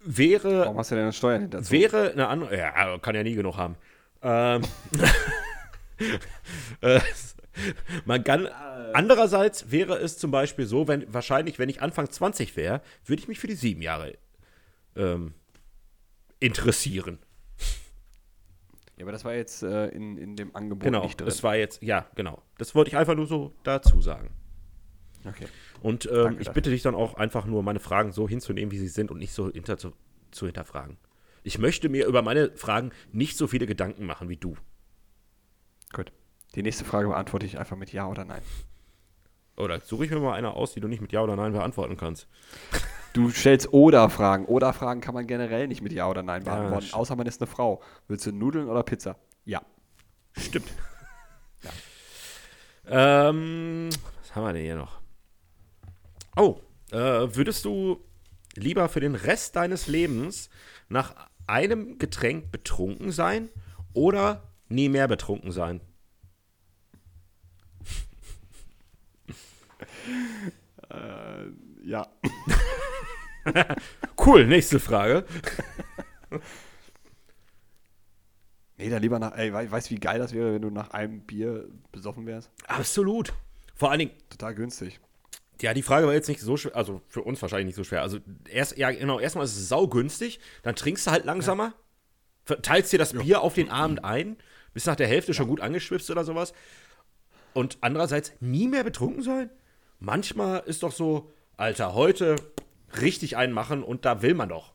Wäre 0.00 0.60
Warum 0.60 0.78
hast 0.78 0.90
du 0.90 0.94
denn 0.94 1.12
Steuern 1.12 1.42
hinterzogen? 1.42 1.80
Wäre 1.80 2.12
eine 2.12 2.28
andere. 2.28 2.56
Ja, 2.56 2.98
kann 2.98 3.14
ja 3.14 3.22
nie 3.22 3.34
genug 3.34 3.56
haben. 3.56 3.76
Ähm, 4.22 4.62
äh, 4.62 5.06
man 8.04 8.24
kann. 8.24 8.46
Andererseits 8.92 9.70
wäre 9.70 9.96
es 9.98 10.18
zum 10.18 10.30
Beispiel 10.30 10.66
so, 10.66 10.88
wenn 10.88 11.12
wahrscheinlich, 11.12 11.58
wenn 11.58 11.68
ich 11.68 11.82
Anfang 11.82 12.10
20 12.10 12.56
wäre, 12.56 12.80
würde 13.04 13.20
ich 13.20 13.28
mich 13.28 13.38
für 13.38 13.46
die 13.46 13.54
sieben 13.54 13.82
Jahre 13.82 14.16
ähm, 14.96 15.34
interessieren. 16.40 17.18
Ja, 18.96 19.04
aber 19.04 19.12
das 19.12 19.24
war 19.24 19.34
jetzt 19.34 19.62
äh, 19.62 19.88
in, 19.88 20.16
in 20.18 20.36
dem 20.36 20.54
Angebot 20.54 20.84
Genau. 20.84 21.02
nicht 21.02 21.18
drin. 21.18 21.26
Das 21.26 21.42
war 21.42 21.56
jetzt, 21.56 21.82
ja, 21.82 22.06
genau. 22.14 22.42
Das 22.58 22.74
wollte 22.74 22.90
ich 22.90 22.96
einfach 22.96 23.16
nur 23.16 23.26
so 23.26 23.52
dazu 23.64 24.00
sagen. 24.00 24.30
okay. 25.24 25.46
Und 25.82 26.06
ähm, 26.06 26.12
Danke 26.12 26.42
ich 26.42 26.50
bitte 26.50 26.70
dich 26.70 26.82
dann 26.82 26.94
auch 26.94 27.14
einfach 27.14 27.44
nur, 27.44 27.62
meine 27.62 27.80
Fragen 27.80 28.12
so 28.12 28.28
hinzunehmen, 28.28 28.70
wie 28.70 28.78
sie 28.78 28.88
sind 28.88 29.10
und 29.10 29.18
nicht 29.18 29.32
so 29.32 29.50
hinter 29.50 29.78
zu, 29.78 29.92
zu 30.30 30.46
hinterfragen. 30.46 30.96
Ich 31.42 31.58
möchte 31.58 31.88
mir 31.88 32.06
über 32.06 32.22
meine 32.22 32.52
Fragen 32.56 32.92
nicht 33.12 33.36
so 33.36 33.46
viele 33.48 33.66
Gedanken 33.66 34.06
machen 34.06 34.28
wie 34.28 34.36
du. 34.36 34.56
Gut. 35.94 36.12
Die 36.54 36.62
nächste 36.62 36.84
Frage 36.84 37.08
beantworte 37.08 37.46
ich 37.46 37.58
einfach 37.58 37.76
mit 37.76 37.92
Ja 37.92 38.06
oder 38.06 38.24
Nein. 38.24 38.42
Oder 39.56 39.80
suche 39.80 40.04
ich 40.04 40.10
mir 40.10 40.18
mal 40.20 40.34
eine 40.34 40.54
aus, 40.54 40.72
die 40.74 40.80
du 40.80 40.88
nicht 40.88 41.00
mit 41.00 41.12
Ja 41.12 41.22
oder 41.22 41.36
Nein 41.36 41.52
beantworten 41.52 41.96
kannst. 41.96 42.26
Du 43.12 43.30
stellst 43.30 43.72
Oder-Fragen. 43.72 44.44
Oder-Fragen 44.46 45.00
kann 45.00 45.14
man 45.14 45.26
generell 45.28 45.68
nicht 45.68 45.80
mit 45.82 45.92
Ja 45.92 46.08
oder 46.08 46.22
Nein 46.24 46.44
Ja, 46.44 46.54
beantworten, 46.56 46.86
sch- 46.86 46.94
außer 46.94 47.14
man 47.16 47.26
ist 47.26 47.40
eine 47.40 47.46
Frau. 47.46 47.80
Willst 48.08 48.26
du 48.26 48.32
Nudeln 48.32 48.68
oder 48.68 48.82
Pizza? 48.82 49.16
Ja. 49.44 49.62
Stimmt. 50.36 50.66
Ähm, 52.86 53.88
was 54.20 54.34
haben 54.34 54.44
wir 54.44 54.52
denn 54.52 54.62
hier 54.64 54.76
noch? 54.76 55.00
Oh, 56.36 56.56
äh, 56.90 56.96
würdest 57.34 57.64
du 57.64 58.00
lieber 58.56 58.88
für 58.88 59.00
den 59.00 59.14
Rest 59.14 59.56
deines 59.56 59.86
Lebens 59.86 60.50
nach 60.88 61.14
einem 61.46 61.98
Getränk 61.98 62.50
betrunken 62.50 63.12
sein 63.12 63.48
oder 63.92 64.42
nie 64.68 64.88
mehr 64.88 65.08
betrunken 65.08 65.52
sein? 65.52 65.80
Äh, 70.90 71.46
ja. 71.84 72.06
Cool, 74.16 74.46
nächste 74.46 74.80
Frage. 74.80 75.26
Nee, 78.78 78.88
dann 78.88 79.02
lieber 79.02 79.18
nach. 79.18 79.36
Ey, 79.36 79.52
wei- 79.52 79.70
weißt 79.70 79.90
du, 79.90 79.94
wie 79.94 80.00
geil 80.00 80.18
das 80.18 80.32
wäre, 80.32 80.54
wenn 80.54 80.62
du 80.62 80.70
nach 80.70 80.92
einem 80.92 81.20
Bier 81.20 81.68
besoffen 81.92 82.24
wärst? 82.24 82.50
Absolut. 82.66 83.34
Vor 83.74 83.90
allen 83.90 83.98
Dingen, 83.98 84.12
Total 84.30 84.54
günstig. 84.54 84.98
Ja, 85.60 85.74
die 85.74 85.82
Frage 85.82 86.06
war 86.06 86.14
jetzt 86.14 86.28
nicht 86.30 86.40
so 86.40 86.56
schwer, 86.56 86.74
also 86.74 87.02
für 87.06 87.20
uns 87.20 87.42
wahrscheinlich 87.42 87.66
nicht 87.66 87.76
so 87.76 87.84
schwer. 87.84 88.00
Also 88.00 88.18
erst, 88.48 88.78
ja, 88.78 88.90
genau, 88.92 89.20
erstmal 89.20 89.44
ist 89.44 89.56
es 89.58 89.68
saugünstig, 89.68 90.40
dann 90.62 90.74
trinkst 90.74 91.06
du 91.06 91.10
halt 91.10 91.26
langsamer, 91.26 91.74
verteilst 92.46 92.94
dir 92.94 92.98
das 92.98 93.12
Bier 93.12 93.42
auf 93.42 93.52
den 93.54 93.68
Abend 93.68 94.04
ein, 94.06 94.36
bist 94.74 94.86
nach 94.86 94.96
der 94.96 95.08
Hälfte 95.08 95.32
schon 95.32 95.48
gut 95.48 95.60
angeschwipst 95.60 96.10
oder 96.10 96.24
sowas. 96.24 96.52
Und 97.54 97.78
andererseits 97.80 98.32
nie 98.40 98.68
mehr 98.68 98.84
betrunken 98.84 99.22
sein? 99.22 99.48
Manchmal 100.00 100.60
ist 100.66 100.82
doch 100.82 100.92
so, 100.92 101.32
Alter, 101.56 101.94
heute 101.94 102.36
richtig 103.00 103.36
einen 103.36 103.52
machen 103.52 103.82
und 103.82 104.04
da 104.04 104.22
will 104.22 104.34
man 104.34 104.48
doch. 104.48 104.74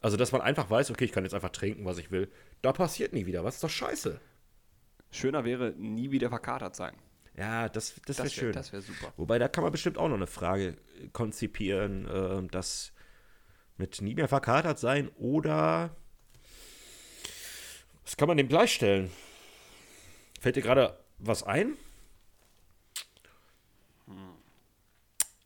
Also, 0.00 0.16
dass 0.16 0.32
man 0.32 0.40
einfach 0.40 0.70
weiß, 0.70 0.90
okay, 0.90 1.04
ich 1.04 1.12
kann 1.12 1.24
jetzt 1.24 1.34
einfach 1.34 1.50
trinken, 1.50 1.84
was 1.84 1.98
ich 1.98 2.10
will. 2.10 2.30
Da 2.60 2.72
passiert 2.72 3.12
nie 3.12 3.26
wieder 3.26 3.44
was, 3.44 3.56
ist 3.56 3.64
doch 3.64 3.70
scheiße. 3.70 4.20
Schöner 5.10 5.44
wäre, 5.44 5.74
nie 5.76 6.10
wieder 6.10 6.28
verkatert 6.28 6.74
sein. 6.74 6.94
Ja, 7.36 7.68
das, 7.68 7.94
das 8.06 8.18
wäre 8.18 8.26
Das 8.26 8.34
schön. 8.34 8.44
wäre 8.46 8.54
das 8.54 8.72
wär 8.72 8.82
super. 8.82 9.12
Wobei, 9.16 9.38
da 9.38 9.48
kann 9.48 9.62
man 9.62 9.72
bestimmt 9.72 9.98
auch 9.98 10.08
noch 10.08 10.16
eine 10.16 10.26
Frage 10.26 10.76
konzipieren, 11.12 12.08
ähm, 12.12 12.50
das 12.50 12.92
mit 13.76 14.00
nie 14.00 14.14
mehr 14.14 14.28
verkatert 14.28 14.78
sein 14.78 15.08
oder 15.16 15.96
was 18.04 18.16
kann 18.16 18.28
man 18.28 18.36
dem 18.36 18.48
gleichstellen? 18.48 19.10
Fällt 20.42 20.56
dir 20.56 20.62
gerade 20.62 20.98
was 21.20 21.44
ein? 21.44 21.76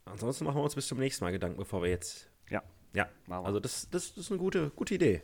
Ansonsten 0.06 0.46
machen 0.46 0.56
wir 0.56 0.62
uns 0.62 0.74
bis 0.74 0.86
zum 0.86 0.98
nächsten 0.98 1.22
Mal 1.22 1.32
Gedanken, 1.32 1.58
bevor 1.58 1.82
wir 1.82 1.90
jetzt. 1.90 2.30
Ja. 2.48 2.62
Ja, 2.94 3.10
also 3.28 3.60
das, 3.60 3.90
das, 3.90 4.14
das 4.14 4.24
ist 4.24 4.30
eine 4.30 4.40
gute, 4.40 4.70
gute 4.70 4.94
Idee. 4.94 5.22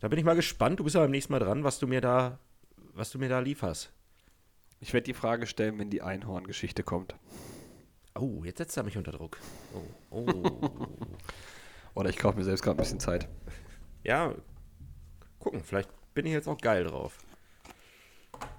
Da 0.00 0.08
bin 0.08 0.18
ich 0.18 0.24
mal 0.24 0.34
gespannt. 0.34 0.80
Du 0.80 0.84
bist 0.84 0.94
ja 0.94 1.02
beim 1.02 1.10
nächsten 1.10 1.34
Mal 1.34 1.38
dran, 1.38 1.64
was 1.64 1.78
du 1.78 1.86
mir 1.86 2.00
da, 2.00 2.38
was 2.94 3.10
du 3.10 3.18
mir 3.18 3.28
da 3.28 3.40
lieferst. 3.40 3.92
Ich 4.80 4.94
werde 4.94 5.04
die 5.04 5.12
Frage 5.12 5.46
stellen, 5.46 5.78
wenn 5.78 5.90
die 5.90 6.00
Einhorn-Geschichte 6.00 6.82
kommt. 6.82 7.14
Oh, 8.14 8.42
jetzt 8.42 8.56
setzt 8.56 8.78
er 8.78 8.84
mich 8.84 8.96
unter 8.96 9.12
Druck. 9.12 9.38
Oh, 10.10 10.22
oh. 10.30 10.88
Oder 11.94 12.08
ich 12.08 12.16
kaufe 12.16 12.38
mir 12.38 12.44
selbst 12.44 12.62
gerade 12.62 12.78
ein 12.78 12.82
bisschen 12.82 13.00
Zeit. 13.00 13.28
ja, 14.02 14.34
gucken, 15.40 15.62
vielleicht 15.62 15.90
bin 16.14 16.24
ich 16.24 16.32
jetzt 16.32 16.48
auch 16.48 16.58
geil 16.58 16.84
drauf. 16.84 17.18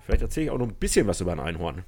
Vielleicht 0.06 0.22
erzähle 0.22 0.46
ich 0.46 0.52
auch 0.52 0.58
noch 0.58 0.68
ein 0.68 0.76
bisschen 0.76 1.08
was 1.08 1.20
über 1.20 1.32
ein 1.32 1.40
Einhorn. 1.40 1.84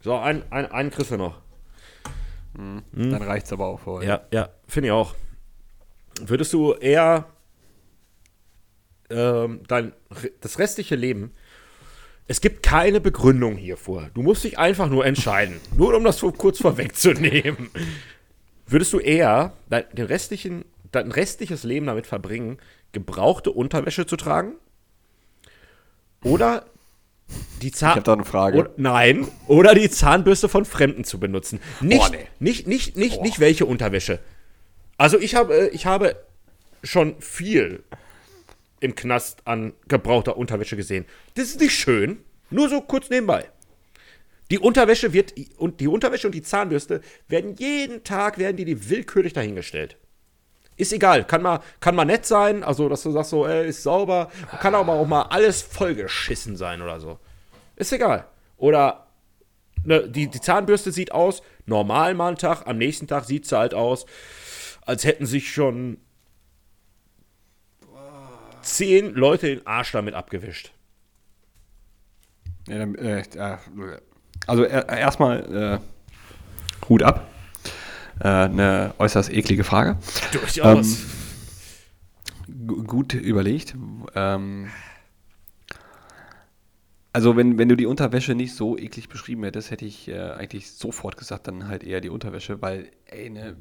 So, 0.00 0.14
ein, 0.14 0.42
ein, 0.50 0.70
einen 0.70 0.90
kriegst 0.90 1.10
du 1.10 1.16
noch. 1.16 1.40
Dann 2.54 3.22
reicht 3.22 3.46
es 3.46 3.52
aber 3.52 3.66
auch 3.66 3.80
für 3.80 3.92
heute. 3.92 4.06
Ja, 4.06 4.20
ja, 4.30 4.50
finde 4.66 4.88
ich 4.88 4.92
auch. 4.92 5.14
Würdest 6.20 6.52
du 6.52 6.74
eher 6.74 7.26
ähm, 9.08 9.60
dein 9.68 9.92
das 10.40 10.58
restliche 10.58 10.96
Leben, 10.96 11.32
es 12.26 12.40
gibt 12.40 12.62
keine 12.62 13.00
Begründung 13.00 13.56
hiervor. 13.56 14.10
Du 14.14 14.22
musst 14.22 14.44
dich 14.44 14.58
einfach 14.58 14.88
nur 14.88 15.06
entscheiden. 15.06 15.60
nur 15.76 15.94
um 15.94 16.04
das 16.04 16.18
so 16.18 16.30
kurz 16.30 16.58
vorwegzunehmen. 16.58 17.70
Würdest 18.66 18.92
du 18.92 18.98
eher 18.98 19.54
dein, 19.68 19.84
den 19.92 20.06
restlichen, 20.06 20.64
dein 20.92 21.10
restliches 21.10 21.64
Leben 21.64 21.86
damit 21.86 22.06
verbringen, 22.06 22.58
gebrauchte 22.92 23.50
Unterwäsche 23.50 24.06
zu 24.06 24.16
tragen? 24.16 24.54
Oder 26.24 26.66
die 27.62 27.68
Ich 27.68 27.74
Zahn 27.74 27.90
habe 27.90 28.02
da 28.02 28.12
eine 28.12 28.24
Frage. 28.24 28.58
oder, 28.58 28.70
nein, 28.76 29.26
oder 29.46 29.74
die 29.74 29.90
Zahnbürste 29.90 30.48
von 30.48 30.64
Fremden 30.64 31.04
zu 31.04 31.18
benutzen. 31.18 31.60
Nicht, 31.80 32.12
nee. 32.12 32.18
nicht, 32.38 32.66
nicht, 32.66 32.96
nicht, 32.96 33.22
nicht 33.22 33.40
welche 33.40 33.66
Unterwäsche. 33.66 34.18
Also 34.98 35.18
ich 35.18 35.34
habe, 35.34 35.54
äh, 35.54 35.68
ich 35.68 35.86
habe 35.86 36.16
schon 36.84 37.20
viel 37.20 37.82
im 38.80 38.94
Knast 38.94 39.46
an 39.46 39.72
gebrauchter 39.88 40.36
Unterwäsche 40.36 40.76
gesehen. 40.76 41.06
Das 41.34 41.46
ist 41.46 41.60
nicht 41.60 41.74
schön. 41.74 42.18
Nur 42.50 42.68
so 42.68 42.80
kurz 42.80 43.08
nebenbei. 43.08 43.48
Die 44.50 44.58
Unterwäsche 44.58 45.14
wird 45.14 45.32
und 45.56 45.80
die 45.80 45.88
Unterwäsche 45.88 46.26
und 46.26 46.34
die 46.34 46.42
Zahnbürste 46.42 47.00
werden 47.28 47.56
jeden 47.56 48.04
Tag 48.04 48.36
werden 48.36 48.56
die, 48.56 48.66
die 48.66 48.90
willkürlich 48.90 49.32
dahingestellt. 49.32 49.96
Ist 50.76 50.92
egal, 50.92 51.24
kann 51.24 51.42
mal, 51.42 51.60
kann 51.80 51.94
mal 51.94 52.04
nett 52.04 52.26
sein, 52.26 52.64
also 52.64 52.88
dass 52.88 53.02
du 53.02 53.10
sagst 53.10 53.30
so, 53.30 53.46
ey, 53.46 53.68
ist 53.68 53.82
sauber, 53.82 54.30
kann 54.60 54.74
aber 54.74 54.94
auch 54.94 55.06
mal 55.06 55.22
alles 55.22 55.62
vollgeschissen 55.62 56.56
sein 56.56 56.80
oder 56.82 56.98
so. 56.98 57.18
Ist 57.76 57.92
egal. 57.92 58.26
Oder 58.56 59.06
ne, 59.84 60.08
die, 60.08 60.28
die 60.28 60.40
Zahnbürste 60.40 60.90
sieht 60.92 61.12
aus, 61.12 61.42
normal 61.66 62.14
mal 62.14 62.28
einen 62.28 62.38
Tag, 62.38 62.66
am 62.66 62.78
nächsten 62.78 63.06
Tag 63.06 63.24
sieht 63.24 63.46
sie 63.46 63.56
halt 63.56 63.74
aus, 63.74 64.06
als 64.86 65.04
hätten 65.04 65.26
sich 65.26 65.52
schon 65.52 65.98
zehn 68.62 69.14
Leute 69.14 69.46
den 69.46 69.66
Arsch 69.66 69.92
damit 69.92 70.14
abgewischt. 70.14 70.72
Ja, 72.68 72.78
dann, 72.78 72.94
äh, 72.94 73.20
äh, 73.20 73.56
also 74.46 74.64
er, 74.64 74.88
erstmal 74.88 75.80
äh, 75.82 76.88
Hut 76.88 77.02
ab. 77.02 77.28
Äh, 78.22 78.28
eine 78.28 78.94
äußerst 78.98 79.32
eklige 79.32 79.64
Frage. 79.64 79.96
Durchaus. 80.32 80.98
Gu- 82.66 82.84
gut 82.84 83.14
überlegt. 83.14 83.74
Ähm, 84.14 84.70
also 87.12 87.36
wenn, 87.36 87.58
wenn 87.58 87.68
du 87.68 87.76
die 87.76 87.86
Unterwäsche 87.86 88.34
nicht 88.34 88.54
so 88.54 88.78
eklig 88.78 89.08
beschrieben 89.08 89.42
hättest, 89.44 89.70
hätte 89.70 89.84
ich 89.84 90.08
äh, 90.08 90.18
eigentlich 90.32 90.70
sofort 90.70 91.16
gesagt, 91.16 91.46
dann 91.46 91.68
halt 91.68 91.82
eher 91.84 92.00
die 92.00 92.08
Unterwäsche, 92.08 92.62
weil 92.62 92.90
ey, 93.06 93.28
ne, 93.28 93.56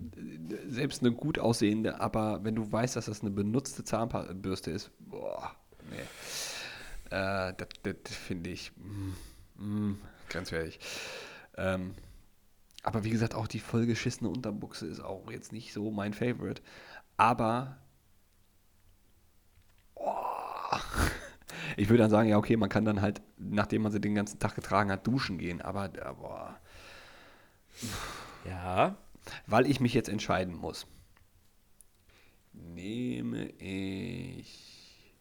selbst 0.69 1.01
eine 1.01 1.11
gut 1.11 1.37
aussehende, 1.39 1.99
aber 1.99 2.43
wenn 2.43 2.55
du 2.55 2.71
weißt, 2.71 2.95
dass 2.95 3.05
das 3.07 3.21
eine 3.21 3.31
benutzte 3.31 3.83
Zahnbürste 3.83 4.71
ist, 4.71 4.91
boah, 4.99 5.51
nee. 5.89 5.97
Äh, 7.15 7.53
das, 7.57 7.67
das 7.83 8.15
finde 8.15 8.51
ich 8.51 8.71
mm, 9.57 9.63
mm, 9.89 9.97
grenzwertig. 10.29 10.79
Ähm, 11.57 11.91
aber 12.83 13.03
wie 13.03 13.09
gesagt, 13.09 13.35
auch 13.35 13.47
die 13.47 13.59
vollgeschissene 13.59 14.29
Unterbuchse 14.29 14.87
ist 14.87 14.99
auch 15.01 15.29
jetzt 15.31 15.51
nicht 15.51 15.73
so 15.73 15.91
mein 15.91 16.13
Favorite. 16.13 16.61
Aber 17.17 17.77
ich 21.77 21.89
würde 21.89 22.03
dann 22.03 22.09
sagen, 22.11 22.29
ja, 22.29 22.37
okay, 22.37 22.57
man 22.57 22.69
kann 22.69 22.85
dann 22.85 23.01
halt, 23.01 23.21
nachdem 23.37 23.83
man 23.83 23.91
sie 23.91 24.01
den 24.01 24.15
ganzen 24.15 24.39
Tag 24.39 24.55
getragen 24.55 24.91
hat, 24.91 25.05
duschen 25.05 25.37
gehen. 25.37 25.61
Aber, 25.61 25.89
boah, 25.89 26.59
Ja. 28.45 28.95
weil 29.47 29.67
ich 29.67 29.79
mich 29.79 29.93
jetzt 29.93 30.09
entscheiden 30.09 30.55
muss, 30.55 30.87
nehme 32.53 33.45
ich. 33.51 35.13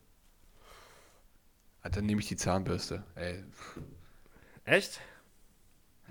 Ah, 1.82 1.89
dann 1.89 2.07
nehme 2.07 2.20
ich 2.20 2.28
die 2.28 2.37
Zahnbürste. 2.37 3.05
Ey. 3.15 3.43
Echt? 4.65 5.01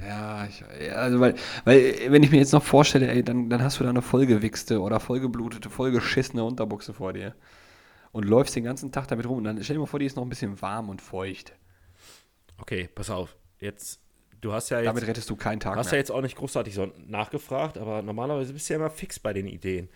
Ja, 0.02 0.46
ich, 0.46 0.64
also 0.96 1.20
weil, 1.20 1.36
weil, 1.66 2.12
wenn 2.12 2.24
ich 2.24 2.32
mir 2.32 2.38
jetzt 2.38 2.54
noch 2.54 2.64
vorstelle, 2.64 3.10
ey, 3.10 3.22
dann, 3.22 3.50
dann 3.50 3.62
hast 3.62 3.80
du 3.80 3.84
da 3.84 3.90
eine 3.90 4.02
vollgewichste 4.02 4.80
oder 4.80 5.00
vollgeblutete, 5.00 5.70
vollgeschissene 5.70 6.44
Unterbuchse 6.44 6.94
vor 6.94 7.12
dir 7.12 7.36
und 8.14 8.26
läufst 8.26 8.56
den 8.56 8.64
ganzen 8.64 8.92
Tag 8.92 9.08
damit 9.08 9.28
rum 9.28 9.40
und 9.40 9.44
dann 9.44 9.62
stell 9.64 9.76
dir 9.76 9.82
mal 9.82 9.88
vor, 9.88 10.00
die 10.00 10.06
ist 10.06 10.16
noch 10.16 10.24
ein 10.24 10.30
bisschen 10.30 10.62
warm 10.62 10.90
und 10.90 11.02
feucht. 11.02 11.54
Okay, 12.58 12.90
pass 12.94 13.10
auf. 13.10 13.36
Jetzt, 13.60 14.00
du 14.42 14.54
hast 14.54 14.70
ja 14.70 14.80
jetzt, 14.80 14.88
Damit 14.88 15.08
rettest 15.08 15.30
du 15.30 15.36
keinen 15.36 15.60
Tag 15.60 15.76
hast 15.76 15.88
ja 15.88 15.92
mehr. 15.94 16.00
jetzt 16.00 16.12
auch 16.12 16.22
nicht 16.22 16.36
großartig 16.36 16.74
so 16.74 16.92
nachgefragt, 17.08 17.78
aber 17.78 18.02
normalerweise 18.02 18.54
bist 18.54 18.70
du 18.70 18.74
ja 18.74 18.80
immer 18.80 18.90
fix 18.90 19.20
bei 19.20 19.34
den 19.34 19.48
Ideen. 19.48 19.90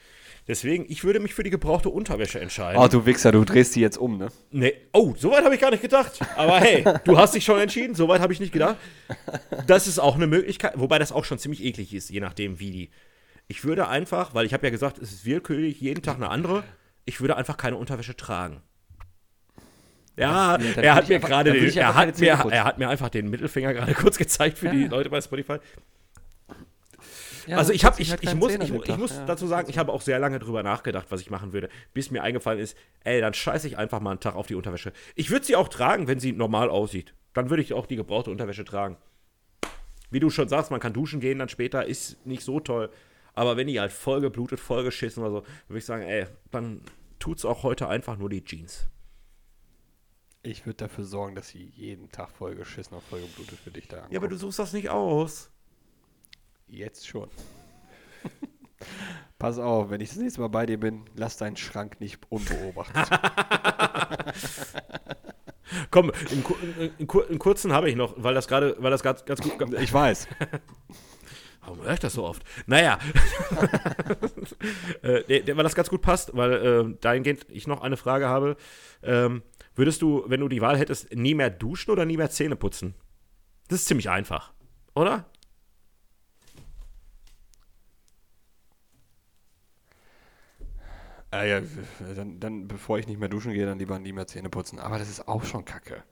Deswegen, 0.47 0.85
ich 0.89 1.03
würde 1.05 1.19
mich 1.21 1.33
für 1.33 1.43
die 1.43 1.49
gebrauchte 1.49 1.89
Unterwäsche 1.89 2.39
entscheiden. 2.39 2.81
Oh, 2.81 2.87
du 2.87 3.05
Wichser, 3.05 3.31
du 3.31 3.45
drehst 3.45 3.75
die 3.75 3.79
jetzt 3.79 3.97
um, 3.97 4.17
ne? 4.17 4.27
Nee. 4.51 4.73
Oh, 4.91 5.13
soweit 5.17 5.45
habe 5.45 5.55
ich 5.55 5.61
gar 5.61 5.71
nicht 5.71 5.81
gedacht. 5.81 6.19
Aber 6.35 6.59
hey, 6.59 6.83
du 7.05 7.17
hast 7.17 7.33
dich 7.33 7.45
schon 7.45 7.59
entschieden, 7.59 7.95
soweit 7.95 8.19
habe 8.19 8.33
ich 8.33 8.41
nicht 8.41 8.51
gedacht. 8.51 8.75
Das 9.67 9.87
ist 9.87 9.99
auch 9.99 10.15
eine 10.15 10.27
Möglichkeit, 10.27 10.73
wobei 10.75 10.99
das 10.99 11.11
auch 11.13 11.23
schon 11.23 11.37
ziemlich 11.39 11.63
eklig 11.63 11.93
ist, 11.93 12.09
je 12.09 12.19
nachdem 12.19 12.59
wie 12.59 12.71
die. 12.71 12.89
Ich 13.47 13.63
würde 13.63 13.87
einfach, 13.87 14.33
weil 14.33 14.45
ich 14.45 14.53
habe 14.53 14.65
ja 14.65 14.71
gesagt, 14.71 14.97
es 14.97 15.13
ist 15.13 15.25
willkürlich, 15.25 15.79
jeden 15.79 16.01
Tag 16.01 16.15
eine 16.15 16.29
andere, 16.29 16.63
ich 17.05 17.21
würde 17.21 17.37
einfach 17.37 17.57
keine 17.57 17.77
Unterwäsche 17.77 18.15
tragen. 18.15 18.61
Ja, 20.15 20.57
Ja, 20.59 20.81
er 20.81 20.95
hat 20.95 21.09
mir 21.09 21.15
einfach- 21.15 21.29
gerade 21.29 21.53
den, 21.53 21.77
er 21.77 21.95
hat 21.95 22.19
mir, 22.19 22.27
er 22.27 22.63
hat 22.65 22.77
mir 22.77 22.89
einfach 22.89 23.09
den 23.09 23.29
Mittelfinger 23.29 23.73
gerade 23.73 23.93
kurz 23.95 24.17
gezeigt 24.17 24.57
für 24.59 24.69
die 24.69 24.85
Leute 24.85 25.09
bei 25.09 25.19
Spotify. 25.21 25.57
Ja, 27.47 27.57
also 27.57 27.73
ich 27.73 27.83
habe, 27.83 28.01
ich, 28.01 28.09
halt 28.11 28.23
ich 28.23 28.35
muss, 28.35 28.53
ich, 28.53 28.71
ich 28.71 28.97
muss 28.97 29.17
ja. 29.17 29.25
dazu 29.25 29.47
sagen, 29.47 29.69
ich 29.69 29.77
habe 29.77 29.91
auch 29.91 30.01
sehr 30.01 30.17
lange 30.19 30.39
drüber 30.39 30.63
nachgedacht, 30.63 31.07
was 31.09 31.19
ich 31.19 31.29
machen 31.29 31.51
würde, 31.51 31.67
bis 31.93 32.09
mir 32.09 32.23
eingefallen 32.23 32.59
ist, 32.59 32.77
ey, 33.03 33.19
dann 33.19 33.33
scheiße 33.33 33.67
ich 33.67 33.77
einfach 33.77 33.99
mal 33.99 34.11
einen 34.11 34.19
Tag 34.21 34.35
auf 34.35 34.47
die 34.47 34.55
Unterwäsche. 34.55 34.93
Ich 35.15 35.29
würde 35.29 35.45
sie 35.45 35.55
auch 35.57 35.67
tragen, 35.67 36.07
wenn 36.07 36.19
sie 36.19 36.31
normal 36.31 36.69
aussieht. 36.69 37.13
Dann 37.33 37.49
würde 37.49 37.61
ich 37.63 37.73
auch 37.73 37.85
die 37.85 37.95
gebrauchte 37.97 38.31
Unterwäsche 38.31 38.63
tragen. 38.63 38.97
Wie 40.09 40.19
du 40.19 40.29
schon 40.29 40.47
sagst, 40.47 40.71
man 40.71 40.79
kann 40.79 40.93
duschen 40.93 41.19
gehen 41.19 41.39
dann 41.39 41.49
später, 41.49 41.85
ist 41.85 42.25
nicht 42.25 42.43
so 42.43 42.59
toll. 42.59 42.89
Aber 43.33 43.57
wenn 43.57 43.67
die 43.67 43.79
halt 43.79 43.91
voll 43.91 44.21
geblutet, 44.21 44.59
voll 44.59 44.83
geschissen 44.83 45.23
oder 45.23 45.31
so, 45.31 45.43
würde 45.67 45.79
ich 45.79 45.85
sagen, 45.85 46.03
ey, 46.03 46.27
dann 46.51 46.81
tut's 47.19 47.45
auch 47.45 47.63
heute 47.63 47.87
einfach 47.89 48.17
nur 48.17 48.29
die 48.29 48.43
Jeans. 48.45 48.87
Ich 50.45 50.65
würde 50.65 50.75
dafür 50.77 51.05
sorgen, 51.05 51.35
dass 51.35 51.47
sie 51.47 51.71
jeden 51.75 52.11
Tag 52.11 52.29
vollgeschissen 52.31 52.95
und 52.97 53.03
vollgeblutet 53.03 53.57
für 53.59 53.71
dich 53.71 53.87
da 53.87 53.95
ankommen. 53.97 54.13
Ja, 54.13 54.19
aber 54.19 54.27
du 54.27 54.35
suchst 54.35 54.59
das 54.59 54.73
nicht 54.73 54.89
aus. 54.89 55.49
Jetzt 56.67 57.07
schon. 57.07 57.29
Pass 59.39 59.57
auf, 59.57 59.89
wenn 59.89 60.01
ich 60.01 60.09
das 60.09 60.17
nächste 60.17 60.41
Mal 60.41 60.49
bei 60.49 60.65
dir 60.65 60.77
bin, 60.79 61.05
lass 61.15 61.37
deinen 61.37 61.55
Schrank 61.55 62.01
nicht 62.01 62.19
unbeobachtet. 62.29 63.07
Komm, 65.91 66.11
einen, 66.31 66.43
ku- 66.43 66.55
einen, 66.61 66.91
einen, 66.97 67.07
ku- 67.07 67.21
einen 67.21 67.39
kurzen 67.39 67.71
habe 67.71 67.89
ich 67.89 67.95
noch, 67.95 68.13
weil 68.17 68.33
das 68.33 68.47
gerade, 68.49 68.75
weil 68.79 68.91
das 68.91 69.01
ganz, 69.01 69.23
ganz 69.25 69.41
gut. 69.41 69.53
ich 69.79 69.93
weiß. 69.93 70.27
Warum 71.61 71.81
höre 71.81 71.93
ich 71.93 71.99
das 72.01 72.13
so 72.13 72.25
oft? 72.25 72.43
Naja. 72.67 72.99
äh, 75.01 75.55
weil 75.55 75.63
das 75.63 75.75
ganz 75.75 75.89
gut 75.89 76.01
passt, 76.01 76.35
weil 76.35 76.51
äh, 76.53 76.97
dahingehend 76.99 77.45
ich 77.49 77.67
noch 77.67 77.81
eine 77.81 77.95
Frage 77.95 78.27
habe. 78.27 78.57
Ähm, 79.01 79.43
würdest 79.75 80.01
du, 80.01 80.23
wenn 80.27 80.39
du 80.39 80.47
die 80.47 80.61
Wahl 80.61 80.77
hättest, 80.77 81.13
nie 81.15 81.35
mehr 81.35 81.49
duschen 81.49 81.91
oder 81.91 82.05
nie 82.05 82.17
mehr 82.17 82.29
Zähne 82.29 82.55
putzen? 82.55 82.95
Das 83.67 83.79
ist 83.79 83.87
ziemlich 83.87 84.09
einfach, 84.09 84.53
oder? 84.95 85.25
Äh, 91.31 91.49
ja, 91.49 91.61
dann, 92.15 92.39
dann, 92.39 92.67
bevor 92.67 92.99
ich 92.99 93.07
nicht 93.07 93.19
mehr 93.19 93.29
duschen 93.29 93.53
gehe, 93.53 93.65
dann 93.65 93.79
lieber 93.79 93.97
nie 93.97 94.13
mehr 94.13 94.27
Zähne 94.27 94.49
putzen. 94.49 94.79
Aber 94.79 94.99
das 94.99 95.09
ist 95.09 95.27
auch 95.27 95.43
schon 95.43 95.65
kacke. 95.65 96.03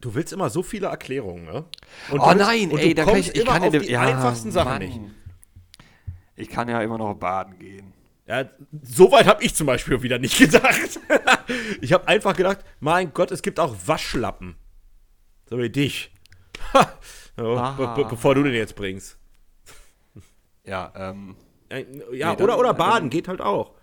Du 0.00 0.14
willst 0.14 0.32
immer 0.32 0.48
so 0.48 0.62
viele 0.62 0.86
Erklärungen, 0.86 1.44
ne? 1.44 1.64
Und 2.10 2.20
oh 2.20 2.26
willst- 2.26 2.38
nein, 2.38 2.70
und 2.70 2.78
ey, 2.78 2.94
da 2.94 3.04
kann 3.04 3.16
ich, 3.16 3.34
ich 3.34 3.42
immer 3.42 3.52
kann 3.52 3.64
auf 3.64 3.76
die 3.76 3.90
ja, 3.90 4.00
einfachsten 4.00 4.50
Sachen 4.50 4.70
Mann. 4.70 4.82
nicht. 4.82 4.98
Ich 6.36 6.48
kann 6.48 6.70
ja 6.70 6.80
immer 6.80 6.96
noch 6.96 7.12
baden 7.14 7.58
gehen. 7.58 7.92
Ja, 8.30 8.48
so 8.84 9.10
weit 9.10 9.26
habe 9.26 9.42
ich 9.42 9.56
zum 9.56 9.66
Beispiel 9.66 10.00
wieder 10.02 10.20
nicht 10.20 10.38
gedacht. 10.38 11.00
ich 11.80 11.92
habe 11.92 12.06
einfach 12.06 12.36
gedacht, 12.36 12.58
mein 12.78 13.12
Gott, 13.12 13.32
es 13.32 13.42
gibt 13.42 13.58
auch 13.58 13.74
Waschlappen. 13.86 14.54
So 15.46 15.58
wie 15.58 15.68
dich. 15.68 16.12
So, 17.36 17.56
be 17.76 17.92
be 17.96 18.04
bevor 18.08 18.36
du 18.36 18.44
den 18.44 18.52
jetzt 18.54 18.76
bringst. 18.76 19.18
Ja, 20.64 20.92
ähm, 20.94 21.34
Äh, 21.70 21.80
Ja, 22.12 22.30
Nee, 22.30 22.36
dann- 22.36 22.40
oder, 22.44 22.58
oder 22.58 22.72
baden 22.74 22.94
dann- 23.04 23.10
geht 23.10 23.26
halt 23.26 23.40
auch. 23.40 23.74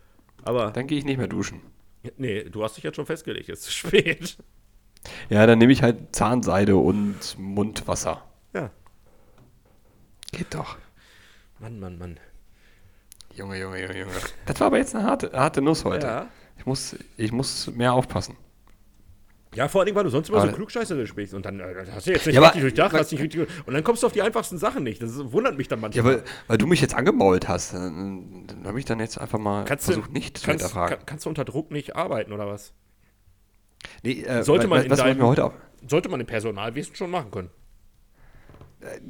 Aber, 0.44 0.72
dann 0.72 0.88
gehe 0.88 0.98
ich 0.98 1.04
nicht 1.04 1.18
mehr 1.18 1.28
duschen. 1.28 1.60
nee, 2.16 2.46
du 2.46 2.64
hast 2.64 2.78
dich 2.78 2.86
jetzt 2.86 2.96
schon 2.96 3.06
festgelegt, 3.06 3.50
jetzt 3.50 3.60
ist 3.60 3.66
zu 3.66 3.72
spät. 3.88 4.38
Ja, 5.30 5.46
dann 5.46 5.58
nehme 5.60 5.74
ich 5.74 5.82
halt 5.84 6.16
Zahnseide 6.16 6.78
und 6.78 7.38
Mundwasser. 7.38 8.24
Ja, 8.54 8.72
Geht 10.32 10.54
doch. 10.54 10.78
Mann, 11.60 11.80
Mann, 11.82 11.98
Mann. 11.98 12.18
Junge, 13.38 13.60
Junge, 13.60 13.82
Junge, 13.82 14.00
Junge. 14.00 14.12
Das 14.46 14.60
war 14.60 14.68
aber 14.68 14.78
jetzt 14.78 14.96
eine 14.96 15.04
harte, 15.06 15.32
harte 15.32 15.62
Nuss 15.62 15.86
heute. 15.86 16.08
Ja. 16.08 16.28
Ich, 16.58 16.66
muss, 16.66 16.96
ich 17.18 17.32
muss 17.32 17.68
mehr 17.72 17.94
aufpassen. 17.94 18.36
Ja, 19.54 19.68
vor 19.68 19.82
allem, 19.82 19.96
weil 19.96 20.04
du 20.04 20.10
sonst 20.10 20.30
immer 20.30 20.40
Aber- 20.40 20.50
so 20.50 20.56
klugscheißer 20.56 21.06
sprichst 21.08 21.34
und 21.34 21.46
dann 21.46 21.60
äh, 21.60 21.86
hast 21.92 22.06
du 22.08 22.12
jetzt 22.12 22.26
nicht 22.26 22.36
Ja, 22.36 22.42
aber- 22.42 22.48
richtig 22.50 22.62
durchdacht, 22.64 22.94
hast 22.94 23.12
nicht 23.12 23.22
richtig 23.22 23.48
und 23.66 23.74
dann 23.74 23.84
kommst 23.84 24.04
du 24.04 24.08
auf 24.08 24.14
die 24.14 24.22
einfachsten 24.22 24.58
Sachen 24.58 24.84
nicht. 24.84 25.02
Das 25.02 25.16
wundert 25.32 25.58
mich 25.58 25.68
dann 25.68 25.80
Ja, 25.80 25.82
manchmal. 25.84 26.06
weil, 26.06 26.24
weil 26.48 26.58
du 26.58 26.68
mich 26.68 26.82
jetzt 26.82 26.94
angemault 26.96 27.48
hast, 27.48 27.74
dann, 27.74 28.46
dann 28.48 28.68
habe 28.68 28.78
ich 28.80 28.86
dann 28.86 29.00
jetzt 29.00 29.20
einfach 29.20 29.40
mal 29.40 29.66
kannst 29.66 29.88
du, 29.88 29.94
versucht, 29.94 30.12
nicht 30.12 30.38
zu 30.38 30.46
kannst, 30.46 30.64
hinterfragen. 30.66 30.98
kann, 30.98 31.06
kannst 31.06 31.26
du 31.26 31.30
unter 31.30 31.46
Druck 31.46 31.72
nicht 31.72 31.96
arbeiten 31.96 32.34
oder 32.34 32.48
was? 32.48 32.74
Nee, 34.04 34.22
äh, 34.24 34.44
Sollte 34.44 34.68
man 34.68 34.90
was, 34.90 34.98
deinem- 35.00 35.18
mir 35.20 35.28
heute 35.28 35.46
auf, 35.46 35.54
Sollte 35.88 36.10
man 36.10 36.20
im 36.20 36.26
Personalwesen 36.28 36.96
schon 36.96 37.10
machen 37.12 37.32
können. 37.32 37.50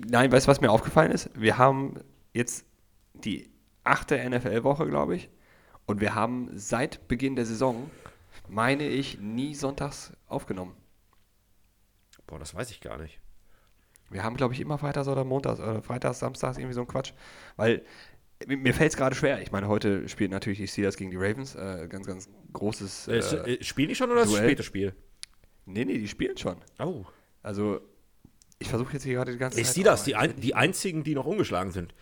Nein, 0.09 0.31
weißt 0.31 0.47
du, 0.47 0.51
was 0.51 0.61
mir 0.61 0.69
aufgefallen 0.71 1.11
ist? 1.11 1.29
Wir 1.33 1.57
haben 1.57 1.95
jetzt 2.33 2.65
die 3.13 3.49
achte 3.89 4.17
NFL-Woche, 4.29 4.87
glaube 4.87 5.15
ich. 5.15 5.29
Und 5.85 6.01
wir 6.01 6.15
haben 6.15 6.49
seit 6.53 7.07
Beginn 7.07 7.35
der 7.35 7.45
Saison, 7.45 7.89
meine 8.47 8.87
ich, 8.87 9.19
nie 9.19 9.55
sonntags 9.55 10.13
aufgenommen. 10.27 10.75
Boah, 12.25 12.39
das 12.39 12.53
weiß 12.53 12.71
ich 12.71 12.81
gar 12.81 12.97
nicht. 12.97 13.19
Wir 14.09 14.23
haben, 14.23 14.37
glaube 14.37 14.53
ich, 14.53 14.59
immer 14.59 14.77
Freitags 14.77 15.07
oder 15.07 15.23
Montags 15.23 15.59
oder 15.59 15.81
Freitags, 15.81 16.19
Samstags 16.19 16.57
irgendwie 16.57 16.73
so 16.73 16.81
ein 16.81 16.87
Quatsch. 16.87 17.13
Weil 17.55 17.83
mir- 18.45 18.57
mir 18.57 18.73
fällt 18.73 18.91
es 18.91 18.97
gerade 18.97 19.15
schwer. 19.15 19.41
Ich 19.41 19.51
meine, 19.51 19.67
heute 19.67 20.07
spielen 20.07 20.31
natürlich 20.31 20.59
die 20.59 20.67
Steelers 20.67 20.95
gegen 20.97 21.11
die 21.11 21.17
Ravens. 21.17 21.55
Äh, 21.55 21.87
ganz, 21.89 22.05
ganz 22.07 22.29
großes. 22.53 23.07
Äh, 23.07 23.17
Äh, 23.17 23.53
äh, 23.55 23.63
spielen 23.63 23.89
die 23.89 23.95
schon 23.95 24.09
oder 24.11 24.21
ist 24.21 24.27
es 24.29 24.33
ein 24.33 24.37
Duell. 24.39 24.49
spätes 24.49 24.65
Spiel? 24.65 24.95
nee, 25.65 25.83
nee, 25.83 25.97
die 25.97 26.07
spielen 26.07 26.37
schon. 26.37 26.57
Oh. 26.79 27.05
Also, 27.43 27.81
ich 28.59 28.69
versuche 28.69 28.93
jetzt 28.93 29.03
hier 29.03 29.15
gerade 29.15 29.33
die 29.33 29.37
ganze 29.37 29.59
Ist 29.59 29.67
Zeit. 29.67 29.75
die 29.77 29.83
das? 29.83 29.99
aber 30.01 30.05
Die, 30.05 30.11
ich- 30.11 30.17
ein, 30.35 30.41
die 30.41 30.55
einzigen, 30.55 31.03
die 31.03 31.13
noch 31.15 31.25
ungeschlagen 31.25 31.71
sind. 31.71 31.93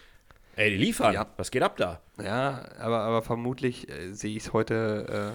Ey, 0.56 0.70
die 0.72 0.78
liefern. 0.78 1.14
Ja. 1.14 1.28
Was 1.38 1.52
geht 1.52 1.64
ab 1.64 1.78
da? 1.78 2.02
Ja, 2.22 2.64
aber, 2.80 3.00
aber 3.00 3.22
vermutlich 3.22 3.90
äh, 3.90 4.14
sehe 4.14 4.36
ich 4.36 4.44
es 4.46 4.54
heute 4.54 5.34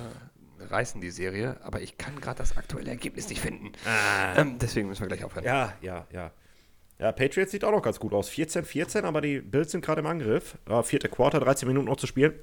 äh, 0.61 0.65
reißen, 0.65 1.01
die 1.01 1.11
Serie. 1.11 1.57
Aber 1.63 1.81
ich 1.83 1.99
kann 1.99 2.21
gerade 2.21 2.39
das 2.39 2.57
aktuelle 2.57 2.91
Ergebnis 2.91 3.29
nicht 3.29 3.41
finden. 3.41 3.73
Ähm, 4.37 4.59
deswegen 4.59 4.89
müssen 4.89 5.03
wir 5.03 5.09
gleich 5.09 5.25
aufhören. 5.25 5.45
Ja, 5.45 5.75
ja, 5.83 6.07
ja. 6.13 6.31
Ja, 6.99 7.13
Patriots 7.13 7.51
sieht 7.53 7.65
auch 7.65 7.71
noch 7.73 7.83
ganz 7.83 7.99
gut 7.99 8.13
aus. 8.13 8.31
14-14, 8.31 9.05
aber 9.05 9.21
die 9.23 9.41
Bills 9.41 9.73
sind 9.73 9.83
gerade 9.85 10.01
im 10.01 10.07
Angriff. 10.07 10.57
Ja, 10.69 10.83
vierte 10.83 11.09
Quarter, 11.09 11.41
13 11.41 11.67
Minuten 11.67 11.87
noch 11.87 11.97
zu 11.97 12.07
spielen. 12.07 12.35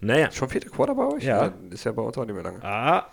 Naja. 0.00 0.30
Schon 0.32 0.48
vierte 0.48 0.70
Quarter 0.70 0.94
bei 0.94 1.06
euch? 1.06 1.22
Ja. 1.24 1.52
Ist 1.70 1.84
ja 1.84 1.92
bei 1.92 2.02
uns 2.02 2.16
auch 2.18 2.24
nicht 2.24 2.34
mehr 2.34 2.42
lange. 2.42 2.62
Ah, 2.64 3.10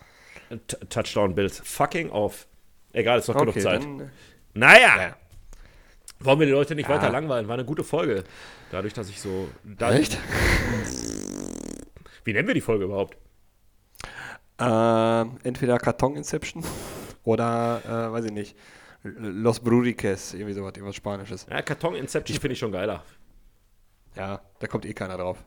T 0.66 0.76
Touchdown 0.88 1.34
Bills. 1.34 1.60
Fucking 1.64 2.10
off. 2.10 2.46
Egal, 2.92 3.18
ist 3.18 3.28
noch 3.28 3.36
genug 3.36 3.50
Okay, 3.50 3.60
Zeit. 3.60 3.82
dann, 3.84 4.00
äh, 4.00 4.08
Naja. 4.54 4.96
ja. 5.00 5.16
Wollen 6.20 6.40
wir 6.40 6.46
die 6.46 6.52
Leute 6.52 6.74
nicht 6.74 6.88
Ja. 6.88 6.96
weiter 6.96 7.10
langweilen? 7.10 7.46
War 7.48 7.54
eine 7.54 7.64
gute 7.64 7.84
Folge. 7.84 8.24
Dadurch, 8.70 8.92
dass 8.92 9.08
ich 9.08 9.20
so. 9.20 9.48
Echt? 9.80 10.18
Wie 12.24 12.32
nennen 12.32 12.46
wir 12.48 12.54
die 12.54 12.60
Folge 12.60 12.84
überhaupt? 12.84 13.16
Ähm, 14.58 15.38
entweder 15.44 15.78
Karton 15.78 16.16
Inception 16.16 16.64
oder, 17.22 17.80
äh, 17.84 18.12
weiß 18.12 18.24
ich 18.24 18.32
nicht, 18.32 18.56
Los 19.04 19.60
Bruriques, 19.60 20.34
irgendwie 20.34 20.52
sowas, 20.54 20.72
irgendwas 20.74 20.96
Spanisches. 20.96 21.46
Ja, 21.48 21.62
Karton 21.62 21.94
Inception 21.94 22.38
finde 22.40 22.52
ich 22.54 22.58
schon 22.58 22.72
geiler. 22.72 23.04
Ja, 24.16 24.40
da 24.58 24.66
kommt 24.66 24.84
eh 24.84 24.92
keiner 24.92 25.16
drauf. 25.16 25.38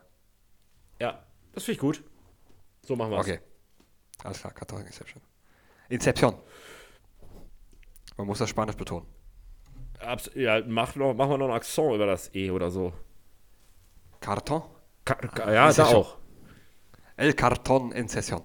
Ja, 1.02 1.22
das 1.54 1.64
finde 1.66 1.74
ich 1.74 1.80
gut. 1.80 2.02
So 2.84 2.96
machen 2.96 3.12
wir 3.12 3.20
es. 3.20 3.28
Okay. 3.28 3.40
Alles 4.24 4.40
klar, 4.40 4.54
Karton 4.54 4.86
Inception. 4.86 5.22
Inception. 5.90 6.36
Man 8.16 8.26
muss 8.28 8.40
das 8.40 8.50
Spanisch 8.50 8.78
betonen. 8.78 9.06
Abs 10.04 10.32
ja, 10.36 10.62
mach, 10.68 10.96
noch, 10.96 11.14
mach 11.14 11.28
mal 11.28 11.38
noch 11.38 11.46
einen 11.46 11.54
Akzent 11.56 11.94
über 11.96 12.06
das 12.06 12.34
E 12.34 12.52
oder 12.52 12.72
so. 12.72 12.94
Karton? 14.20 14.64
Ka 15.06 15.16
ka 15.16 15.52
ja, 15.52 15.72
da 15.74 15.86
auch. 15.86 16.18
El 17.18 17.34
Carton 17.34 17.92
Inception. 17.92 18.42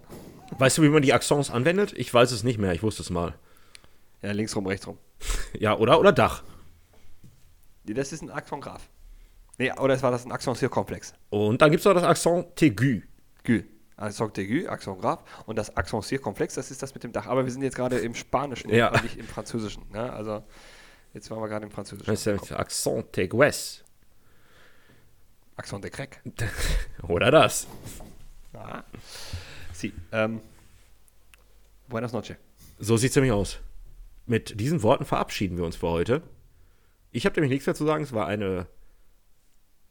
Weißt 0.58 0.78
du, 0.78 0.82
wie 0.82 0.88
man 0.88 1.02
die 1.02 1.12
Accents 1.12 1.50
anwendet? 1.50 1.92
Ich 1.96 2.12
weiß 2.12 2.30
es 2.30 2.44
nicht 2.44 2.58
mehr, 2.58 2.72
ich 2.72 2.82
wusste 2.82 3.02
es 3.02 3.10
mal. 3.10 3.34
Ja, 4.22 4.32
links 4.32 4.54
rum, 4.56 4.66
rechts 4.66 4.86
rum. 4.86 4.98
Ja, 5.58 5.76
oder? 5.76 5.98
Oder 5.98 6.12
Dach. 6.12 6.42
Nee, 7.84 7.94
Das 7.94 8.12
ist 8.12 8.22
ein 8.22 8.30
Accent 8.30 8.62
Graf. 8.62 8.88
Nee, 9.58 9.72
oder 9.72 9.94
es 9.94 10.02
war 10.02 10.10
das 10.10 10.24
ein 10.24 10.32
Accent 10.32 10.56
Circomplex. 10.58 11.14
Und 11.30 11.62
dann 11.62 11.70
gibt 11.70 11.80
es 11.80 11.84
noch 11.86 11.94
das 11.94 12.04
Accent 12.04 12.54
Taigu. 12.56 13.00
Gü. 13.44 13.62
Accent 13.96 14.38
aigu, 14.38 14.68
Accent 14.68 15.00
grave 15.00 15.22
und 15.46 15.56
das 15.56 15.74
Accent 15.74 16.04
circomplex, 16.04 16.54
das 16.54 16.70
ist 16.70 16.82
das 16.82 16.92
mit 16.92 17.02
dem 17.02 17.12
Dach. 17.12 17.26
Aber 17.26 17.44
wir 17.44 17.50
sind 17.52 17.62
jetzt 17.62 17.76
gerade 17.76 17.98
im 17.98 18.14
Spanischen 18.14 18.68
Ja. 18.70 18.92
und 18.92 19.02
nicht 19.02 19.16
im 19.16 19.26
Französischen. 19.26 19.84
Ne? 19.90 20.12
Also 20.12 20.42
jetzt 21.16 21.30
waren 21.30 21.40
wir 21.40 21.48
gerade 21.48 21.64
im 21.64 21.70
Französischen. 21.70 22.06
Das 22.06 22.26
ist 22.26 22.50
der 22.50 22.60
Accent 22.60 23.12
Taigues. 23.12 23.82
Accent 25.56 25.82
de 25.82 25.90
Crec. 25.90 26.20
Oder 27.08 27.30
das. 27.30 27.66
Ah. 28.52 28.84
Sie. 29.72 29.92
Ähm, 30.12 30.40
buenas 31.88 32.12
noches. 32.12 32.36
So 32.78 32.98
sieht 32.98 33.10
es 33.10 33.16
nämlich 33.16 33.32
aus. 33.32 33.58
Mit 34.26 34.60
diesen 34.60 34.82
Worten 34.82 35.06
verabschieden 35.06 35.56
wir 35.56 35.64
uns 35.64 35.76
für 35.76 35.88
heute. 35.88 36.22
Ich 37.12 37.24
habe 37.24 37.34
nämlich 37.36 37.50
nichts 37.50 37.66
mehr 37.66 37.74
zu 37.74 37.86
sagen. 37.86 38.04
Es 38.04 38.12
war 38.12 38.26
eine 38.26 38.66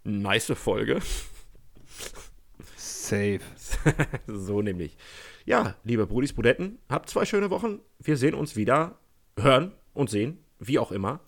nice 0.03 0.53
Folge. 0.55 0.99
Safe. 2.77 3.39
so 4.27 4.61
nämlich. 4.61 4.95
Ja, 5.45 5.75
liebe 5.83 6.05
Brudis 6.05 6.33
Budetten, 6.33 6.77
habt 6.87 7.09
zwei 7.09 7.25
schöne 7.25 7.49
Wochen. 7.49 7.79
Wir 7.99 8.17
sehen 8.17 8.35
uns 8.35 8.55
wieder, 8.55 8.99
hören 9.37 9.71
und 9.93 10.09
sehen, 10.09 10.44
wie 10.59 10.79
auch 10.79 10.91
immer. 10.91 11.19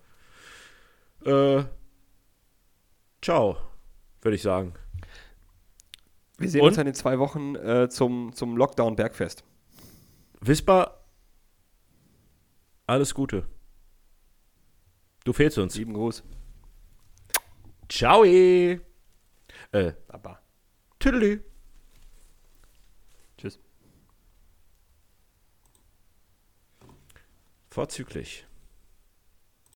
Äh, 1.24 1.64
ciao, 3.22 3.58
würde 4.20 4.34
ich 4.34 4.42
sagen. 4.42 4.74
Wir 6.38 6.48
sehen 6.48 6.60
Und? 6.60 6.68
uns 6.68 6.76
dann 6.76 6.86
in 6.86 6.94
zwei 6.94 7.18
Wochen 7.18 7.56
äh, 7.56 7.88
zum, 7.88 8.32
zum 8.32 8.56
Lockdown 8.56 8.96
Bergfest. 8.96 9.44
Wisper, 10.40 11.04
alles 12.86 13.12
Gute. 13.14 13.46
Du 15.24 15.32
fehlst 15.34 15.58
uns. 15.58 15.76
Lieben 15.76 15.92
Gruß. 15.92 16.22
Ciao. 17.88 18.24
Äh, 18.24 18.80
Baba. 20.06 20.40
tüdelü. 20.98 21.42
Tschüss. 23.36 23.58
Vorzüglich. 27.68 28.47